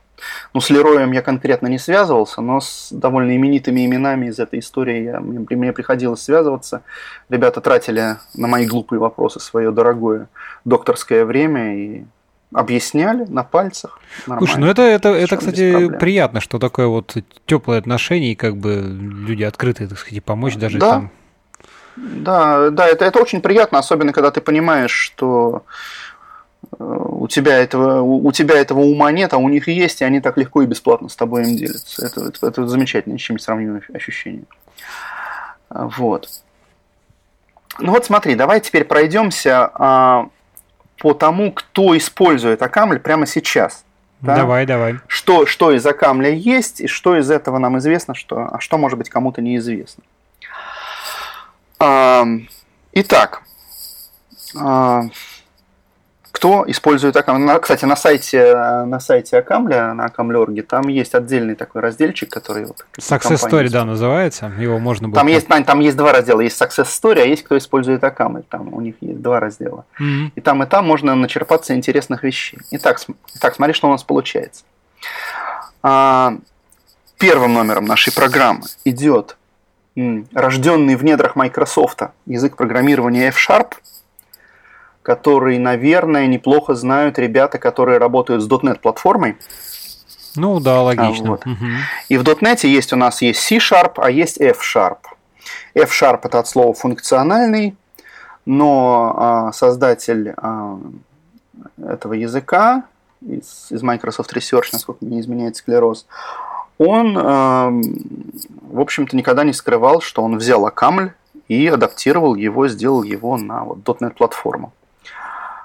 Ну, 0.55 0.61
с 0.61 0.71
Лероем 0.71 1.13
я 1.13 1.23
конкретно 1.23 1.67
не 1.69 1.79
связывался, 1.79 2.41
но 2.41 2.61
с 2.61 2.89
довольно 2.91 3.37
именитыми 3.37 3.85
именами 3.85 4.27
из 4.27 4.39
этой 4.39 4.61
истории 4.61 5.05
я, 5.05 5.21
мне, 5.21 5.45
мне 5.49 5.73
приходилось 5.73 6.23
связываться. 6.23 6.83
Ребята 7.29 7.61
тратили 7.61 8.17
на 8.35 8.49
мои 8.49 8.67
глупые 8.67 8.99
вопросы 8.99 9.41
свое 9.41 9.71
дорогое 9.71 10.29
докторское 10.65 11.25
время, 11.25 11.77
и 11.77 12.05
объясняли 12.57 13.25
на 13.25 13.45
пальцах. 13.45 14.01
Слушай, 14.25 14.59
ну 14.59 14.67
это, 14.67 14.81
это, 14.81 15.11
это 15.11 15.37
кстати, 15.37 15.91
приятно, 15.99 16.41
что 16.41 16.59
такое 16.59 16.87
вот 16.87 17.15
теплое 17.45 17.79
отношение, 17.79 18.33
и 18.33 18.35
как 18.35 18.57
бы 18.57 18.81
люди 18.81 19.43
открыты, 19.43 19.87
так 19.87 19.99
сказать, 19.99 20.25
помочь 20.25 20.57
даже 20.57 20.79
да. 20.79 20.91
там. 20.91 21.11
Да, 21.97 22.71
да, 22.71 22.87
это, 22.89 23.05
это 23.05 23.21
очень 23.21 23.43
приятно, 23.43 23.79
особенно 23.79 24.15
когда 24.15 24.31
ты 24.31 24.41
понимаешь, 24.41 24.91
что 24.91 25.65
э, 26.79 26.83
у 26.83 27.29
тебя 27.29 27.59
этого 27.59 28.01
у 28.01 28.33
тебя 28.33 28.59
этого 28.59 28.81
ума 28.81 29.13
нет, 29.13 29.35
а 29.35 29.37
у 29.37 29.51
них 29.51 29.69
есть, 29.69 30.01
и 30.01 30.05
они 30.05 30.21
так 30.21 30.39
легко 30.39 30.63
и 30.63 30.67
бесплатно 30.67 31.11
с 31.11 31.17
тобой 31.17 31.43
им 31.43 31.57
делятся. 31.57 32.07
Это, 32.07 32.25
это, 32.29 32.47
это 32.47 32.67
замечательное, 32.67 33.19
чем 33.19 33.39
сравнимое 33.39 33.83
ощущение. 33.93 34.45
Вот. 35.69 36.31
Ну 37.79 37.93
вот 37.93 38.07
смотри, 38.07 38.35
давай 38.35 38.61
теперь 38.61 38.85
пройдемся 38.85 39.71
а, 39.75 40.29
по 40.99 41.15
тому, 41.15 41.53
кто 41.53 41.97
использует 41.97 42.63
Акамль 42.63 42.99
прямо 42.99 43.27
сейчас. 43.27 43.85
Да? 44.21 44.37
Давай, 44.37 44.65
давай. 44.67 44.97
Что, 45.07 45.45
что 45.47 45.73
из 45.73 45.85
Акамля 45.87 46.31
есть, 46.31 46.81
и 46.81 46.87
что 46.87 47.17
из 47.19 47.31
этого 47.31 47.59
нам 47.59 47.77
известно, 47.79 48.15
что, 48.15 48.49
а 48.53 48.61
что 48.61 48.79
может 48.79 48.99
быть 48.99 49.11
кому-то 49.11 49.43
неизвестно. 49.43 50.03
Итак, 52.93 53.43
кто 56.37 56.65
использует 56.67 57.17
Акамля. 57.17 57.59
Кстати, 57.59 57.87
на 57.87 57.97
сайте, 57.97 58.55
на 58.55 59.01
сайте 59.01 59.39
Акамля, 59.39 59.95
на 59.95 60.05
Акамле.орг, 60.05 60.67
там 60.67 60.89
есть 60.89 61.15
отдельный 61.15 61.55
такой 61.55 61.81
разделчик, 61.81 62.29
который... 62.29 62.67
Вот, 62.67 62.85
Success 62.99 63.49
Story, 63.49 63.71
да, 63.71 63.87
называется. 63.87 64.53
Его 64.59 64.79
можно 64.79 65.09
было... 65.09 65.17
Там 65.17 65.29
есть, 65.29 65.49
там 65.49 65.81
есть 65.81 65.97
два 65.97 66.13
раздела. 66.13 66.43
Есть 66.43 66.61
Success 66.61 66.89
Story, 66.89 67.23
а 67.23 67.25
есть 67.25 67.43
кто 67.43 67.57
использует 67.57 68.05
Акамль. 68.05 68.43
Там 68.51 68.75
у 68.75 68.83
них 68.83 68.97
есть 69.01 69.23
два 69.23 69.41
раздела. 69.41 69.87
Mm-hmm. 69.99 70.33
И 70.35 70.41
там, 70.43 70.63
и 70.63 70.67
там 70.67 70.87
можно 70.87 71.15
начерпаться 71.15 71.75
интересных 71.75 72.23
вещей. 72.23 72.59
Итак, 72.71 73.01
итак 73.35 73.55
смотри, 73.55 73.73
что 73.73 73.89
у 73.89 73.93
нас 73.93 74.05
получается. 74.05 74.65
А, 75.83 76.35
первым 77.17 77.55
номером 77.55 77.87
нашей 77.87 78.13
программы 78.13 78.65
идет 78.85 79.39
рожденный 80.35 80.97
в 80.97 81.03
недрах 81.03 81.35
Microsoft 81.35 82.03
язык 82.27 82.57
программирования 82.57 83.29
F-Sharp– 83.29 83.73
который, 85.07 85.57
наверное, 85.59 86.27
неплохо 86.27 86.75
знают 86.75 87.17
ребята, 87.17 87.59
которые 87.59 87.99
работают 87.99 88.43
с 88.43 88.49
.NET 88.49 88.81
платформой. 88.81 89.37
Ну 90.35 90.59
да, 90.59 90.83
логично. 90.83 91.31
вот. 91.31 91.47
угу. 91.47 91.65
И 92.09 92.17
в 92.17 92.25
.NET 92.25 92.67
есть 92.67 92.93
у 92.93 92.97
нас 92.97 93.23
есть 93.23 93.39
C-Sharp, 93.39 93.93
а 93.99 94.11
есть 94.11 94.41
F-Sharp. 94.41 94.99
F-Sharp 95.77 96.23
это 96.25 96.41
от 96.41 96.49
слова 96.49 96.75
функциональный, 96.75 97.77
но 98.47 99.15
а, 99.17 99.53
создатель 99.53 100.35
а, 100.39 100.81
этого 101.81 102.15
языка 102.15 102.83
из, 103.21 103.69
из 103.71 103.83
Microsoft 103.85 104.37
Research, 104.37 104.71
насколько 104.73 105.05
не 105.05 105.21
изменяет 105.21 105.55
склероз, 105.55 106.07
он, 106.79 107.17
а, 107.17 107.71
в 108.73 108.81
общем-то, 108.81 109.17
никогда 109.17 109.45
не 109.45 109.53
скрывал, 109.53 110.01
что 110.01 110.23
он 110.23 110.37
взял 110.37 110.67
Акамль 110.67 111.13
и 111.47 111.69
адаптировал 111.69 112.35
его, 112.35 112.67
сделал 112.67 113.05
его 113.05 113.37
на 113.37 113.63
вот, 113.63 113.79
.NET 113.85 114.15
платформу. 114.15 114.73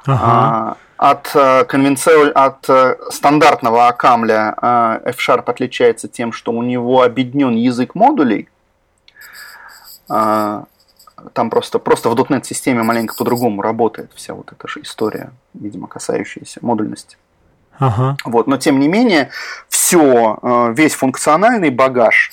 Ага. 0.05 0.77
От, 1.01 1.31
э, 1.33 1.65
конвенци... 1.65 2.29
от 2.29 2.69
э, 2.69 2.95
стандартного 3.09 3.87
Акамля 3.87 4.55
э, 4.61 5.09
F-Sharp 5.09 5.45
отличается 5.49 6.07
тем, 6.07 6.31
что 6.31 6.51
у 6.51 6.61
него 6.61 7.01
объединен 7.01 7.55
язык 7.55 7.95
модулей. 7.95 8.49
Там 10.07 11.49
просто, 11.49 11.79
просто 11.79 12.09
в 12.09 12.15
.NET 12.15 12.43
системе 12.43 12.83
маленько 12.83 13.15
по-другому 13.15 13.61
работает 13.61 14.11
вся 14.13 14.33
вот 14.33 14.51
эта 14.51 14.67
же 14.67 14.81
история, 14.81 15.31
видимо, 15.53 15.87
касающаяся 15.87 16.59
модульности. 16.61 17.17
Ага. 17.79 18.17
Вот, 18.25 18.47
но 18.47 18.57
тем 18.57 18.79
не 18.79 18.87
менее, 18.87 19.29
все, 19.69 20.37
весь 20.75 20.95
функциональный 20.95 21.69
багаж 21.69 22.31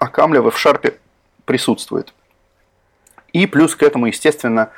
Акамля 0.00 0.42
в 0.42 0.48
F-Sharp 0.48 0.98
присутствует. 1.44 2.12
И 3.32 3.46
плюс 3.46 3.76
к 3.76 3.82
этому, 3.82 4.06
естественно, 4.06 4.70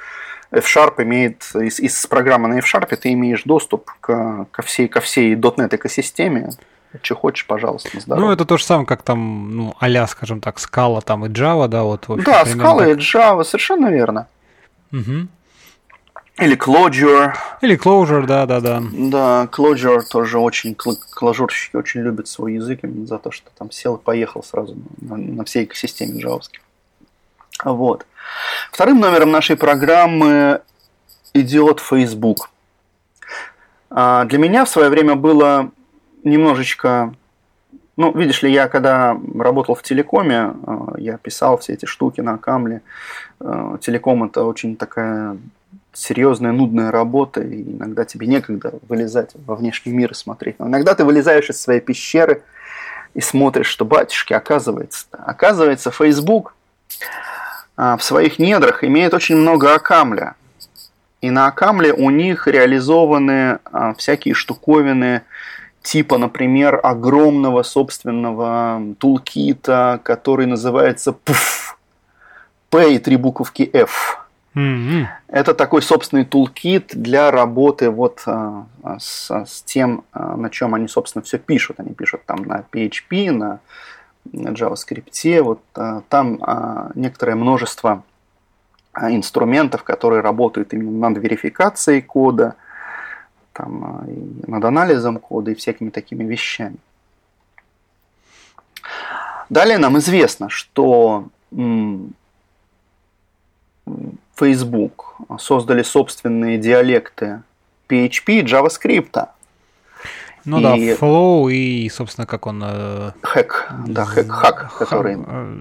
F-Sharp 0.50 1.02
имеет, 1.02 1.50
из, 1.54 1.78
из 1.78 2.06
программы 2.06 2.48
на 2.48 2.58
F-Sharp 2.58 2.94
ты 2.96 3.12
имеешь 3.12 3.42
доступ 3.44 3.90
к, 4.00 4.46
ко 4.50 4.62
всей, 4.62 4.88
ко 4.88 5.00
всей 5.00 5.34
.NET 5.34 5.76
экосистеме, 5.76 6.50
что 7.02 7.14
хочешь, 7.14 7.46
пожалуйста, 7.46 8.00
здорово. 8.00 8.26
Ну, 8.26 8.32
это 8.32 8.44
то 8.44 8.56
же 8.56 8.64
самое, 8.64 8.86
как 8.86 9.02
там, 9.02 9.54
ну, 9.54 9.74
а 9.78 10.06
скажем 10.06 10.40
так, 10.40 10.56
Scala 10.56 11.02
там 11.02 11.26
и 11.26 11.28
Java, 11.28 11.68
да, 11.68 11.82
вот. 11.82 12.04
Общем, 12.08 12.24
да, 12.24 12.44
Scala 12.44 12.78
так. 12.78 12.88
и 12.88 12.92
Java, 13.00 13.44
совершенно 13.44 13.90
верно. 13.90 14.26
Угу. 14.92 15.28
Или 16.38 16.56
Clojure. 16.56 17.34
Или 17.60 17.76
Clojure, 17.76 18.24
да, 18.24 18.46
да, 18.46 18.60
да. 18.60 18.80
Да, 18.92 19.48
Clojure 19.52 20.02
тоже 20.08 20.38
очень, 20.38 20.74
клажурщики 20.74 21.76
очень 21.76 22.00
любят 22.00 22.28
свой 22.28 22.54
язык 22.54 22.80
именно 22.84 23.06
за 23.06 23.18
то, 23.18 23.30
что 23.32 23.50
там 23.58 23.70
сел 23.70 23.96
и 23.96 24.02
поехал 24.02 24.42
сразу 24.42 24.76
на, 25.00 25.16
на 25.16 25.44
всей 25.44 25.64
экосистеме 25.64 26.20
джавовской. 26.20 26.60
Вот. 27.64 28.06
Вторым 28.72 29.00
номером 29.00 29.30
нашей 29.30 29.56
программы 29.56 30.60
идет 31.34 31.80
Facebook. 31.80 32.50
А, 33.90 34.24
для 34.24 34.38
меня 34.38 34.64
в 34.64 34.68
свое 34.68 34.88
время 34.88 35.14
было 35.14 35.70
немножечко... 36.24 37.14
Ну, 37.96 38.16
видишь 38.16 38.42
ли, 38.42 38.52
я 38.52 38.68
когда 38.68 39.18
работал 39.36 39.74
в 39.74 39.82
телекоме, 39.82 40.54
а, 40.66 40.94
я 40.98 41.16
писал 41.18 41.58
все 41.58 41.72
эти 41.72 41.86
штуки 41.86 42.20
на 42.20 42.38
камле. 42.38 42.82
А, 43.40 43.78
телеком 43.78 44.24
это 44.24 44.44
очень 44.44 44.76
такая 44.76 45.36
серьезная, 45.92 46.52
нудная 46.52 46.92
работа, 46.92 47.40
и 47.40 47.62
иногда 47.62 48.04
тебе 48.04 48.28
некогда 48.28 48.74
вылезать 48.88 49.30
во 49.34 49.56
внешний 49.56 49.92
мир 49.92 50.12
и 50.12 50.14
смотреть. 50.14 50.60
Но 50.60 50.68
иногда 50.68 50.94
ты 50.94 51.04
вылезаешь 51.04 51.50
из 51.50 51.60
своей 51.60 51.80
пещеры 51.80 52.42
и 53.14 53.20
смотришь, 53.20 53.66
что, 53.66 53.84
батюшки, 53.84 54.32
оказывается, 54.32 55.06
оказывается, 55.10 55.90
Facebook 55.90 56.54
в 57.78 58.00
своих 58.00 58.40
недрах 58.40 58.82
имеет 58.82 59.14
очень 59.14 59.36
много 59.36 59.74
акамля. 59.74 60.34
И 61.20 61.30
на 61.30 61.46
акамле 61.46 61.92
у 61.92 62.10
них 62.10 62.46
реализованы 62.46 63.58
а, 63.64 63.94
всякие 63.94 64.34
штуковины, 64.34 65.22
типа, 65.82 66.18
например, 66.18 66.80
огромного 66.82 67.62
собственного 67.62 68.80
тулкита, 68.98 70.00
который 70.04 70.46
называется 70.46 71.10
PUF. 71.10 71.76
P 72.70 72.94
и 72.94 72.98
три 72.98 73.16
буковки 73.16 73.68
F. 73.72 74.18
Mm-hmm. 74.54 75.06
Это 75.28 75.54
такой 75.54 75.82
собственный 75.82 76.24
тулкит 76.24 76.92
для 76.94 77.30
работы 77.30 77.90
вот 77.90 78.22
а, 78.26 78.66
с, 78.98 79.30
с 79.30 79.62
тем, 79.62 80.04
на 80.12 80.50
чем 80.50 80.74
они, 80.74 80.86
собственно, 80.86 81.22
все 81.22 81.38
пишут. 81.38 81.80
Они 81.80 81.94
пишут 81.94 82.24
там 82.26 82.42
на 82.42 82.64
PHP, 82.72 83.32
на 83.32 83.60
JavaScript, 84.32 85.42
вот 85.42 85.60
а, 85.74 86.02
там 86.08 86.38
а, 86.42 86.90
некоторое 86.94 87.34
множество 87.34 88.02
инструментов, 88.94 89.84
которые 89.84 90.22
работают 90.22 90.72
именно 90.72 91.08
над 91.10 91.22
верификацией 91.22 92.02
кода, 92.02 92.56
там, 93.52 94.04
над 94.46 94.64
анализом 94.64 95.18
кода 95.18 95.52
и 95.52 95.54
всякими 95.54 95.90
такими 95.90 96.24
вещами. 96.24 96.76
Далее 99.50 99.78
нам 99.78 99.98
известно, 99.98 100.48
что 100.48 101.28
Facebook 104.34 105.16
создали 105.38 105.82
собственные 105.82 106.58
диалекты 106.58 107.42
PHP 107.88 108.40
и 108.40 108.42
JavaScript. 108.42 109.28
Ну 110.48 110.60
и... 110.60 110.62
да, 110.62 110.76
Flow 110.76 111.52
и, 111.52 111.88
собственно, 111.88 112.26
как 112.26 112.46
он... 112.46 112.64
Хэк, 113.22 113.72
да, 113.86 114.04
хэк, 114.04 114.30
хак, 114.30 114.76
который... 114.78 115.18
Э, 115.26 115.56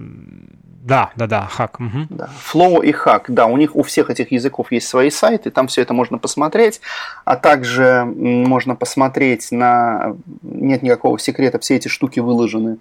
да, 0.88 1.10
да, 1.16 1.26
да, 1.26 1.46
хак. 1.46 1.80
Угу. 1.80 2.06
Да. 2.08 2.30
Flow 2.52 2.82
и 2.82 2.92
хак, 2.92 3.26
да, 3.28 3.46
у 3.46 3.58
них 3.58 3.76
у 3.76 3.82
всех 3.82 4.08
этих 4.08 4.32
языков 4.32 4.72
есть 4.72 4.88
свои 4.88 5.10
сайты, 5.10 5.50
там 5.50 5.66
все 5.66 5.82
это 5.82 5.92
можно 5.92 6.16
посмотреть, 6.16 6.80
а 7.26 7.36
также 7.36 8.04
можно 8.06 8.74
посмотреть 8.74 9.52
на... 9.52 10.16
Нет 10.42 10.82
никакого 10.82 11.18
секрета, 11.18 11.58
все 11.58 11.76
эти 11.76 11.88
штуки 11.88 12.20
выложены 12.20 12.78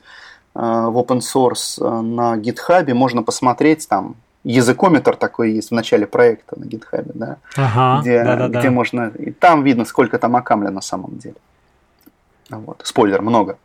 э, 0.55 0.59
в 0.59 0.97
open 0.97 1.19
source 1.19 1.81
э, 1.81 2.01
на 2.01 2.37
GitHub, 2.37 2.93
можно 2.93 3.23
посмотреть 3.23 3.89
там 3.89 4.15
языкометр 4.45 5.17
такой 5.17 5.51
есть 5.51 5.71
в 5.71 5.73
начале 5.73 6.07
проекта 6.07 6.57
на 6.57 6.63
GitHub, 6.63 7.11
да, 7.13 7.37
ага, 7.57 8.01
где, 8.01 8.23
да, 8.23 8.35
да, 8.35 8.47
где 8.47 8.69
да. 8.69 8.71
можно... 8.71 9.11
И 9.19 9.31
там 9.31 9.63
видно, 9.63 9.83
сколько 9.83 10.17
там 10.17 10.37
акамля 10.37 10.71
на 10.71 10.81
самом 10.81 11.17
деле. 11.17 11.35
Вот. 12.49 12.81
Спойлер, 12.83 13.21
много. 13.21 13.57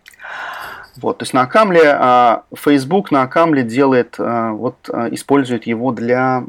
Вот, 0.97 1.19
то 1.19 1.23
есть 1.23 1.33
на 1.33 1.43
Акамле 1.43 1.83
а, 1.85 2.45
Facebook 2.55 3.11
на 3.11 3.23
Акамле 3.23 3.63
делает, 3.63 4.17
а, 4.19 4.53
вот 4.53 4.77
а, 4.93 5.09
использует 5.11 5.67
его 5.67 5.91
для 5.91 6.45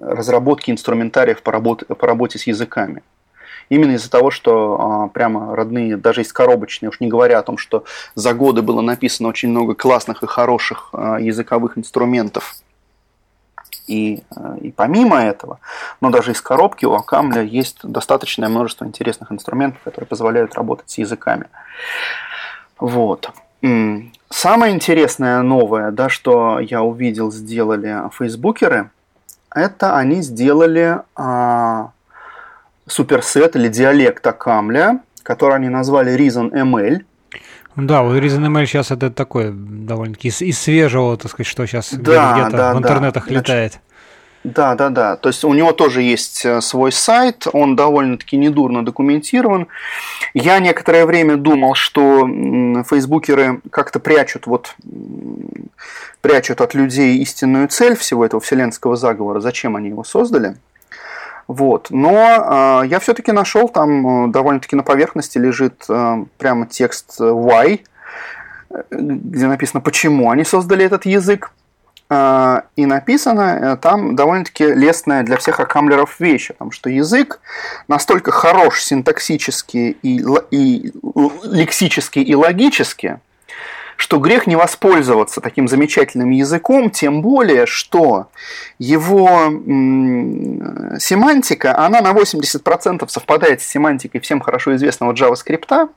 разработки 0.00 0.70
инструментариев 0.70 1.42
по 1.42 1.50
работе, 1.50 1.86
по 1.86 2.06
работе 2.06 2.38
с 2.38 2.46
языками. 2.46 3.02
Именно 3.70 3.92
из-за 3.92 4.10
того, 4.10 4.30
что 4.30 5.10
прямо 5.14 5.56
родные, 5.56 5.96
даже 5.96 6.20
из 6.20 6.32
коробочные, 6.32 6.90
уж 6.90 7.00
не 7.00 7.08
говоря 7.08 7.38
о 7.38 7.42
том, 7.42 7.56
что 7.56 7.84
за 8.14 8.34
годы 8.34 8.60
было 8.60 8.82
написано 8.82 9.30
очень 9.30 9.48
много 9.48 9.74
классных 9.74 10.22
и 10.22 10.26
хороших 10.26 10.90
языковых 10.92 11.78
инструментов. 11.78 12.56
И, 13.86 14.22
и 14.60 14.70
помимо 14.70 15.20
этого, 15.22 15.58
но 16.00 16.10
даже 16.10 16.32
из 16.32 16.40
коробки 16.40 16.84
у 16.84 16.94
Акамля 16.94 17.42
есть 17.42 17.78
достаточное 17.82 18.48
множество 18.48 18.84
интересных 18.84 19.32
инструментов, 19.32 19.82
которые 19.82 20.06
позволяют 20.06 20.54
работать 20.54 20.88
с 20.90 20.98
языками. 20.98 21.46
Вот. 22.78 23.30
Самое 24.30 24.74
интересное 24.74 25.42
новое, 25.42 25.90
да, 25.90 26.08
что 26.08 26.58
я 26.58 26.82
увидел, 26.82 27.30
сделали 27.30 28.08
фейсбукеры, 28.16 28.90
это 29.54 29.96
они 29.96 30.22
сделали 30.22 31.00
а, 31.14 31.90
суперсет 32.86 33.56
или 33.56 33.68
диалект 33.68 34.26
Акамля, 34.26 35.00
который 35.22 35.56
они 35.56 35.68
назвали 35.68 36.16
Reason 36.16 36.50
ML. 36.50 37.04
Да, 37.76 38.02
вот 38.02 38.16
Reason 38.16 38.46
ML 38.46 38.66
сейчас 38.66 38.90
это 38.90 39.10
такое 39.10 39.50
довольно-таки 39.52 40.28
из, 40.28 40.42
из 40.42 40.58
свежего, 40.58 41.16
так 41.16 41.30
сказать, 41.30 41.46
что 41.46 41.66
сейчас 41.66 41.92
да, 41.92 42.34
где-то 42.34 42.56
да, 42.56 42.74
в 42.74 42.78
интернетах 42.78 43.26
да. 43.26 43.34
летает. 43.34 43.80
Да, 44.44 44.74
да, 44.74 44.90
да. 44.90 45.16
То 45.16 45.28
есть 45.28 45.44
у 45.44 45.54
него 45.54 45.72
тоже 45.72 46.02
есть 46.02 46.44
э, 46.44 46.60
свой 46.60 46.90
сайт, 46.90 47.46
он 47.52 47.76
довольно-таки 47.76 48.36
недурно 48.36 48.84
документирован. 48.84 49.68
Я 50.34 50.58
некоторое 50.58 51.06
время 51.06 51.36
думал, 51.36 51.74
что 51.74 52.26
фейсбукеры 52.26 53.60
как-то 53.70 54.00
прячут, 54.00 54.46
вот, 54.46 54.74
прячут 56.20 56.60
от 56.60 56.74
людей 56.74 57.18
истинную 57.18 57.68
цель 57.68 57.96
всего 57.96 58.24
этого 58.26 58.40
вселенского 58.40 58.96
заговора, 58.96 59.40
зачем 59.40 59.76
они 59.76 59.90
его 59.90 60.02
создали. 60.02 60.56
Вот. 61.52 61.88
Но 61.90 62.80
э, 62.82 62.86
я 62.86 62.98
все-таки 62.98 63.30
нашел, 63.30 63.68
там 63.68 64.28
э, 64.28 64.32
довольно-таки 64.32 64.74
на 64.74 64.82
поверхности 64.82 65.36
лежит 65.36 65.84
э, 65.86 66.24
прямо 66.38 66.66
текст 66.66 67.20
why, 67.20 67.80
э, 68.70 68.82
где 68.90 69.46
написано, 69.46 69.82
почему 69.82 70.30
они 70.30 70.44
создали 70.44 70.86
этот 70.86 71.04
язык. 71.04 71.50
А, 72.08 72.64
и 72.74 72.86
написано 72.86 73.40
э, 73.60 73.76
там 73.76 74.16
довольно-таки 74.16 74.64
лестная 74.64 75.24
для 75.24 75.36
всех 75.36 75.60
аккамлеров 75.60 76.20
вещь, 76.20 76.48
о 76.50 76.54
том, 76.54 76.70
что 76.70 76.88
язык 76.88 77.40
настолько 77.86 78.30
хорош 78.30 78.82
синтаксически 78.82 79.98
и, 80.02 80.24
и 80.50 80.92
лексически 81.44 82.20
и 82.20 82.34
логически, 82.34 83.20
что 84.02 84.18
грех 84.18 84.48
не 84.48 84.56
воспользоваться 84.56 85.40
таким 85.40 85.68
замечательным 85.68 86.30
языком, 86.30 86.90
тем 86.90 87.22
более, 87.22 87.66
что 87.66 88.26
его 88.80 89.28
м- 89.28 90.98
семантика, 90.98 91.78
она 91.78 92.00
на 92.00 92.10
80% 92.10 93.08
совпадает 93.08 93.62
с 93.62 93.66
семантикой 93.66 94.20
всем 94.20 94.40
хорошо 94.40 94.74
известного 94.74 95.12
JavaScript, 95.12 95.88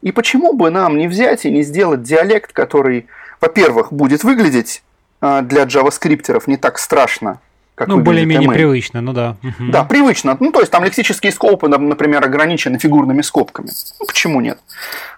и 0.00 0.12
почему 0.12 0.54
бы 0.54 0.70
нам 0.70 0.96
не 0.96 1.08
взять 1.08 1.44
и 1.44 1.50
не 1.50 1.62
сделать 1.62 2.02
диалект, 2.02 2.54
который, 2.54 3.06
во-первых, 3.38 3.92
будет 3.92 4.24
выглядеть 4.24 4.82
а, 5.20 5.42
для 5.42 5.64
джаваскриптеров 5.64 6.46
не 6.46 6.56
так 6.56 6.78
страшно, 6.78 7.38
как 7.80 7.88
ну, 7.88 8.00
более-менее 8.00 8.50
привычно, 8.50 9.00
ну 9.00 9.14
да. 9.14 9.36
Да, 9.58 9.84
привычно. 9.84 10.36
Ну, 10.38 10.52
то 10.52 10.60
есть 10.60 10.70
там 10.70 10.84
лексические 10.84 11.32
скопы, 11.32 11.66
например, 11.66 12.22
ограничены 12.22 12.78
фигурными 12.78 13.22
скобками. 13.22 13.70
Ну, 13.98 14.06
почему 14.06 14.42
нет? 14.42 14.58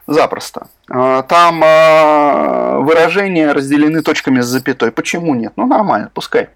Запросто. 0.06 0.68
А, 0.88 1.22
там 1.22 1.60
а, 1.64 2.78
выражения 2.78 3.50
разделены 3.50 4.02
точками 4.02 4.42
с 4.42 4.46
запятой. 4.46 4.92
Почему 4.92 5.34
нет? 5.34 5.54
Ну, 5.56 5.66
нормально, 5.66 6.12
пускай. 6.14 6.50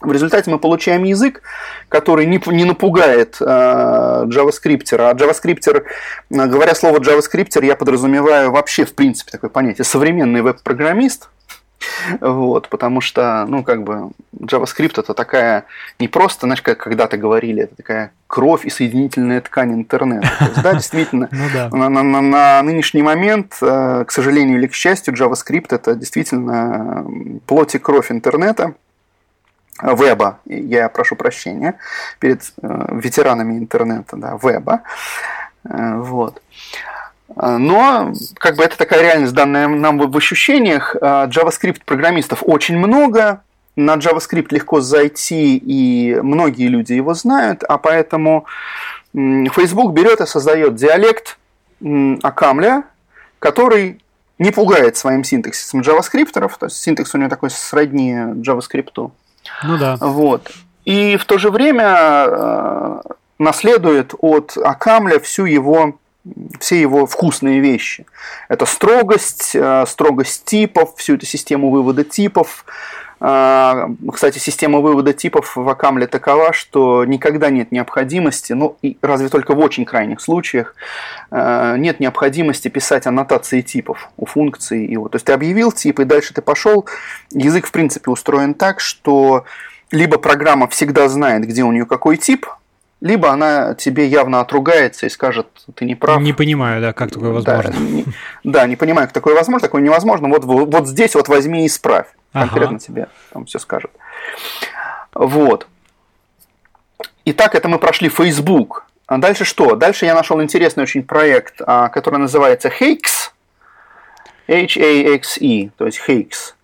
В 0.00 0.10
результате 0.10 0.50
мы 0.50 0.58
получаем 0.58 1.04
язык, 1.04 1.42
который 1.88 2.26
не, 2.26 2.42
не 2.48 2.64
напугает 2.64 3.36
э, 3.40 4.24
джаваскриптера. 4.26 5.10
А 5.10 5.12
джаваскриптер, 5.14 5.84
говоря 6.28 6.74
слово 6.74 6.98
джаваскриптер, 6.98 7.62
я 7.62 7.76
подразумеваю 7.76 8.50
вообще, 8.50 8.84
в 8.84 8.94
принципе, 8.94 9.30
такое 9.30 9.48
понятие. 9.48 9.84
Современный 9.84 10.42
веб-программист, 10.42 11.30
вот, 12.20 12.68
потому 12.68 13.00
что, 13.00 13.44
ну, 13.48 13.62
как 13.62 13.82
бы, 13.82 14.10
JavaScript 14.38 15.00
это 15.00 15.14
такая, 15.14 15.64
не 15.98 16.08
просто, 16.08 16.46
знаешь, 16.46 16.62
как 16.62 16.78
когда-то 16.78 17.16
говорили, 17.16 17.64
это 17.64 17.76
такая 17.76 18.12
кровь 18.26 18.64
и 18.64 18.70
соединительная 18.70 19.40
ткань 19.40 19.74
интернета. 19.74 20.28
То 20.38 20.44
есть, 20.44 20.62
да, 20.62 20.72
действительно, 20.74 21.28
ну. 21.30 21.76
На, 21.76 21.88
на, 21.88 22.02
на, 22.02 22.20
на 22.20 22.62
нынешний 22.62 23.02
момент, 23.02 23.56
э, 23.60 24.04
к 24.06 24.10
сожалению 24.10 24.58
или 24.58 24.66
к 24.66 24.74
счастью, 24.74 25.14
JavaScript 25.14 25.68
это 25.70 25.94
действительно 25.94 27.06
плоть 27.46 27.74
и 27.74 27.78
кровь 27.78 28.10
интернета 28.10 28.74
веба, 29.82 30.38
я 30.46 30.88
прошу 30.88 31.16
прощения, 31.16 31.74
перед 32.18 32.42
э, 32.62 32.86
ветеранами 32.92 33.58
интернета, 33.58 34.16
да, 34.16 34.38
веба, 34.40 34.82
э, 35.68 35.96
вот. 35.96 36.40
А, 37.36 37.58
но 37.58 38.12
как 38.34 38.56
бы 38.56 38.64
это 38.64 38.76
такая 38.78 39.02
реальность, 39.02 39.34
данная 39.34 39.68
нам 39.68 39.98
в 39.98 40.16
ощущениях. 40.16 40.96
А, 41.00 41.26
JavaScript-программистов 41.26 42.42
очень 42.42 42.76
много, 42.76 43.42
на 43.76 43.96
JavaScript 43.96 44.48
легко 44.50 44.80
зайти, 44.80 45.56
и 45.56 46.14
многие 46.20 46.68
люди 46.68 46.92
его 46.92 47.14
знают, 47.14 47.64
а 47.64 47.78
поэтому 47.78 48.46
Facebook 49.12 49.92
берет 49.92 50.20
и 50.20 50.26
создает 50.26 50.76
диалект 50.76 51.38
Акамля, 52.22 52.84
который 53.38 54.00
не 54.38 54.50
пугает 54.50 54.96
своим 54.96 55.24
синтаксисом 55.24 55.80
JavaScript, 55.80 56.32
то 56.32 56.66
есть 56.66 56.76
синтекс 56.76 57.14
у 57.14 57.18
него 57.18 57.28
такой 57.28 57.50
сродни 57.50 58.12
JavaScript. 58.12 59.10
Ну 59.62 59.78
да. 59.78 59.96
Вот. 60.00 60.50
И 60.84 61.16
в 61.16 61.24
то 61.24 61.38
же 61.38 61.50
время 61.50 62.26
э, 62.26 63.00
наследует 63.38 64.14
от 64.18 64.56
Акамля 64.56 65.18
всю 65.20 65.46
его 65.46 65.98
все 66.58 66.80
его 66.80 67.06
вкусные 67.06 67.60
вещи. 67.60 68.06
Это 68.48 68.66
строгость, 68.66 69.50
э, 69.54 69.84
строгость 69.86 70.44
типов, 70.44 70.94
всю 70.96 71.14
эту 71.14 71.26
систему 71.26 71.70
вывода 71.70 72.04
типов. 72.04 72.64
Э, 73.20 73.86
кстати, 74.12 74.38
система 74.38 74.80
вывода 74.80 75.12
типов 75.12 75.54
в 75.54 75.68
Акамле 75.68 76.06
такова, 76.06 76.52
что 76.52 77.04
никогда 77.04 77.50
нет 77.50 77.72
необходимости, 77.72 78.54
ну, 78.54 78.76
и 78.80 78.96
разве 79.02 79.28
только 79.28 79.54
в 79.54 79.58
очень 79.58 79.84
крайних 79.84 80.20
случаях, 80.20 80.74
э, 81.30 81.76
нет 81.76 82.00
необходимости 82.00 82.68
писать 82.68 83.06
аннотации 83.06 83.60
типов 83.60 84.08
у 84.16 84.24
функций. 84.24 84.96
Вот. 84.96 85.12
То 85.12 85.16
есть 85.16 85.26
ты 85.26 85.32
объявил 85.32 85.72
тип, 85.72 86.00
и 86.00 86.04
дальше 86.04 86.32
ты 86.32 86.40
пошел. 86.40 86.86
Язык, 87.32 87.66
в 87.66 87.72
принципе, 87.72 88.10
устроен 88.10 88.54
так, 88.54 88.80
что 88.80 89.44
либо 89.90 90.18
программа 90.18 90.68
всегда 90.68 91.08
знает, 91.08 91.46
где 91.46 91.62
у 91.62 91.72
нее 91.72 91.84
какой 91.84 92.16
тип– 92.16 92.46
либо 93.04 93.30
она 93.30 93.74
тебе 93.74 94.06
явно 94.06 94.40
отругается 94.40 95.04
и 95.04 95.10
скажет, 95.10 95.46
ты 95.74 95.84
не 95.84 95.94
прав. 95.94 96.22
Не 96.22 96.32
понимаю, 96.32 96.80
да, 96.80 96.94
как 96.94 97.10
такое 97.10 97.32
возможно. 97.32 97.70
Да, 97.70 97.78
не, 97.78 98.04
да, 98.44 98.66
не 98.66 98.76
понимаю, 98.76 99.06
как 99.06 99.12
такое 99.12 99.34
возможно, 99.34 99.68
такое 99.68 99.82
невозможно. 99.82 100.28
Вот, 100.28 100.44
вот 100.44 100.88
здесь 100.88 101.14
вот 101.14 101.28
возьми 101.28 101.64
и 101.64 101.66
исправь. 101.66 102.06
Конкретно 102.32 102.76
ага. 102.76 102.78
тебе 102.78 103.08
там 103.30 103.44
все 103.44 103.58
скажет. 103.58 103.90
Вот. 105.12 105.66
Итак, 107.26 107.54
это 107.54 107.68
мы 107.68 107.78
прошли 107.78 108.08
Facebook. 108.08 108.86
А 109.06 109.18
дальше 109.18 109.44
что? 109.44 109.76
Дальше 109.76 110.06
я 110.06 110.14
нашел 110.14 110.42
интересный 110.42 110.84
очень 110.84 111.02
проект, 111.02 111.60
а, 111.60 111.90
который 111.90 112.18
называется 112.18 112.70
Hakes. 112.70 113.32
H-A-X-E, 114.48 115.70
то 115.76 115.84
есть 115.84 116.00
Hakes. 116.08 116.54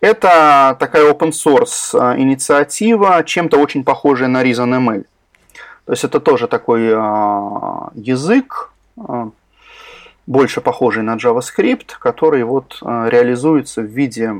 Это 0.00 0.76
такая 0.78 1.10
open 1.10 1.32
source 1.32 1.90
а, 1.92 2.16
инициатива, 2.16 3.24
чем-то 3.24 3.58
очень 3.58 3.82
похожая 3.82 4.28
на 4.28 4.44
ReasonML. 4.44 5.04
То 5.88 5.92
есть 5.92 6.04
это 6.04 6.20
тоже 6.20 6.48
такой 6.48 6.92
а, 6.94 7.88
язык, 7.94 8.72
а, 8.98 9.30
больше 10.28 10.60
похожий 10.60 11.02
на 11.02 11.16
JavaScript, 11.16 11.92
который 11.98 12.44
вот 12.44 12.78
э, 12.82 13.08
реализуется 13.10 13.80
в 13.80 13.86
виде 13.86 14.30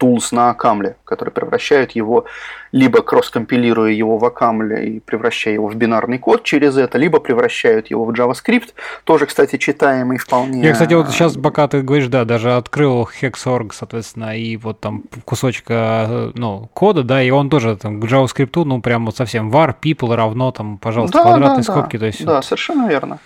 tools 0.00 0.32
на 0.32 0.50
Акамле, 0.50 0.96
которые 1.04 1.32
превращают 1.32 1.92
его, 1.92 2.24
либо 2.72 3.00
кросс-компилируя 3.00 3.92
его 3.92 4.18
в 4.18 4.24
Акамле 4.24 4.88
и 4.88 5.00
превращая 5.00 5.54
его 5.54 5.68
в 5.68 5.76
бинарный 5.76 6.18
код 6.18 6.42
через 6.42 6.76
это, 6.76 6.98
либо 6.98 7.20
превращают 7.20 7.86
его 7.86 8.04
в 8.04 8.10
JavaScript, 8.10 8.74
тоже, 9.04 9.26
кстати, 9.26 9.58
читаемый 9.58 10.18
вполне. 10.18 10.60
Я, 10.60 10.72
кстати, 10.72 10.94
вот 10.94 11.08
сейчас, 11.10 11.36
пока 11.36 11.68
ты 11.68 11.82
говоришь, 11.82 12.08
да, 12.08 12.24
даже 12.24 12.56
открыл 12.56 13.08
Hexorg, 13.22 13.70
соответственно, 13.72 14.36
и 14.36 14.56
вот 14.56 14.80
там 14.80 15.04
кусочка 15.24 16.06
э, 16.08 16.32
ну, 16.34 16.68
кода, 16.74 17.04
да, 17.04 17.22
и 17.22 17.30
он 17.30 17.48
тоже 17.48 17.76
там 17.76 18.00
к 18.00 18.06
JavaScript, 18.06 18.64
ну, 18.64 18.82
прям 18.82 19.06
вот 19.06 19.16
совсем 19.16 19.52
var, 19.52 19.72
people 19.80 20.16
равно 20.16 20.50
там, 20.50 20.78
пожалуйста, 20.78 21.18
да, 21.18 21.22
квадратные 21.22 21.64
да, 21.64 21.72
скобки, 21.72 21.96
да. 21.96 22.00
то 22.00 22.06
есть. 22.06 22.24
Да, 22.24 22.34
вот... 22.34 22.44
совершенно 22.44 22.88
верно. 22.88 23.20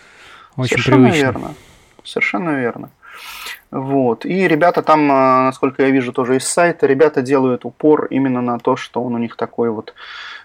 Очень 0.57 0.71
Совершенно 0.71 1.09
привычно. 1.09 1.25
верно. 1.25 1.55
Совершенно 2.05 2.51
верно. 2.51 2.91
Вот. 3.71 4.25
И 4.25 4.47
ребята 4.47 4.83
там, 4.83 5.11
а, 5.11 5.45
насколько 5.45 5.83
я 5.83 5.91
вижу 5.91 6.13
тоже 6.13 6.37
из 6.37 6.47
сайта, 6.47 6.87
ребята 6.87 7.23
делают 7.23 7.65
упор 7.65 8.07
именно 8.07 8.41
на 8.41 8.59
то, 8.59 8.77
что 8.77 9.03
он 9.03 9.15
у 9.15 9.19
них 9.19 9.37
такой 9.37 9.71
вот 9.71 9.95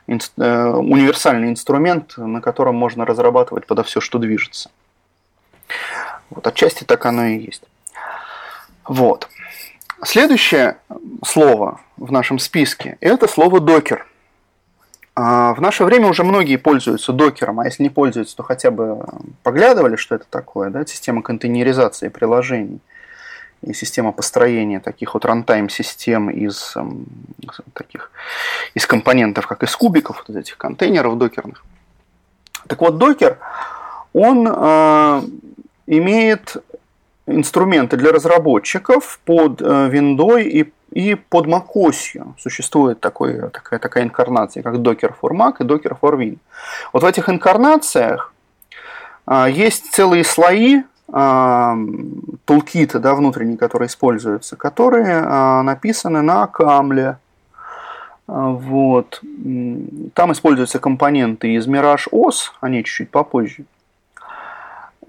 инст, 0.07 0.33
э, 0.37 0.65
универсальный 0.65 1.49
инструмент, 1.49 2.17
на 2.17 2.41
котором 2.41 2.75
можно 2.75 3.05
разрабатывать 3.05 3.67
подо 3.67 3.83
все, 3.83 4.01
что 4.01 4.17
движется. 4.17 4.71
Вот 6.31 6.47
отчасти 6.47 6.83
так 6.83 7.05
оно 7.05 7.25
и 7.25 7.37
есть. 7.37 7.63
Вот. 8.85 9.29
Следующее 10.03 10.77
слово 11.23 11.81
в 11.97 12.11
нашем 12.11 12.39
списке– 12.39 12.97
это 13.01 13.27
слово 13.27 13.59
докер. 13.59 14.08
А, 15.21 15.53
в 15.53 15.59
наше 15.59 15.83
время 15.83 16.07
уже 16.07 16.23
многие 16.23 16.55
пользуются 16.55 17.11
докером, 17.11 17.59
а 17.59 17.65
если 17.65 17.83
не 17.83 17.89
пользуются, 17.89 18.37
то 18.37 18.43
хотя 18.43 18.71
бы 18.71 19.03
поглядывали, 19.43 19.97
что 19.97 20.15
это 20.15 20.23
такое, 20.29 20.69
да, 20.69 20.85
система 20.85 21.21
контейнеризации 21.21 22.07
приложений 22.07 22.79
и 23.61 23.73
система 23.73 24.13
построения 24.13 24.79
таких 24.79 25.13
вот 25.15 25.25
рантайм-систем 25.25 26.29
из 26.29 26.73
таких 27.73 28.11
из 28.75 28.85
компонентов, 28.85 29.45
как 29.45 29.61
из 29.63 29.75
кубиков, 29.75 30.23
вот 30.25 30.37
этих 30.37 30.57
контейнеров 30.57 31.17
докерных. 31.17 31.65
Так 32.67 32.79
вот, 32.79 32.97
докер, 32.97 33.39
он 34.13 34.47
э, 34.49 35.21
имеет 35.87 36.55
инструменты 37.27 37.97
для 37.97 38.13
разработчиков 38.13 39.19
под 39.25 39.61
э, 39.61 39.89
виндой 39.89 40.45
и 40.45 40.71
и 40.91 41.15
под 41.15 41.47
macOS 41.47 42.35
существует 42.37 42.99
такой, 42.99 43.49
такая, 43.49 43.79
такая 43.79 44.03
инкарнация, 44.03 44.63
как 44.63 44.75
Docker 44.75 45.13
for 45.21 45.31
Mac 45.31 45.55
и 45.59 45.63
Docker 45.63 45.97
for 45.99 46.17
Win. 46.17 46.37
Вот 46.93 47.03
в 47.03 47.05
этих 47.05 47.29
инкарнациях 47.29 48.33
а, 49.25 49.47
есть 49.47 49.91
целые 49.91 50.23
слои 50.23 50.81
а, 51.11 51.77
тулкита 52.45 52.99
да, 52.99 53.13
внутренние, 53.13 53.57
которые 53.57 53.87
используются, 53.87 54.55
которые 54.55 55.21
а, 55.23 55.61
написаны 55.63 56.21
на 56.21 56.47
камле. 56.47 57.17
А, 58.27 58.49
вот. 58.49 59.21
Там 60.13 60.31
используются 60.31 60.79
компоненты 60.79 61.53
из 61.53 61.67
Mirage 61.67 62.09
OS, 62.11 62.51
они 62.61 62.83
чуть-чуть 62.83 63.11
попозже. 63.11 63.65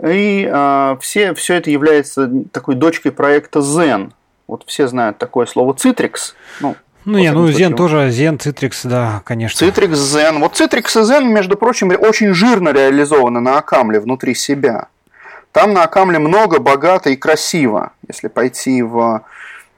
И 0.03 0.49
а, 0.51 0.99
все, 1.01 1.33
все 1.35 1.55
это 1.55 1.71
является 1.71 2.31
такой 2.53 2.75
дочкой 2.75 3.13
проекта 3.13 3.61
Zen– 3.61 4.13
вот 4.51 4.65
все 4.67 4.89
знают 4.89 5.19
такое 5.19 5.47
слово 5.47 5.73
Citrix. 5.75 6.35
Ну, 6.61 6.77
ну, 7.05 7.19
не, 7.19 7.33
ну, 7.33 7.49
Zen 7.49 7.75
тоже, 7.75 8.09
Zen, 8.09 8.39
Citrix, 8.39 8.87
да, 8.87 9.23
конечно. 9.25 9.65
Citrix, 9.65 9.93
Zen. 9.93 10.39
Вот 10.39 10.61
Citrix 10.61 11.01
и 11.01 11.05
Zen, 11.05 11.25
между 11.25 11.57
прочим, 11.57 11.91
очень 11.99 12.35
жирно 12.35 12.71
реализованы 12.71 13.41
на 13.41 13.59
Акамле 13.59 14.01
внутри 14.01 14.35
себя. 14.35 14.89
Там 15.53 15.73
на 15.73 15.85
Акамле 15.85 16.19
много, 16.19 16.61
богато 16.61 17.11
и 17.11 17.17
красиво. 17.17 17.93
Если 18.07 18.29
пойти 18.29 18.83
в 18.83 19.25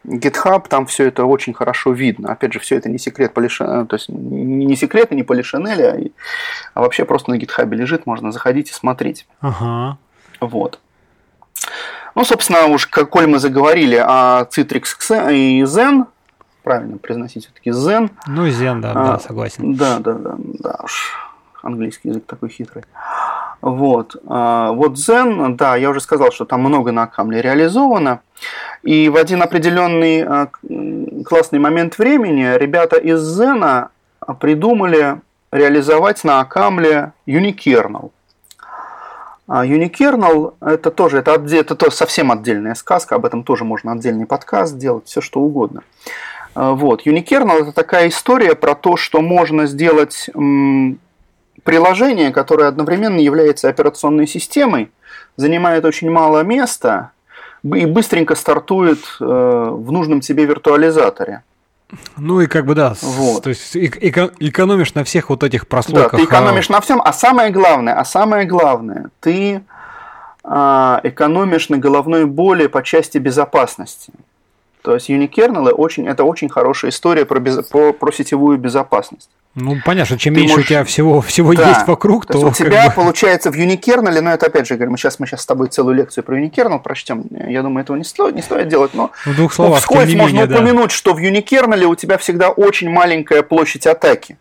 GitHub, 0.04 0.66
там 0.68 0.86
все 0.86 1.06
это 1.06 1.24
очень 1.24 1.54
хорошо 1.54 1.92
видно. 1.92 2.32
Опять 2.32 2.54
же, 2.54 2.58
все 2.58 2.76
это 2.76 2.88
не 2.88 2.98
секрет 2.98 3.32
Полишинеля, 3.32 3.84
то 3.84 3.96
есть 3.96 4.08
не 4.08 4.74
секрет 4.76 5.12
и 5.12 5.14
не 5.14 5.22
Полишинеля, 5.22 5.94
а, 5.94 6.00
а 6.74 6.80
вообще 6.80 7.04
просто 7.04 7.30
на 7.30 7.36
GitHub 7.36 7.72
лежит, 7.74 8.04
можно 8.04 8.32
заходить 8.32 8.70
и 8.70 8.74
смотреть. 8.74 9.26
Ага. 9.40 9.98
Вот. 10.40 10.80
Ну, 12.14 12.24
собственно, 12.24 12.66
уж 12.66 12.86
коль 12.86 13.26
мы 13.26 13.38
заговорили 13.38 13.96
о 13.96 14.44
Citrix 14.44 15.32
и 15.32 15.62
Zen, 15.62 16.06
правильно 16.62 16.98
произносить 16.98 17.44
все-таки 17.44 17.70
Zen. 17.70 18.10
Ну, 18.26 18.46
Zen, 18.48 18.80
да, 18.80 18.92
а, 18.92 18.94
да, 18.94 19.18
согласен. 19.18 19.74
Да, 19.74 19.98
да, 19.98 20.12
да, 20.12 20.34
да 20.36 20.78
уж, 20.82 21.12
английский 21.62 22.08
язык 22.10 22.24
такой 22.26 22.50
хитрый. 22.50 22.84
Вот. 23.60 24.16
А, 24.26 24.72
вот 24.72 24.94
Zen, 24.94 25.56
да, 25.56 25.76
я 25.76 25.90
уже 25.90 26.00
сказал, 26.00 26.32
что 26.32 26.44
там 26.44 26.60
много 26.60 26.92
на 26.92 27.06
Камле 27.06 27.40
реализовано. 27.40 28.20
И 28.82 29.08
в 29.08 29.16
один 29.16 29.42
определенный 29.42 30.22
а, 30.22 30.48
классный 31.24 31.58
момент 31.58 31.98
времени 31.98 32.58
ребята 32.58 32.96
из 32.96 33.20
Zen 33.20 33.88
придумали 34.40 35.20
реализовать 35.50 36.24
на 36.24 36.40
Акамле 36.40 37.12
Unikernel. 37.26 38.10
А 39.48 39.66
Unikernel 39.66 40.54
это 40.60 40.90
тоже 40.90 41.18
это, 41.18 41.32
это 41.32 41.74
то 41.74 41.90
совсем 41.90 42.30
отдельная 42.30 42.74
сказка, 42.74 43.16
об 43.16 43.26
этом 43.26 43.42
тоже 43.42 43.64
можно 43.64 43.92
отдельный 43.92 44.26
подкаст 44.26 44.74
сделать, 44.74 45.06
все 45.06 45.20
что 45.20 45.40
угодно. 45.40 45.82
А, 46.54 46.72
вот. 46.72 47.06
Unikernel 47.06 47.62
это 47.62 47.72
такая 47.72 48.08
история 48.08 48.54
про 48.54 48.74
то, 48.74 48.96
что 48.96 49.20
можно 49.20 49.66
сделать 49.66 50.30
приложение, 51.64 52.30
которое 52.32 52.68
одновременно 52.68 53.18
является 53.18 53.68
операционной 53.68 54.26
системой, 54.26 54.90
занимает 55.36 55.84
очень 55.84 56.10
мало 56.10 56.42
места 56.42 57.12
и 57.62 57.86
быстренько 57.86 58.34
стартует 58.34 58.98
э, 59.20 59.24
в 59.24 59.92
нужном 59.92 60.20
тебе 60.20 60.44
виртуализаторе. 60.44 61.42
Ну 62.16 62.40
и 62.40 62.46
как 62.46 62.64
бы 62.66 62.74
да, 62.74 62.94
вот. 63.02 63.44
то 63.44 63.50
есть 63.50 63.76
эко 63.76 64.30
экономишь 64.38 64.94
на 64.94 65.04
всех 65.04 65.30
вот 65.30 65.42
этих 65.42 65.66
прослойках. 65.66 66.12
Да, 66.12 66.18
ты 66.18 66.24
экономишь 66.24 66.70
а... 66.70 66.72
на 66.74 66.80
всем, 66.80 67.02
а 67.04 67.12
самое 67.12 67.50
главное, 67.50 67.94
а 67.94 68.04
самое 68.04 68.46
главное, 68.46 69.10
ты 69.20 69.62
а, 70.44 71.00
экономишь 71.02 71.68
на 71.68 71.78
головной 71.78 72.24
боли 72.24 72.66
по 72.66 72.82
части 72.82 73.18
безопасности. 73.18 74.12
То 74.82 74.94
есть 74.94 75.08
Unikernel 75.10 75.70
очень, 75.70 76.08
это 76.08 76.24
очень 76.24 76.48
хорошая 76.48 76.90
история 76.90 77.24
про, 77.24 77.38
без, 77.38 77.64
про, 77.68 77.92
про 77.92 78.12
сетевую 78.12 78.58
безопасность. 78.58 79.30
Ну, 79.54 79.76
понятно, 79.84 80.16
чем 80.16 80.34
Ты 80.34 80.40
меньше 80.40 80.54
можешь... 80.54 80.66
у 80.66 80.68
тебя 80.68 80.84
всего, 80.84 81.20
всего 81.20 81.52
да. 81.54 81.68
есть 81.68 81.86
вокруг, 81.86 82.24
то... 82.24 82.32
то 82.32 82.46
у 82.46 82.52
тебя 82.52 82.88
бы... 82.88 82.94
получается 82.94 83.52
в 83.52 83.54
Unikernel, 83.54 84.20
но 84.22 84.32
это 84.32 84.46
опять 84.46 84.66
же, 84.66 84.76
говорим, 84.76 84.92
мы 84.92 84.98
сейчас, 84.98 85.18
мы 85.18 85.26
сейчас 85.26 85.42
с 85.42 85.46
тобой 85.46 85.68
целую 85.68 85.94
лекцию 85.94 86.24
про 86.24 86.40
Unikernel 86.40 86.80
прочтем, 86.80 87.24
я 87.30 87.62
думаю, 87.62 87.82
этого 87.82 87.98
не 87.98 88.04
стоит, 88.04 88.34
не 88.34 88.40
стоит 88.40 88.68
делать, 88.68 88.94
но 88.94 89.10
в 89.26 89.36
двух 89.36 89.52
словах, 89.52 89.74
ну, 89.74 89.80
вскользь 89.80 90.14
можно 90.14 90.38
менее, 90.38 90.56
упомянуть, 90.56 90.88
да. 90.88 90.94
что 90.94 91.12
в 91.12 91.18
Unikernel 91.18 91.84
у 91.84 91.94
тебя 91.94 92.16
всегда 92.16 92.48
очень 92.48 92.88
маленькая 92.88 93.42
площадь 93.42 93.86
атаки. 93.86 94.38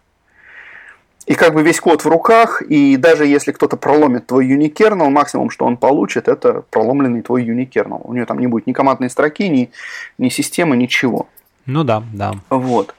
И 1.27 1.35
как 1.35 1.53
бы 1.53 1.61
весь 1.61 1.79
код 1.79 2.03
в 2.03 2.07
руках, 2.07 2.61
и 2.61 2.97
даже 2.97 3.25
если 3.25 3.51
кто-то 3.51 3.77
проломит 3.77 4.27
твой 4.27 4.51
unikernel, 4.51 5.09
максимум, 5.09 5.49
что 5.49 5.65
он 5.65 5.77
получит, 5.77 6.27
это 6.27 6.63
проломленный 6.69 7.21
твой 7.21 7.45
unikernel. 7.45 8.01
У 8.03 8.13
него 8.13 8.25
там 8.25 8.39
не 8.39 8.47
будет 8.47 8.65
ни 8.65 8.73
командной 8.73 9.09
строки, 9.09 9.47
ни, 9.47 9.71
ни 10.17 10.29
системы, 10.29 10.75
ничего. 10.75 11.27
Ну 11.67 11.83
да, 11.83 12.03
да. 12.11 12.33
Вот 12.49 12.95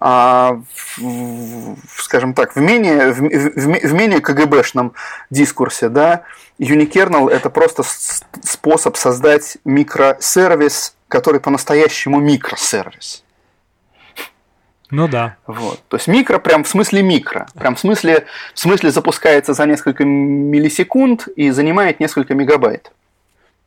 а, 0.00 0.62
в, 0.96 1.76
скажем 1.98 2.32
так, 2.32 2.56
в 2.56 2.60
менее, 2.60 3.12
в, 3.12 3.20
в, 3.20 3.88
в 3.88 3.92
менее 3.92 4.20
КГБшном 4.20 4.94
дискурсе, 5.28 5.90
да, 5.90 6.22
Unikernel– 6.58 7.30
это 7.30 7.50
просто 7.50 7.82
способ 8.42 8.96
создать 8.96 9.58
микросервис, 9.66 10.94
который 11.08 11.40
по-настоящему 11.40 12.18
микросервис. 12.18 13.24
Ну 14.90 15.06
да. 15.06 15.36
Вот. 15.46 15.80
То 15.88 15.98
есть 15.98 16.08
микро 16.08 16.38
прям 16.38 16.64
в 16.64 16.68
смысле 16.68 17.02
микро. 17.02 17.46
Прям 17.54 17.76
в 17.76 17.80
смысле, 17.80 18.26
в 18.54 18.58
смысле 18.58 18.90
запускается 18.90 19.54
за 19.54 19.66
несколько 19.66 20.04
миллисекунд 20.04 21.28
и 21.28 21.50
занимает 21.50 22.00
несколько 22.00 22.34
мегабайт. 22.34 22.90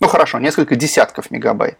Ну 0.02 0.08
хорошо, 0.08 0.40
несколько 0.40 0.76
десятков 0.76 1.32
мегабайт 1.32 1.78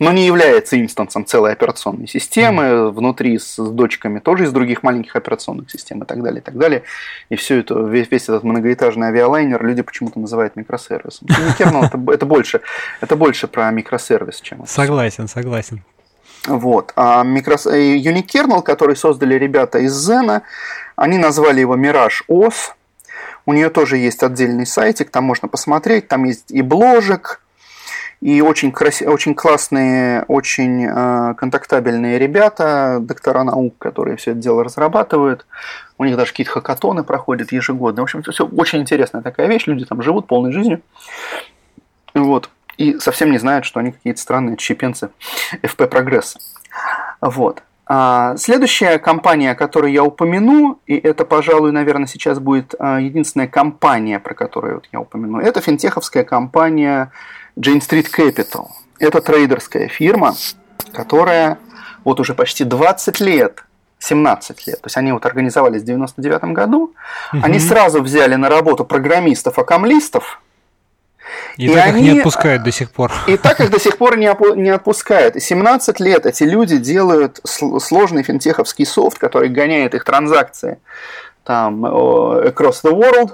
но 0.00 0.12
не 0.12 0.26
является 0.26 0.80
инстансом 0.80 1.26
целой 1.26 1.52
операционной 1.52 2.08
системы, 2.08 2.62
mm. 2.62 2.90
внутри 2.90 3.38
с, 3.38 3.56
с 3.56 3.70
дочками 3.70 4.18
тоже 4.18 4.44
из 4.44 4.52
других 4.52 4.82
маленьких 4.82 5.14
операционных 5.14 5.70
систем 5.70 6.02
и 6.02 6.06
так 6.06 6.22
далее, 6.22 6.40
и 6.40 6.42
так 6.42 6.56
далее. 6.56 6.82
И 7.28 7.36
все 7.36 7.58
это, 7.58 7.78
весь, 7.78 8.10
весь 8.10 8.22
этот 8.24 8.42
многоэтажный 8.42 9.08
авиалайнер 9.08 9.62
люди 9.62 9.82
почему-то 9.82 10.18
называют 10.18 10.56
микросервисом. 10.56 11.28
Kernel 11.58 11.84
это, 11.84 12.12
это, 12.12 12.24
больше, 12.24 12.62
это 13.02 13.14
больше 13.14 13.46
про 13.46 13.70
микросервис, 13.70 14.40
чем... 14.40 14.66
Согласен, 14.66 15.28
согласен. 15.28 15.84
Вот. 16.46 16.94
А 16.96 17.22
микрос... 17.22 17.66
Unikernel, 17.66 18.62
который 18.62 18.96
создали 18.96 19.34
ребята 19.34 19.80
из 19.80 19.92
Zen, 19.92 20.40
они 20.96 21.18
назвали 21.18 21.60
его 21.60 21.76
Mirage 21.76 22.22
OS. 22.26 22.72
У 23.44 23.52
нее 23.52 23.68
тоже 23.68 23.98
есть 23.98 24.22
отдельный 24.22 24.64
сайтик, 24.64 25.10
там 25.10 25.24
можно 25.24 25.46
посмотреть, 25.46 26.08
там 26.08 26.24
есть 26.24 26.50
и 26.50 26.62
бложек, 26.62 27.42
и 28.20 28.42
очень, 28.42 28.70
краси... 28.70 29.06
очень 29.06 29.34
классные, 29.34 30.24
очень 30.28 30.84
э, 30.84 31.34
контактабельные 31.36 32.18
ребята, 32.18 32.98
доктора 33.00 33.44
наук, 33.44 33.76
которые 33.78 34.16
все 34.18 34.32
это 34.32 34.40
дело 34.40 34.62
разрабатывают. 34.62 35.46
У 35.96 36.04
них 36.04 36.16
даже 36.16 36.32
какие-то 36.32 36.52
хакатоны 36.52 37.02
проходят 37.02 37.50
ежегодно. 37.52 38.02
В 38.02 38.04
общем, 38.04 38.20
это 38.20 38.32
все 38.32 38.46
очень 38.46 38.80
интересная 38.80 39.22
такая 39.22 39.46
вещь. 39.46 39.66
Люди 39.66 39.86
там 39.86 40.02
живут 40.02 40.26
полной 40.26 40.52
жизнью. 40.52 40.82
Вот. 42.12 42.50
И 42.76 42.98
совсем 42.98 43.30
не 43.30 43.38
знают, 43.38 43.64
что 43.64 43.80
они 43.80 43.92
какие-то 43.92 44.20
странные 44.20 44.56
чепенцы 44.58 45.10
FP 45.62 45.86
прогресса. 45.86 46.40
Вот. 47.22 47.62
А 47.86 48.36
следующая 48.36 48.98
компания, 48.98 49.54
которую 49.54 49.92
я 49.92 50.04
упомяну, 50.04 50.78
и 50.86 50.94
это, 50.94 51.24
пожалуй, 51.24 51.72
наверное, 51.72 52.06
сейчас 52.06 52.38
будет 52.38 52.74
а, 52.78 53.00
единственная 53.00 53.48
компания, 53.48 54.20
про 54.20 54.32
которую 54.34 54.82
я 54.92 55.00
упомяну, 55.00 55.40
это 55.40 55.60
финтеховская 55.60 56.22
компания 56.22 57.10
Jane 57.56 57.80
Street 57.80 58.08
Capital. 58.16 58.68
Это 58.98 59.20
трейдерская 59.20 59.88
фирма, 59.88 60.34
которая 60.92 61.58
вот 62.04 62.20
уже 62.20 62.34
почти 62.34 62.64
20 62.64 63.20
лет 63.20 63.64
17 64.00 64.66
лет. 64.66 64.80
То 64.80 64.86
есть 64.86 64.96
они 64.96 65.12
вот 65.12 65.24
организовались 65.26 65.82
в 65.82 65.84
99 65.84 66.44
году. 66.44 66.94
Угу. 67.32 67.42
Они 67.44 67.58
сразу 67.58 68.02
взяли 68.02 68.34
на 68.34 68.48
работу 68.48 68.84
программистов-акамлистов. 68.84 70.40
И, 71.56 71.66
и 71.66 71.74
так 71.74 71.86
они, 71.88 72.06
их 72.06 72.12
не 72.12 72.18
отпускают 72.18 72.62
до 72.62 72.72
сих 72.72 72.90
пор. 72.90 73.12
И 73.26 73.36
так 73.36 73.60
их 73.60 73.70
до 73.70 73.78
сих 73.78 73.98
пор 73.98 74.16
не, 74.16 74.26
опу- 74.30 74.56
не 74.56 74.70
отпускают. 74.70 75.36
И 75.36 75.40
17 75.40 76.00
лет 76.00 76.26
эти 76.26 76.44
люди 76.44 76.78
делают 76.78 77.40
сложный 77.44 78.22
финтеховский 78.22 78.86
софт, 78.86 79.18
который 79.18 79.48
гоняет 79.48 79.94
их 79.94 80.04
транзакции 80.04 80.78
там 81.44 81.84
across 81.84 82.82
the 82.84 82.92
world. 82.92 83.32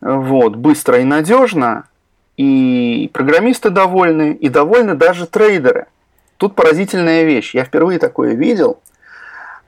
Вот, 0.00 0.56
быстро 0.56 1.00
и 1.00 1.04
надежно 1.04 1.87
и 2.38 3.10
программисты 3.12 3.68
довольны, 3.68 4.32
и 4.32 4.48
довольны 4.48 4.94
даже 4.94 5.26
трейдеры. 5.26 5.86
Тут 6.36 6.54
поразительная 6.54 7.24
вещь. 7.24 7.52
Я 7.52 7.64
впервые 7.64 7.98
такое 7.98 8.34
видел, 8.34 8.80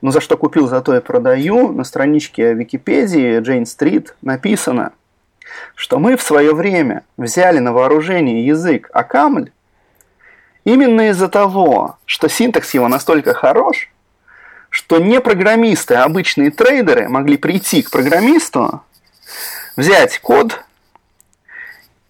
но 0.00 0.12
за 0.12 0.20
что 0.20 0.36
купил, 0.36 0.68
за 0.68 0.80
то 0.80 0.96
и 0.96 1.00
продаю. 1.00 1.72
На 1.72 1.82
страничке 1.82 2.54
Википедии 2.54 3.40
Джейн 3.40 3.66
Стрит 3.66 4.14
написано, 4.22 4.92
что 5.74 5.98
мы 5.98 6.16
в 6.16 6.22
свое 6.22 6.54
время 6.54 7.02
взяли 7.16 7.58
на 7.58 7.72
вооружение 7.72 8.46
язык 8.46 8.88
Акамль 8.92 9.50
именно 10.64 11.08
из-за 11.10 11.26
того, 11.26 11.98
что 12.04 12.28
синтакс 12.28 12.72
его 12.72 12.86
настолько 12.86 13.34
хорош, 13.34 13.90
что 14.68 14.98
не 14.98 15.20
программисты, 15.20 15.94
а 15.94 16.04
обычные 16.04 16.52
трейдеры 16.52 17.08
могли 17.08 17.36
прийти 17.36 17.82
к 17.82 17.90
программисту, 17.90 18.84
взять 19.76 20.20
код 20.20 20.62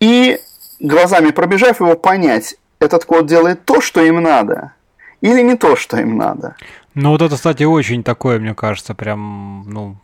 и 0.00 0.38
глазами 0.81 1.31
пробежав 1.31 1.81
его, 1.81 1.97
понять, 1.97 2.57
этот 2.81 3.05
код 3.05 3.26
делает 3.26 3.64
то, 3.64 3.81
что 3.81 4.01
им 4.03 4.22
надо, 4.22 4.72
или 5.20 5.43
не 5.43 5.57
то, 5.57 5.76
что 5.76 5.99
им 5.99 6.16
надо. 6.16 6.57
Ну 6.95 7.11
вот 7.11 7.22
это, 7.22 7.37
кстати, 7.37 7.62
очень 7.62 8.03
такое, 8.03 8.39
мне 8.41 8.55
кажется, 8.55 8.95
прям, 8.95 9.64
ну, 9.68 9.97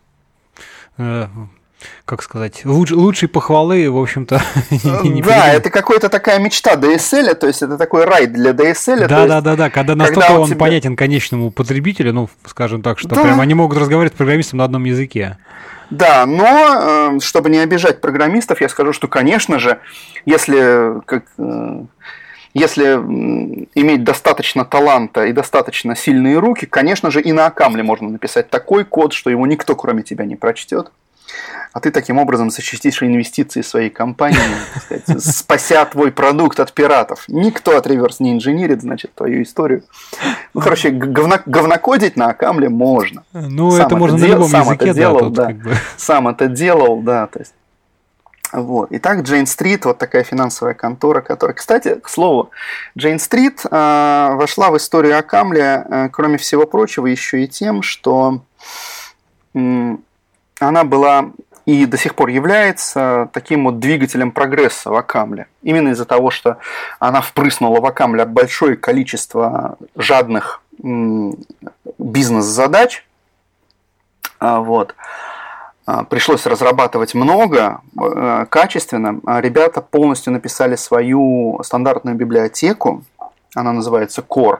э, 0.98 1.26
как 2.04 2.22
сказать, 2.22 2.64
луч, 2.64 2.92
лучшей 2.92 3.28
похвалы, 3.28 3.90
в 3.90 3.98
общем-то, 3.98 4.40
не, 4.70 5.22
Да, 5.22 5.52
это 5.52 5.70
какая-то 5.70 6.08
такая 6.08 6.38
мечта 6.38 6.76
DSL, 6.76 7.34
то 7.34 7.46
есть 7.46 7.62
это 7.62 7.76
такой 7.76 8.04
рай 8.04 8.26
для 8.26 8.52
DSL. 8.52 9.08
Да, 9.08 9.26
да, 9.26 9.40
да, 9.40 9.56
да, 9.56 9.70
когда 9.70 9.94
настолько 9.94 10.32
он 10.32 10.56
понятен 10.56 10.96
конечному 10.96 11.50
потребителю, 11.50 12.12
ну, 12.12 12.28
скажем 12.46 12.82
так, 12.82 12.98
что 12.98 13.08
прям 13.08 13.40
они 13.40 13.54
могут 13.54 13.78
разговаривать 13.78 14.14
с 14.14 14.16
программистом 14.16 14.58
на 14.58 14.64
одном 14.64 14.84
языке. 14.84 15.38
Да, 15.90 16.26
но 16.26 17.16
э, 17.16 17.20
чтобы 17.20 17.50
не 17.50 17.58
обижать 17.58 18.00
программистов, 18.00 18.60
я 18.60 18.68
скажу, 18.68 18.92
что, 18.92 19.08
конечно 19.08 19.58
же, 19.58 19.78
если 20.24 21.00
как, 21.04 21.24
э, 21.38 21.84
если 22.54 22.94
иметь 23.74 24.02
достаточно 24.02 24.64
таланта 24.64 25.26
и 25.26 25.32
достаточно 25.32 25.94
сильные 25.94 26.38
руки, 26.38 26.66
конечно 26.66 27.10
же, 27.10 27.20
и 27.20 27.32
на 27.32 27.46
Акамле 27.46 27.82
можно 27.82 28.08
написать 28.08 28.50
такой 28.50 28.84
код, 28.84 29.12
что 29.12 29.30
его 29.30 29.46
никто, 29.46 29.76
кроме 29.76 30.02
тебя, 30.02 30.24
не 30.24 30.36
прочтет 30.36 30.90
а 31.72 31.80
ты 31.80 31.90
таким 31.90 32.18
образом 32.18 32.50
защитишь 32.50 33.02
инвестиции 33.02 33.62
своей 33.62 33.90
компании, 33.90 34.38
сказать, 34.80 35.22
спася 35.22 35.84
твой 35.84 36.10
продукт 36.12 36.58
от 36.60 36.72
пиратов. 36.72 37.24
Никто 37.28 37.76
от 37.76 37.86
реверс 37.86 38.20
не 38.20 38.32
инженерит, 38.32 38.82
значит, 38.82 39.14
твою 39.14 39.42
историю. 39.42 39.82
Ну, 40.54 40.60
короче, 40.60 40.90
говно, 40.90 41.38
говнокодить 41.44 42.16
на 42.16 42.28
Акамле 42.28 42.68
можно. 42.68 43.24
Ну, 43.32 43.70
сам 43.70 43.86
это 43.86 43.96
можно 43.96 44.18
дел, 44.18 44.28
на 44.28 44.32
любом 44.32 44.48
сам 44.48 44.60
языке, 44.62 44.84
это 44.86 44.94
делал, 44.94 45.30
да, 45.30 45.46
как 45.46 45.56
бы... 45.56 45.74
Сам 45.96 46.28
это 46.28 46.48
делал, 46.48 47.00
да, 47.02 47.26
то 47.26 47.40
есть 47.40 47.52
вот. 48.52 48.88
Итак, 48.90 49.22
Джейн 49.22 49.46
Стрит, 49.46 49.84
вот 49.84 49.98
такая 49.98 50.22
финансовая 50.22 50.74
контора, 50.74 51.20
которая, 51.20 51.54
кстати, 51.54 51.96
к 51.96 52.08
слову, 52.08 52.50
Джейн 52.96 53.18
Стрит 53.18 53.62
э, 53.64 54.30
вошла 54.32 54.70
в 54.70 54.76
историю 54.76 55.18
Акамля, 55.18 55.86
э, 55.88 56.08
кроме 56.10 56.38
всего 56.38 56.66
прочего, 56.66 57.06
еще 57.06 57.44
и 57.44 57.48
тем, 57.48 57.82
что 57.82 58.40
э, 59.54 59.96
она 60.60 60.84
была 60.84 61.30
и 61.66 61.84
до 61.84 61.98
сих 61.98 62.14
пор 62.14 62.28
является 62.28 63.28
таким 63.32 63.64
вот 63.64 63.80
двигателем 63.80 64.30
прогресса 64.30 64.90
в 64.90 64.94
Акамле. 64.94 65.48
Именно 65.62 65.88
из-за 65.90 66.04
того, 66.04 66.30
что 66.30 66.58
она 67.00 67.20
впрыснула 67.20 67.80
в 67.80 67.86
Акамле 67.86 68.24
большое 68.24 68.76
количество 68.76 69.76
жадных 69.96 70.62
бизнес-задач. 71.98 73.04
А, 74.38 74.60
вот. 74.60 74.94
А, 75.86 76.04
пришлось 76.04 76.46
разрабатывать 76.46 77.14
много, 77.14 77.80
э, 78.00 78.46
качественно. 78.48 79.20
А 79.26 79.40
ребята 79.40 79.80
полностью 79.80 80.32
написали 80.32 80.76
свою 80.76 81.60
стандартную 81.64 82.16
библиотеку. 82.16 83.02
Она 83.56 83.72
называется 83.72 84.22
Core. 84.22 84.58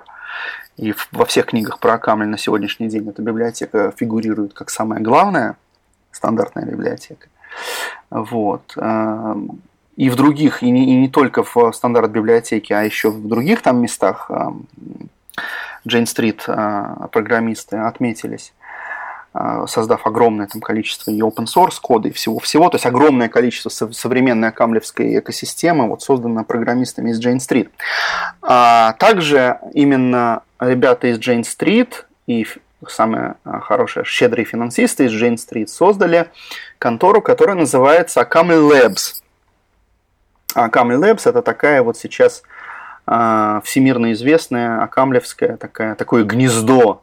И 0.77 0.93
во 1.13 1.25
всех 1.25 1.47
книгах 1.47 1.79
про 1.79 1.95
Акамль 1.95 2.27
на 2.27 2.37
сегодняшний 2.37 2.89
день 2.89 3.09
эта 3.09 3.23
библиотека 3.23 3.93
фигурирует 3.97 4.55
как 4.55 4.71
самая 4.71 5.01
главная 5.01 5.57
стандартная 6.17 6.65
библиотека. 6.65 7.29
Вот. 8.11 8.75
Эм, 8.77 9.61
и 9.97 10.11
в 10.11 10.17
других, 10.17 10.63
и 10.63 10.71
не, 10.71 10.93
и 10.93 10.95
не 10.95 11.09
только 11.09 11.43
в 11.43 11.73
стандарт 11.73 12.11
библиотеке, 12.11 12.75
а 12.75 12.83
еще 12.83 13.11
в 13.11 13.27
других 13.27 13.63
там 13.63 13.81
местах 13.81 14.31
Джейн 15.87 16.03
эм, 16.03 16.07
Стрит 16.07 16.45
э, 16.47 17.07
программисты 17.13 17.77
отметились 17.79 18.53
э, 19.33 19.65
создав 19.69 20.07
огромное 20.07 20.47
там 20.47 20.61
количество 20.61 21.11
и 21.11 21.21
open 21.21 21.47
source 21.47 21.79
кода 21.81 22.09
и 22.09 22.13
всего-всего, 22.13 22.69
то 22.69 22.77
есть 22.77 22.87
огромное 22.87 23.29
количество 23.29 23.71
современной 23.71 24.49
акамлевской 24.49 25.19
экосистемы 25.19 25.89
вот 25.89 26.03
создано 26.03 26.45
программистами 26.45 27.11
из 27.11 27.25
Jane 27.25 27.39
Street. 27.39 27.71
А 28.43 28.93
также 28.99 29.59
именно 29.73 30.43
ребята 30.61 31.07
из 31.07 31.19
Jane 31.19 31.43
Street 31.43 32.05
и 32.27 32.47
самые 32.91 33.35
а, 33.45 33.61
хорошие 33.61 34.05
щедрые 34.05 34.45
финансисты 34.45 35.07
из 35.07 35.13
Jane 35.13 35.37
Street 35.37 35.67
создали 35.67 36.29
контору, 36.79 37.21
которая 37.21 37.57
называется 37.57 38.21
Akamel 38.21 38.71
Labs. 38.71 39.23
Akamel 40.55 41.01
Labs 41.01 41.29
это 41.29 41.43
такая 41.43 41.83
вот 41.83 41.97
сейчас 41.97 42.43
э, 43.07 43.61
всемирно 43.65 44.13
известная 44.13 44.83
акамлевская 44.83 45.57
такая, 45.57 45.95
такое 45.95 46.25
гнездо 46.25 47.03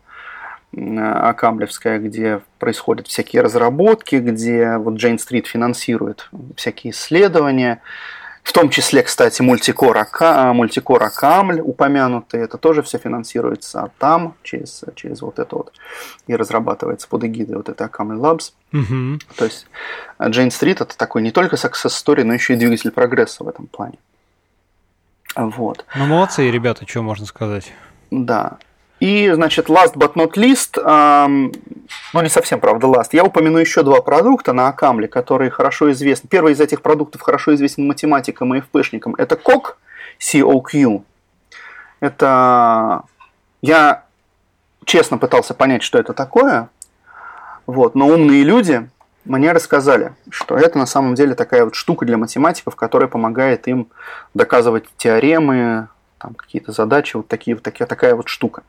акамлевская, 0.76 2.00
где 2.00 2.42
происходят 2.60 3.08
всякие 3.08 3.42
разработки, 3.42 4.16
где 4.16 4.78
вот 4.78 4.96
Jane 4.96 5.18
Street 5.18 5.46
финансирует 5.46 6.30
всякие 6.56 6.92
исследования, 6.92 7.82
в 8.44 8.52
том 8.52 8.70
числе, 8.70 9.04
кстати, 9.04 9.42
мультикор, 9.42 9.98
Ака, 9.98 10.52
мультикор 10.54 11.02
Акамль 11.02 11.62
упомянутый, 11.62 12.42
это 12.42 12.58
тоже 12.58 12.84
все 12.84 12.98
финансируется 12.98 13.90
там, 13.98 14.36
через, 14.44 14.84
через 14.96 15.22
вот 15.22 15.40
это 15.40 15.56
вот, 15.56 15.74
и 16.28 16.36
разрабатывается 16.36 17.08
под 17.08 17.24
эгидой 17.24 17.56
вот 17.56 17.70
этой 17.70 17.88
Акамль 17.88 18.18
Labs. 18.18 18.52
Угу. 18.74 19.20
То 19.38 19.46
есть 19.46 19.66
Джейн 20.22 20.52
Стрит 20.52 20.82
это 20.82 20.98
такой 20.98 21.22
не 21.22 21.32
только 21.32 21.56
success 21.56 21.88
story, 21.88 22.24
но 22.24 22.34
еще 22.34 22.54
и 22.54 22.58
двигатель 22.58 22.92
прогресса 22.92 23.44
в 23.44 23.48
этом 23.48 23.68
плане. 23.68 23.98
Вот. 25.36 25.86
Ну, 25.96 26.06
молодцы 26.06 26.52
ребята, 26.52 26.86
что 26.88 27.02
можно 27.02 27.26
сказать. 27.26 27.72
Да. 28.12 28.58
И, 29.04 29.30
значит, 29.34 29.68
last 29.68 29.96
but 29.96 30.14
not 30.14 30.36
least, 30.36 30.82
эм, 30.82 31.52
ну 32.14 32.22
не 32.22 32.30
совсем, 32.30 32.62
правда, 32.62 32.88
last, 32.88 33.10
я 33.12 33.26
упомяну 33.26 33.58
еще 33.58 33.84
два 33.84 34.02
продукта 34.02 34.54
на 34.54 34.70
Акамле, 34.70 35.10
которые 35.10 35.52
хорошо 35.52 35.92
известны. 35.92 36.30
Первый 36.30 36.54
из 36.54 36.62
этих 36.62 36.82
продуктов 36.82 37.20
хорошо 37.20 37.54
известен 37.54 37.86
математикам 37.86 38.56
и 38.56 38.62
FP-шникам. 38.62 39.16
Это 39.18 39.36
COQ, 39.36 39.74
COQ. 40.22 41.04
Это... 42.00 43.04
Я 43.62 44.06
честно 44.86 45.18
пытался 45.18 45.54
понять, 45.54 45.84
что 45.84 46.00
это 46.00 46.14
такое, 46.14 46.70
вот, 47.68 47.96
но 47.96 48.08
умные 48.08 48.44
люди 48.44 48.90
мне 49.26 49.52
рассказали, 49.52 50.14
что 50.30 50.56
это 50.56 50.78
на 50.78 50.86
самом 50.86 51.16
деле 51.16 51.36
такая 51.36 51.66
вот 51.66 51.76
штука 51.76 52.06
для 52.06 52.16
математиков, 52.16 52.78
которая 52.78 53.10
помогает 53.10 53.68
им 53.68 53.90
доказывать 54.34 54.86
теоремы, 54.96 55.90
там 56.20 56.36
какие-то 56.36 56.72
задачи, 56.72 57.18
вот 57.18 57.28
такие 57.28 57.56
вот 57.56 57.64
такая, 57.64 57.86
такая 57.86 58.16
вот 58.16 58.30
штука. 58.30 58.64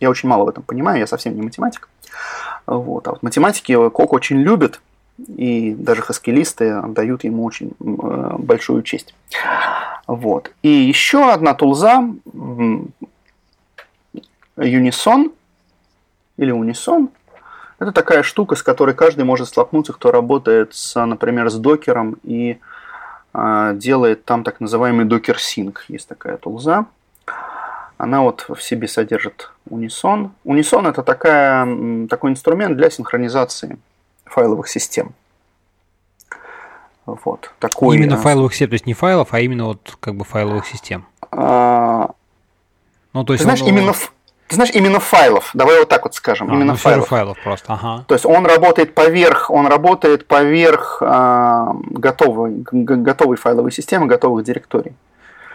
Я 0.00 0.10
очень 0.10 0.28
мало 0.28 0.44
в 0.44 0.48
этом 0.48 0.62
понимаю, 0.62 0.98
я 0.98 1.06
совсем 1.06 1.34
не 1.34 1.42
математик. 1.42 1.88
Вот. 2.66 3.06
А 3.08 3.12
вот 3.12 3.22
математики 3.22 3.88
Кок 3.90 4.12
очень 4.12 4.40
любят, 4.40 4.80
и 5.18 5.74
даже 5.74 6.02
хаскилисты 6.02 6.70
отдают 6.70 7.24
ему 7.24 7.44
очень 7.44 7.72
э, 7.80 8.36
большую 8.38 8.82
честь. 8.82 9.14
Вот. 10.06 10.50
И 10.62 10.68
еще 10.68 11.30
одна 11.30 11.54
тулза 11.54 12.08
Unison 14.56 15.32
или 16.36 16.52
Unison 16.52 17.08
это 17.78 17.92
такая 17.92 18.22
штука, 18.22 18.54
с 18.54 18.62
которой 18.62 18.94
каждый 18.94 19.24
может 19.24 19.48
столкнуться, 19.48 19.92
кто 19.92 20.10
работает, 20.12 20.74
с, 20.74 21.04
например, 21.04 21.50
с 21.50 21.56
докером 21.56 22.16
и 22.22 22.58
э, 23.32 23.72
делает 23.74 24.24
там 24.24 24.44
так 24.44 24.60
называемый 24.60 25.04
докер 25.04 25.36
sync. 25.36 25.78
Есть 25.88 26.08
такая 26.08 26.36
тулза. 26.36 26.86
Она 27.96 28.22
вот 28.22 28.46
в 28.48 28.60
себе 28.60 28.88
содержит 28.88 29.50
Unison. 29.68 30.30
Unison 30.44 30.88
это 30.88 31.02
такая, 31.02 32.06
такой 32.08 32.32
инструмент 32.32 32.76
для 32.76 32.90
синхронизации 32.90 33.78
файловых 34.24 34.68
систем. 34.68 35.14
Вот, 37.06 37.50
такой, 37.58 37.96
именно 37.96 38.16
файловых 38.16 38.52
систем, 38.52 38.70
то 38.70 38.74
есть 38.74 38.86
не 38.86 38.94
файлов, 38.94 39.34
а 39.34 39.40
именно 39.40 39.66
вот 39.66 39.96
как 40.00 40.16
бы 40.16 40.24
файловых 40.24 40.66
систем. 40.66 41.04
А... 41.30 42.10
Ну, 43.12 43.24
то 43.24 43.34
есть 43.34 43.42
Ты 43.42 43.44
знаешь, 43.44 43.60
он... 43.60 43.68
именно, 43.68 43.92
ты 44.48 44.54
знаешь, 44.56 44.72
именно 44.74 45.00
файлов. 45.00 45.50
Давай 45.52 45.78
вот 45.78 45.88
так 45.88 46.04
вот 46.04 46.14
скажем. 46.14 46.50
А, 46.50 46.54
именно 46.54 46.72
ну, 46.72 46.78
файлов. 46.78 47.08
файлов 47.08 47.38
просто. 47.42 47.72
Ага. 47.74 48.04
То 48.08 48.14
есть 48.14 48.24
он 48.24 48.46
работает 48.46 48.94
поверх, 48.94 49.50
он 49.50 49.66
работает 49.66 50.26
поверх 50.26 50.98
э, 51.00 51.66
готовой, 51.90 52.64
готовой 52.72 53.36
файловой 53.36 53.70
системы, 53.70 54.06
готовых 54.06 54.44
директорий. 54.44 54.94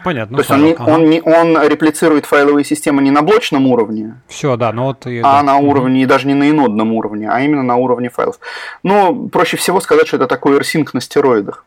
Понятно. 0.04 0.36
То 0.36 0.40
есть 0.40 0.50
он, 0.50 0.64
не, 0.64 0.72
ага. 0.72 0.90
он, 0.90 1.10
не, 1.10 1.20
он 1.20 1.62
реплицирует 1.68 2.26
файловые 2.26 2.64
системы 2.64 3.02
не 3.02 3.10
на 3.10 3.22
блочном 3.22 3.66
уровне, 3.66 4.20
все, 4.28 4.56
да, 4.56 4.72
ну 4.72 4.84
вот, 4.84 5.06
и, 5.06 5.18
а 5.18 5.22
да. 5.22 5.42
на 5.42 5.56
уровне, 5.58 6.02
и 6.02 6.06
даже 6.06 6.26
не 6.26 6.34
на 6.34 6.48
инодном 6.48 6.92
уровне, 6.92 7.28
а 7.30 7.40
именно 7.40 7.62
на 7.62 7.76
уровне 7.76 8.08
файлов. 8.08 8.38
Но 8.82 9.14
проще 9.14 9.56
всего 9.56 9.80
сказать, 9.80 10.06
что 10.06 10.16
это 10.16 10.26
такой 10.26 10.58
AirSync 10.58 10.88
на 10.92 11.00
стероидах. 11.00 11.64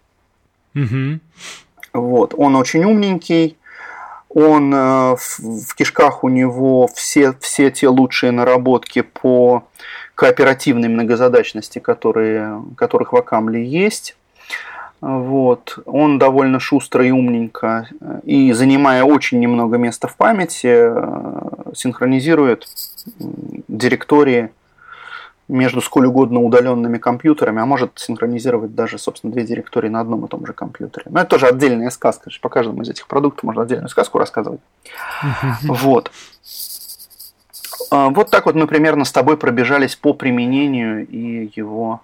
Угу. 0.76 1.20
Вот. 1.94 2.34
Он 2.36 2.56
очень 2.56 2.84
умненький, 2.84 3.58
он 4.30 4.74
э, 4.74 5.16
в 5.16 5.76
кишках 5.76 6.24
у 6.24 6.30
него 6.30 6.88
все, 6.88 7.34
все 7.40 7.70
те 7.70 7.88
лучшие 7.88 8.32
наработки 8.32 9.02
по 9.02 9.68
кооперативной 10.16 10.90
многозадачности, 10.90 11.80
которые, 11.80 12.64
которых 12.76 13.14
в 13.14 13.16
Акамле 13.16 13.64
есть. 13.64 14.16
Вот. 15.04 15.80
Он 15.86 16.18
довольно 16.18 16.62
шустро 16.62 17.06
и 17.06 17.12
умненько, 17.12 17.90
и 18.24 18.54
занимая 18.54 19.04
очень 19.04 19.38
немного 19.42 19.78
места 19.78 20.08
в 20.08 20.16
памяти, 20.16 20.68
э, 20.72 21.74
синхронизирует 21.76 22.70
директории 23.68 24.52
между 25.50 25.82
сколь 25.82 26.06
угодно 26.06 26.40
удаленными 26.40 27.00
компьютерами, 27.00 27.62
а 27.62 27.66
может 27.66 28.00
синхронизировать 28.00 28.76
даже, 28.76 28.98
собственно, 28.98 29.34
две 29.34 29.44
директории 29.44 29.90
на 29.90 30.00
одном 30.00 30.24
и 30.24 30.30
том 30.30 30.46
же 30.46 30.54
компьютере. 30.54 31.08
Но 31.10 31.20
это 31.20 31.32
тоже 31.32 31.48
отдельная 31.48 31.90
сказка. 31.90 32.32
По 32.42 32.48
каждому 32.48 32.84
из 32.84 32.90
этих 32.90 33.08
продуктов 33.08 33.44
можно 33.44 33.64
отдельную 33.64 33.90
сказку 33.90 34.20
рассказывать. 34.20 34.62
Вот. 35.64 36.12
А, 37.92 38.08
вот 38.08 38.32
так 38.32 38.46
вот 38.46 38.56
мы 38.56 38.68
примерно 38.68 39.04
с 39.04 39.12
тобой 39.12 39.36
пробежались 39.36 39.98
по 39.98 40.14
применению 40.14 41.06
и 41.06 41.52
его 41.58 42.00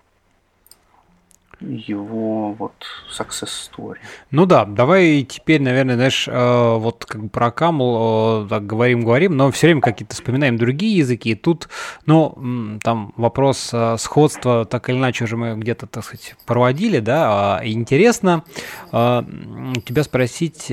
его 1.62 2.54
вот 2.54 2.74
success 3.10 3.50
story. 3.50 3.98
Ну 4.32 4.46
да, 4.46 4.66
давай 4.66 5.24
теперь, 5.24 5.62
наверное, 5.62 5.96
знаешь, 5.96 6.28
э, 6.28 6.78
вот 6.78 7.06
как 7.06 7.24
бы 7.24 7.30
про 7.30 7.52
Камл 7.52 8.48
так 8.48 8.66
говорим, 8.66 9.04
говорим, 9.04 9.36
но 9.36 9.52
все 9.52 9.68
время 9.68 9.82
какие-то 9.82 10.16
вспоминаем 10.16 10.58
другие 10.58 10.98
языки. 10.98 11.32
И 11.32 11.36
тут, 11.36 11.70
ну, 12.06 12.80
там 12.84 13.14
вопрос 13.18 13.70
э, 13.74 13.98
сходства 13.98 14.66
так 14.66 14.90
или 14.90 14.98
иначе 14.98 15.26
уже 15.26 15.38
мы 15.38 15.56
где-то, 15.56 15.88
так 15.88 16.04
сказать, 16.04 16.36
проводили, 16.46 17.00
да. 17.00 17.58
А 17.60 17.66
интересно 17.66 18.44
э, 18.92 19.24
тебя 19.86 20.04
спросить, 20.04 20.72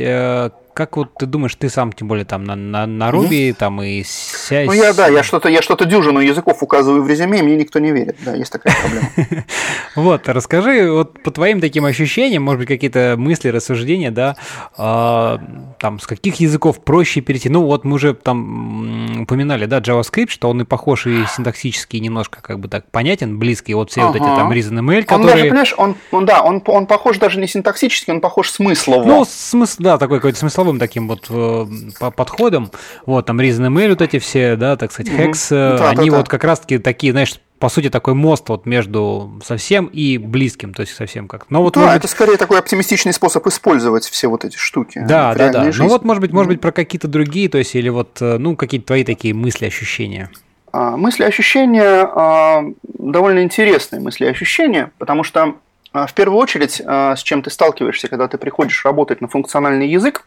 как 0.77 0.99
вот 0.99 1.15
ты 1.15 1.25
думаешь, 1.25 1.55
ты 1.55 1.71
сам, 1.71 1.91
тем 1.91 2.07
более 2.07 2.27
там 2.27 2.45
на, 2.45 2.55
на, 2.55 2.87
на 2.87 3.11
Руби, 3.11 3.51
угу. 3.51 3.57
там 3.59 3.83
и 3.83 4.03
ся... 4.05 4.65
Ну 4.67 4.75
я, 4.75 4.93
да, 4.93 5.09
я 5.09 5.23
что-то, 5.23 5.49
я 5.49 5.63
что-то 5.63 5.87
дюжину 5.87 6.21
языков 6.21 6.63
указываю 6.63 7.03
в 7.03 7.09
резюме, 7.09 7.43
мне 7.43 7.57
никто 7.57 7.79
не 7.79 7.93
верит, 7.93 8.19
да, 8.23 8.35
есть 8.35 8.53
такая 8.53 8.75
проблема. 8.79 9.45
Вот, 9.97 10.29
расскажи 10.29 10.93
вот 10.93 11.23
по 11.23 11.31
твоим 11.31 11.63
таким 11.63 11.87
ощущениям, 11.87 12.43
может 12.43 12.59
быть, 12.59 12.69
какие-то 12.69 13.15
мысли, 13.17 13.49
рассуждения, 13.49 14.11
да, 14.11 14.37
а, 14.77 15.41
там, 15.79 15.99
с 15.99 16.07
каких 16.07 16.35
языков 16.37 16.85
проще 16.85 17.23
перейти, 17.23 17.49
ну 17.49 17.65
вот 17.65 17.85
мы 17.85 17.95
уже 17.95 18.13
там 18.13 19.23
упоминали, 19.23 19.65
да, 19.65 19.79
JavaScript, 19.79 20.29
что 20.29 20.51
он 20.51 20.61
и 20.61 20.65
похож 20.65 21.07
и 21.07 21.25
синтаксически 21.35 21.97
немножко 21.97 22.43
как 22.43 22.61
бы 22.61 22.69
так 22.69 22.91
понятен, 22.91 23.39
близкий, 23.39 23.73
вот 23.73 23.91
все 23.91 24.05
вот 24.05 24.17
эти 24.17 24.25
там 24.25 24.53
ReasonML, 24.53 25.05
которые... 25.05 25.09
Он 25.09 25.23
даже, 25.23 25.43
понимаешь, 25.45 25.75
он, 25.79 26.27
да, 26.27 26.43
он, 26.43 26.63
он 26.67 26.87
похож 26.87 27.17
даже 27.17 27.41
не 27.41 27.47
синтаксически, 27.47 28.11
он 28.11 28.21
похож 28.21 28.51
смыслово. 28.51 29.07
Ну, 29.07 29.25
смысл, 29.25 29.77
да, 29.79 29.97
такой 29.97 30.19
какой-то 30.19 30.39
смысловой 30.39 30.66
смысловым 30.67 30.79
таким 30.79 31.09
вот 31.09 31.27
э, 31.31 32.11
подходом. 32.11 32.71
Вот, 33.07 33.27
там 33.27 33.41
ReasonML 33.41 33.91
вот 33.91 34.03
эти 34.03 34.19
все, 34.19 34.57
да, 34.57 34.77
так 34.77 34.93
сказать, 34.93 35.13
Hex, 35.13 35.33
mm-hmm. 35.33 35.79
да, 35.79 35.91
они 35.91 36.11
да, 36.11 36.17
вот 36.17 36.27
да. 36.27 36.31
как 36.31 36.45
раз-таки 36.45 36.79
такие, 36.79 37.13
знаешь, 37.13 37.41
по 37.59 37.69
сути, 37.71 37.89
такой 37.89 38.15
мост 38.15 38.49
вот 38.49 38.67
между 38.67 39.41
совсем 39.43 39.87
и 39.87 40.19
близким, 40.19 40.75
то 40.75 40.83
есть 40.83 40.95
совсем 40.95 41.27
как. 41.27 41.51
Но 41.51 41.63
вот, 41.63 41.75
да, 41.75 41.81
может 41.81 41.97
это 41.97 42.03
быть... 42.03 42.11
скорее 42.11 42.37
такой 42.37 42.59
оптимистичный 42.59 43.13
способ 43.13 43.47
использовать 43.47 44.05
все 44.05 44.29
вот 44.29 44.45
эти 44.45 44.57
штуки. 44.57 45.03
Да, 45.09 45.35
да, 45.35 45.51
да. 45.51 45.65
Жизни. 45.65 45.85
Ну 45.85 45.89
вот, 45.89 46.05
может 46.05 46.21
быть, 46.21 46.33
может 46.33 46.49
быть, 46.49 46.61
про 46.61 46.73
какие-то 46.73 47.09
другие, 47.09 47.49
то 47.49 47.59
есть, 47.59 47.75
или 47.75 47.89
вот, 47.89 48.21
э, 48.21 48.37
ну, 48.39 48.57
какие-то 48.57 48.89
твои 48.89 49.05
такие 49.05 49.33
мысли, 49.33 49.67
ощущения. 49.67 50.31
А, 50.73 50.97
мысли, 50.97 51.25
ощущения 51.25 52.11
а, 52.15 52.65
довольно 52.83 53.43
интересные 53.43 54.01
мысли, 54.01 54.27
ощущения, 54.27 54.91
потому 54.99 55.25
что 55.25 55.55
а, 55.93 56.07
в 56.07 56.13
первую 56.13 56.39
очередь, 56.39 56.83
с 56.85 57.23
чем 57.23 57.43
ты 57.43 57.49
сталкиваешься, 57.51 58.09
когда 58.09 58.29
ты 58.29 58.37
приходишь 58.37 58.85
работать 58.85 59.23
на 59.23 59.29
функциональный 59.29 59.89
язык, 59.89 60.27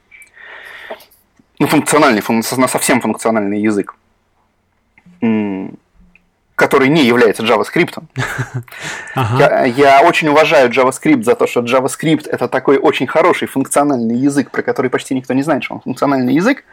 ну, 1.59 1.67
функциональный, 1.67 2.23
на 2.57 2.67
совсем 2.67 3.01
функциональный 3.01 3.61
язык, 3.61 3.95
который 6.59 6.89
не 6.89 7.05
является 7.05 7.43
JavaScript. 7.43 7.95
Ага. 9.15 9.65
Я, 9.65 9.97
я 9.99 10.01
очень 10.01 10.27
уважаю 10.29 10.69
JavaScript 10.69 11.23
за 11.23 11.35
то, 11.35 11.47
что 11.47 11.61
JavaScript 11.61 12.29
это 12.29 12.47
такой 12.47 12.77
очень 12.77 13.07
хороший 13.07 13.47
функциональный 13.47 14.15
язык, 14.15 14.51
про 14.51 14.61
который 14.61 14.89
почти 14.89 15.13
никто 15.13 15.33
не 15.33 15.43
знает, 15.43 15.63
что 15.63 15.75
он 15.75 15.81
функциональный 15.81 16.33
язык, 16.33 16.63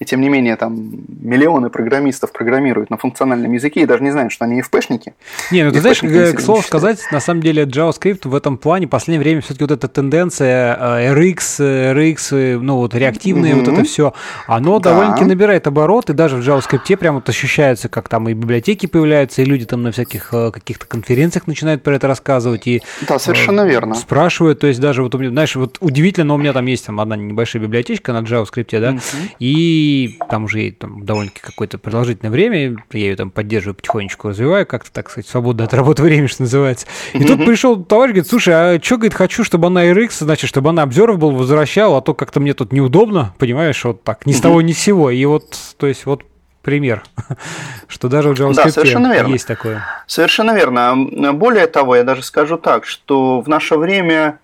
и 0.00 0.04
тем 0.04 0.20
не 0.20 0.28
менее 0.28 0.56
там 0.56 0.90
миллионы 1.22 1.70
программистов 1.70 2.32
программируют 2.32 2.90
на 2.90 2.96
функциональном 2.96 3.52
языке 3.52 3.82
и 3.82 3.86
даже 3.86 4.02
не 4.02 4.10
знают, 4.10 4.32
что 4.32 4.44
они 4.44 4.60
FP-шники. 4.60 5.12
Не, 5.50 5.64
ну 5.64 5.72
ты 5.72 5.80
знаешь, 5.80 6.00
к 6.00 6.40
слову 6.40 6.62
сказать, 6.62 7.00
на 7.12 7.20
самом 7.20 7.42
деле 7.42 7.64
JavaScript 7.64 8.28
в 8.28 8.34
этом 8.34 8.56
плане 8.56 8.86
в 8.86 8.90
последнее 8.90 9.20
время 9.20 9.40
все-таки 9.40 9.64
вот 9.64 9.72
эта 9.72 9.88
тенденция 9.88 10.76
э, 10.80 11.14
RX, 11.14 11.94
RX, 11.94 12.58
ну 12.58 12.76
вот 12.76 12.94
реактивные, 12.94 13.54
mm-hmm. 13.54 13.64
вот 13.64 13.68
это 13.68 13.84
все, 13.84 14.14
оно 14.46 14.78
да. 14.78 14.90
довольно-таки 14.90 15.24
набирает 15.24 15.66
обороты, 15.66 16.12
даже 16.12 16.36
в 16.36 16.40
JavaScript 16.40 16.96
прям 16.96 17.16
вот 17.16 17.28
ощущается, 17.28 17.88
как 17.88 18.08
там 18.08 18.28
и 18.28 18.34
библиотеки 18.34 18.86
появляются, 18.86 19.31
появляется, 19.32 19.42
и 19.42 19.44
люди 19.44 19.64
там 19.64 19.82
на 19.82 19.92
всяких 19.92 20.32
э, 20.32 20.50
каких-то 20.50 20.86
конференциях 20.86 21.46
начинают 21.46 21.82
про 21.82 21.96
это 21.96 22.06
рассказывать. 22.06 22.66
И, 22.66 22.82
да, 23.08 23.18
совершенно 23.18 23.62
э, 23.62 23.68
верно. 23.68 23.94
Спрашивают, 23.94 24.60
то 24.60 24.66
есть 24.66 24.80
даже 24.80 25.02
вот 25.02 25.14
у 25.14 25.18
меня, 25.18 25.30
знаешь, 25.30 25.56
вот 25.56 25.78
удивительно, 25.80 26.26
но 26.26 26.34
у 26.34 26.38
меня 26.38 26.52
там 26.52 26.66
есть 26.66 26.86
там 26.86 27.00
одна 27.00 27.16
небольшая 27.16 27.62
библиотечка 27.62 28.12
на 28.12 28.20
JavaScript, 28.20 28.80
да, 28.80 28.92
uh-huh. 28.92 29.36
и 29.38 30.18
там 30.28 30.44
уже 30.44 30.70
там 30.72 31.04
довольно-таки 31.04 31.40
какое-то 31.40 31.78
продолжительное 31.78 32.30
время, 32.30 32.76
я 32.92 33.00
ее 33.00 33.16
там 33.16 33.30
поддерживаю, 33.30 33.74
потихонечку 33.74 34.28
развиваю, 34.28 34.66
как-то, 34.66 34.92
так 34.92 35.10
сказать, 35.10 35.28
свободно 35.28 35.64
от 35.64 35.74
работы 35.74 36.02
время, 36.02 36.28
что 36.28 36.42
называется. 36.42 36.86
И 37.12 37.18
uh-huh. 37.18 37.26
тут 37.26 37.46
пришел 37.46 37.82
товарищ, 37.82 38.12
говорит, 38.12 38.30
слушай, 38.30 38.54
а 38.54 38.80
что, 38.82 38.96
говорит, 38.96 39.14
хочу, 39.14 39.44
чтобы 39.44 39.68
она 39.68 39.84
RX, 39.86 40.10
значит, 40.20 40.48
чтобы 40.48 40.70
она 40.70 40.86
был 40.86 41.32
возвращала, 41.32 41.98
а 41.98 42.00
то 42.00 42.14
как-то 42.14 42.40
мне 42.40 42.54
тут 42.54 42.72
неудобно, 42.72 43.34
понимаешь, 43.38 43.84
вот 43.84 44.02
так, 44.02 44.26
ни 44.26 44.32
с 44.32 44.40
того, 44.40 44.60
ни 44.62 44.72
с 44.72 44.78
сего. 44.78 45.10
И 45.10 45.24
вот, 45.24 45.56
то 45.78 45.86
есть, 45.86 46.06
вот 46.06 46.24
пример, 46.62 47.04
что 47.88 48.08
даже 48.08 48.30
в 48.30 48.32
JavaScript 48.32 48.54
да, 48.54 48.70
совершенно 48.70 49.12
верно. 49.12 49.32
есть 49.32 49.46
такое. 49.46 49.84
Совершенно 50.06 50.52
верно. 50.52 51.32
Более 51.32 51.66
того, 51.66 51.96
я 51.96 52.04
даже 52.04 52.22
скажу 52.22 52.56
так, 52.56 52.86
что 52.86 53.40
в 53.40 53.48
наше 53.48 53.76
время 53.76 54.38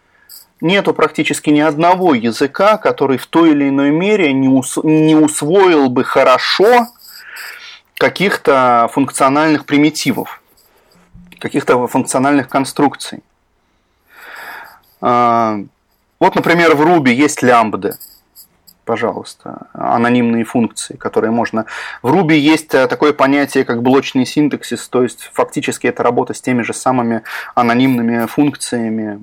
нету 0.61 0.93
практически 0.93 1.51
ни 1.51 1.61
одного 1.61 2.15
языка, 2.15 2.77
который 2.77 3.19
в 3.19 3.27
той 3.27 3.51
или 3.51 3.69
иной 3.69 3.91
мере 3.91 4.33
не, 4.33 4.49
ус- 4.49 4.79
не 4.83 5.15
усвоил 5.15 5.89
бы 5.89 6.05
хорошо 6.05 6.89
каких-то 7.97 8.89
функциональных 8.93 9.65
примитивов, 9.65 10.43
каких-то 11.39 11.87
функциональных 11.87 12.49
конструкций. 12.49 13.23
А, 15.01 15.59
вот, 16.19 16.35
например, 16.35 16.75
в 16.75 16.83
Ruby 16.83 17.11
есть 17.11 17.43
лямбды 17.43 17.95
пожалуйста, 18.89 19.67
анонимные 19.75 20.45
функции, 20.45 20.97
которые 20.97 21.31
можно... 21.31 21.67
В 22.01 22.11
Ruby 22.11 22.37
есть 22.37 22.73
э, 22.73 22.87
такое 22.87 23.13
понятие, 23.13 23.67
как 23.67 23.83
блочный 23.83 24.25
синтаксис, 24.25 24.89
то 24.89 25.03
есть 25.03 25.29
фактически 25.35 25.89
это 25.89 26.03
работа 26.03 26.33
с 26.33 26.41
теми 26.41 26.63
же 26.63 26.73
самыми 26.73 27.23
анонимными 27.55 28.25
функциями, 28.25 29.21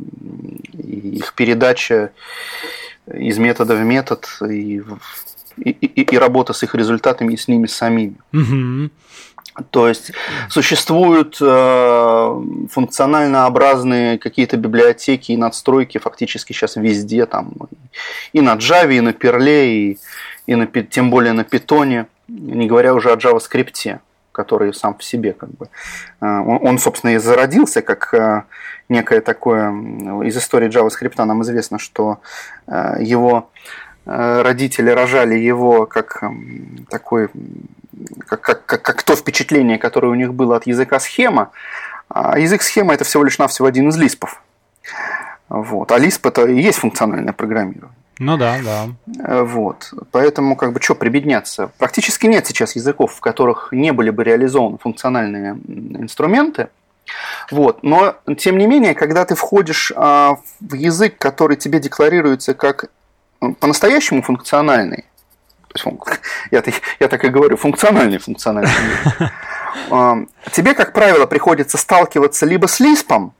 их 0.72 1.34
передача 1.34 2.12
из 3.12 3.40
метода 3.40 3.74
в 3.74 3.84
метод, 3.84 4.28
и, 4.48 4.84
и, 5.58 5.70
и, 5.72 6.02
и 6.14 6.18
работа 6.20 6.54
с 6.54 6.62
их 6.62 6.76
результатами 6.76 7.34
и 7.34 7.38
с 7.38 7.48
ними 7.48 7.66
самими. 7.66 8.18
Угу. 8.34 8.92
То 9.70 9.88
есть 9.88 10.12
существуют 10.50 11.38
э, 11.42 12.42
функционально 12.72 13.46
образные 13.46 14.18
какие-то 14.18 14.58
библиотеки 14.58 15.32
и 15.32 15.38
надстройки 15.38 15.98
фактически 15.98 16.54
сейчас 16.54 16.76
везде, 16.76 17.26
там, 17.26 17.54
и 18.34 18.42
на 18.42 18.56
Java, 18.56 18.94
и 18.94 19.02
на 19.02 19.10
Perl, 19.10 19.66
и, 19.66 19.98
и 20.46 20.56
на, 20.56 20.66
тем 20.68 21.10
более 21.10 21.34
на 21.34 21.42
Python, 21.42 22.06
не 22.28 22.68
говоря 22.68 22.94
уже 22.94 23.12
о 23.12 23.16
JavaScript, 23.16 24.00
который 24.36 24.74
сам 24.74 24.96
в 24.98 25.04
себе 25.04 25.34
как 25.34 25.50
бы. 25.50 25.70
Э, 26.22 26.40
он, 26.40 26.60
он 26.68 26.78
собственно, 26.78 27.16
и 27.16 27.18
зародился 27.18 27.82
как 27.82 28.14
э, 28.14 28.44
некое 28.90 29.22
такое... 29.22 29.72
Из 30.26 30.38
истории 30.38 30.70
JavaScript 30.70 31.24
нам 31.24 31.42
известно, 31.44 31.80
что 31.80 32.20
э, 32.68 32.98
его 33.00 33.50
родители 34.08 34.92
рожали 34.92 35.34
его 35.34 35.88
как 35.88 36.24
такой 36.92 37.30
как, 38.28 38.42
как, 38.42 38.66
как, 38.66 38.82
как 38.82 39.04
то 39.04 39.16
впечатление, 39.16 39.78
которое 39.78 40.08
у 40.08 40.16
них 40.16 40.34
было 40.34 40.58
от 40.58 40.68
языка 40.68 41.00
схема. 41.00 41.52
А 42.10 42.38
язык 42.38 42.62
схема 42.62 42.94
это 42.94 43.04
всего 43.04 43.24
лишь 43.24 43.38
навсего 43.38 43.68
один 43.68 43.90
из 43.90 43.98
лиспов. 43.98 44.42
Вот. 45.50 45.92
А 45.92 45.98
лисп 45.98 46.26
это 46.26 46.46
и 46.46 46.62
есть 46.62 46.80
функциональное 46.80 47.34
программирование. 47.34 47.96
Ну 48.20 48.38
да, 48.38 48.58
да. 48.64 48.88
Э, 49.24 49.44
вот. 49.44 49.94
Поэтому, 50.12 50.56
как 50.56 50.74
бы, 50.74 50.82
что 50.82 50.96
прибедняться? 50.96 51.72
Практически 51.78 52.28
нет 52.28 52.48
сейчас 52.48 52.76
языков, 52.76 53.14
в 53.14 53.20
которых 53.20 53.70
не 53.72 53.92
были 53.92 54.10
бы 54.10 54.24
реализованы 54.24 54.78
функциональные 54.78 55.58
инструменты. 55.68 56.70
Вот. 57.52 57.84
Но, 57.84 58.16
тем 58.38 58.58
не 58.58 58.68
менее, 58.68 58.96
когда 58.96 59.26
ты 59.26 59.36
входишь 59.36 59.92
а, 59.96 60.38
в 60.62 60.74
язык, 60.74 61.18
который 61.18 61.58
тебе 61.58 61.80
декларируется 61.80 62.54
как 62.54 62.86
по-настоящему 63.60 64.22
функциональный, 64.22 65.06
я, 66.52 66.64
я 67.00 67.08
так 67.08 67.24
и 67.24 67.30
говорю, 67.30 67.58
функциональный 67.58 68.18
функциональный 68.18 68.72
Тебе, 70.52 70.74
как 70.74 70.94
правило, 70.94 71.26
приходится 71.26 71.78
сталкиваться 71.78 72.46
либо 72.46 72.68
с 72.68 72.80
лиспом, 72.80 73.34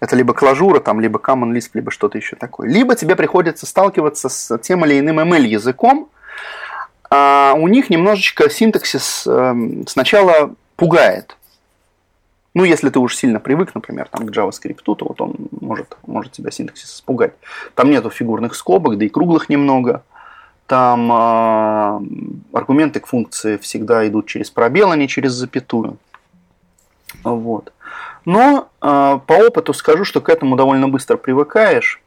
это 0.00 0.16
либо 0.16 0.34
клажура, 0.34 0.80
там, 0.80 1.00
либо 1.00 1.18
Common 1.18 1.52
Lisp, 1.52 1.70
либо 1.74 1.90
что-то 1.90 2.18
еще 2.18 2.36
такое. 2.36 2.68
Либо 2.68 2.94
тебе 2.94 3.16
приходится 3.16 3.66
сталкиваться 3.66 4.28
с 4.28 4.58
тем 4.58 4.84
или 4.84 4.98
иным 4.98 5.18
ML 5.18 5.46
языком. 5.46 6.10
А 7.10 7.54
у 7.56 7.68
них 7.68 7.90
немножечко 7.90 8.50
синтаксис 8.50 9.26
эм, 9.26 9.86
сначала 9.86 10.54
пугает. 10.76 11.36
Ну, 12.54 12.64
если 12.64 12.90
ты 12.90 12.98
уж 12.98 13.16
сильно 13.16 13.40
привык, 13.40 13.74
например, 13.74 14.08
там, 14.10 14.26
к 14.26 14.30
JavaScript, 14.30 14.82
то 14.84 14.96
вот 15.00 15.20
он 15.20 15.34
может, 15.60 15.96
может 16.06 16.32
тебя 16.32 16.50
синтаксис 16.50 16.96
испугать. 16.96 17.32
Там 17.74 17.90
нету 17.90 18.10
фигурных 18.10 18.54
скобок, 18.54 18.98
да 18.98 19.04
и 19.04 19.08
круглых 19.08 19.48
немного. 19.48 20.04
Там 20.66 21.12
э, 21.12 22.00
аргументы 22.52 23.00
к 23.00 23.06
функции 23.06 23.58
всегда 23.58 24.06
идут 24.08 24.26
через 24.26 24.50
пробел, 24.50 24.90
а 24.90 24.96
не 24.96 25.08
через 25.08 25.32
запятую. 25.32 25.98
Вот. 27.22 27.72
Но 28.24 28.68
э, 28.80 29.18
по 29.26 29.32
опыту 29.32 29.74
скажу, 29.74 30.04
что 30.04 30.20
к 30.20 30.30
этому 30.30 30.56
довольно 30.56 30.88
быстро 30.88 31.16
привыкаешь. 31.18 32.00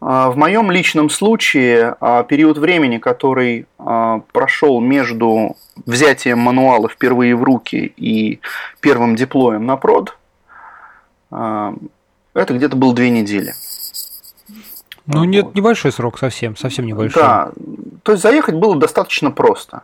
Э, 0.00 0.28
в 0.28 0.36
моем 0.36 0.70
личном 0.70 1.10
случае 1.10 1.96
э, 2.00 2.24
период 2.28 2.58
времени, 2.58 2.98
который 2.98 3.66
э, 3.78 4.20
прошел 4.32 4.80
между 4.80 5.56
взятием 5.84 6.38
мануала 6.38 6.88
впервые 6.88 7.34
в 7.34 7.42
руки 7.42 7.92
и 7.96 8.40
первым 8.80 9.16
диплоем 9.16 9.66
на 9.66 9.76
прод, 9.76 10.16
э, 11.32 11.72
это 12.34 12.54
где-то 12.54 12.76
был 12.76 12.92
две 12.92 13.10
недели. 13.10 13.52
Ну, 15.06 15.20
вот. 15.20 15.26
нет, 15.26 15.54
небольшой 15.54 15.92
срок 15.92 16.18
совсем, 16.18 16.56
совсем 16.56 16.86
небольшой. 16.86 17.22
Да, 17.22 17.52
то 18.02 18.12
есть 18.12 18.22
заехать 18.22 18.56
было 18.56 18.76
достаточно 18.76 19.30
просто. 19.30 19.82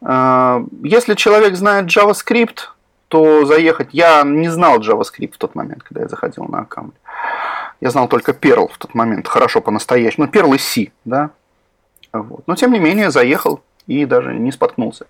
А, 0.00 0.64
если 0.82 1.14
человек 1.14 1.56
знает 1.56 1.86
JavaScript, 1.86 2.68
то 3.08 3.44
заехать... 3.46 3.88
Я 3.92 4.22
не 4.24 4.48
знал 4.48 4.80
JavaScript 4.80 5.34
в 5.34 5.38
тот 5.38 5.54
момент, 5.54 5.82
когда 5.82 6.02
я 6.02 6.08
заходил 6.08 6.44
на 6.44 6.60
аккаунт. 6.60 6.94
Я 7.80 7.90
знал 7.90 8.08
только 8.08 8.32
Perl 8.32 8.68
в 8.72 8.78
тот 8.78 8.94
момент, 8.94 9.28
хорошо 9.28 9.60
по-настоящему. 9.60 10.26
Ну, 10.26 10.32
Perl 10.32 10.54
и 10.54 10.58
C, 10.58 10.92
да. 11.04 11.30
Вот. 12.12 12.42
Но, 12.46 12.56
тем 12.56 12.72
не 12.72 12.80
менее, 12.80 13.10
заехал 13.10 13.60
и 13.86 14.04
даже 14.04 14.34
не 14.34 14.52
споткнулся. 14.52 15.06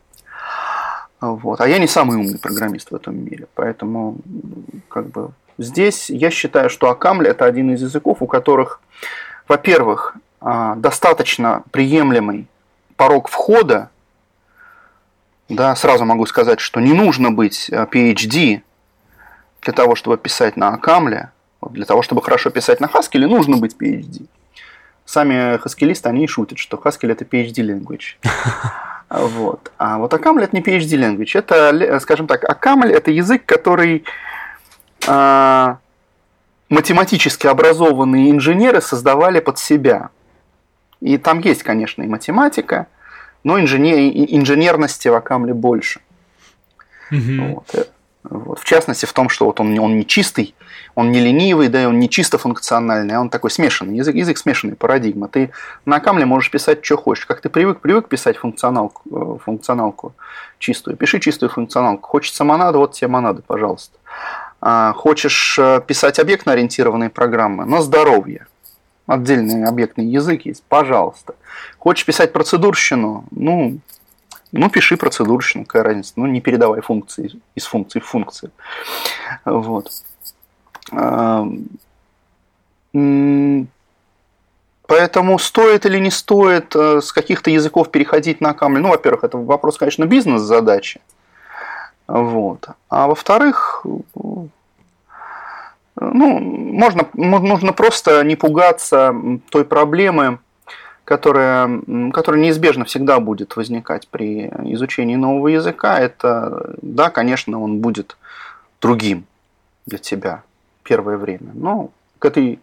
Вот. 1.20 1.60
А 1.60 1.68
я 1.68 1.78
не 1.78 1.88
самый 1.88 2.16
умный 2.18 2.38
программист 2.38 2.90
в 2.90 2.94
этом 2.94 3.16
мире, 3.24 3.46
поэтому 3.54 4.18
как 4.88 5.06
бы 5.08 5.30
здесь 5.58 6.10
я 6.10 6.30
считаю, 6.30 6.70
что 6.70 6.90
Акамли 6.90 7.28
это 7.28 7.44
один 7.44 7.72
из 7.74 7.82
языков, 7.82 8.18
у 8.20 8.26
которых 8.26 8.80
во-первых, 9.48 10.16
а, 10.40 10.76
достаточно 10.76 11.62
приемлемый 11.70 12.46
порог 12.96 13.28
входа. 13.28 13.90
Да, 15.48 15.74
сразу 15.74 16.04
могу 16.04 16.26
сказать, 16.26 16.60
что 16.60 16.80
не 16.80 16.92
нужно 16.92 17.30
быть 17.30 17.70
а, 17.70 17.86
PhD 17.86 18.62
для 19.62 19.72
того, 19.72 19.94
чтобы 19.94 20.18
писать 20.18 20.56
на 20.56 20.68
Акамле. 20.68 21.30
Для 21.70 21.86
того, 21.86 22.02
чтобы 22.02 22.22
хорошо 22.22 22.50
писать 22.50 22.80
на 22.80 22.86
Haskell, 22.86 23.26
нужно 23.26 23.56
быть 23.56 23.76
PhD. 23.76 24.26
Сами 25.04 25.56
хаскелисты, 25.56 26.08
они 26.08 26.28
шутят, 26.28 26.58
что 26.58 26.76
Haskell 26.76 27.10
это 27.10 27.24
PhD 27.24 27.64
language. 27.64 28.16
Вот. 29.10 29.72
А 29.78 29.96
вот 29.96 30.12
Акамль 30.12 30.44
это 30.44 30.54
не 30.54 30.60
PhD 30.60 30.98
language. 30.98 31.30
Это, 31.32 31.98
скажем 31.98 32.26
так, 32.26 32.44
Акамль 32.44 32.92
это 32.92 33.10
язык, 33.10 33.46
который 33.46 34.04
а, 35.06 35.78
математически 36.68 37.46
образованные 37.46 38.30
инженеры 38.30 38.80
создавали 38.80 39.40
под 39.40 39.58
себя. 39.58 40.10
И 41.00 41.16
там 41.16 41.40
есть, 41.40 41.62
конечно, 41.62 42.02
и 42.02 42.06
математика, 42.06 42.86
но 43.44 43.60
инженер, 43.60 43.96
инженерности 43.96 45.08
в 45.08 45.14
Акамле 45.14 45.54
больше. 45.54 46.00
Угу. 47.10 47.54
Вот. 47.54 47.74
Э, 47.74 47.84
вот. 48.24 48.58
В 48.58 48.64
частности, 48.64 49.06
в 49.06 49.12
том, 49.12 49.28
что 49.28 49.46
вот 49.46 49.60
он, 49.60 49.78
он 49.78 49.96
не 49.96 50.06
чистый, 50.06 50.54
он 50.94 51.12
не 51.12 51.20
ленивый, 51.20 51.68
да, 51.68 51.82
и 51.82 51.86
он 51.86 51.98
не 51.98 52.10
чисто 52.10 52.36
функциональный, 52.36 53.14
а 53.14 53.20
он 53.20 53.30
такой 53.30 53.50
смешанный, 53.50 53.96
язык, 53.96 54.14
язык 54.16 54.36
смешанный, 54.36 54.76
парадигма. 54.76 55.28
Ты 55.28 55.50
на 55.86 56.00
Камле 56.00 56.26
можешь 56.26 56.50
писать, 56.50 56.84
что 56.84 56.96
хочешь. 56.96 57.24
Как 57.24 57.40
ты 57.40 57.48
привык, 57.48 57.80
привык 57.80 58.08
писать 58.08 58.36
функционалку, 58.36 59.02
э, 59.10 59.38
функционалку 59.44 60.14
чистую. 60.58 60.96
Пиши 60.96 61.20
чистую 61.20 61.48
функционалку. 61.48 62.08
Хочется 62.08 62.44
монады, 62.44 62.78
вот 62.78 62.92
тебе 62.92 63.08
монады, 63.08 63.42
пожалуйста. 63.46 63.96
А, 64.60 64.92
хочешь 64.92 65.58
э, 65.58 65.80
писать 65.86 66.18
объектно-ориентированные 66.18 67.10
программы 67.10 67.64
на 67.64 67.80
здоровье, 67.80 68.46
отдельный 69.06 69.64
объектный 69.64 70.06
язык 70.06 70.46
есть, 70.46 70.64
пожалуйста. 70.68 71.34
Хочешь 71.78 72.04
писать 72.04 72.32
процедурщину, 72.32 73.24
ну, 73.30 73.78
ну 74.50 74.68
пиши 74.68 74.96
процедурщину, 74.96 75.64
какая 75.64 75.84
разница, 75.84 76.14
ну 76.16 76.26
не 76.26 76.40
передавай 76.40 76.80
функции 76.80 77.40
из 77.54 77.66
функции 77.66 78.00
в 78.00 78.06
функции. 78.06 78.50
Вот. 79.44 79.92
Поэтому 84.88 85.38
стоит 85.38 85.84
или 85.84 85.98
не 85.98 86.10
стоит 86.10 86.74
э, 86.74 87.02
с 87.02 87.12
каких-то 87.12 87.50
языков 87.50 87.90
переходить 87.90 88.40
на 88.40 88.54
камень? 88.54 88.80
Ну, 88.80 88.88
во-первых, 88.88 89.22
это 89.22 89.36
вопрос, 89.36 89.76
конечно, 89.76 90.06
бизнес-задачи. 90.06 91.02
Вот. 92.08 92.68
А 92.88 93.06
во-вторых, 93.06 93.84
ну, 96.00 96.38
можно, 96.40 97.06
нужно 97.14 97.72
просто 97.72 98.24
не 98.24 98.34
пугаться 98.34 99.14
той 99.50 99.64
проблемы, 99.64 100.38
которая, 101.04 101.80
которая 102.12 102.42
неизбежно 102.42 102.84
всегда 102.84 103.20
будет 103.20 103.56
возникать 103.56 104.08
при 104.08 104.46
изучении 104.72 105.16
нового 105.16 105.48
языка. 105.48 105.98
Это, 106.00 106.74
да, 106.82 107.10
конечно, 107.10 107.60
он 107.62 107.78
будет 107.78 108.16
другим 108.80 109.24
для 109.86 109.98
тебя 109.98 110.42
первое 110.82 111.18
время. 111.18 111.50
Но 111.52 111.90
к 112.18 112.24
этой 112.24 112.58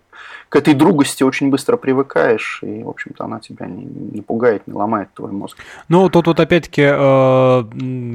к 0.55 0.57
этой 0.57 0.73
другости 0.73 1.21
очень 1.21 1.49
быстро 1.49 1.75
привыкаешь, 1.75 2.59
и, 2.63 2.81
в 2.81 2.87
общем-то, 2.87 3.25
она 3.25 3.41
тебя 3.41 3.65
не, 3.65 3.83
не 3.83 4.21
пугает, 4.21 4.65
не 4.67 4.73
ломает 4.73 5.13
твой 5.13 5.33
мозг. 5.33 5.57
Ну, 5.89 6.07
тут 6.07 6.27
вот 6.27 6.39
опять-таки, 6.39 6.81
э, 6.81 7.63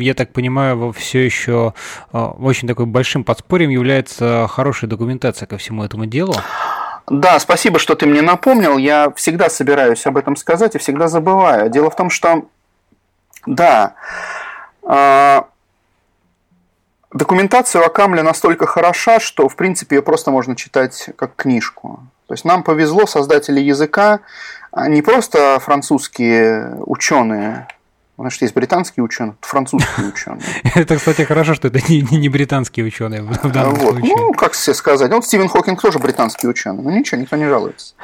я 0.03 0.15
так 0.15 0.33
понимаю, 0.33 0.91
все 0.93 1.23
еще 1.23 1.75
э, 2.15 2.19
очень 2.19 2.67
такой 2.67 2.87
большим 2.87 3.25
подспорьем 3.25 3.69
является 3.69 4.47
хорошая 4.49 4.89
документация 4.89 5.45
ко 5.45 5.59
всему 5.59 5.85
этому 5.85 6.07
делу. 6.07 6.33
Да, 7.11 7.39
спасибо, 7.41 7.79
что 7.79 7.95
ты 7.95 8.07
мне 8.07 8.23
напомнил. 8.23 8.79
Я 8.79 9.13
всегда 9.17 9.51
собираюсь 9.51 10.07
об 10.07 10.17
этом 10.17 10.35
сказать 10.35 10.75
и 10.75 10.79
всегда 10.79 11.09
забываю. 11.09 11.69
Дело 11.69 11.91
в 11.91 11.97
том, 11.97 12.09
что, 12.09 12.47
да, 13.45 13.97
э, 14.83 15.43
Документация 17.13 17.83
у 17.83 17.85
Акамля 17.85 18.23
настолько 18.23 18.67
хороша, 18.67 19.19
что, 19.19 19.49
в 19.49 19.57
принципе, 19.57 19.97
ее 19.97 20.03
просто 20.03 20.31
можно 20.31 20.55
читать 20.55 21.11
как 21.17 21.35
книжку. 21.35 22.01
То 22.31 22.35
есть 22.35 22.45
нам 22.45 22.63
повезло, 22.63 23.07
создатели 23.07 23.59
языка, 23.59 24.21
а 24.71 24.87
не 24.87 25.03
просто 25.03 25.59
французские 25.59 26.77
ученые, 26.87 27.67
Значит, 28.17 28.43
есть 28.43 28.55
британские 28.55 29.03
ученые, 29.03 29.35
французские 29.41 30.07
ученые. 30.07 30.45
Это, 30.77 30.97
кстати, 30.97 31.23
хорошо, 31.23 31.55
что 31.55 31.67
это 31.69 31.81
не, 31.89 32.03
не 32.03 32.29
британские 32.29 32.87
ученые 32.87 33.23
в 33.23 33.51
данном 33.51 33.75
вот. 33.75 33.95
случае. 33.95 34.15
Ну, 34.17 34.33
как 34.35 34.53
все 34.53 34.75
сказать. 34.75 35.11
Вот 35.11 35.25
Стивен 35.25 35.49
Хокинг 35.49 35.83
тоже 35.83 35.99
британский 35.99 36.47
ученый. 36.47 36.85
Ну, 36.85 36.91
ничего, 36.91 37.21
никто 37.21 37.35
не 37.35 37.49
жалуется. 37.49 37.95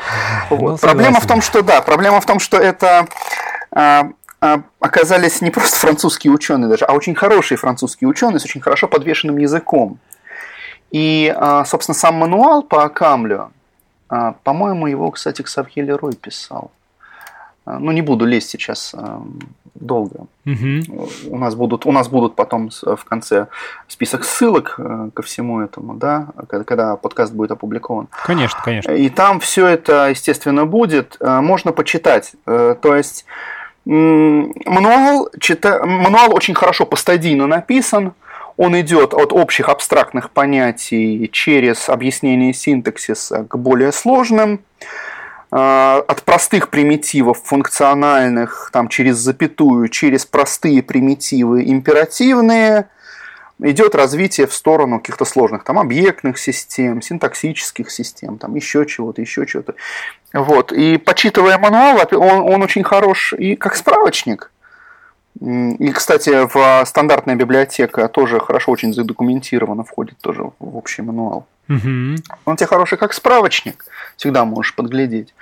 Ну, 0.51 0.77
проблема 0.79 1.21
в 1.21 1.27
том, 1.27 1.41
что 1.41 1.63
да, 1.63 1.83
проблема 1.83 2.21
в 2.21 2.27
том, 2.27 2.41
что 2.41 2.57
это 2.57 3.07
а, 3.71 4.09
а, 4.41 4.63
оказались 4.81 5.41
не 5.41 5.53
просто 5.53 5.77
французские 5.77 6.33
ученые 6.33 6.69
даже, 6.69 6.85
а 6.85 6.95
очень 6.95 7.15
хорошие 7.15 7.59
французские 7.59 8.09
ученые 8.09 8.41
с 8.41 8.45
очень 8.45 8.61
хорошо 8.61 8.89
подвешенным 8.89 9.37
языком. 9.37 10.01
И, 10.91 11.33
а, 11.37 11.65
собственно, 11.65 11.95
сам 11.95 12.15
мануал 12.15 12.63
по 12.63 12.85
Акамлю, 12.85 13.41
а, 13.41 13.51
по-моему, 14.09 14.87
его, 14.87 15.11
кстати, 15.11 15.43
Ксавье 15.43 15.83
Лерой 15.83 16.15
писал. 16.15 16.71
Ну, 17.67 17.91
не 17.91 18.03
буду 18.03 18.25
лезть 18.25 18.51
сейчас 18.51 18.95
долго. 19.75 20.27
Угу. 20.47 21.09
У, 21.31 21.39
нас 21.39 21.55
будут, 21.55 21.87
у 21.87 21.93
нас 21.93 22.09
будут 22.09 22.35
потом 22.35 22.71
в 22.71 23.05
конце 23.05 23.49
список 23.89 24.25
ссылок 24.25 24.77
э, 24.79 25.11
ко 25.13 25.23
всему 25.23 25.61
этому, 25.61 25.95
да, 25.95 26.29
когда 26.49 26.97
подкаст 26.97 27.33
будет 27.33 27.51
опубликован. 27.51 28.09
Конечно, 28.25 28.61
конечно. 28.65 28.93
И 28.93 29.09
там 29.09 29.41
все 29.41 29.67
это, 29.67 30.09
естественно, 30.09 30.67
будет. 30.67 31.17
Можно 31.21 31.73
почитать. 31.73 32.33
Э, 32.47 32.75
то 32.81 32.97
есть 32.97 33.27
мануал, 33.85 35.29
чита... 35.41 35.85
мануал 35.85 36.35
очень 36.35 36.55
хорошо 36.55 36.87
постадийно 36.87 37.47
написан. 37.47 38.15
Он 38.57 38.79
идет 38.81 39.13
от 39.13 39.33
общих 39.33 39.69
абстрактных 39.69 40.31
понятий 40.31 41.29
через 41.33 41.89
объяснение 41.89 42.55
синтаксиса 42.55 43.45
к 43.45 43.57
более 43.57 43.93
сложным, 43.93 44.61
а, 45.51 46.03
от 46.09 46.23
простых 46.23 46.71
примитивов 46.71 47.43
функциональных, 47.45 48.71
там, 48.73 48.89
через 48.89 49.17
запятую, 49.17 49.89
через 49.89 50.27
простые 50.27 50.83
примитивы 50.83 51.65
императивные, 51.65 52.89
идет 53.61 53.95
развитие 53.95 54.47
в 54.47 54.53
сторону 54.53 54.99
каких-то 54.99 55.25
сложных 55.25 55.65
там 55.65 55.79
объектных 55.79 56.39
систем, 56.39 57.01
синтаксических 57.01 57.91
систем, 57.91 58.39
там 58.39 58.55
еще 58.55 58.85
чего-то, 58.87 59.21
еще 59.23 59.47
чего-то. 59.47 59.75
Вот. 60.33 60.73
И 60.73 60.99
почитывая 60.99 61.59
мануал, 61.59 62.01
он, 62.13 62.53
он 62.53 62.63
очень 62.63 62.85
хорош 62.85 63.33
и 63.33 63.57
как 63.57 63.77
справочник. 63.77 64.51
И, 65.41 65.93
кстати, 65.93 66.47
в 66.53 66.87
стандартная 66.87 67.35
библиотека 67.35 68.09
тоже 68.09 68.41
хорошо 68.41 68.73
очень 68.73 68.95
задокументирована, 68.95 69.85
входит 69.85 70.19
тоже 70.19 70.43
в 70.59 70.77
общий 70.77 71.03
мануал. 71.03 71.47
Угу. 71.69 72.17
Он 72.45 72.57
тебе 72.57 72.67
хороший 72.67 72.97
как 72.97 73.13
справочник, 73.13 73.85
всегда 74.17 74.45
можешь 74.45 74.75
подглядеть. 74.75 75.35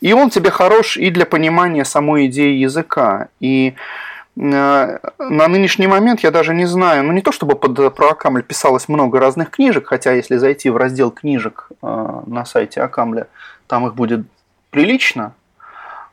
И 0.00 0.12
он 0.12 0.30
тебе 0.30 0.50
хорош 0.50 0.96
и 0.96 1.10
для 1.10 1.26
понимания 1.26 1.84
самой 1.84 2.26
идеи 2.26 2.56
языка. 2.56 3.28
И 3.40 3.74
Э, 4.36 4.98
на 5.18 5.48
нынешний 5.48 5.86
момент 5.86 6.20
я 6.20 6.30
даже 6.30 6.54
не 6.54 6.66
знаю, 6.66 7.04
ну 7.04 7.12
не 7.12 7.20
то 7.20 7.32
чтобы 7.32 7.54
под 7.54 7.94
про 7.94 8.10
Акамль 8.10 8.42
писалось 8.42 8.88
много 8.88 9.20
разных 9.20 9.50
книжек, 9.50 9.86
хотя 9.86 10.12
если 10.12 10.36
зайти 10.38 10.70
в 10.70 10.76
раздел 10.76 11.10
книжек 11.10 11.68
э, 11.82 12.20
на 12.26 12.44
сайте 12.44 12.80
Акамля, 12.80 13.28
там 13.66 13.86
их 13.86 13.94
будет 13.94 14.26
прилично, 14.70 15.34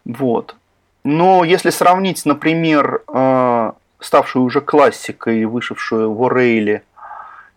вот. 0.06 0.56
Но 1.04 1.44
если 1.44 1.70
сравнить, 1.70 2.26
например, 2.26 3.04
э, 3.08 3.72
ставшую 4.00 4.44
уже 4.44 4.62
классикой, 4.62 5.46
вышедшую 5.46 6.14
в 6.14 6.24
Орейле 6.26 6.84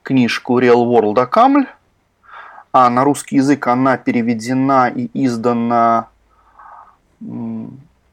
книжку 0.02 0.60
Real 0.60 0.84
World 0.84 1.20
Акамль, 1.20 1.66
а 2.72 2.88
на 2.88 3.04
русский 3.04 3.36
язык 3.36 3.66
она 3.66 3.96
переведена 3.96 4.88
и 4.88 5.10
издана 5.12 6.08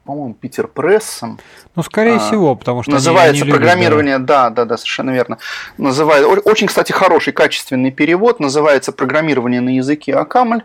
по-моему, 0.10 0.34
Питер 0.34 0.68
Прессом. 0.68 1.40
Ну, 1.76 1.84
скорее 1.84 2.16
а, 2.16 2.20
всего, 2.20 2.56
потому 2.56 2.82
что 2.82 2.94
называется 2.94 3.44
они, 3.44 3.52
они 3.52 3.52
программирование, 3.52 4.16
любят, 4.16 4.26
да. 4.26 4.50
да, 4.50 4.56
да, 4.56 4.66
да, 4.66 4.78
совершенно 4.78 5.12
верно. 5.12 5.38
Называет 5.78 6.26
очень, 6.46 6.66
кстати, 6.66 6.92
хороший 6.92 7.32
качественный 7.32 7.92
перевод. 7.92 8.40
Называется 8.40 8.92
программирование 8.92 9.62
на 9.62 9.70
языке 9.70 10.16
Акамль. 10.16 10.64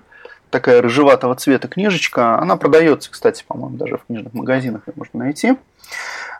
Такая 0.54 0.80
рыжеватого 0.80 1.34
цвета 1.34 1.66
книжечка. 1.66 2.38
Она 2.38 2.54
продается, 2.56 3.10
кстати, 3.10 3.42
по-моему, 3.44 3.76
даже 3.76 3.96
в 3.96 4.04
книжных 4.06 4.34
магазинах 4.34 4.82
ее 4.86 4.92
можно 4.94 5.18
найти. 5.18 5.56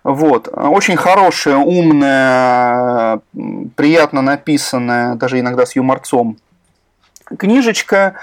Вот. 0.05 0.47
Очень 0.53 0.97
хорошая, 0.97 1.57
умная, 1.57 3.19
приятно 3.75 4.23
написанная, 4.23 5.17
даже 5.17 5.41
иногда 5.41 5.67
с 5.67 5.75
юморцом 5.75 6.37
книжечка. 7.37 8.15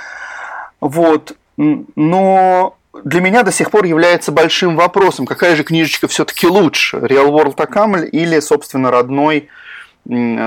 Вот. 0.80 1.35
Но 1.57 2.77
для 3.03 3.19
меня 3.19 3.43
до 3.43 3.51
сих 3.51 3.69
пор 3.69 3.84
является 3.84 4.31
большим 4.31 4.77
вопросом, 4.77 5.26
какая 5.26 5.57
же 5.57 5.65
книжечка 5.65 6.07
все-таки 6.07 6.47
лучше, 6.47 6.99
Real 6.99 7.27
World 7.31 7.61
Акамль 7.61 8.07
или, 8.09 8.39
собственно, 8.39 8.91
родной 8.91 9.49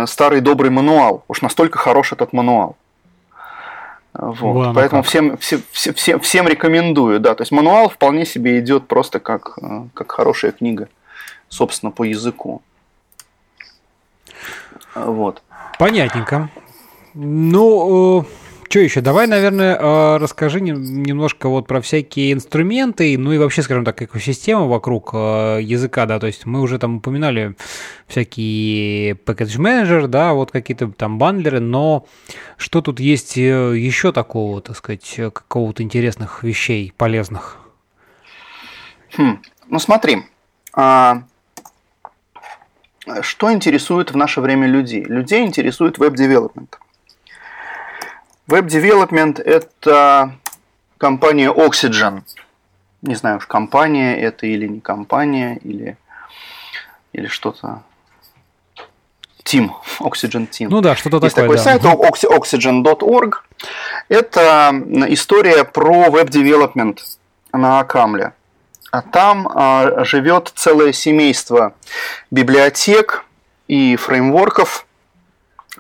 старый 0.07 0.41
добрый 0.41 0.71
мануал. 0.71 1.23
Уж 1.29 1.43
настолько 1.43 1.77
хорош 1.77 2.13
этот 2.13 2.33
мануал. 2.33 2.79
Вот. 4.15 4.41
Вон 4.41 4.75
Поэтому 4.75 5.03
всем, 5.03 5.37
всем, 5.39 5.63
всем, 5.73 6.21
всем 6.21 6.49
рекомендую. 6.49 7.19
Да. 7.19 7.35
То 7.35 7.43
есть 7.43 7.53
мануал 7.53 7.89
вполне 7.89 8.25
себе 8.25 8.61
идет 8.61 8.87
просто 8.87 9.19
как, 9.19 9.59
э, 9.61 9.87
как 9.93 10.13
хорошая 10.13 10.53
книга, 10.53 10.89
собственно, 11.49 11.91
по 11.91 12.05
языку. 12.05 12.63
Вот. 14.95 15.43
Понятненько. 15.79 16.49
Ну, 17.15 18.25
что 18.75 18.81
еще? 18.81 19.01
Давай, 19.03 19.29
наверное, 19.29 19.79
а, 19.81 20.19
расскажи 20.19 20.61
немножко 20.61 21.49
вот 21.49 21.69
про 21.69 21.81
всякие 21.81 22.33
инструменты, 22.33 23.17
ну 23.17 23.31
и 23.31 23.39
вообще, 23.39 23.63
скажем 23.63 23.85
так, 23.85 24.03
экосистему 24.03 24.67
вокруг 24.67 25.11
а, 25.13 25.59
языка, 25.59 26.07
да, 26.07 26.19
то 26.19 26.27
есть 26.27 26.45
мы 26.45 26.61
уже 26.61 26.81
там 26.81 26.97
упоминали 26.97 27.55
всякие 28.09 29.13
package 29.13 29.61
manager, 29.61 30.09
да, 30.09 30.33
вот 30.33 30.51
какие-то 30.51 30.89
там 30.89 31.19
бандлеры, 31.19 31.61
но 31.61 32.07
что 32.57 32.83
тут 32.83 32.99
есть 32.99 33.39
э, 33.39 33.79
еще 33.79 34.11
такого, 34.11 34.61
так 34.61 34.77
сказать, 34.77 35.21
какого-то 35.33 35.85
интересных 35.85 36.43
вещей, 36.43 36.93
полезных? 36.97 37.61
Хм. 39.17 39.41
Ну 39.69 39.79
смотри, 39.79 40.25
а... 40.73 41.23
что 43.21 43.53
интересует 43.53 44.11
в 44.11 44.17
наше 44.17 44.41
время 44.41 44.67
людей? 44.67 45.05
Людей 45.05 45.47
интересует 45.47 45.99
веб-девелопмент. 45.99 46.81
Development– 48.49 49.43
это 49.45 50.33
компания 50.99 51.51
Oxygen. 51.51 52.23
Не 53.03 53.15
знаю 53.15 53.39
уж, 53.39 53.47
компания 53.47 54.17
это 54.17 54.47
или 54.47 54.67
не 54.67 54.81
компания, 54.81 55.59
или, 55.63 55.97
или 57.13 57.27
что-то. 57.27 57.83
Team, 59.45 59.71
Oxygen 60.01 60.49
Team. 60.49 60.69
Ну 60.71 60.81
да, 60.81 60.97
что-то 60.97 61.25
Есть 61.25 61.37
такое. 61.37 61.57
Есть 61.57 61.65
такой 61.65 61.83
да. 61.83 62.01
сайт 62.01 62.25
oxygen.org. 62.25 63.45
Это 64.09 64.73
история 65.09 65.65
про 65.65 66.11
веб-девелопмент 66.11 67.05
на 67.53 67.81
Акамле. 67.81 68.33
А 68.91 69.03
там 69.03 69.49
а, 69.53 70.05
живет 70.05 70.53
целое 70.55 70.93
семейство 70.93 71.75
библиотек 72.31 73.25
и 73.69 73.97
фреймворков 73.97 74.87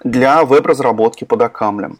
для 0.02 0.44
веб-разработки 0.44 1.24
под 1.24 1.42
Акамлем. 1.42 1.98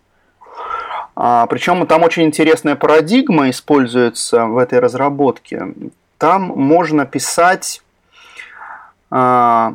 А, 1.17 1.47
причем 1.47 1.87
там 1.87 2.03
очень 2.03 2.25
интересная 2.25 2.75
парадигма 2.75 3.51
используется 3.51 4.47
в 4.47 4.59
этой 4.59 4.81
разработке. 4.81 5.75
Там 6.19 6.43
можно 6.43 7.07
писать 7.07 7.83
а, 9.11 9.75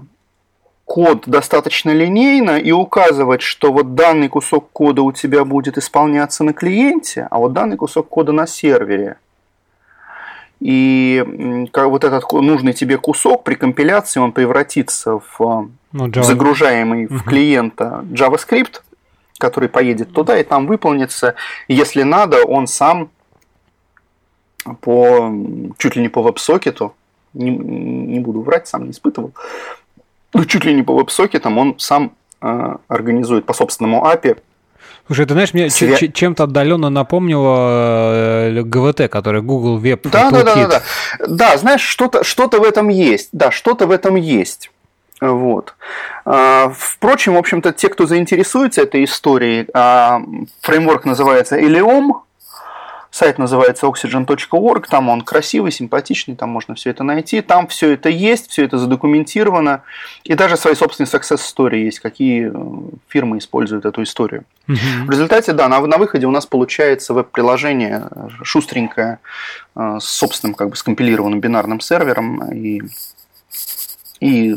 код 0.86 1.24
достаточно 1.28 1.91
линейно 1.91 2.57
и 2.57 2.72
указывать, 2.72 3.41
что 3.41 3.72
вот 3.72 3.95
данный 3.95 4.28
кусок 4.28 4.70
кода 4.74 5.02
у 5.02 5.11
тебя 5.11 5.45
будет 5.45 5.78
исполняться 5.78 6.44
на 6.44 6.52
клиенте, 6.52 7.28
а 7.30 7.38
вот 7.38 7.53
данный 7.53 7.78
кусок 7.78 8.10
кода 8.10 8.32
на 8.32 8.48
сервере. 8.48 9.18
И 10.60 11.68
как 11.72 11.88
вот 11.88 12.03
этот 12.03 12.30
нужный 12.34 12.74
тебе 12.74 12.98
кусок 12.98 13.44
при 13.45 13.56
компиляции 13.56 14.20
он 14.20 14.34
превратится 14.34 15.20
в 15.20 15.70
ну, 15.94 16.11
загружаемый 16.14 17.07
в 17.07 17.24
клиента 17.24 18.03
JavaScript, 18.11 18.82
который 19.40 19.70
поедет 19.70 20.14
туда 20.14 20.38
и 20.38 20.44
там 20.44 20.68
выполнится. 20.68 21.34
Если 21.68 22.03
надо, 22.03 22.44
он 22.45 22.68
сам 22.68 23.10
по 24.82 25.34
чуть 25.80 25.95
ли 25.95 26.03
не 26.03 26.10
по 26.10 26.22
веб-сокету, 26.22 26.94
не, 27.34 27.49
не 27.49 28.20
буду 28.20 28.41
врать, 28.41 28.68
сам 28.68 28.86
не 28.86 28.91
испытывал, 28.91 29.34
но 30.34 30.44
чуть 30.45 30.66
ли 30.66 30.74
не 30.74 30.84
по 30.84 30.94
веб-сокетам 30.94 31.57
он 31.57 31.80
сам 31.80 32.11
э, 32.41 32.76
организует 32.88 33.45
по 33.45 33.53
собственному 33.53 34.06
API 34.06 34.38
Слушай, 35.07 35.26
ты 35.26 35.34
знаешь, 35.34 35.56
мне 35.56 35.72
Свя... 35.72 35.98
чем-то 35.98 36.44
отдаленно 36.44 36.91
напомнило 36.91 38.52
э, 38.52 38.61
ГВТ, 38.61 39.10
который 39.10 39.41
Google 39.41 39.80
Web 39.80 40.07
да, 40.11 40.30
да, 40.30 40.44
да, 40.44 40.56
да, 40.56 40.68
да. 40.68 40.82
Да, 41.28 41.57
знаешь, 41.57 41.82
что-то 41.82 42.24
что 42.24 42.48
в 42.48 42.64
этом 42.64 42.90
есть. 42.90 43.30
Да, 43.32 43.49
что-то 43.49 43.88
в 43.88 43.91
этом 43.91 44.16
есть. 44.18 44.70
Вот. 45.22 45.76
А, 46.26 46.72
впрочем, 46.76 47.36
в 47.36 47.38
общем-то, 47.38 47.74
те, 47.74 47.90
кто 47.90 48.06
заинтересуется 48.06 48.82
этой 48.82 49.04
историей, 49.04 49.68
а, 49.74 50.22
фреймворк 50.62 51.06
называется 51.06 51.60
Eleom, 51.60 52.22
сайт 53.12 53.38
называется 53.38 53.88
oxygen.org, 53.88 54.88
там 54.88 55.10
он 55.10 55.22
красивый, 55.22 55.72
симпатичный, 55.72 56.36
там 56.36 56.50
можно 56.50 56.76
все 56.76 56.91
это 56.91 57.04
найти, 57.04 57.41
там 57.41 57.68
все 57.68 57.91
это 57.91 58.10
есть, 58.10 58.50
все 58.50 58.64
это 58.64 58.78
задокументировано, 58.78 59.84
и 60.24 60.36
даже 60.36 60.58
свои 60.58 60.76
собственные 60.76 61.10
success 61.10 61.40
story 61.40 61.78
есть, 61.78 62.00
какие 62.00 62.52
э, 62.54 62.91
фирмы 63.08 63.40
используют 63.40 63.86
эту 63.86 64.04
историю. 64.04 64.44
Mm-hmm. 64.68 65.06
В 65.06 65.10
результате, 65.10 65.54
да, 65.54 65.68
на, 65.68 65.80
на 65.82 65.98
выходе 65.98 66.28
у 66.28 66.32
нас 66.32 66.46
получается 66.46 67.14
веб-приложение 67.14 68.08
шустренькое, 68.44 69.20
э, 69.76 69.98
с 70.00 70.06
собственным 70.06 70.54
как 70.54 70.70
бы 70.70 70.76
скомпилированным 70.76 71.40
бинарным 71.40 71.80
сервером, 71.80 72.52
и 72.54 72.84
и, 74.20 74.52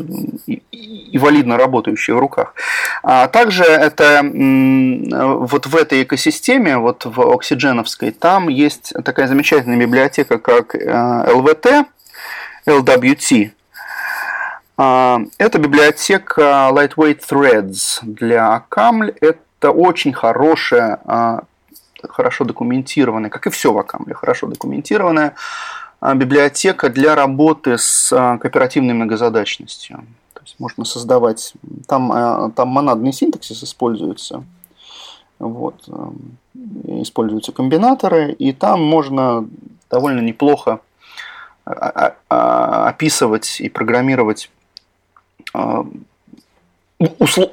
и, 0.45 0.61
и 0.71 1.17
валидно 1.17 1.57
работающие 1.57 2.15
в 2.15 2.19
руках. 2.19 2.53
А 3.01 3.27
также 3.27 3.63
это 3.63 4.21
вот 4.23 5.65
в 5.67 5.75
этой 5.75 6.03
экосистеме, 6.03 6.77
вот 6.77 7.05
в 7.05 7.21
оксидженовской, 7.21 8.11
там 8.11 8.49
есть 8.49 8.93
такая 9.03 9.27
замечательная 9.27 9.77
библиотека, 9.77 10.37
как 10.37 10.75
LVT, 10.75 11.85
э, 12.65 12.71
LWT. 12.71 13.51
А, 14.75 15.19
это 15.37 15.59
библиотека 15.59 16.69
Lightweight 16.71 17.21
Threads 17.29 17.99
для 18.01 18.53
Акамль. 18.53 19.13
Это 19.21 19.71
очень 19.71 20.13
хорошая, 20.13 20.99
а, 21.05 21.43
хорошо 22.09 22.43
документированная, 22.43 23.29
как 23.29 23.47
и 23.47 23.49
все 23.49 23.71
в 23.71 23.77
Акамле, 23.77 24.13
хорошо 24.13 24.47
документированная 24.47 25.35
библиотека 26.15 26.89
для 26.89 27.15
работы 27.15 27.77
с 27.77 28.11
а, 28.11 28.37
кооперативной 28.37 28.93
многозадачностью. 28.93 30.03
То 30.33 30.41
есть 30.43 30.59
можно 30.59 30.83
создавать, 30.83 31.53
там, 31.87 32.11
а, 32.11 32.51
там 32.51 32.67
монадный 32.67 33.13
синтаксис 33.13 33.63
используется, 33.63 34.43
вот, 35.39 35.87
используются 36.85 37.51
комбинаторы, 37.51 38.33
и 38.33 38.53
там 38.53 38.83
можно 38.83 39.47
довольно 39.89 40.19
неплохо 40.19 40.79
описывать 42.29 43.61
и 43.61 43.69
программировать 43.69 44.49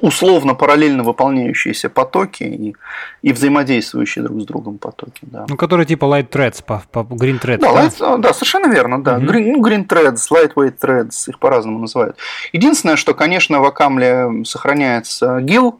условно 0.01 0.55
параллельно 0.55 1.03
выполняющиеся 1.03 1.89
потоки 1.89 2.43
и, 2.43 2.75
и 3.21 3.33
взаимодействующие 3.33 4.23
друг 4.23 4.41
с 4.41 4.45
другом 4.45 4.77
потоки. 4.77 5.21
Да. 5.21 5.45
Ну, 5.49 5.57
которые 5.57 5.85
типа 5.85 6.05
light 6.05 6.29
threads, 6.29 6.63
по, 6.63 6.83
по 6.91 6.99
green 6.99 7.41
threads. 7.41 7.59
Да, 7.59 7.73
да? 7.73 7.85
Light, 7.87 8.17
да 8.19 8.33
совершенно 8.33 8.71
верно, 8.71 9.03
да. 9.03 9.17
Mm-hmm. 9.17 9.27
Green, 9.27 9.51
ну, 9.51 9.61
green 9.61 9.87
threads, 9.87 10.19
lightweight 10.31 10.77
threads, 10.79 11.29
их 11.29 11.39
по-разному 11.39 11.79
называют. 11.79 12.17
Единственное, 12.53 12.95
что, 12.95 13.13
конечно, 13.13 13.59
в 13.59 13.65
Акамле 13.65 14.43
сохраняется 14.45 15.37
GIL, 15.39 15.75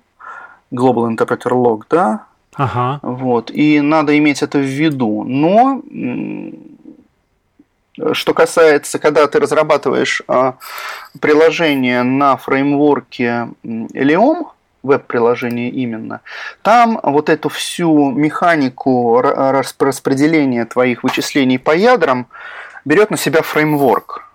Global 0.72 1.16
Interpreter 1.16 1.52
Log, 1.52 1.82
да, 1.90 2.26
Ага. 2.56 3.00
Вот, 3.02 3.50
и 3.50 3.80
надо 3.80 4.18
иметь 4.18 4.44
это 4.44 4.60
в 4.60 4.66
виду. 4.66 5.24
Но 5.24 5.82
что 8.14 8.34
касается, 8.34 9.00
когда 9.00 9.28
ты 9.28 9.40
разрабатываешь 9.40 10.22
а, 10.28 10.56
приложение 11.20 12.04
на 12.04 12.38
фреймворке 12.38 13.50
Helium, 13.64 14.48
веб-приложение 14.84 15.70
именно, 15.70 16.22
там 16.62 17.00
вот 17.04 17.30
эту 17.30 17.50
всю 17.50 18.12
механику 18.12 19.22
распределения 19.22 20.66
твоих 20.66 21.04
вычислений 21.04 21.60
по 21.60 21.76
ядрам 21.76 22.28
берет 22.86 23.12
на 23.12 23.18
себя 23.18 23.42
фреймворк. 23.42 24.28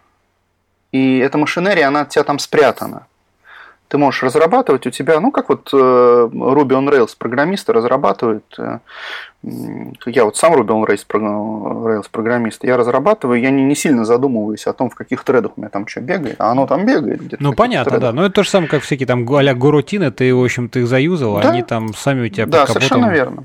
И 0.93 1.19
эта 1.19 1.37
машинерия, 1.37 1.89
она 1.89 2.03
у 2.03 2.07
тебя 2.07 2.23
там 2.23 2.39
спрятана 2.39 3.07
ты 3.89 3.99
можешь 3.99 4.23
разрабатывать 4.23 4.87
у 4.87 4.91
тебя, 4.91 5.21
ну, 5.21 5.31
как 5.31 5.49
вот 5.49 5.71
э, 5.73 5.77
Ruby 5.77 6.73
on 6.73 6.89
Rails 6.91 7.11
программисты 7.17 7.73
разрабатывают, 7.73 8.45
э, 8.59 8.79
я 10.07 10.25
вот 10.25 10.37
сам 10.37 10.55
Ruby 10.55 10.69
on 10.69 10.87
Rails, 10.87 11.07
Rails 11.09 12.07
программист, 12.11 12.65
я 12.65 12.77
разрабатываю, 12.77 13.41
я 13.41 13.51
не, 13.51 13.63
не 13.63 13.77
сильно 13.77 14.05
задумываюсь 14.05 14.67
о 14.67 14.73
том, 14.73 14.91
в 14.91 14.95
каких 14.95 15.23
тредах 15.23 15.53
у 15.57 15.61
меня 15.61 15.71
там 15.71 15.87
что 15.87 16.01
бегает, 16.01 16.37
а 16.39 16.51
оно 16.51 16.67
там 16.67 16.85
бегает 16.85 17.21
где-то. 17.21 17.43
Ну, 17.43 17.53
понятно, 17.53 17.93
тредах. 17.93 18.11
да, 18.11 18.17
но 18.17 18.27
это 18.27 18.35
то 18.37 18.43
же 18.43 18.51
самое, 18.51 18.69
как 18.69 18.83
всякие 18.83 19.07
там 19.07 19.27
а-ля 19.35 19.55
горутины, 19.55 20.11
ты, 20.11 20.35
в 20.35 20.43
общем, 20.43 20.69
ты 20.69 20.81
их 20.81 20.89
заюзал, 20.89 21.41
да? 21.41 21.51
они 21.51 21.63
там 21.63 21.95
сами 21.95 22.27
у 22.27 22.29
тебя 22.29 22.47
Да, 22.47 22.67
совершенно 22.67 23.11
верно. 23.11 23.45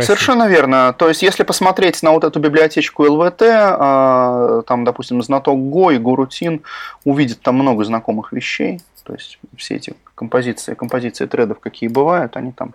Совершенно 0.00 0.48
верно. 0.48 0.92
То 0.92 1.08
есть, 1.08 1.22
если 1.22 1.42
посмотреть 1.42 2.02
на 2.02 2.12
вот 2.12 2.24
эту 2.24 2.38
библиотечку 2.40 3.02
ЛВТ, 3.04 3.42
а, 3.42 4.62
там, 4.66 4.84
допустим, 4.84 5.22
знаток 5.22 5.58
Го 5.58 5.90
и 5.90 5.98
Гурутин 5.98 6.62
увидит 7.04 7.40
там 7.40 7.54
много 7.56 7.84
знакомых 7.84 8.32
вещей. 8.32 8.80
То 9.04 9.12
есть 9.14 9.38
все 9.56 9.76
эти 9.76 9.94
композиции, 10.14 10.74
композиции 10.74 11.26
тредов, 11.26 11.60
какие 11.60 11.88
бывают, 11.88 12.36
они 12.36 12.52
там 12.52 12.74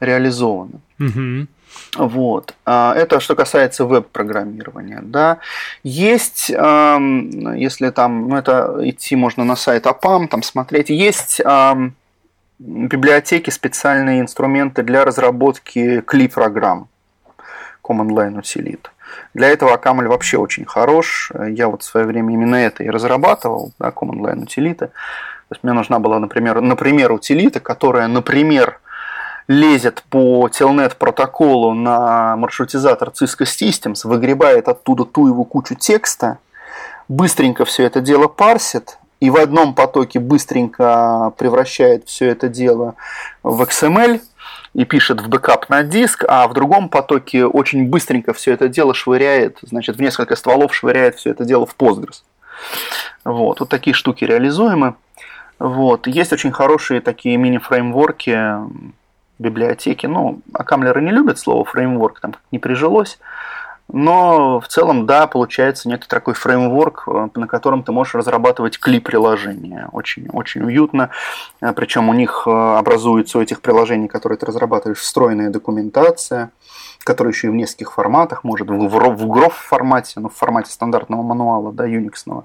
реализованы. 0.00 0.80
Угу. 0.98 1.46
Вот. 1.96 2.54
А, 2.64 2.94
это 2.94 3.20
что 3.20 3.34
касается 3.34 3.84
веб-программирования. 3.84 5.00
Да. 5.02 5.38
Есть, 5.82 6.48
если 6.48 7.90
там, 7.90 8.28
ну 8.28 8.36
это 8.36 8.76
идти 8.82 9.16
можно 9.16 9.44
на 9.44 9.56
сайт 9.56 9.86
APAM, 9.86 10.28
там 10.28 10.42
смотреть, 10.42 10.90
есть 10.90 11.40
библиотеки, 12.58 13.50
специальные 13.50 14.20
инструменты 14.20 14.82
для 14.82 15.04
разработки 15.04 16.00
клип-программ 16.00 16.88
Command 17.82 18.08
Line 18.10 18.40
Utility. 18.40 18.88
Для 19.34 19.48
этого 19.48 19.74
Акамль 19.74 20.08
вообще 20.08 20.38
очень 20.38 20.64
хорош. 20.64 21.30
Я 21.48 21.68
вот 21.68 21.82
в 21.82 21.84
свое 21.84 22.06
время 22.06 22.34
именно 22.34 22.56
это 22.56 22.82
и 22.82 22.90
разрабатывал, 22.90 23.72
да, 23.78 23.88
Command 23.88 24.20
Line 24.20 24.46
Utility. 24.46 24.88
То 25.48 25.52
есть 25.52 25.62
мне 25.62 25.72
нужна 25.72 25.98
была, 25.98 26.18
например, 26.18 26.60
например, 26.60 27.12
утилита, 27.12 27.60
которая, 27.60 28.08
например, 28.08 28.80
лезет 29.46 30.02
по 30.10 30.48
Telnet 30.48 30.96
протоколу 30.96 31.72
на 31.72 32.36
маршрутизатор 32.36 33.10
Cisco 33.10 33.44
Systems, 33.44 34.00
выгребает 34.04 34.68
оттуда 34.68 35.04
ту 35.04 35.28
его 35.28 35.44
кучу 35.44 35.76
текста, 35.76 36.38
быстренько 37.08 37.64
все 37.64 37.84
это 37.84 38.00
дело 38.00 38.26
парсит, 38.26 38.98
и 39.20 39.30
в 39.30 39.36
одном 39.36 39.74
потоке 39.74 40.20
быстренько 40.20 41.32
превращает 41.38 42.06
все 42.06 42.28
это 42.28 42.48
дело 42.48 42.94
в 43.42 43.62
XML 43.62 44.20
и 44.74 44.84
пишет 44.84 45.20
в 45.20 45.28
бэкап 45.28 45.68
на 45.68 45.82
диск, 45.82 46.24
а 46.28 46.46
в 46.48 46.54
другом 46.54 46.88
потоке 46.88 47.46
очень 47.46 47.88
быстренько 47.88 48.32
все 48.34 48.52
это 48.52 48.68
дело 48.68 48.94
швыряет, 48.94 49.58
значит, 49.62 49.96
в 49.96 50.02
несколько 50.02 50.36
стволов 50.36 50.74
швыряет 50.74 51.16
все 51.16 51.30
это 51.30 51.44
дело 51.44 51.64
в 51.66 51.74
Postgres. 51.76 52.22
Вот, 53.24 53.60
вот 53.60 53.68
такие 53.68 53.94
штуки 53.94 54.24
реализуемы. 54.24 54.94
Вот. 55.58 56.06
Есть 56.06 56.32
очень 56.32 56.52
хорошие 56.52 57.00
такие 57.00 57.36
мини-фреймворки, 57.36 58.36
библиотеки. 59.38 60.06
Ну, 60.06 60.40
акамлеры 60.52 61.02
не 61.02 61.10
любят 61.10 61.38
слово 61.38 61.64
фреймворк, 61.64 62.20
там 62.20 62.34
не 62.52 62.58
прижилось. 62.58 63.18
Но 63.92 64.58
в 64.58 64.66
целом, 64.66 65.06
да, 65.06 65.26
получается 65.26 65.88
некий 65.88 66.08
такой 66.08 66.34
фреймворк, 66.34 67.04
э, 67.06 67.28
на 67.34 67.46
котором 67.46 67.82
ты 67.84 67.92
можешь 67.92 68.14
разрабатывать 68.14 68.78
клип-приложения. 68.78 69.88
Очень, 69.92 70.28
очень 70.32 70.62
уютно. 70.62 71.10
Э, 71.60 71.72
Причем 71.72 72.08
у 72.08 72.14
них 72.14 72.44
э, 72.46 72.50
образуется 72.50 73.38
у 73.38 73.40
этих 73.40 73.60
приложений, 73.60 74.08
которые 74.08 74.38
ты 74.38 74.46
разрабатываешь, 74.46 74.98
встроенная 74.98 75.50
документация 75.50 76.50
который 77.04 77.30
еще 77.30 77.46
и 77.46 77.50
в 77.50 77.54
нескольких 77.54 77.92
форматах, 77.92 78.42
может 78.42 78.68
в, 78.68 78.74
в 78.74 79.28
гроф 79.28 79.54
формате, 79.54 80.18
ну, 80.18 80.28
в 80.28 80.34
формате 80.34 80.72
стандартного 80.72 81.22
мануала, 81.22 81.72
да, 81.72 81.86
Unix 81.86 82.44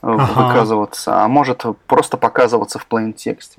ага. 0.00 0.42
выказываться, 0.42 1.24
а 1.24 1.26
может 1.26 1.64
просто 1.88 2.16
показываться 2.16 2.78
в 2.78 2.86
plain 2.88 3.12
тексте. 3.12 3.58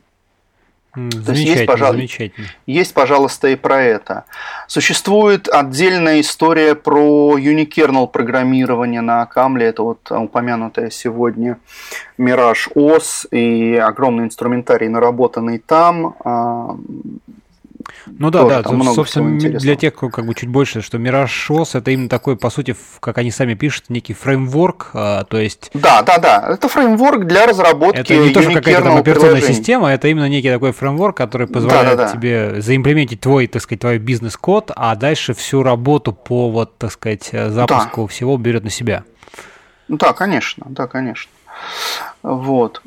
То 0.97 1.31
есть 1.31 1.43
есть, 1.43 1.65
пожалуйста, 1.67 2.31
есть, 2.65 2.93
пожалуйста, 2.93 3.47
и 3.49 3.55
про 3.55 3.83
это. 3.83 4.25
Существует 4.67 5.47
отдельная 5.47 6.21
история 6.21 6.73
про 6.73 7.37
unikernel 7.37 8.07
программирование 8.07 9.01
на 9.01 9.25
Камле. 9.27 9.67
Это 9.67 9.83
вот 9.83 10.11
упомянутая 10.11 10.89
сегодня 10.89 11.59
Mirage 12.17 12.71
OS 12.73 13.27
и 13.29 13.75
огромный 13.75 14.25
инструментарий, 14.25 14.87
наработанный 14.87 15.59
там. 15.59 16.15
Ну 18.05 18.31
да, 18.31 18.45
да, 18.45 18.63
там 18.63 18.83
собственно, 18.93 19.37
для 19.37 19.75
тех, 19.75 19.93
кто 19.93 20.09
как 20.09 20.25
бы 20.25 20.33
чуть 20.33 20.49
больше, 20.49 20.81
что 20.81 20.97
Mirage 20.97 21.49
OS 21.49 21.77
это 21.77 21.91
именно 21.91 22.09
такой, 22.09 22.37
по 22.37 22.49
сути, 22.49 22.75
как 22.99 23.17
они 23.17 23.31
сами 23.31 23.53
пишут, 23.53 23.85
некий 23.89 24.13
фреймворк, 24.13 24.91
а, 24.93 25.23
то 25.25 25.37
есть... 25.37 25.69
Да, 25.73 26.01
да, 26.01 26.17
да, 26.17 26.47
это 26.53 26.67
фреймворк 26.67 27.25
для 27.25 27.45
разработки 27.45 27.99
Это 27.99 28.15
не 28.17 28.31
то, 28.31 28.41
что 28.41 28.53
какая-то 28.53 28.83
там 28.83 28.97
операционная 28.97 29.41
система, 29.41 29.89
это 29.89 30.07
именно 30.07 30.29
некий 30.29 30.49
такой 30.49 30.71
фреймворк, 30.71 31.15
который 31.17 31.47
позволяет 31.47 31.97
да, 31.97 32.05
да, 32.05 32.05
да. 32.05 32.13
тебе 32.13 32.61
заимплементить 32.61 33.21
твой, 33.21 33.47
так 33.47 33.61
сказать, 33.61 33.81
твой 33.81 33.97
бизнес-код, 33.97 34.71
а 34.75 34.95
дальше 34.95 35.33
всю 35.33 35.63
работу 35.63 36.13
по, 36.13 36.49
вот, 36.49 36.77
так 36.77 36.91
сказать, 36.91 37.29
запуску 37.31 38.01
да. 38.03 38.07
всего 38.07 38.37
берет 38.37 38.63
на 38.63 38.69
себя. 38.69 39.03
Да, 39.87 40.13
конечно, 40.13 40.65
да, 40.69 40.87
конечно. 40.87 41.31
Вот. 42.23 42.81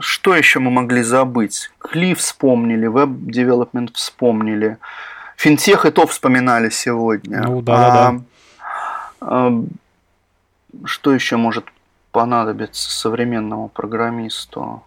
Что 0.00 0.34
еще 0.34 0.60
мы 0.60 0.70
могли 0.70 1.02
забыть? 1.02 1.70
Кли 1.78 2.14
вспомнили, 2.14 2.86
веб-девелопмент 2.86 3.94
вспомнили. 3.96 4.78
Финтех 5.36 5.84
и 5.84 5.90
то 5.90 6.06
вспоминали 6.06 6.70
сегодня. 6.70 7.42
Ну 7.42 7.60
да, 7.60 7.74
а, 7.74 7.90
да, 7.90 8.12
да. 8.12 8.24
А, 9.20 9.64
что 10.84 11.12
еще 11.12 11.36
может 11.36 11.66
понадобиться 12.12 12.90
современному 12.90 13.68
программисту? 13.68 14.82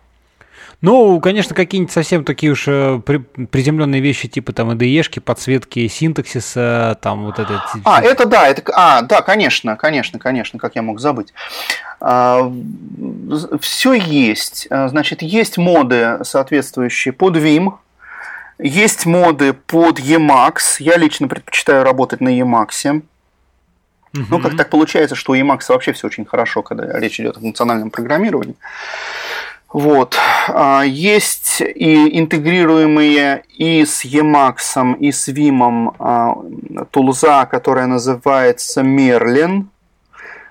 Ну, 0.81 1.19
конечно, 1.19 1.53
какие-нибудь 1.53 1.91
совсем 1.91 2.23
такие 2.23 2.53
уж 2.53 2.65
э, 2.68 3.01
приземленные 3.51 3.99
вещи, 3.99 4.30
типа 4.30 4.53
там 4.53 4.72
IDE-шки, 4.72 5.19
подсветки 5.19 5.85
синтаксиса, 5.88 6.97
там 7.01 7.26
вот 7.26 7.38
это. 7.38 7.61
А, 7.84 8.01
это 8.01 8.26
да, 8.26 8.47
это, 8.47 8.64
а, 8.73 9.01
да, 9.01 9.22
конечно, 9.22 9.76
конечно, 9.76 10.19
конечно, 10.19 10.57
как 10.57 10.76
я 10.76 10.81
мог 10.81 11.01
забыть. 11.01 11.34
А, 11.99 12.49
все 13.60 13.93
есть. 13.93 14.68
А, 14.69 14.88
значит, 14.88 15.22
есть 15.22 15.57
моды, 15.57 16.19
соответствующие 16.23 17.14
под 17.14 17.35
Vim, 17.35 17.73
есть 18.57 19.06
моды 19.06 19.53
под 19.53 19.99
Emacs. 19.99 20.77
Я 20.80 20.95
лично 20.95 21.27
предпочитаю 21.27 21.84
работать 21.84 22.22
на 22.22 22.30
Emacs. 22.30 23.01
Угу. 24.14 24.26
Ну, 24.30 24.39
как 24.39 24.57
так 24.57 24.69
получается, 24.69 25.15
что 25.15 25.34
у 25.34 25.35
Emacs 25.35 25.65
вообще 25.69 25.93
все 25.93 26.07
очень 26.07 26.26
хорошо, 26.26 26.61
когда 26.61 26.99
речь 26.99 27.19
идет 27.19 27.38
о 27.38 27.41
функциональном 27.41 27.89
программировании. 27.89 28.56
Вот. 29.71 30.17
А, 30.47 30.81
есть 30.83 31.61
и 31.61 32.19
интегрируемые 32.19 33.43
и 33.55 33.85
с 33.85 34.03
Emacs, 34.03 34.97
и 34.97 35.11
с 35.11 35.27
Vim 35.27 35.93
а, 35.99 36.37
тулза, 36.91 37.45
которая 37.45 37.85
называется 37.85 38.81
Merlin. 38.81 39.65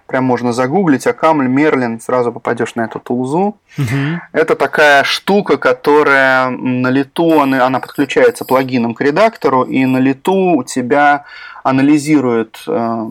Прям 0.06 0.24
можно 0.24 0.54
загуглить, 0.54 1.06
а 1.06 1.12
Камль 1.12 1.48
Мерлин, 1.48 2.00
сразу 2.00 2.32
попадешь 2.32 2.74
на 2.76 2.86
эту 2.86 2.98
тулзу. 2.98 3.58
Угу. 3.76 4.20
Это 4.32 4.54
такая 4.54 5.04
штука, 5.04 5.58
которая 5.58 6.48
на 6.48 6.88
лету, 6.88 7.42
она, 7.42 7.66
она 7.66 7.78
подключается 7.78 8.46
плагином 8.46 8.94
к 8.94 9.02
редактору, 9.02 9.64
и 9.64 9.84
на 9.84 9.98
лету 9.98 10.56
у 10.56 10.64
тебя 10.64 11.24
анализирует 11.62 12.58
э, 12.66 13.06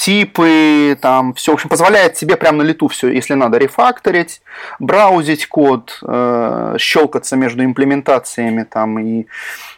типы, 0.00 0.96
там 1.02 1.34
все, 1.34 1.50
в 1.50 1.54
общем, 1.54 1.68
позволяет 1.68 2.14
тебе 2.14 2.36
прямо 2.36 2.58
на 2.58 2.62
лету 2.62 2.88
все, 2.88 3.08
если 3.08 3.34
надо, 3.34 3.58
рефакторить, 3.58 4.40
браузить 4.78 5.46
код, 5.46 5.98
э, 6.02 6.76
щелкаться 6.78 7.36
между 7.36 7.64
имплементациями 7.64 8.62
там 8.62 8.98
и, 8.98 9.26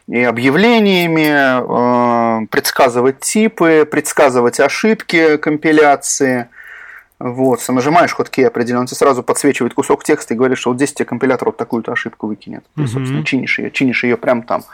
и 0.06 0.22
объявлениями, 0.22 2.44
э, 2.44 2.46
предсказывать 2.46 3.18
типы, 3.18 3.84
предсказывать 3.90 4.60
ошибки 4.60 5.38
компиляции– 5.38 6.48
вот, 7.22 7.66
нажимаешь 7.68 8.16
key 8.16 8.44
определенно, 8.44 8.80
он 8.80 8.86
тебе 8.86 8.96
сразу 8.96 9.22
подсвечивает 9.22 9.74
кусок 9.74 10.02
текста 10.02 10.34
и 10.34 10.36
говорит, 10.36 10.58
что 10.58 10.70
вот 10.70 10.76
здесь 10.76 10.92
тебе 10.92 11.06
компилятор 11.06 11.48
вот 11.48 11.56
такую-то 11.56 11.92
ошибку 11.92 12.26
выкинет. 12.26 12.64
Ты, 12.76 12.88
собственно, 12.88 13.24
чинишь 13.24 13.60
ее, 13.60 13.70
чинишь 13.70 14.02
ее 14.02 14.16
прямо 14.16 14.42
там. 14.42 14.64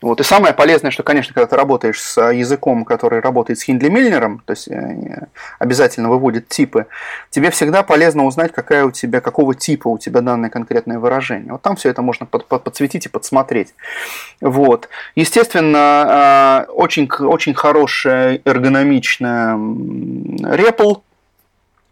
Вот. 0.00 0.18
И 0.20 0.24
самое 0.24 0.54
полезное, 0.54 0.90
что, 0.90 1.02
конечно, 1.02 1.34
когда 1.34 1.46
ты 1.46 1.56
работаешь 1.56 2.00
с 2.00 2.18
языком, 2.30 2.86
который 2.86 3.20
работает 3.20 3.58
с 3.58 3.62
Хиндли 3.62 3.90
Мильнером, 3.90 4.42
то 4.46 4.52
есть 4.52 4.68
э, 4.68 5.26
обязательно 5.58 6.08
выводит 6.08 6.48
типы, 6.48 6.86
тебе 7.28 7.50
всегда 7.50 7.82
полезно 7.82 8.24
узнать, 8.24 8.52
какая 8.52 8.86
у 8.86 8.90
тебя, 8.90 9.20
какого 9.20 9.54
типа 9.54 9.88
у 9.88 9.98
тебя 9.98 10.22
данное 10.22 10.48
конкретное 10.48 10.98
выражение. 10.98 11.52
Вот 11.52 11.60
там 11.60 11.76
все 11.76 11.90
это 11.90 12.00
можно 12.00 12.24
под, 12.24 12.46
под, 12.46 12.64
подсветить 12.64 13.04
и 13.04 13.10
подсмотреть. 13.10 13.74
Вот. 14.40 14.88
Естественно, 15.14 16.64
э, 16.68 16.72
очень, 16.72 17.10
очень 17.10 17.52
хорошая 17.52 18.40
эргономичная 18.44 19.56
REPL, 19.56 21.02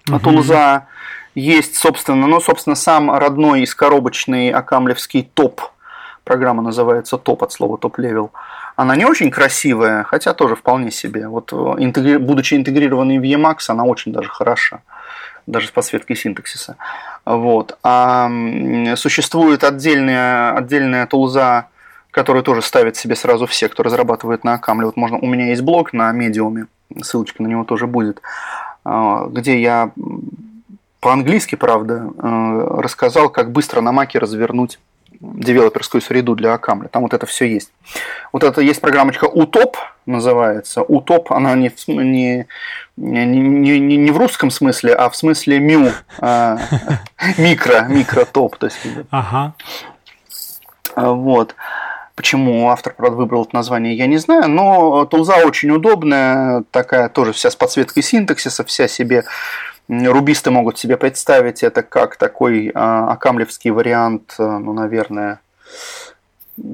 угу. 0.08 0.18
тулза. 0.18 0.86
Есть, 1.34 1.76
собственно, 1.76 2.26
ну, 2.26 2.40
собственно, 2.40 2.74
сам 2.74 3.10
родной 3.10 3.62
из 3.62 3.74
коробочный 3.74 4.50
акамлевский 4.50 5.30
топ. 5.34 5.62
Программа 6.24 6.62
называется 6.62 7.18
топ 7.18 7.42
от 7.42 7.52
слова 7.52 7.78
top-level. 7.78 8.32
Она 8.76 8.96
не 8.96 9.04
очень 9.04 9.30
красивая, 9.30 10.04
хотя 10.04 10.32
тоже 10.32 10.56
вполне 10.56 10.90
себе. 10.90 11.28
Вот, 11.28 11.52
э, 11.52 11.56
интегри... 11.78 12.16
будучи 12.18 12.54
интегрированной 12.54 13.18
в 13.18 13.22
Emacs, 13.22 13.64
она 13.68 13.84
очень 13.84 14.12
даже 14.12 14.28
хороша 14.28 14.80
даже 15.46 15.68
с 15.68 15.70
подсветкой 15.70 16.16
синтаксиса. 16.16 16.76
Вот. 17.24 17.78
А 17.82 18.30
существует 18.96 19.64
отдельная, 19.64 20.52
отдельная 20.56 21.06
тулза, 21.06 21.68
которую 22.10 22.42
тоже 22.42 22.62
ставят 22.62 22.96
себе 22.96 23.16
сразу 23.16 23.46
все, 23.46 23.68
кто 23.68 23.82
разрабатывает 23.82 24.44
на 24.44 24.54
OCaml'е. 24.54 24.86
Вот 24.86 24.96
можно, 24.96 25.18
у 25.18 25.26
меня 25.26 25.46
есть 25.46 25.62
блог 25.62 25.92
на 25.92 26.10
Medium'е, 26.12 26.66
ссылочка 27.02 27.42
на 27.42 27.46
него 27.46 27.64
тоже 27.64 27.86
будет. 27.86 28.20
А, 28.84 29.26
где 29.26 29.60
я 29.60 29.92
по-английски, 31.00 31.54
правда, 31.54 32.10
э, 32.18 32.66
рассказал, 32.78 33.30
как 33.30 33.52
быстро 33.52 33.80
на 33.80 33.90
Маке 33.90 34.18
развернуть 34.18 34.78
девелоперскую 35.20 36.00
среду 36.00 36.34
для 36.34 36.54
Акамля. 36.54 36.88
Там 36.88 37.02
вот 37.02 37.14
это 37.14 37.26
все 37.26 37.46
есть. 37.46 37.72
Вот 38.32 38.42
это 38.42 38.60
есть 38.60 38.80
программочка 38.80 39.24
Утоп 39.24 39.76
называется. 40.06 40.82
Утоп, 40.82 41.32
она 41.32 41.54
не, 41.54 41.70
не, 41.86 42.46
не, 42.96 43.26
не, 43.26 43.96
не 43.96 44.10
в 44.10 44.16
русском 44.16 44.50
смысле, 44.50 44.94
а 44.94 45.10
в 45.10 45.16
смысле 45.16 45.58
мю, 45.58 45.90
а, 46.20 46.58
микро, 47.38 47.86
микро-топ. 47.88 48.56
То 48.56 48.66
есть, 48.66 48.78
ага. 49.10 49.54
Вот. 50.96 51.54
Почему 52.20 52.68
автор, 52.68 52.92
правда, 52.94 53.16
выбрал 53.16 53.44
это 53.44 53.56
название, 53.56 53.94
я 53.94 54.06
не 54.06 54.18
знаю, 54.18 54.46
но 54.46 55.06
тулза 55.06 55.36
очень 55.38 55.70
удобная, 55.70 56.64
такая 56.70 57.08
тоже 57.08 57.32
вся 57.32 57.50
с 57.50 57.56
подсветкой 57.56 58.02
синтаксиса, 58.02 58.62
вся 58.62 58.88
себе 58.88 59.24
рубисты 59.88 60.50
могут 60.50 60.78
себе 60.78 60.98
представить 60.98 61.62
это 61.62 61.82
как 61.82 62.16
такой 62.16 62.72
а, 62.74 63.10
акамлевский 63.10 63.70
вариант, 63.70 64.34
э, 64.38 64.42
ну, 64.42 64.74
наверное, 64.74 65.40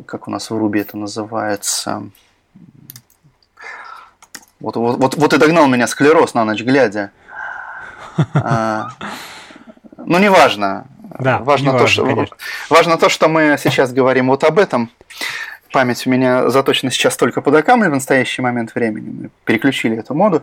как 0.06 0.26
у 0.26 0.32
нас 0.32 0.50
в 0.50 0.58
Руби 0.58 0.80
это 0.80 0.96
называется. 0.96 2.10
Вот, 4.58 4.74
вот, 4.74 4.98
вот, 4.98 5.14
вот 5.14 5.32
и 5.32 5.38
догнал 5.38 5.68
меня 5.68 5.86
склероз 5.86 6.34
на 6.34 6.44
ночь 6.44 6.64
глядя. 6.64 7.12
А, 8.34 8.88
ну, 9.96 10.18
неважно. 10.18 10.88
Да, 11.18 11.38
важно, 11.38 11.72
то, 11.72 11.78
важно, 11.78 11.88
что, 11.88 12.26
важно 12.70 12.98
то, 12.98 13.08
что 13.08 13.28
мы 13.28 13.56
сейчас 13.58 13.92
говорим 13.92 14.28
вот 14.28 14.44
об 14.44 14.58
этом. 14.58 14.90
Память 15.72 16.06
у 16.06 16.10
меня 16.10 16.48
заточена 16.48 16.90
сейчас 16.90 17.16
только 17.16 17.42
под 17.42 17.54
Акамль 17.54 17.88
в 17.88 17.92
настоящий 17.92 18.40
момент 18.40 18.74
времени. 18.74 19.22
Мы 19.22 19.30
переключили 19.44 19.98
эту 19.98 20.14
моду. 20.14 20.42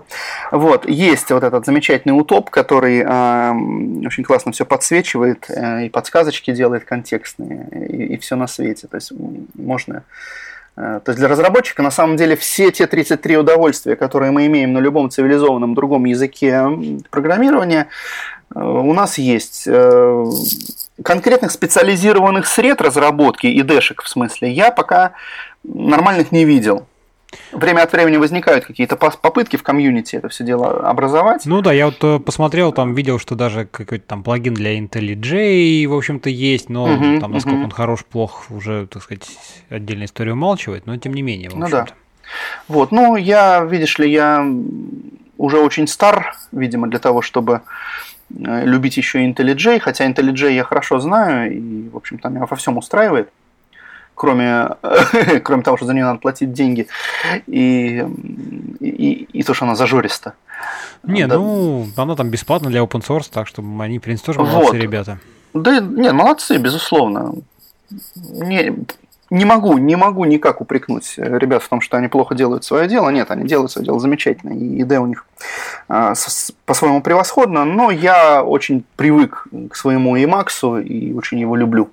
Вот, 0.52 0.88
есть 0.88 1.32
вот 1.32 1.44
этот 1.44 1.66
замечательный 1.66 2.12
утоп, 2.12 2.50
который 2.50 3.00
э, 3.00 4.06
очень 4.06 4.24
классно 4.24 4.52
все 4.52 4.66
подсвечивает 4.66 5.46
э, 5.50 5.86
и 5.86 5.90
подсказочки 5.90 6.52
делает 6.52 6.84
контекстные, 6.84 7.68
и, 7.72 8.14
и 8.14 8.18
все 8.18 8.36
на 8.36 8.48
свете. 8.48 8.88
То 8.88 8.98
есть 8.98 9.12
можно 9.56 10.04
то 10.76 11.04
есть 11.06 11.20
для 11.20 11.28
разработчика 11.28 11.84
на 11.84 11.92
самом 11.92 12.18
деле 12.18 12.36
все 12.36 12.72
те 12.72 12.88
33 12.88 13.38
удовольствия, 13.38 13.96
которые 13.96 14.32
мы 14.32 14.48
имеем 14.48 14.74
на 14.74 14.80
любом 14.80 15.10
цивилизованном 15.10 15.76
другом 15.76 16.06
языке 16.06 16.68
программирования, 17.12 17.88
Э, 18.56 18.64
у 18.64 18.94
нас 18.94 19.18
есть 19.18 19.64
э, 19.68 20.26
конкретных 21.04 21.52
специализированных 21.52 22.48
сред 22.48 22.82
разработки 22.82 23.48
и 23.48 23.62
дэшек 23.62 24.04
в 24.04 24.10
смысле 24.10 24.52
я 24.52 24.72
пока 24.72 25.14
нормальных 25.64 26.32
не 26.32 26.46
видел. 26.46 26.88
Время 27.52 27.84
от 27.84 27.92
времени 27.92 28.18
возникают 28.18 28.66
какие-то 28.66 28.96
попытки 28.96 29.58
в 29.58 29.64
комьюнити 29.64 30.16
это 30.16 30.30
все 30.30 30.44
дело 30.44 30.90
образовать. 30.90 31.46
Ну 31.46 31.62
да, 31.62 31.74
я 31.74 31.88
вот 31.88 32.04
э, 32.04 32.20
посмотрел, 32.20 32.72
там 32.72 32.94
видел, 32.94 33.20
что 33.20 33.36
даже 33.36 33.66
какой-то 33.66 34.06
там 34.06 34.24
плагин 34.24 34.54
для 34.54 34.78
IntelliJ, 34.78 35.88
в 35.88 35.94
общем-то, 35.94 36.30
есть, 36.30 36.70
но 36.70 36.88
uh-huh, 36.88 37.20
там 37.20 37.32
насколько 37.32 37.58
uh-huh. 37.58 37.66
он 37.66 37.72
хорош, 37.72 38.06
плох, 38.06 38.46
уже, 38.50 38.88
так 38.88 39.04
сказать, 39.04 39.28
отдельная 39.70 40.06
история 40.06 40.34
умалчивает, 40.34 40.86
но 40.86 40.98
тем 40.98 41.14
не 41.14 41.22
менее, 41.22 41.50
в 41.50 41.56
Ну 41.56 41.70
да. 41.70 41.88
Вот, 42.68 42.92
ну 42.92 43.16
я, 43.16 43.64
видишь 43.64 44.00
ли, 44.00 44.12
я 44.12 44.46
уже 45.38 45.60
очень 45.60 45.88
стар, 45.88 46.36
видимо, 46.52 46.88
для 46.88 47.00
того, 47.00 47.22
чтобы 47.22 47.62
Э, 48.46 48.66
любить 48.66 48.98
еще 48.98 49.26
IntelliJ, 49.26 49.80
хотя 49.80 50.10
IntelliJ 50.10 50.54
я 50.54 50.64
хорошо 50.64 51.00
знаю, 51.00 51.56
и, 51.56 51.90
в 51.90 51.98
общем-то, 51.98 52.30
меня 52.30 52.46
во 52.46 52.56
всем 52.56 52.78
устраивает, 52.78 53.30
кроме, 54.16 54.70
кроме 55.44 55.64
того, 55.64 55.78
что 55.78 55.86
за 55.86 55.94
нее 55.94 56.06
надо 56.06 56.20
платить 56.20 56.54
деньги, 56.54 56.88
и, 57.48 58.06
и, 58.80 59.28
и 59.32 59.44
то, 59.44 59.54
что 59.54 59.66
она 59.66 59.76
зажориста. 59.76 60.34
Не, 61.04 61.28
да. 61.28 61.36
ну, 61.36 61.88
она 61.98 62.16
там 62.16 62.30
бесплатна 62.30 62.70
для 62.70 62.82
open 62.82 63.06
source, 63.06 63.30
так 63.32 63.48
что 63.48 63.64
они, 63.80 64.00
в 64.00 64.02
принципе, 64.02 64.34
тоже 64.34 64.40
молодцы 64.40 64.74
вот. 64.74 64.82
ребята. 64.82 65.20
Да, 65.54 65.80
нет, 65.80 66.14
молодцы, 66.14 66.58
безусловно. 66.58 67.36
Не, 68.16 68.74
не 69.30 69.46
могу, 69.46 69.78
не 69.78 69.96
могу 69.96 70.26
никак 70.26 70.62
упрекнуть 70.62 71.16
ребят 71.18 71.64
в 71.64 71.68
том, 71.68 71.82
что 71.82 71.98
они 71.98 72.08
плохо 72.08 72.36
делают 72.36 72.64
свое 72.64 72.88
дело. 72.88 73.10
Нет, 73.10 73.32
они 73.32 73.48
делают 73.48 73.72
свое 73.72 73.86
дело 73.86 74.00
замечательно, 74.00 74.54
и 74.54 74.82
идея 74.82 75.00
у 75.00 75.08
них 75.08 75.26
а, 75.90 76.14
по-своему 76.66 77.02
превосходна, 77.02 77.66
но 77.66 77.90
я 77.90 78.44
очень 78.44 78.84
привык 78.96 79.48
к 79.72 79.76
своему 79.76 80.16
Emacs 80.18 80.84
и 80.84 81.14
очень 81.14 81.40
его 81.40 81.56
люблю. 81.56 81.90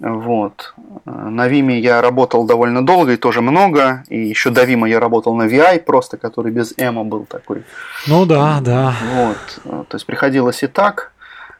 Вот. 0.00 0.74
На 1.04 1.46
Виме 1.46 1.78
я 1.78 2.00
работал 2.00 2.46
довольно 2.46 2.84
долго 2.84 3.12
и 3.12 3.16
тоже 3.16 3.42
много. 3.42 4.02
И 4.08 4.18
еще 4.18 4.50
до 4.50 4.64
Вима 4.64 4.88
я 4.88 4.98
работал 4.98 5.34
на 5.34 5.46
VI, 5.46 5.80
просто 5.80 6.16
который 6.16 6.50
без 6.50 6.72
Эма 6.78 7.04
был 7.04 7.26
такой. 7.26 7.64
Ну 8.06 8.24
да, 8.24 8.60
да. 8.62 8.94
Вот. 9.14 9.86
То 9.88 9.96
есть 9.96 10.06
приходилось 10.06 10.62
и 10.62 10.68
так 10.68 11.12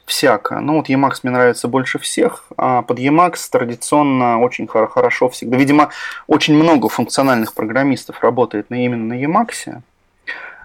всяко. 0.06 0.58
Ну 0.60 0.76
вот 0.78 0.88
Emacs 0.88 1.20
мне 1.22 1.32
нравится 1.32 1.68
больше 1.68 1.98
всех, 1.98 2.46
а 2.56 2.82
под 2.82 2.98
Emacs 2.98 3.48
традиционно 3.50 4.40
очень 4.40 4.66
хорошо 4.66 5.28
всегда. 5.28 5.58
Видимо, 5.58 5.90
очень 6.26 6.54
много 6.54 6.88
функциональных 6.88 7.54
программистов 7.54 8.22
работает 8.22 8.70
на, 8.70 8.84
именно 8.84 9.14
на 9.14 9.22
Emacs. 9.22 9.82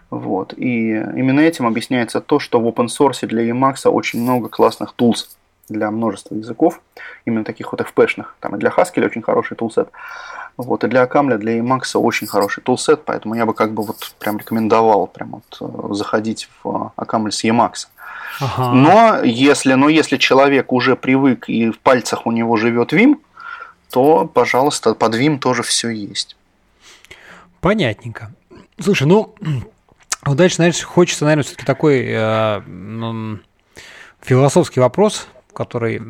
Вот. 0.10 0.54
И 0.56 0.92
именно 0.92 1.42
этим 1.42 1.68
объясняется 1.68 2.22
то, 2.22 2.40
что 2.40 2.62
в 2.62 2.68
open 2.68 2.88
source 2.88 3.28
для 3.28 3.48
Emacs 3.50 3.88
очень 3.90 4.22
много 4.22 4.48
классных 4.48 4.94
tools 4.98 5.26
для 5.70 5.92
множества 5.92 6.36
языков, 6.36 6.82
именно 7.26 7.44
таких 7.44 7.72
вот 7.72 7.82
FP-шных. 7.82 8.26
Там 8.40 8.56
и 8.56 8.60
для 8.60 8.70
Haskell 8.70 9.06
очень 9.06 9.22
хороший 9.22 9.56
тулсет. 9.56 9.90
Вот, 10.58 10.84
и 10.84 10.88
для 10.88 11.02
Акамля, 11.02 11.38
для 11.38 11.58
Emacs 11.60 11.98
очень 11.98 12.28
хороший 12.28 12.64
тулсет, 12.64 13.04
поэтому 13.04 13.36
я 13.36 13.46
бы 13.46 13.54
как 13.54 13.74
бы 13.74 13.84
вот 13.84 14.16
прям 14.20 14.38
рекомендовал 14.38 15.08
прям 15.08 15.32
вот 15.32 15.58
э, 15.60 15.94
заходить 15.94 16.50
в 16.64 16.94
Акамль 16.96 17.34
с 17.34 17.44
Emacs. 17.44 17.88
Ага. 18.40 18.72
Но 18.72 19.22
если, 19.24 19.74
но 19.74 19.90
если 19.90 20.18
человек 20.18 20.72
уже 20.72 20.96
привык 20.96 21.50
и 21.50 21.72
в 21.72 21.80
пальцах 21.80 22.26
у 22.26 22.32
него 22.32 22.56
живет 22.56 22.94
Vim, 22.94 23.16
то, 23.90 24.26
пожалуйста, 24.26 24.94
под 24.94 25.16
Vim 25.16 25.40
тоже 25.40 25.62
все 25.62 25.90
есть. 25.90 26.38
Понятненько. 27.60 28.32
Слушай, 28.80 29.08
ну 29.08 29.36
Вот 30.26 30.38
дальше, 30.38 30.56
знаешь, 30.58 30.82
хочется, 30.84 31.26
наверное, 31.26 31.44
все-таки 31.44 31.66
такой 31.66 32.06
э, 32.08 33.38
философский 34.22 34.80
вопрос 34.80 35.28
который 35.56 36.02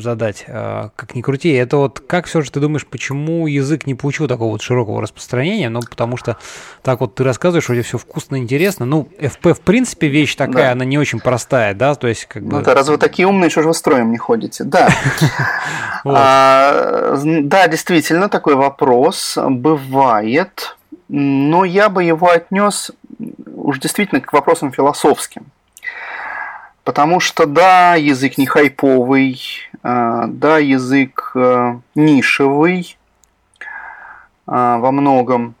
задать, 0.00 0.44
а, 0.48 0.90
как 0.96 1.14
ни 1.14 1.22
крути, 1.22 1.52
это 1.52 1.76
вот 1.76 2.00
как 2.00 2.26
все 2.26 2.40
же 2.40 2.50
ты 2.50 2.58
думаешь, 2.58 2.86
почему 2.86 3.46
язык 3.46 3.86
не 3.86 3.94
получил 3.94 4.26
такого 4.26 4.52
вот 4.52 4.62
широкого 4.62 5.00
распространения? 5.00 5.68
Ну, 5.68 5.80
потому 5.88 6.16
что 6.16 6.36
так 6.82 7.00
вот 7.00 7.14
ты 7.14 7.24
рассказываешь, 7.24 7.68
вроде 7.68 7.82
все 7.82 7.98
вкусно, 7.98 8.36
интересно. 8.36 8.86
Ну, 8.86 9.08
FP 9.18 9.54
в 9.54 9.60
принципе 9.60 10.08
вещь 10.08 10.34
такая, 10.34 10.66
да. 10.66 10.72
она 10.72 10.84
не 10.84 10.98
очень 10.98 11.20
простая, 11.20 11.74
да, 11.74 11.94
то 11.94 12.08
есть 12.08 12.26
как 12.26 12.42
бы... 12.42 12.56
Ну 12.56 12.62
да, 12.62 12.74
раз 12.74 12.88
вы 12.88 12.98
такие 12.98 13.28
умные, 13.28 13.50
что 13.50 13.62
же 13.62 13.68
вы 13.68 13.74
строем 13.74 14.10
не 14.10 14.18
ходите? 14.18 14.64
Да. 14.64 14.88
А, 16.06 17.16
да, 17.24 17.66
действительно, 17.66 18.28
такой 18.28 18.56
вопрос 18.56 19.38
бывает, 19.38 20.76
но 21.08 21.64
я 21.64 21.88
бы 21.88 22.04
его 22.04 22.28
отнес 22.28 22.90
уж 23.56 23.78
действительно 23.78 24.20
к 24.20 24.32
вопросам 24.32 24.70
философским. 24.70 25.46
Потому 26.84 27.18
что 27.18 27.46
да, 27.46 27.94
язык 27.94 28.36
не 28.36 28.46
хайповый, 28.46 29.40
а, 29.82 30.26
да, 30.26 30.58
язык 30.58 31.32
э, 31.34 31.78
нишевый 31.94 32.98
а, 34.46 34.76
во 34.76 34.92
многом. 34.92 35.54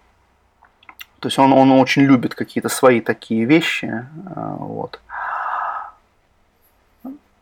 То 1.20 1.28
есть 1.28 1.38
он, 1.38 1.54
он 1.54 1.72
очень 1.72 2.02
любит 2.02 2.34
какие-то 2.34 2.68
свои 2.68 3.00
такие 3.00 3.46
вещи. 3.46 4.06
А, 4.36 4.56
вот. 4.58 5.00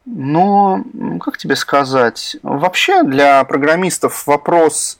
Но, 0.05 0.85
как 1.21 1.37
тебе 1.39 1.57
сказать, 1.57 2.37
вообще 2.43 3.03
для 3.03 3.43
программистов 3.43 4.29
вопрос 4.29 4.99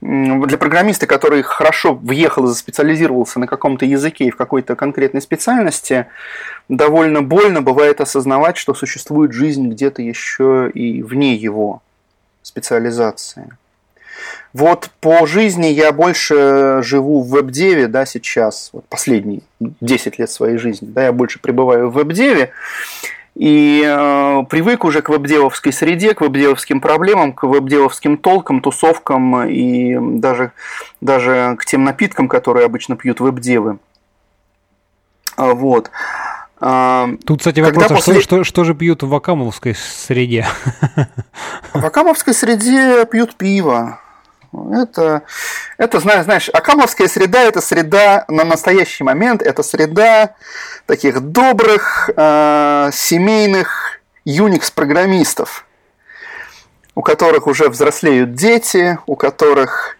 для 0.00 0.56
программиста, 0.56 1.06
который 1.06 1.42
хорошо 1.42 1.94
въехал 1.94 2.44
и 2.44 2.48
заспециализировался 2.48 3.38
на 3.38 3.46
каком-то 3.46 3.84
языке 3.84 4.24
и 4.24 4.30
в 4.30 4.36
какой-то 4.36 4.74
конкретной 4.74 5.20
специальности, 5.20 6.06
довольно 6.68 7.22
больно 7.22 7.60
бывает 7.60 8.00
осознавать, 8.00 8.56
что 8.56 8.72
существует 8.72 9.32
жизнь 9.32 9.68
где-то 9.68 10.00
еще 10.00 10.70
и 10.72 11.02
вне 11.02 11.34
его 11.34 11.82
специализации. 12.42 13.50
Вот 14.52 14.90
по 15.00 15.26
жизни 15.26 15.66
я 15.66 15.92
больше 15.92 16.80
живу 16.82 17.22
в 17.22 17.28
веб-деве, 17.28 17.86
да, 17.86 18.04
сейчас, 18.04 18.70
вот 18.72 18.84
последние 18.86 19.42
10 19.60 20.18
лет 20.18 20.30
своей 20.30 20.56
жизни, 20.56 20.88
да, 20.90 21.04
я 21.04 21.12
больше 21.12 21.38
пребываю 21.38 21.90
в 21.90 21.94
веб-деве, 21.94 22.50
и 23.40 23.82
э, 23.86 24.44
привык 24.50 24.84
уже 24.84 25.00
к 25.00 25.08
веб-девовской 25.08 25.72
среде, 25.72 26.12
к 26.12 26.20
веб-девовским 26.20 26.78
проблемам, 26.78 27.32
к 27.32 27.44
веб-девовским 27.44 28.18
толкам, 28.18 28.60
тусовкам 28.60 29.48
и 29.48 29.96
даже, 30.18 30.52
даже 31.00 31.56
к 31.58 31.64
тем 31.64 31.84
напиткам, 31.84 32.28
которые 32.28 32.66
обычно 32.66 32.96
пьют 32.96 33.18
веб-девы. 33.20 33.78
А, 35.36 35.54
вот. 35.54 35.90
А, 36.60 37.08
Тут, 37.24 37.38
кстати, 37.38 37.60
вопрос, 37.60 37.84
Когда 37.84 37.94
а 37.94 37.96
после... 37.96 38.20
что, 38.20 38.22
что, 38.22 38.44
что 38.44 38.64
же 38.64 38.74
пьют 38.74 39.02
в 39.02 39.14
Акамовской 39.14 39.74
среде? 39.74 40.46
В 41.72 41.86
Акамовской 41.86 42.34
среде 42.34 43.06
пьют 43.06 43.36
пиво. 43.36 44.00
Это, 44.52 45.22
это 45.78 46.00
знаешь, 46.00 46.48
Акамовская 46.48 47.06
среда– 47.06 47.42
это 47.44 47.60
среда 47.60 48.24
на 48.26 48.44
настоящий 48.44 49.04
момент, 49.04 49.42
это 49.42 49.62
среда 49.62 50.34
таких 50.86 51.20
добрых 51.20 52.10
э, 52.16 52.90
семейных 52.92 54.00
Unix-программистов, 54.26 55.64
у 56.96 57.02
которых 57.02 57.46
уже 57.46 57.68
взрослеют 57.68 58.34
дети, 58.34 58.98
у 59.06 59.14
которых 59.14 59.96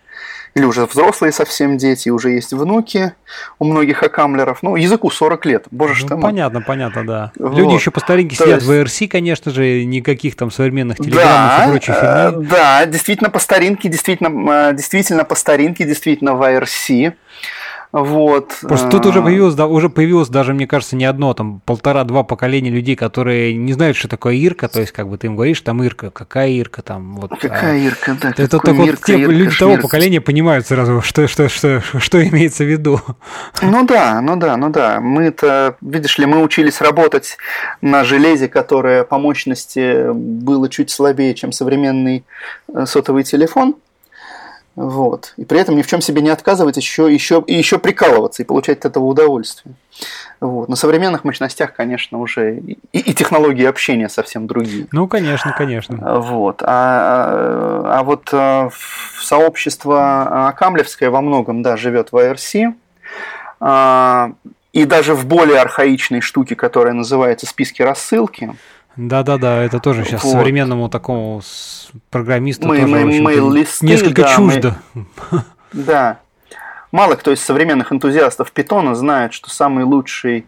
или 0.55 0.65
уже 0.65 0.87
взрослые 0.87 1.33
совсем 1.33 1.79
дети, 1.79 2.09
уже 2.09 2.31
есть 2.31 2.53
внуки 2.53 3.13
у 3.59 3.65
многих 3.65 4.03
акамлеров. 4.03 4.63
Ну, 4.63 4.77
языку 4.77 5.11
40 5.11 5.47
лет, 5.47 5.65
боже 5.71 5.95
ну, 6.01 6.07
что 6.07 6.17
Понятно, 6.17 6.61
понятно, 6.61 7.07
да. 7.07 7.33
Вот. 7.39 7.57
Люди 7.57 7.75
еще 7.75 7.91
по 7.91 8.01
старинке 8.01 8.37
То 8.37 8.45
сидят 8.45 8.63
есть... 8.63 8.67
в 8.67 8.71
ERC, 8.71 9.09
конечно 9.09 9.53
же, 9.53 9.85
никаких 9.85 10.37
там 10.37 10.51
современных 10.51 10.99
телеграммов 10.99 11.27
да, 11.27 11.65
и 11.65 11.71
прочей 11.71 11.93
э. 11.93 12.33
Да, 12.51 12.87
действительно 12.87 13.31
по 13.31 13.39
старинке, 13.39 13.89
действительно, 13.89 14.71
э, 14.71 14.75
действительно 14.75 15.25
по 15.25 15.35
старинке, 15.35 15.85
действительно 15.85 16.35
в 16.35 16.43
ERC. 16.43 17.15
Вот. 17.93 18.53
Просто 18.63 18.89
тут 18.89 19.07
уже 19.07 19.19
а. 19.19 19.23
появилось, 19.23 19.55
да, 19.55 19.67
уже 19.67 19.89
появилось 19.89 20.29
даже, 20.29 20.55
мне 20.55 20.69
кажется, 20.69 20.95
не 20.95 21.05
одно, 21.05 21.35
там 21.35 21.61
полтора-два 21.65 22.23
поколения 22.23 22.71
людей, 22.71 22.95
которые 22.95 23.55
не 23.55 23.73
знают, 23.73 23.97
что 23.97 24.07
такое 24.07 24.35
Ирка, 24.35 24.69
то 24.69 24.81
есть, 24.81 24.93
как 24.93 25.09
бы 25.09 25.19
ты 25.19 25.27
им 25.27 25.35
говоришь, 25.35 25.61
там 25.61 25.83
Ирка, 25.83 26.11
какая 26.11 26.51
Ирка 26.51 26.83
там, 26.83 27.17
вот. 27.17 27.31
Какая 27.41 27.73
а, 27.73 27.77
Ирка, 27.77 28.17
да. 28.21 28.31
Это 28.31 28.49
только 28.49 28.73
вот 28.73 29.01
те 29.05 29.19
Ирка, 29.19 29.33
люди 29.33 29.59
того 29.59 29.77
поколения 29.79 30.21
понимают 30.21 30.67
сразу, 30.69 31.03
что, 31.03 31.27
что, 31.27 31.49
что, 31.49 31.83
что 31.99 32.23
имеется 32.23 32.63
в 32.63 32.69
виду. 32.69 33.01
Ну 33.61 33.85
да, 33.85 34.21
ну 34.21 34.37
да, 34.37 34.57
ну 34.57 34.71
да. 34.71 35.01
Мы-то, 35.01 35.77
видишь 35.81 36.19
ли, 36.19 36.27
мы 36.27 36.43
учились 36.43 36.81
работать 36.81 37.37
на 37.81 38.05
железе, 38.05 38.49
которое 38.49 39.03
по 39.03 39.19
мощности 39.19 40.13
было 40.13 40.69
чуть 40.69 40.91
слабее, 40.91 41.35
чем 41.35 41.51
современный 41.51 42.25
э, 42.73 42.87
сотовый 42.87 43.25
телефон. 43.25 43.75
Вот. 44.81 45.35
И 45.37 45.45
при 45.45 45.61
этом 45.61 45.77
ни 45.77 45.83
в 45.83 45.87
чем 45.87 46.01
себе 46.01 46.23
не 46.23 46.31
отказывать, 46.31 46.79
еще, 46.79 47.13
еще, 47.13 47.45
и 47.47 47.55
еще 47.55 47.79
прикалываться 47.79 48.43
и 48.43 48.47
получать 48.47 48.79
от 48.79 48.87
этого 48.87 49.05
удовольствие. 49.05 49.75
Вот. 50.41 50.71
На 50.71 50.77
современных 50.77 51.23
мощностях, 51.23 51.75
конечно, 51.75 52.19
уже 52.19 52.57
и, 52.57 52.79
и 52.93 53.13
технологии 53.13 53.67
общения 53.67 54.09
совсем 54.09 54.47
другие. 54.47 54.87
Ну, 54.91 55.07
конечно, 55.07 55.53
конечно. 55.53 55.99
Вот. 56.21 56.63
А, 56.63 56.67
а, 56.67 57.99
а 57.99 58.03
вот 58.05 58.31
а, 58.33 58.71
сообщество 59.21 60.49
Акамлевское 60.49 61.11
во 61.11 61.21
многом, 61.21 61.61
да, 61.61 61.77
живет 61.77 62.13
в 62.13 62.17
IRC. 62.17 62.73
А, 63.61 64.33
и 64.73 64.87
даже 64.87 65.15
в 65.15 65.27
более 65.27 65.61
архаичной 65.61 66.23
штуке, 66.23 66.57
которая 66.57 66.95
называется 66.95 67.45
списки 67.45 67.83
рассылки. 67.83 68.55
Да-да-да, 69.09 69.63
это 69.63 69.81
тоже 69.81 70.05
сейчас 70.05 70.25
вот. 70.25 70.33
современному 70.33 70.91
такому 70.91 71.41
программисту 72.11 72.69
мы, 72.69 72.77
тоже 72.77 72.89
мы, 72.89 73.21
мы 73.21 73.67
несколько 73.81 74.23
да, 74.23 74.37
чуждо. 74.37 74.77
Мы, 74.95 75.05
да. 75.73 76.21
Мало 76.93 77.15
кто 77.15 77.33
из 77.33 77.41
современных 77.41 77.93
энтузиастов 77.93 78.53
питона 78.53 78.95
знает, 78.95 79.33
что 79.33 79.49
самый 79.49 79.85
лучший 79.85 80.47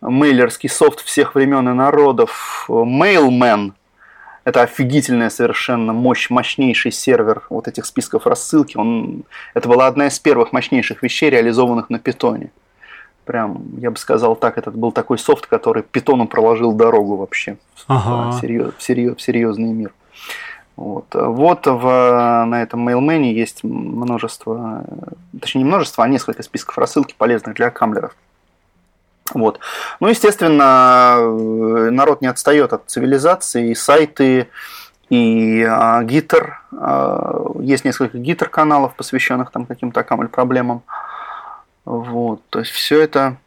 мейлерский 0.00 0.68
софт 0.68 1.00
всех 1.00 1.34
времен 1.34 1.68
и 1.68 1.72
народов 1.72 2.66
Mailman– 2.68 3.72
это 4.44 4.62
офигительная 4.62 5.30
совершенно 5.30 5.92
мощь, 5.92 6.30
мощнейший 6.30 6.90
сервер 6.90 7.42
вот 7.48 7.68
этих 7.68 7.86
списков 7.86 8.26
рассылки. 8.26 8.76
Он, 8.76 9.24
это 9.54 9.68
была 9.68 9.86
одна 9.86 10.08
из 10.08 10.18
первых 10.18 10.52
мощнейших 10.52 11.02
вещей, 11.02 11.30
реализованных 11.30 11.90
на 11.90 11.98
питоне. 11.98 12.50
Прям, 13.24 13.62
я 13.78 13.90
бы 13.90 13.96
сказал 13.96 14.36
так, 14.36 14.58
этот 14.58 14.76
был 14.76 14.92
такой 14.92 15.18
софт, 15.18 15.46
который 15.46 15.82
питону 15.82 16.26
проложил 16.26 16.72
дорогу 16.72 17.16
вообще 17.16 17.56
ага. 17.88 18.30
в, 18.30 18.40
серьез, 18.40 18.72
в, 18.76 18.82
серьез, 18.82 19.16
в 19.16 19.22
серьезный 19.22 19.72
мир. 19.72 19.92
Вот, 20.76 21.06
вот 21.12 21.66
в, 21.66 22.44
на 22.46 22.62
этом 22.62 22.88
mailman 22.88 23.22
есть 23.22 23.62
множество, 23.62 24.84
точнее 25.40 25.62
не 25.62 25.68
множество, 25.68 26.02
а 26.02 26.08
несколько 26.08 26.42
списков 26.42 26.76
рассылки 26.78 27.14
полезных 27.16 27.54
для 27.54 27.70
камлеров. 27.70 28.14
Вот. 29.32 29.60
Ну, 30.00 30.08
естественно, 30.08 31.16
народ 31.90 32.20
не 32.20 32.26
отстает 32.26 32.72
от 32.72 32.82
цивилизации, 32.88 33.70
и 33.70 33.74
сайты, 33.74 34.48
и 35.08 35.62
а, 35.62 36.02
гитер. 36.02 36.60
А, 36.72 37.52
есть 37.60 37.84
несколько 37.84 38.18
гитер-каналов, 38.18 38.94
посвященных 38.94 39.50
там 39.50 39.66
каким-то 39.66 40.02
камль 40.02 40.28
проблемам. 40.28 40.82
Вот. 41.84 42.40
То 42.50 42.60
есть 42.60 42.70
все 42.70 43.00
это 43.00 43.38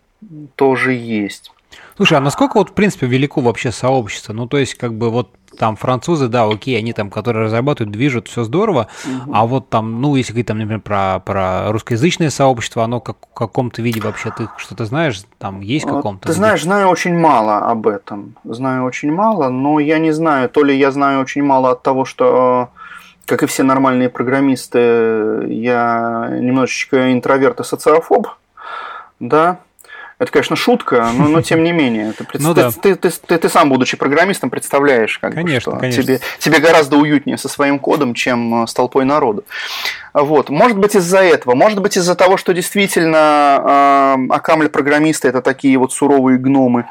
тоже 0.55 0.93
есть. 0.93 1.51
Слушай, 1.95 2.17
а 2.17 2.21
насколько 2.21 2.57
вот, 2.57 2.69
в 2.69 2.73
принципе, 2.73 3.07
велико 3.07 3.41
вообще 3.41 3.71
сообщество? 3.71 4.33
Ну, 4.33 4.47
то 4.47 4.57
есть, 4.57 4.75
как 4.75 4.93
бы 4.93 5.09
вот 5.09 5.31
там 5.57 5.75
французы, 5.75 6.27
да, 6.27 6.45
окей, 6.45 6.77
они 6.77 6.93
там, 6.93 7.09
которые 7.09 7.45
разрабатывают, 7.45 7.91
движут, 7.91 8.27
все 8.27 8.43
здорово, 8.43 8.87
угу. 9.05 9.31
а 9.33 9.45
вот 9.45 9.69
там, 9.69 10.01
ну, 10.01 10.15
если 10.15 10.33
говорить 10.33 10.47
там, 10.47 10.59
например, 10.59 10.81
про, 10.81 11.19
про 11.19 11.71
русскоязычное 11.71 12.29
сообщество, 12.29 12.83
оно 12.83 12.99
как, 12.99 13.17
в 13.31 13.33
каком-то 13.33 13.81
виде 13.81 13.99
вообще, 13.99 14.31
ты 14.35 14.47
что-то 14.57 14.85
знаешь, 14.85 15.23
там 15.39 15.61
есть 15.61 15.85
каком-то? 15.85 16.27
Ты 16.27 16.33
знаешь, 16.33 16.63
знаю 16.63 16.89
очень 16.89 17.17
мало 17.17 17.57
об 17.57 17.87
этом, 17.87 18.35
знаю 18.43 18.83
очень 18.83 19.11
мало, 19.11 19.49
но 19.49 19.79
я 19.79 19.97
не 19.97 20.11
знаю, 20.11 20.49
то 20.49 20.63
ли 20.63 20.77
я 20.77 20.91
знаю 20.91 21.21
очень 21.21 21.43
мало 21.43 21.71
от 21.71 21.81
того, 21.81 22.05
что 22.05 22.69
как 23.27 23.43
и 23.43 23.45
все 23.45 23.63
нормальные 23.63 24.09
программисты, 24.09 24.79
я 25.49 26.29
немножечко 26.31 27.11
интроверт 27.13 27.59
и 27.59 27.63
социофоб, 27.63 28.29
да, 29.19 29.59
это, 30.19 30.31
конечно, 30.31 30.55
шутка, 30.55 31.11
но, 31.13 31.27
но 31.27 31.41
тем 31.43 31.63
не 31.63 31.71
менее. 31.71 32.11
Ты, 32.13 32.25
ну, 32.39 32.55
да. 32.55 32.71
ты, 32.71 32.95
ты, 32.95 33.11
ты, 33.11 33.37
ты 33.37 33.49
сам, 33.49 33.69
будучи 33.69 33.95
программистом, 33.97 34.49
представляешь, 34.49 35.19
как 35.19 35.35
конечно, 35.35 35.73
бы, 35.73 35.77
что 35.77 35.79
конечно. 35.79 36.03
Тебе, 36.03 36.19
тебе 36.39 36.59
гораздо 36.59 36.97
уютнее 36.97 37.37
со 37.37 37.47
своим 37.47 37.77
кодом, 37.77 38.15
чем 38.15 38.63
э, 38.63 38.67
с 38.67 38.73
толпой 38.73 39.05
народу. 39.05 39.45
Вот. 40.15 40.49
Может 40.49 40.79
быть, 40.79 40.95
из-за 40.95 41.19
этого, 41.19 41.53
может 41.53 41.81
быть, 41.81 41.97
из-за 41.97 42.15
того, 42.15 42.37
что 42.37 42.51
действительно 42.55 44.15
э, 44.17 44.33
Акамли 44.33 44.69
программисты 44.69 45.27
это 45.27 45.43
такие 45.43 45.77
вот 45.77 45.93
суровые 45.93 46.39
гномы 46.39 46.85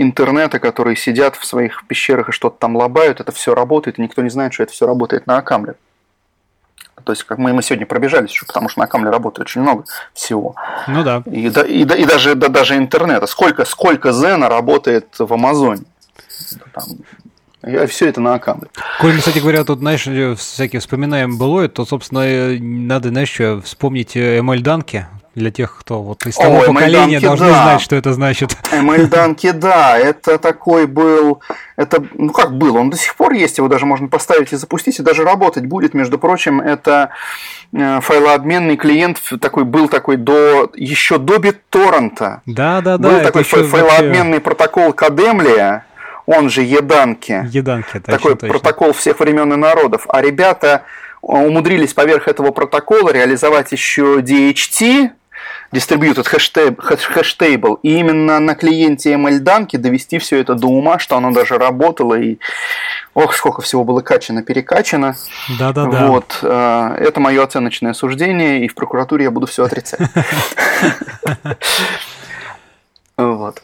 интернета, 0.00 0.58
которые 0.58 0.96
сидят 0.96 1.36
в 1.36 1.44
своих 1.44 1.84
пещерах 1.86 2.28
и 2.28 2.32
что-то 2.32 2.56
там 2.58 2.76
лобают, 2.76 3.20
это 3.20 3.32
все 3.32 3.54
работает, 3.54 3.98
и 3.98 4.02
никто 4.02 4.22
не 4.22 4.30
знает, 4.30 4.52
что 4.54 4.62
это 4.62 4.72
все 4.72 4.86
работает 4.86 5.26
на 5.26 5.38
Акамле. 5.38 5.74
То 7.04 7.12
есть, 7.12 7.24
как 7.24 7.38
мы, 7.38 7.52
мы 7.52 7.62
сегодня 7.62 7.86
пробежались 7.86 8.30
еще, 8.30 8.46
потому 8.46 8.68
что 8.68 8.80
на 8.80 8.86
камле 8.86 9.10
работает 9.10 9.48
очень 9.48 9.62
много 9.62 9.84
всего. 10.12 10.54
Ну 10.86 11.02
да. 11.02 11.22
И, 11.26 11.48
и, 11.48 11.48
и, 11.48 11.82
и 11.82 12.04
даже, 12.04 12.34
да, 12.34 12.48
даже 12.48 12.76
интернета. 12.76 13.26
Сколько, 13.26 13.64
сколько 13.64 14.12
Зена 14.12 14.48
работает 14.48 15.06
в 15.18 15.32
Амазоне? 15.32 15.82
Там, 16.74 16.84
я 17.62 17.86
все 17.86 18.08
это 18.08 18.20
на 18.20 18.34
аккаунте. 18.34 18.68
Коль 19.00 19.16
кстати 19.18 19.38
говоря, 19.38 19.64
тут, 19.64 19.80
знаешь, 19.80 20.06
всякие 20.38 20.80
вспоминаем 20.80 21.36
былое, 21.38 21.68
то, 21.68 21.84
собственно, 21.84 22.58
надо, 22.58 23.08
знаешь, 23.08 23.30
что, 23.30 23.60
вспомнить 23.60 24.16
ML 24.16 24.60
Данки, 24.60 25.06
для 25.34 25.50
тех, 25.50 25.76
кто 25.78 26.02
вот 26.02 26.26
из 26.26 26.36
того 26.36 26.60
О, 26.60 26.66
поколения 26.66 27.18
ML 27.18 27.20
должны 27.20 27.48
да. 27.48 27.62
знать, 27.62 27.80
что 27.80 27.96
это 27.96 28.12
значит. 28.12 28.56
ML 28.72 29.06
Данки, 29.06 29.50
да, 29.52 29.96
это 29.96 30.38
такой 30.38 30.86
был, 30.86 31.40
это, 31.76 32.04
ну 32.14 32.32
как 32.32 32.56
был, 32.56 32.76
он 32.76 32.90
до 32.90 32.96
сих 32.96 33.14
пор 33.14 33.32
есть, 33.32 33.58
его 33.58 33.68
даже 33.68 33.86
можно 33.86 34.08
поставить 34.08 34.52
и 34.52 34.56
запустить, 34.56 34.98
и 34.98 35.02
даже 35.02 35.24
работать 35.24 35.66
будет, 35.66 35.94
между 35.94 36.18
прочим, 36.18 36.60
это 36.60 37.10
э, 37.72 38.00
файлообменный 38.00 38.76
клиент 38.76 39.20
такой 39.40 39.64
был 39.64 39.88
такой 39.88 40.16
до 40.16 40.70
еще 40.74 41.18
до 41.18 41.36
BitTorrent. 41.36 42.40
Да, 42.46 42.80
да, 42.80 42.98
да. 42.98 43.08
Был 43.08 43.20
такой 43.20 43.44
файлообменный 43.44 44.38
вообще... 44.38 44.40
протокол 44.40 44.92
Кадемлия, 44.92 45.84
он 46.26 46.48
же 46.50 46.62
Еданки. 46.62 47.48
Еданки, 47.50 47.98
точно, 47.98 48.12
Такой 48.12 48.32
точно. 48.36 48.48
протокол 48.48 48.92
всех 48.92 49.20
времен 49.20 49.52
и 49.52 49.56
народов. 49.56 50.06
А 50.08 50.22
ребята 50.22 50.82
умудрились 51.22 51.92
поверх 51.92 52.28
этого 52.28 52.50
протокола 52.50 53.10
реализовать 53.10 53.72
еще 53.72 54.20
DHT, 54.20 55.10
Distributed 55.72 56.26
Hashtable, 56.26 57.78
и 57.82 57.98
именно 57.98 58.40
на 58.40 58.54
клиенте 58.54 59.14
MLDanki 59.14 59.78
довести 59.78 60.18
все 60.18 60.40
это 60.40 60.54
до 60.54 60.66
ума, 60.66 60.98
что 60.98 61.16
оно 61.16 61.32
даже 61.32 61.58
работало, 61.58 62.14
и 62.14 62.38
ох, 63.14 63.34
сколько 63.34 63.62
всего 63.62 63.84
было 63.84 64.00
качано, 64.00 64.42
перекачано. 64.42 65.16
Да-да-да. 65.58 66.06
Вот, 66.08 66.38
э, 66.42 66.96
это 66.98 67.20
мое 67.20 67.42
оценочное 67.42 67.92
суждение, 67.92 68.64
и 68.64 68.68
в 68.68 68.74
прокуратуре 68.74 69.24
я 69.24 69.30
буду 69.30 69.46
все 69.46 69.64
отрицать. 69.64 70.00
Вот. 73.16 73.62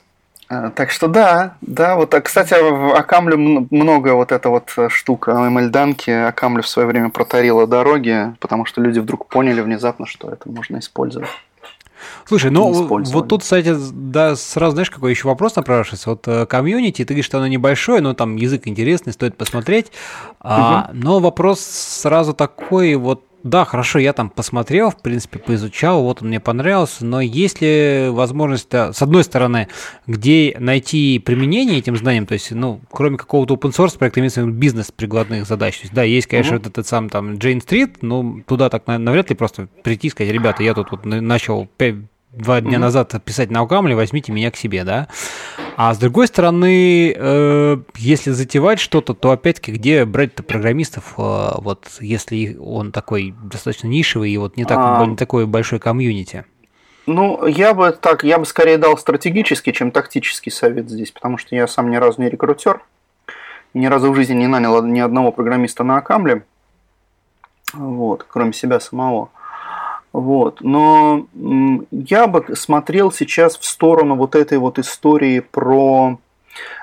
А, 0.49 0.71
так 0.71 0.91
что 0.91 1.09
да, 1.09 1.57
да, 1.61 1.97
вот, 1.97 2.15
а, 2.15 2.21
кстати, 2.21 2.55
Акамлю 2.97 3.67
много 3.71 4.15
вот 4.15 4.31
эта 4.31 4.49
вот 4.49 4.73
штука 4.89 5.33
ML-данки 5.33 6.11
Акамлю 6.11 6.63
в 6.63 6.69
свое 6.69 6.87
время 6.87 7.11
протарила 7.11 7.67
дороги, 7.67 8.33
потому 8.39 8.65
что 8.65 8.81
люди 8.81 9.01
вдруг 9.01 9.27
поняли 9.27 9.61
внезапно, 9.61 10.07
что 10.07 10.31
это 10.31 10.49
можно 10.49 10.79
использовать. 10.79 11.29
Слушай, 12.27 12.51
ну 12.51 12.73
вот 12.89 13.29
тут, 13.29 13.43
кстати, 13.43 13.75
да, 13.93 14.35
сразу 14.35 14.73
знаешь, 14.73 14.91
какой 14.91 15.11
еще 15.11 15.29
вопрос 15.29 15.55
напрашивается. 15.57 16.11
Вот 16.11 16.27
э, 16.27 16.47
комьюнити, 16.47 17.05
ты 17.05 17.15
говоришь, 17.15 17.27
что 17.27 17.39
оно 17.39 17.47
небольшое, 17.47 18.01
но 18.01 18.15
там 18.15 18.37
язык 18.37 18.63
интересный, 18.67 19.13
стоит 19.13 19.37
посмотреть. 19.37 19.87
Угу. 19.87 19.93
А, 20.41 20.91
но 20.93 21.21
вопрос 21.21 21.61
сразу 21.61 22.35
такой, 22.35 22.97
вот 22.97 23.23
да, 23.45 23.65
хорошо, 23.65 24.01
я 24.01 24.13
там 24.13 24.29
посмотрел, 24.29 24.91
в 24.91 25.01
принципе, 25.01 25.39
поизучал, 25.39 26.03
вот 26.03 26.21
он 26.21 26.29
мне 26.29 26.41
понравился, 26.41 27.07
но 27.07 27.21
есть 27.21 27.61
ли 27.61 28.09
возможность, 28.11 28.73
с 28.73 29.01
одной 29.01 29.23
стороны, 29.23 29.69
где 30.09 30.57
найти 30.59 31.21
применение 31.21 31.79
этим 31.79 31.97
знаниям, 31.97 32.27
то 32.27 32.35
есть, 32.35 32.51
ну, 32.51 32.81
кроме 32.91 33.17
какого-то 33.17 33.55
open 33.55 33.71
source 33.71 33.97
проекта, 33.97 34.19
имеется 34.19 34.43
в 34.43 34.49
виду 34.49 34.57
бизнес 34.57 34.91
прикладных 34.91 35.47
задач. 35.47 35.77
То 35.77 35.83
есть, 35.85 35.95
да, 35.95 36.03
есть, 36.03 36.27
конечно, 36.27 36.57
угу. 36.57 36.65
вот 36.65 36.73
этот 36.73 36.89
сам 36.89 37.09
там 37.09 37.35
Jane 37.35 37.65
Street, 37.65 37.99
но 38.01 38.41
туда 38.49 38.69
так 38.69 38.85
навряд 38.87 39.31
ли 39.31 39.37
просто 39.37 39.69
прийти 39.85 40.09
и 40.09 40.11
сказать, 40.11 40.33
ребята, 40.33 40.65
я 40.65 40.75
тут 40.75 40.91
вот 40.91 41.05
начал 41.05 41.69
два 42.37 42.61
дня 42.61 42.77
mm-hmm. 42.77 42.81
назад 42.81 43.15
писать 43.25 43.51
на 43.51 43.63
Укамле, 43.63 43.97
возьмите 43.97 44.33
меня 44.33 44.51
к 44.51 44.57
себе, 44.57 44.85
да. 44.85 45.09
А 45.77 45.93
с 45.93 45.99
другой 45.99 46.27
стороны, 46.27 47.13
э, 47.17 47.77
если 47.97 48.31
затевать 48.31 48.79
что-то, 48.79 49.15
то 49.15 49.31
опять-таки 49.31 49.73
где 49.73 50.05
брать-то 50.05 50.43
программистов, 50.43 51.15
э, 51.19 51.51
вот 51.59 51.87
если 52.01 52.57
он 52.59 52.93
такой 52.93 53.35
достаточно 53.43 53.89
нишевый 53.89 54.31
и 54.31 54.39
вот 54.39 54.57
не, 54.57 54.65
так, 54.65 54.79
а... 54.79 55.05
не 55.07 55.17
такой 55.17 55.47
большой 55.47 55.79
комьюнити? 55.79 56.45
Ну, 57.07 57.47
я 57.47 57.73
бы 57.73 57.93
так, 57.93 58.25
я 58.25 58.39
бы 58.39 58.47
скорее 58.47 58.79
дал 58.79 58.99
стратегический, 58.99 59.73
чем 59.73 59.93
тактический 59.93 60.51
совет 60.51 60.91
здесь, 60.91 61.13
потому 61.13 61.39
что 61.39 61.55
я 61.55 61.69
сам 61.69 61.91
ни 61.91 61.97
разу 61.97 62.21
не 62.21 62.29
рекрутер, 62.29 62.81
ни 63.75 63.87
разу 63.87 64.11
в 64.11 64.17
жизни 64.17 64.35
не 64.35 64.49
нанял 64.49 64.83
ни 64.83 64.99
одного 64.99 65.31
программиста 65.31 65.85
на 65.85 65.99
Акамле, 65.99 66.45
вот, 67.75 68.25
кроме 68.29 68.53
себя 68.53 68.81
самого. 68.81 69.31
Вот. 70.17 70.63
Но 70.63 71.27
я 71.91 72.27
бы 72.27 72.57
смотрел 72.57 73.13
сейчас 73.13 73.59
в 73.59 73.67
сторону 73.67 74.15
вот 74.15 74.35
этой 74.35 74.57
вот 74.57 74.79
истории 74.79 75.41
про 75.41 76.19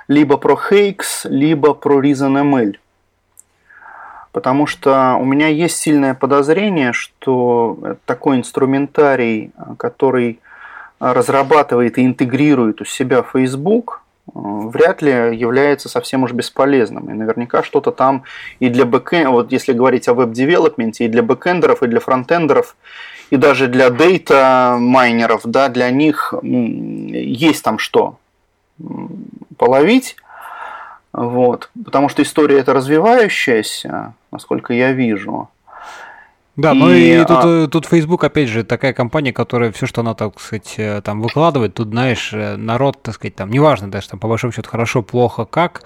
либо 0.08 0.38
про 0.38 0.56
Haxe, 0.56 1.26
либо 1.26 1.74
про 1.74 2.00
ReasonML. 2.00 2.76
Потому 4.34 4.68
что 4.68 5.18
у 5.20 5.26
меня 5.26 5.48
есть 5.48 5.78
сильное 5.78 6.14
подозрение, 6.14 6.94
что 6.94 7.98
такой 8.06 8.38
инструментарий, 8.38 9.52
который 9.78 10.40
разрабатывает 11.00 11.98
и 11.98 12.06
интегрирует 12.06 12.82
у 12.82 12.86
себя 12.86 13.24
Facebook, 13.24 14.04
вряд 14.32 15.02
ли 15.02 15.12
является 15.36 15.90
совсем 15.90 16.22
уж 16.22 16.34
бесполезным. 16.34 17.10
И 17.10 17.14
наверняка 17.14 17.64
что-то 17.64 17.92
там 17.92 18.26
и 18.60 18.70
для 18.70 18.86
backend, 18.86 19.30
вот 19.30 19.52
если 19.52 19.74
говорить 19.74 20.08
о 20.08 20.14
web 20.14 20.30
development 20.30 20.89
'е, 20.89 21.06
и 21.06 21.08
для 21.08 21.24
бэкэндеров, 21.24 21.82
и 21.82 21.88
для 21.88 22.00
фронтендеров, 22.00 22.76
и 23.30 23.38
даже 23.38 23.68
для 23.68 23.90
дейта 23.90 24.78
майнеров, 24.80 25.42
да, 25.46 25.70
для 25.70 25.90
них 25.92 26.34
есть 26.42 27.64
там 27.64 27.80
что 27.80 28.18
половить. 29.58 30.16
Вот. 31.14 31.70
Потому 31.86 32.10
что 32.10 32.24
история 32.24 32.60
это 32.60 32.74
развивающаяся, 32.74 34.14
насколько 34.32 34.74
я 34.74 34.94
вижу. 34.94 35.50
Да, 36.56 36.72
и, 36.72 36.76
ну 36.76 36.92
и 36.92 37.12
а... 37.14 37.26
тут, 37.26 37.72
тут 37.72 37.86
Facebook, 37.88 38.24
опять 38.24 38.48
же, 38.48 38.64
такая 38.64 38.94
компания, 38.94 39.34
которая 39.34 39.72
все, 39.72 39.88
что 39.88 40.02
она, 40.02 40.14
так 40.14 40.40
сказать, 40.40 40.76
э, 40.78 41.02
там 41.02 41.20
выкладывает, 41.22 41.74
тут, 41.74 41.90
знаешь, 41.90 42.32
э, 42.32 42.58
народ, 42.58 43.02
так 43.02 43.16
сказать, 43.16 43.36
там, 43.36 43.50
неважно 43.50 43.90
даже, 43.90 44.10
там, 44.10 44.20
по 44.20 44.28
большому 44.28 44.54
счету, 44.54 44.70
хорошо, 44.70 45.02
плохо, 45.02 45.46
как, 45.46 45.84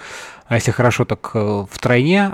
а 0.47 0.55
если 0.55 0.71
хорошо, 0.71 1.05
так 1.05 1.31
э, 1.33 1.65
в 1.69 1.79
тройне, 1.79 2.29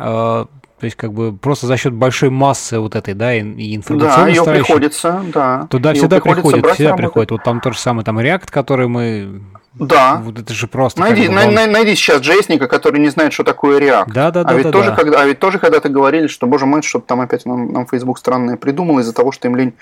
то 0.83 0.87
есть, 0.87 0.97
как 0.97 1.13
бы, 1.13 1.31
просто 1.31 1.65
за 1.65 1.77
счет 1.77 1.93
большой 1.93 2.29
массы 2.29 2.77
вот 2.77 2.97
этой, 2.97 3.13
да, 3.13 3.33
и 3.33 3.73
информационной 3.73 4.33
Да, 4.33 4.51
ее 4.53 4.59
приходится, 4.59 5.23
да. 5.33 5.65
Туда 5.69 5.91
ее 5.91 5.95
всегда 5.99 6.19
приходит, 6.19 6.65
всегда 6.71 6.97
приходит. 6.97 7.31
Вот 7.31 7.41
там 7.41 7.61
то 7.61 7.71
же 7.71 7.79
самое, 7.79 8.03
там 8.03 8.19
React, 8.19 8.51
который 8.51 8.89
мы 8.89 9.43
да. 9.75 10.17
Вот 10.21 10.39
это 10.39 10.53
же 10.53 10.67
просто. 10.67 10.99
Найди, 10.99 11.29
бы, 11.29 11.35
най, 11.35 11.67
найди 11.67 11.95
сейчас 11.95 12.19
джейсника, 12.19 12.67
который 12.67 12.99
не 12.99 13.07
знает, 13.07 13.31
что 13.31 13.45
такое 13.45 13.79
React. 13.79 14.11
Да, 14.11 14.29
да, 14.31 14.41
а 14.41 14.43
да. 14.43 14.53
Ведь 14.55 14.65
да, 14.65 14.71
тоже, 14.73 14.89
да. 14.89 14.95
Когда, 14.97 15.21
а 15.21 15.25
ведь 15.25 15.39
тоже 15.39 15.57
когда-то 15.57 15.87
говорили, 15.87 16.27
что, 16.27 16.47
боже 16.47 16.65
мой, 16.65 16.81
что 16.81 16.99
там 16.99 17.21
опять 17.21 17.45
нам, 17.45 17.71
нам 17.71 17.87
Facebook 17.87 18.19
странное 18.19 18.57
придумал 18.57 18.99
из-за 18.99 19.13
того, 19.13 19.31
что 19.31 19.47
им 19.47 19.55
лень 19.55 19.73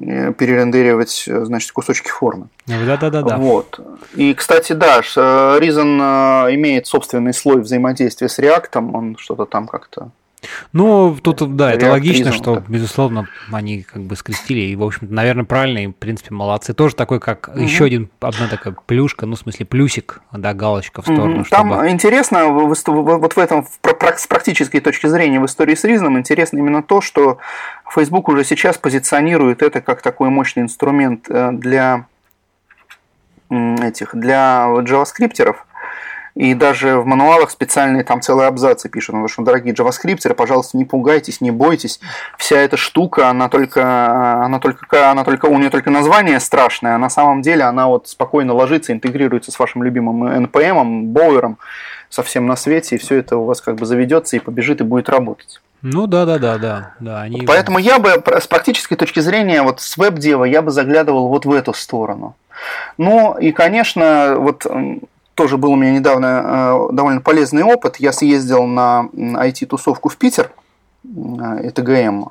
э, 0.00 0.32
перерендеривать, 0.32 1.24
э, 1.26 1.44
значит, 1.44 1.72
кусочки 1.72 2.08
формы. 2.08 2.50
Да, 2.68 2.96
да, 2.96 3.10
да, 3.10 3.22
да. 3.22 3.36
Вот. 3.36 3.80
И, 4.14 4.32
кстати, 4.32 4.74
да, 4.74 5.00
э, 5.00 5.58
Reason 5.60 6.54
имеет 6.54 6.86
собственный 6.86 7.34
слой 7.34 7.62
взаимодействия 7.62 8.28
с 8.28 8.38
React, 8.38 8.94
он 8.94 9.16
что-то 9.18 9.44
там 9.44 9.66
как-то 9.66 10.12
ну, 10.72 11.16
тут, 11.20 11.56
да, 11.56 11.72
это 11.72 11.90
логично, 11.90 12.32
что, 12.32 12.56
так. 12.56 12.68
безусловно, 12.68 13.28
они 13.52 13.82
как 13.82 14.02
бы 14.02 14.16
скрестили, 14.16 14.60
и, 14.60 14.76
в 14.76 14.82
общем-то, 14.82 15.12
наверное, 15.12 15.44
правильно, 15.44 15.78
и, 15.84 15.86
в 15.88 15.92
принципе, 15.92 16.34
молодцы. 16.34 16.72
Тоже 16.72 16.94
такой, 16.94 17.20
как 17.20 17.48
угу. 17.48 17.58
еще 17.58 17.84
один, 17.84 18.10
одна 18.20 18.48
такая 18.48 18.74
плюшка, 18.86 19.26
ну, 19.26 19.36
в 19.36 19.38
смысле, 19.38 19.66
плюсик, 19.66 20.20
да, 20.32 20.54
галочка 20.54 21.02
в 21.02 21.04
сторону. 21.04 21.40
Угу. 21.40 21.48
Там 21.50 21.72
чтобы... 21.72 21.88
интересно, 21.90 22.46
вот 22.48 22.78
в 23.36 23.38
этом, 23.38 23.66
с 24.16 24.26
практической 24.26 24.80
точки 24.80 25.06
зрения 25.06 25.40
в 25.40 25.46
истории 25.46 25.74
с 25.74 25.84
Ризном, 25.84 26.18
интересно 26.18 26.58
именно 26.58 26.82
то, 26.82 27.00
что 27.00 27.38
Facebook 27.94 28.28
уже 28.28 28.44
сейчас 28.44 28.78
позиционирует 28.78 29.62
это 29.62 29.80
как 29.80 30.02
такой 30.02 30.30
мощный 30.30 30.62
инструмент 30.62 31.26
э, 31.28 31.50
для 31.52 32.06
этих, 33.50 34.14
для 34.14 34.66
JavaScripтеров, 34.68 35.56
и 36.34 36.54
даже 36.54 36.98
в 36.98 37.06
мануалах 37.06 37.50
специальные 37.50 38.04
там 38.04 38.20
целые 38.20 38.48
абзацы 38.48 38.88
пишут, 38.88 39.14
потому 39.14 39.28
что, 39.28 39.42
дорогие 39.42 39.74
джаваскриптеры, 39.74 40.34
пожалуйста, 40.34 40.76
не 40.76 40.84
пугайтесь, 40.84 41.40
не 41.40 41.50
бойтесь. 41.50 42.00
Вся 42.38 42.58
эта 42.58 42.76
штука, 42.76 43.28
она 43.28 43.48
только, 43.48 44.44
она 44.44 44.58
только, 44.58 45.10
она 45.10 45.24
только, 45.24 45.46
у 45.46 45.58
нее 45.58 45.70
только 45.70 45.90
название 45.90 46.40
страшное, 46.40 46.94
а 46.94 46.98
на 46.98 47.10
самом 47.10 47.42
деле 47.42 47.64
она 47.64 47.88
вот 47.88 48.08
спокойно 48.08 48.54
ложится, 48.54 48.92
интегрируется 48.92 49.52
с 49.52 49.58
вашим 49.58 49.82
любимым 49.82 50.24
NPM, 50.24 51.02
Боуэром, 51.04 51.58
совсем 52.08 52.46
на 52.46 52.56
свете, 52.56 52.96
и 52.96 52.98
все 52.98 53.16
это 53.16 53.36
у 53.36 53.44
вас 53.44 53.60
как 53.60 53.76
бы 53.76 53.86
заведется 53.86 54.36
и 54.36 54.40
побежит 54.40 54.80
и 54.80 54.84
будет 54.84 55.08
работать. 55.08 55.60
Ну 55.82 56.06
да, 56.06 56.26
да, 56.26 56.38
да, 56.38 56.58
да, 56.58 56.92
да. 57.00 57.22
Они... 57.22 57.42
Поэтому 57.42 57.78
я 57.78 57.98
бы 57.98 58.22
с 58.26 58.46
практической 58.46 58.96
точки 58.96 59.20
зрения, 59.20 59.62
вот 59.62 59.80
с 59.80 59.96
веб-дева 59.96 60.44
я 60.44 60.60
бы 60.60 60.70
заглядывал 60.70 61.28
вот 61.28 61.46
в 61.46 61.52
эту 61.52 61.72
сторону. 61.72 62.36
Ну 62.98 63.38
и, 63.38 63.52
конечно, 63.52 64.34
вот 64.36 64.66
тоже 65.40 65.56
был 65.56 65.72
у 65.72 65.76
меня 65.76 65.92
недавно 65.92 66.26
э, 66.26 66.92
довольно 66.92 67.22
полезный 67.22 67.62
опыт. 67.62 67.96
Я 67.96 68.12
съездил 68.12 68.66
на 68.66 69.08
IT-тусовку 69.14 70.10
в 70.10 70.18
Питер, 70.18 70.50
ITGM, 71.02 72.28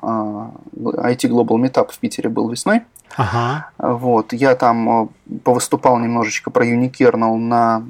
IT 0.76 1.28
Global 1.28 1.58
Meetup 1.60 1.90
в 1.90 1.98
Питере 1.98 2.28
был 2.28 2.48
весной. 2.48 2.82
Ага. 3.16 3.70
Вот, 3.78 4.32
я 4.32 4.54
там 4.54 4.88
э, 4.88 5.08
повыступал 5.42 5.98
немножечко 5.98 6.52
про 6.52 6.64
Unikernel 6.64 7.34
на 7.34 7.82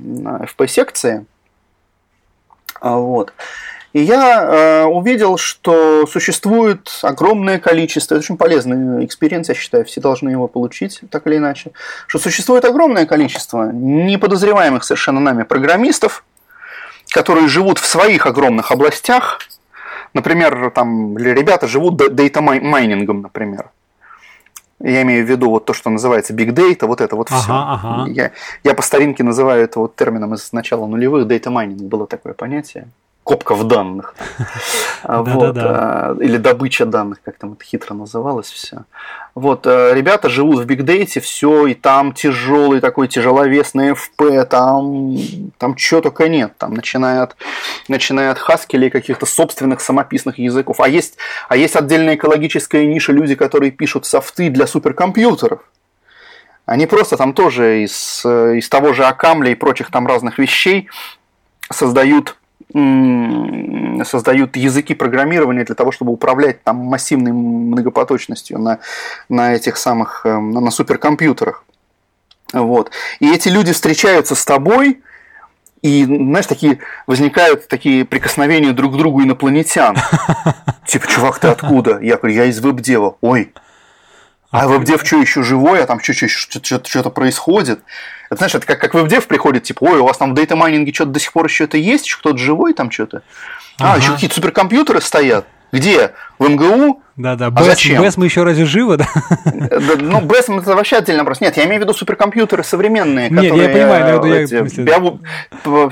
FP-секции. 0.47 1.27
Вот. 2.81 3.35
И 3.93 4.03
я 4.03 4.43
э, 4.43 4.85
увидел, 4.85 5.37
что 5.37 6.07
существует 6.07 6.89
огромное 7.03 7.59
количество, 7.59 8.15
это 8.15 8.23
очень 8.23 8.37
полезный 8.37 9.05
experience, 9.05 9.49
я 9.49 9.55
считаю, 9.55 9.85
все 9.85 10.01
должны 10.01 10.29
его 10.29 10.47
получить, 10.47 11.01
так 11.11 11.27
или 11.27 11.39
иначе, 11.39 11.73
что 12.07 12.21
существует 12.21 12.65
огромное 12.65 13.05
количество 13.05 13.71
неподозреваемых 13.73 14.85
совершенно 14.85 15.19
нами 15.19 15.43
программистов, 15.43 16.25
которые 17.09 17.49
живут 17.49 17.79
в 17.79 17.87
своих 17.87 18.27
огромных 18.27 18.71
областях, 18.71 19.41
например, 20.15 20.71
там 20.71 21.19
ребята 21.19 21.67
живут 21.67 22.15
дейта 22.15 22.41
майнингом, 22.43 23.23
например. 23.23 23.71
Я 24.79 25.03
имею 25.03 25.27
в 25.27 25.29
виду 25.29 25.51
вот 25.51 25.67
то, 25.67 25.75
что 25.75 25.91
называется 25.91 26.33
big 26.33 26.53
data, 26.53 26.87
вот 26.87 27.01
это 27.01 27.17
вот 27.17 27.29
ага, 27.31 27.41
все. 27.41 27.53
Ага. 27.53 28.11
Я, 28.11 28.31
я 28.63 28.75
по 28.75 28.83
старинке 28.83 29.25
называю 29.25 29.65
это 29.65 29.81
вот 29.81 29.97
термином 29.97 30.35
из 30.35 30.53
начала 30.53 30.87
нулевых, 30.87 31.27
data 31.27 31.53
mining 31.53 31.89
было 31.89 32.07
такое 32.07 32.35
понятие 32.35 32.87
копка 33.31 33.55
в 33.55 33.63
данных. 33.63 34.17
вот, 35.05 35.57
а, 35.57 36.17
или 36.19 36.37
добыча 36.37 36.85
данных, 36.85 37.19
как 37.25 37.39
там 37.39 37.53
это 37.53 37.65
хитро 37.65 37.95
называлось 37.95 38.51
все. 38.51 38.79
Вот, 39.37 39.69
э, 39.69 39.95
ребята 39.95 40.29
живут 40.29 40.59
в 40.59 40.65
бигдейте, 40.65 41.21
все, 41.21 41.69
и 41.69 41.75
там 41.75 42.13
тяжелый 42.13 42.81
такой 42.81 43.07
тяжеловесный 43.07 43.93
FP, 43.93 44.45
там, 44.47 45.17
там 45.59 45.77
чего 45.77 46.01
только 46.01 46.29
нет, 46.29 46.59
там 46.59 46.75
начиная 46.75 47.23
от, 47.23 47.37
начиная 47.87 48.33
от 48.33 48.41
и 48.73 48.91
каких-то 48.91 49.27
собственных 49.27 49.81
самописных 49.81 50.41
языков. 50.41 50.81
А 50.81 50.89
есть, 50.89 51.17
а 51.49 51.57
есть 51.57 51.77
отдельная 51.77 52.17
экологическая 52.17 52.85
ниша, 52.85 53.13
люди, 53.13 53.37
которые 53.37 53.71
пишут 53.71 54.07
софты 54.07 54.51
для 54.51 54.67
суперкомпьютеров. 54.67 55.61
Они 56.67 56.87
просто 56.87 57.17
там 57.17 57.33
тоже 57.33 57.85
из, 57.85 58.23
э, 58.25 58.57
из 58.57 58.69
того 58.69 58.93
же 58.93 59.05
Акамля 59.05 59.53
и 59.53 59.55
прочих 59.55 59.93
там 59.93 60.09
разных 60.09 60.39
вещей 60.39 60.89
создают 61.71 62.37
создают 64.05 64.57
языки 64.57 64.95
программирования 64.95 65.65
для 65.65 65.75
того, 65.75 65.93
чтобы 65.93 66.13
управлять 66.13 66.63
там 66.63 66.77
массивной 66.77 67.33
многопоточностью 67.33 68.59
на, 68.59 68.79
на 69.29 69.55
этих 69.55 69.77
самых, 69.77 70.23
эм, 70.25 70.53
на, 70.53 70.71
суперкомпьютерах. 70.71 71.65
Вот. 72.53 72.91
И 73.21 73.31
эти 73.33 73.49
люди 73.49 73.73
встречаются 73.73 74.35
с 74.35 74.45
тобой, 74.45 75.03
и, 75.83 76.05
знаешь, 76.05 76.47
такие 76.47 76.81
возникают 77.07 77.67
такие 77.69 78.05
прикосновения 78.05 78.73
друг 78.73 78.95
к 78.95 78.97
другу 78.97 79.23
инопланетян. 79.23 79.97
Типа, 80.87 81.07
чувак, 81.07 81.39
ты 81.39 81.49
откуда? 81.49 81.99
Я 82.01 82.17
говорю, 82.17 82.35
я 82.35 82.45
из 82.45 82.61
веб-дева. 82.61 83.17
Ой, 83.23 83.53
а 84.51 84.67
веб-дев 84.67 85.03
что 85.05 85.17
еще 85.17 85.43
живой, 85.43 85.83
а 85.83 85.87
там 85.87 86.01
что-то 86.01 87.11
происходит. 87.11 87.81
Это 88.31 88.37
знаешь, 88.39 88.55
это 88.55 88.67
как, 88.67 88.81
как 88.81 88.95
веб-дев 88.95 89.27
приходит, 89.27 89.65
типа, 89.65 89.85
ой, 89.85 89.99
у 89.99 90.07
вас 90.07 90.17
там 90.19 90.33
в 90.33 90.35
дейта 90.35 90.57
майнинге 90.57 90.93
что-то 90.93 91.11
до 91.11 91.21
сих 91.21 91.33
пор 91.33 91.47
еще 91.47 91.65
это 91.65 91.77
есть, 91.77 92.07
еще 92.07 92.19
кто-то 92.19 92.39
живой 92.39 92.75
там 92.75 92.91
что-то. 92.91 93.23
А, 93.79 93.93
ага. 93.93 94.01
еще 94.01 94.13
какие-то 94.13 94.35
суперкомпьютеры 94.35 95.01
стоят. 95.01 95.47
Где? 95.73 96.13
В 96.39 96.49
МГУ? 96.49 97.03
Да-да, 97.21 97.47
а? 97.47 97.51
БЭС 97.51 98.17
мы 98.17 98.25
еще 98.25 98.45
разве 98.45 98.65
живы, 98.65 98.97
да? 98.97 99.09
Ну, 100.01 100.21
БЭС 100.21 100.49
это 100.49 100.75
вообще 100.75 100.97
отдельный 100.97 101.21
вопрос. 101.21 101.41
Нет, 101.41 101.57
я 101.57 101.65
имею 101.65 101.81
в 101.81 101.83
виду 101.83 101.93
суперкомпьютеры 101.93 102.65
современные, 102.65 103.31
Нет, 103.31 103.43
которые... 103.43 103.69
я 103.69 103.69
понимаю, 103.69 104.27
я, 104.27 104.43
эти. 104.43 104.81
Биову, 104.81 105.21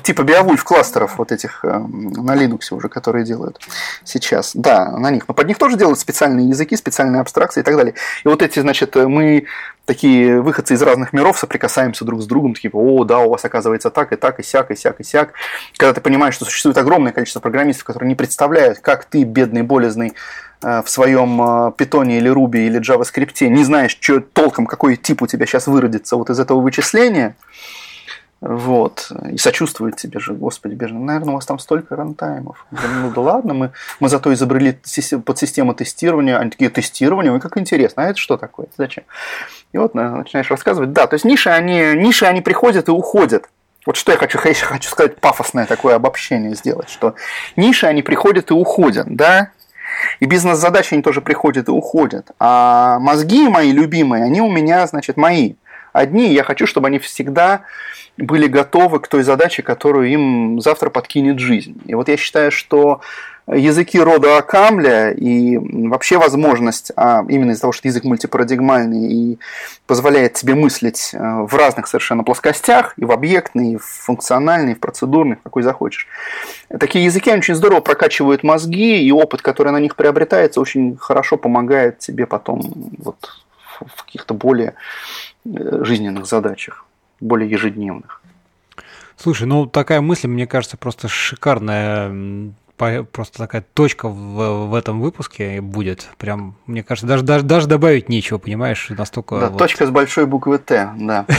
типа 0.02 0.22
Биовульф 0.22 0.64
кластеров 0.64 1.18
вот 1.18 1.32
этих 1.32 1.64
э, 1.64 1.68
на 1.68 2.36
Linux 2.36 2.60
уже, 2.70 2.88
которые 2.88 3.24
делают 3.24 3.60
сейчас. 4.05 4.52
Да, 4.55 4.90
на 4.90 5.10
них. 5.10 5.24
Но 5.28 5.34
под 5.34 5.46
них 5.48 5.59
тоже 5.59 5.76
делают 5.76 5.98
специальные 5.98 6.48
языки, 6.48 6.76
специальные 6.76 7.20
абстракции 7.20 7.60
и 7.60 7.64
так 7.64 7.76
далее. 7.76 7.94
И 8.24 8.28
вот 8.28 8.42
эти, 8.42 8.60
значит, 8.60 8.94
мы 8.94 9.46
такие 9.89 10.40
выходцы 10.40 10.74
из 10.74 10.82
разных 10.82 11.12
миров 11.12 11.39
соприкасаемся 11.39 12.05
друг 12.05 12.23
с 12.23 12.27
другом, 12.27 12.55
такие, 12.55 12.70
о, 12.73 13.05
да, 13.05 13.20
у 13.20 13.31
вас 13.31 13.44
оказывается 13.44 13.90
так, 13.90 14.12
и 14.12 14.16
так, 14.16 14.39
и 14.39 14.43
сяк, 14.44 14.70
и 14.70 14.77
сяк, 14.77 15.01
и 15.01 15.02
сяк. 15.05 15.32
Когда 15.77 15.94
ты 15.94 16.01
понимаешь, 16.01 16.35
что 16.35 16.44
существует 16.44 16.77
огромное 16.77 17.12
количество 17.12 17.40
программистов, 17.40 17.85
которые 17.85 18.09
не 18.09 18.15
представляют, 18.15 18.81
как 18.81 19.06
ты, 19.06 19.24
бедный, 19.24 19.62
болезный, 19.62 20.12
Э, 20.60 20.82
в 20.82 20.90
своем 20.90 21.40
э, 21.40 21.73
питоне 21.77 22.19
или 22.19 22.28
руби 22.28 22.66
или 22.66 22.81
JavaScript, 22.81 23.47
не 23.47 23.62
знаешь, 23.62 23.97
что 24.01 24.20
толком, 24.20 24.66
какой 24.66 24.97
тип 24.97 25.23
у 25.23 25.27
тебя 25.28 25.47
сейчас 25.47 25.69
выродится 25.69 26.16
вот 26.16 26.31
из 26.31 26.40
этого 26.40 26.60
вычисления, 26.60 27.36
вот, 28.40 29.10
и 29.32 29.36
сочувствует 29.36 29.97
тебе 29.97 30.20
же, 30.20 30.32
господи, 30.32 30.74
бежно, 30.74 31.01
наверное, 31.01 31.32
у 31.32 31.35
вас 31.35 31.47
там 31.47 31.59
столько 31.59 31.97
рантаймов. 31.97 32.66
Ну 32.70 33.10
да 33.10 33.20
ладно, 33.20 33.55
мы, 33.55 33.73
мы 33.98 34.09
зато 34.09 34.32
изобрели 34.32 34.78
под 35.24 35.39
систему 35.39 35.74
тестирования, 35.74 36.39
они 36.39 36.51
такие, 36.51 36.70
тестирование, 36.70 37.32
ой, 37.32 37.40
как 37.40 37.56
интересно, 37.59 38.05
а 38.05 38.10
это 38.10 38.19
что 38.19 38.36
такое, 38.36 38.69
зачем? 38.77 39.05
И 39.73 39.78
вот 39.78 39.94
начинаешь 39.94 40.51
рассказывать, 40.51 40.93
да, 40.93 41.09
то 41.09 41.15
есть 41.15 41.24
ниши, 41.24 41.51
они, 41.51 41.94
ниши, 41.97 42.27
они 42.27 42.40
приходят 42.40 42.89
и 42.89 42.93
уходят. 42.93 43.48
Вот 43.86 43.97
что 43.97 44.12
я 44.12 44.19
хочу, 44.19 44.39
я 44.44 44.55
хочу 44.55 44.89
сказать, 44.89 45.16
пафосное 45.16 45.66
такое 45.66 45.97
обобщение 45.97 46.55
сделать, 46.55 46.90
что 46.90 47.15
ниши, 47.56 47.86
они 47.86 48.02
приходят 48.02 48.51
и 48.51 48.55
уходят, 48.55 49.06
да, 49.09 49.51
и 50.20 50.27
бизнес-задачи 50.27 50.94
они 50.94 51.02
тоже 51.02 51.20
приходят 51.20 51.69
и 51.69 51.73
уходят. 51.73 52.31
А 52.39 52.98
мозги 53.01 53.48
мои 53.48 53.73
любимые, 53.73 54.24
они 54.24 54.40
у 54.40 54.51
меня, 54.51 54.86
значит, 54.86 55.16
мои. 55.16 55.55
Одни, 55.99 56.33
я 56.33 56.45
хочу, 56.45 56.66
чтобы 56.69 56.87
они 56.87 57.01
всегда 57.01 57.62
были 58.16 58.47
готовы 58.47 59.01
к 59.01 59.09
той 59.09 59.25
задаче, 59.25 59.62
которую 59.62 60.09
им 60.09 60.61
завтра 60.61 60.91
подкинет 60.91 61.41
жизнь. 61.41 61.81
И 61.87 61.95
вот 61.95 62.09
я 62.09 62.16
считаю, 62.16 62.53
что 62.53 63.01
языки 63.49 63.99
рода 63.99 64.39
Акамля 64.39 65.11
и 65.11 65.57
вообще 65.57 66.19
возможность, 66.19 66.93
а 66.95 67.25
именно 67.29 67.51
из-за 67.51 67.62
того, 67.62 67.73
что 67.73 67.89
язык 67.89 68.05
мультипарадигмальный 68.05 69.12
и 69.12 69.39
позволяет 69.89 70.35
тебе 70.35 70.55
мыслить 70.55 71.11
э, 71.15 71.19
в 71.19 71.53
разных 71.57 71.89
совершенно 71.89 72.23
плоскостях, 72.23 72.95
и 72.97 73.05
в 73.05 73.11
объектной, 73.11 73.73
и 73.73 73.77
в 73.77 73.85
функциональной, 73.85 74.73
и 74.73 74.75
в 74.77 74.81
процедурной, 74.81 75.37
какой 75.43 75.65
захочешь. 75.65 76.07
Такие 76.79 77.07
языки 77.07 77.33
очень 77.33 77.57
здорово 77.57 77.81
прокачивают 77.81 78.45
мозги, 78.45 79.03
и 79.03 79.11
опыт, 79.11 79.43
который 79.43 79.73
на 79.73 79.81
них 79.81 79.97
приобретается, 79.97 80.61
очень 80.61 80.97
хорошо 80.97 81.37
помогает 81.37 81.99
тебе 81.99 82.27
потом 82.27 82.61
вот 82.99 83.16
в 83.87 84.05
каких-то 84.05 84.35
более 84.35 84.75
жизненных 85.85 86.27
задачах, 86.27 86.85
более 87.20 87.51
ежедневных. 87.51 88.23
Слушай, 89.16 89.47
ну 89.47 89.66
такая 89.66 90.01
мысль, 90.01 90.29
мне 90.29 90.47
кажется, 90.47 90.77
просто 90.77 91.09
шикарная 91.09 92.53
просто 92.78 93.38
такая 93.38 93.64
точка 93.74 94.09
в, 94.09 94.68
в 94.68 94.74
этом 94.74 95.00
выпуске 95.00 95.60
будет. 95.60 96.09
Прям, 96.16 96.56
мне 96.66 96.82
кажется, 96.82 97.06
даже, 97.06 97.24
даже, 97.24 97.44
даже 97.44 97.66
добавить 97.66 98.09
нечего, 98.09 98.38
понимаешь, 98.38 98.88
настолько... 98.90 99.38
Да, 99.38 99.48
вот... 99.50 99.59
точка 99.59 99.86
с 99.86 99.90
большой 99.90 100.26
буквы 100.26 100.59
Т, 100.59 100.90
да. 100.96 101.26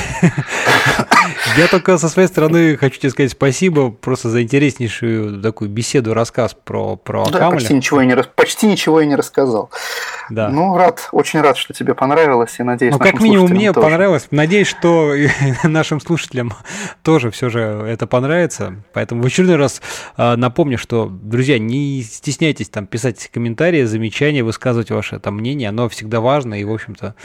Я 1.58 1.68
только 1.68 1.98
со 1.98 2.10
своей 2.10 2.28
стороны 2.28 2.78
хочу 2.78 3.00
тебе 3.00 3.10
сказать 3.10 3.32
спасибо 3.32 3.92
просто 3.92 4.30
за 4.30 4.44
интереснейшую 4.44 5.42
такую 5.42 5.70
беседу, 5.70 6.14
рассказ 6.14 6.56
про, 6.64 6.96
про 6.96 7.26
да, 7.30 7.50
почти 7.50 7.74
ничего, 7.74 8.02
я 8.02 8.08
не, 8.08 8.16
почти 8.16 8.68
ничего 8.68 9.00
я 9.00 9.08
не 9.08 9.16
рассказал. 9.16 9.70
Да. 10.30 10.50
Ну, 10.50 10.78
рад, 10.78 11.10
очень 11.12 11.42
рад, 11.42 11.58
что 11.58 11.74
тебе 11.74 11.96
понравилось, 11.96 12.56
и 12.60 12.64
надеюсь, 12.64 12.94
Ну, 12.94 13.00
как 13.00 13.20
минимум 13.20 13.50
мне 13.50 13.74
тоже. 13.74 13.88
понравилось. 13.88 14.28
Надеюсь, 14.32 14.68
что 14.68 15.14
нашим 15.64 16.00
слушателям 16.00 16.54
тоже 17.04 17.32
все 17.32 17.50
же 17.50 17.60
это 17.60 18.06
понравится. 18.08 18.76
Поэтому 18.94 19.24
в 19.24 19.26
очередной 19.26 19.56
раз 19.56 19.82
а, 20.18 20.36
напомню, 20.36 20.78
что 20.78 21.08
друзья, 21.30 21.60
не 21.60 22.02
стесняйтесь 22.04 22.70
там 22.70 22.88
писать 22.88 23.30
комментарии, 23.32 23.84
замечания, 23.84 24.44
высказывать 24.44 24.92
ваше 24.92 25.20
там 25.20 25.36
мнение, 25.36 25.70
оно 25.70 25.88
всегда 25.90 26.20
важно, 26.20 26.60
и, 26.60 26.64
в 26.64 26.74
общем-то, 26.74 27.16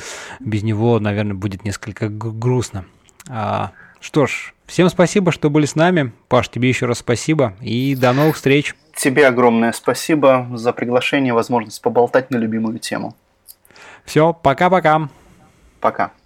без 0.41 0.63
него, 0.63 1.01
наверное, 1.01 1.35
будет 1.35 1.65
несколько 1.65 2.09
грустно. 2.09 2.85
А, 3.29 3.73
что 4.01 4.27
ж, 4.27 4.55
всем 4.67 4.89
спасибо, 4.89 5.33
что 5.33 5.51
были 5.51 5.67
с 5.67 5.75
нами. 5.75 6.13
Паш, 6.29 6.49
тебе 6.49 6.69
еще 6.69 6.87
раз 6.87 6.99
спасибо, 6.99 7.55
и 7.61 7.97
до 7.97 8.13
новых 8.13 8.37
встреч. 8.37 8.75
Тебе 8.95 9.27
огромное 9.27 9.73
спасибо 9.73 10.49
за 10.55 10.73
приглашение, 10.73 11.33
возможность 11.33 11.83
поболтать 11.83 12.31
на 12.31 12.37
любимую 12.37 12.79
тему. 12.79 13.17
Все, 14.05 14.33
пока-пока. 14.33 15.09
Пока. 15.81 16.05
-пока. 16.05 16.09
пока. 16.09 16.24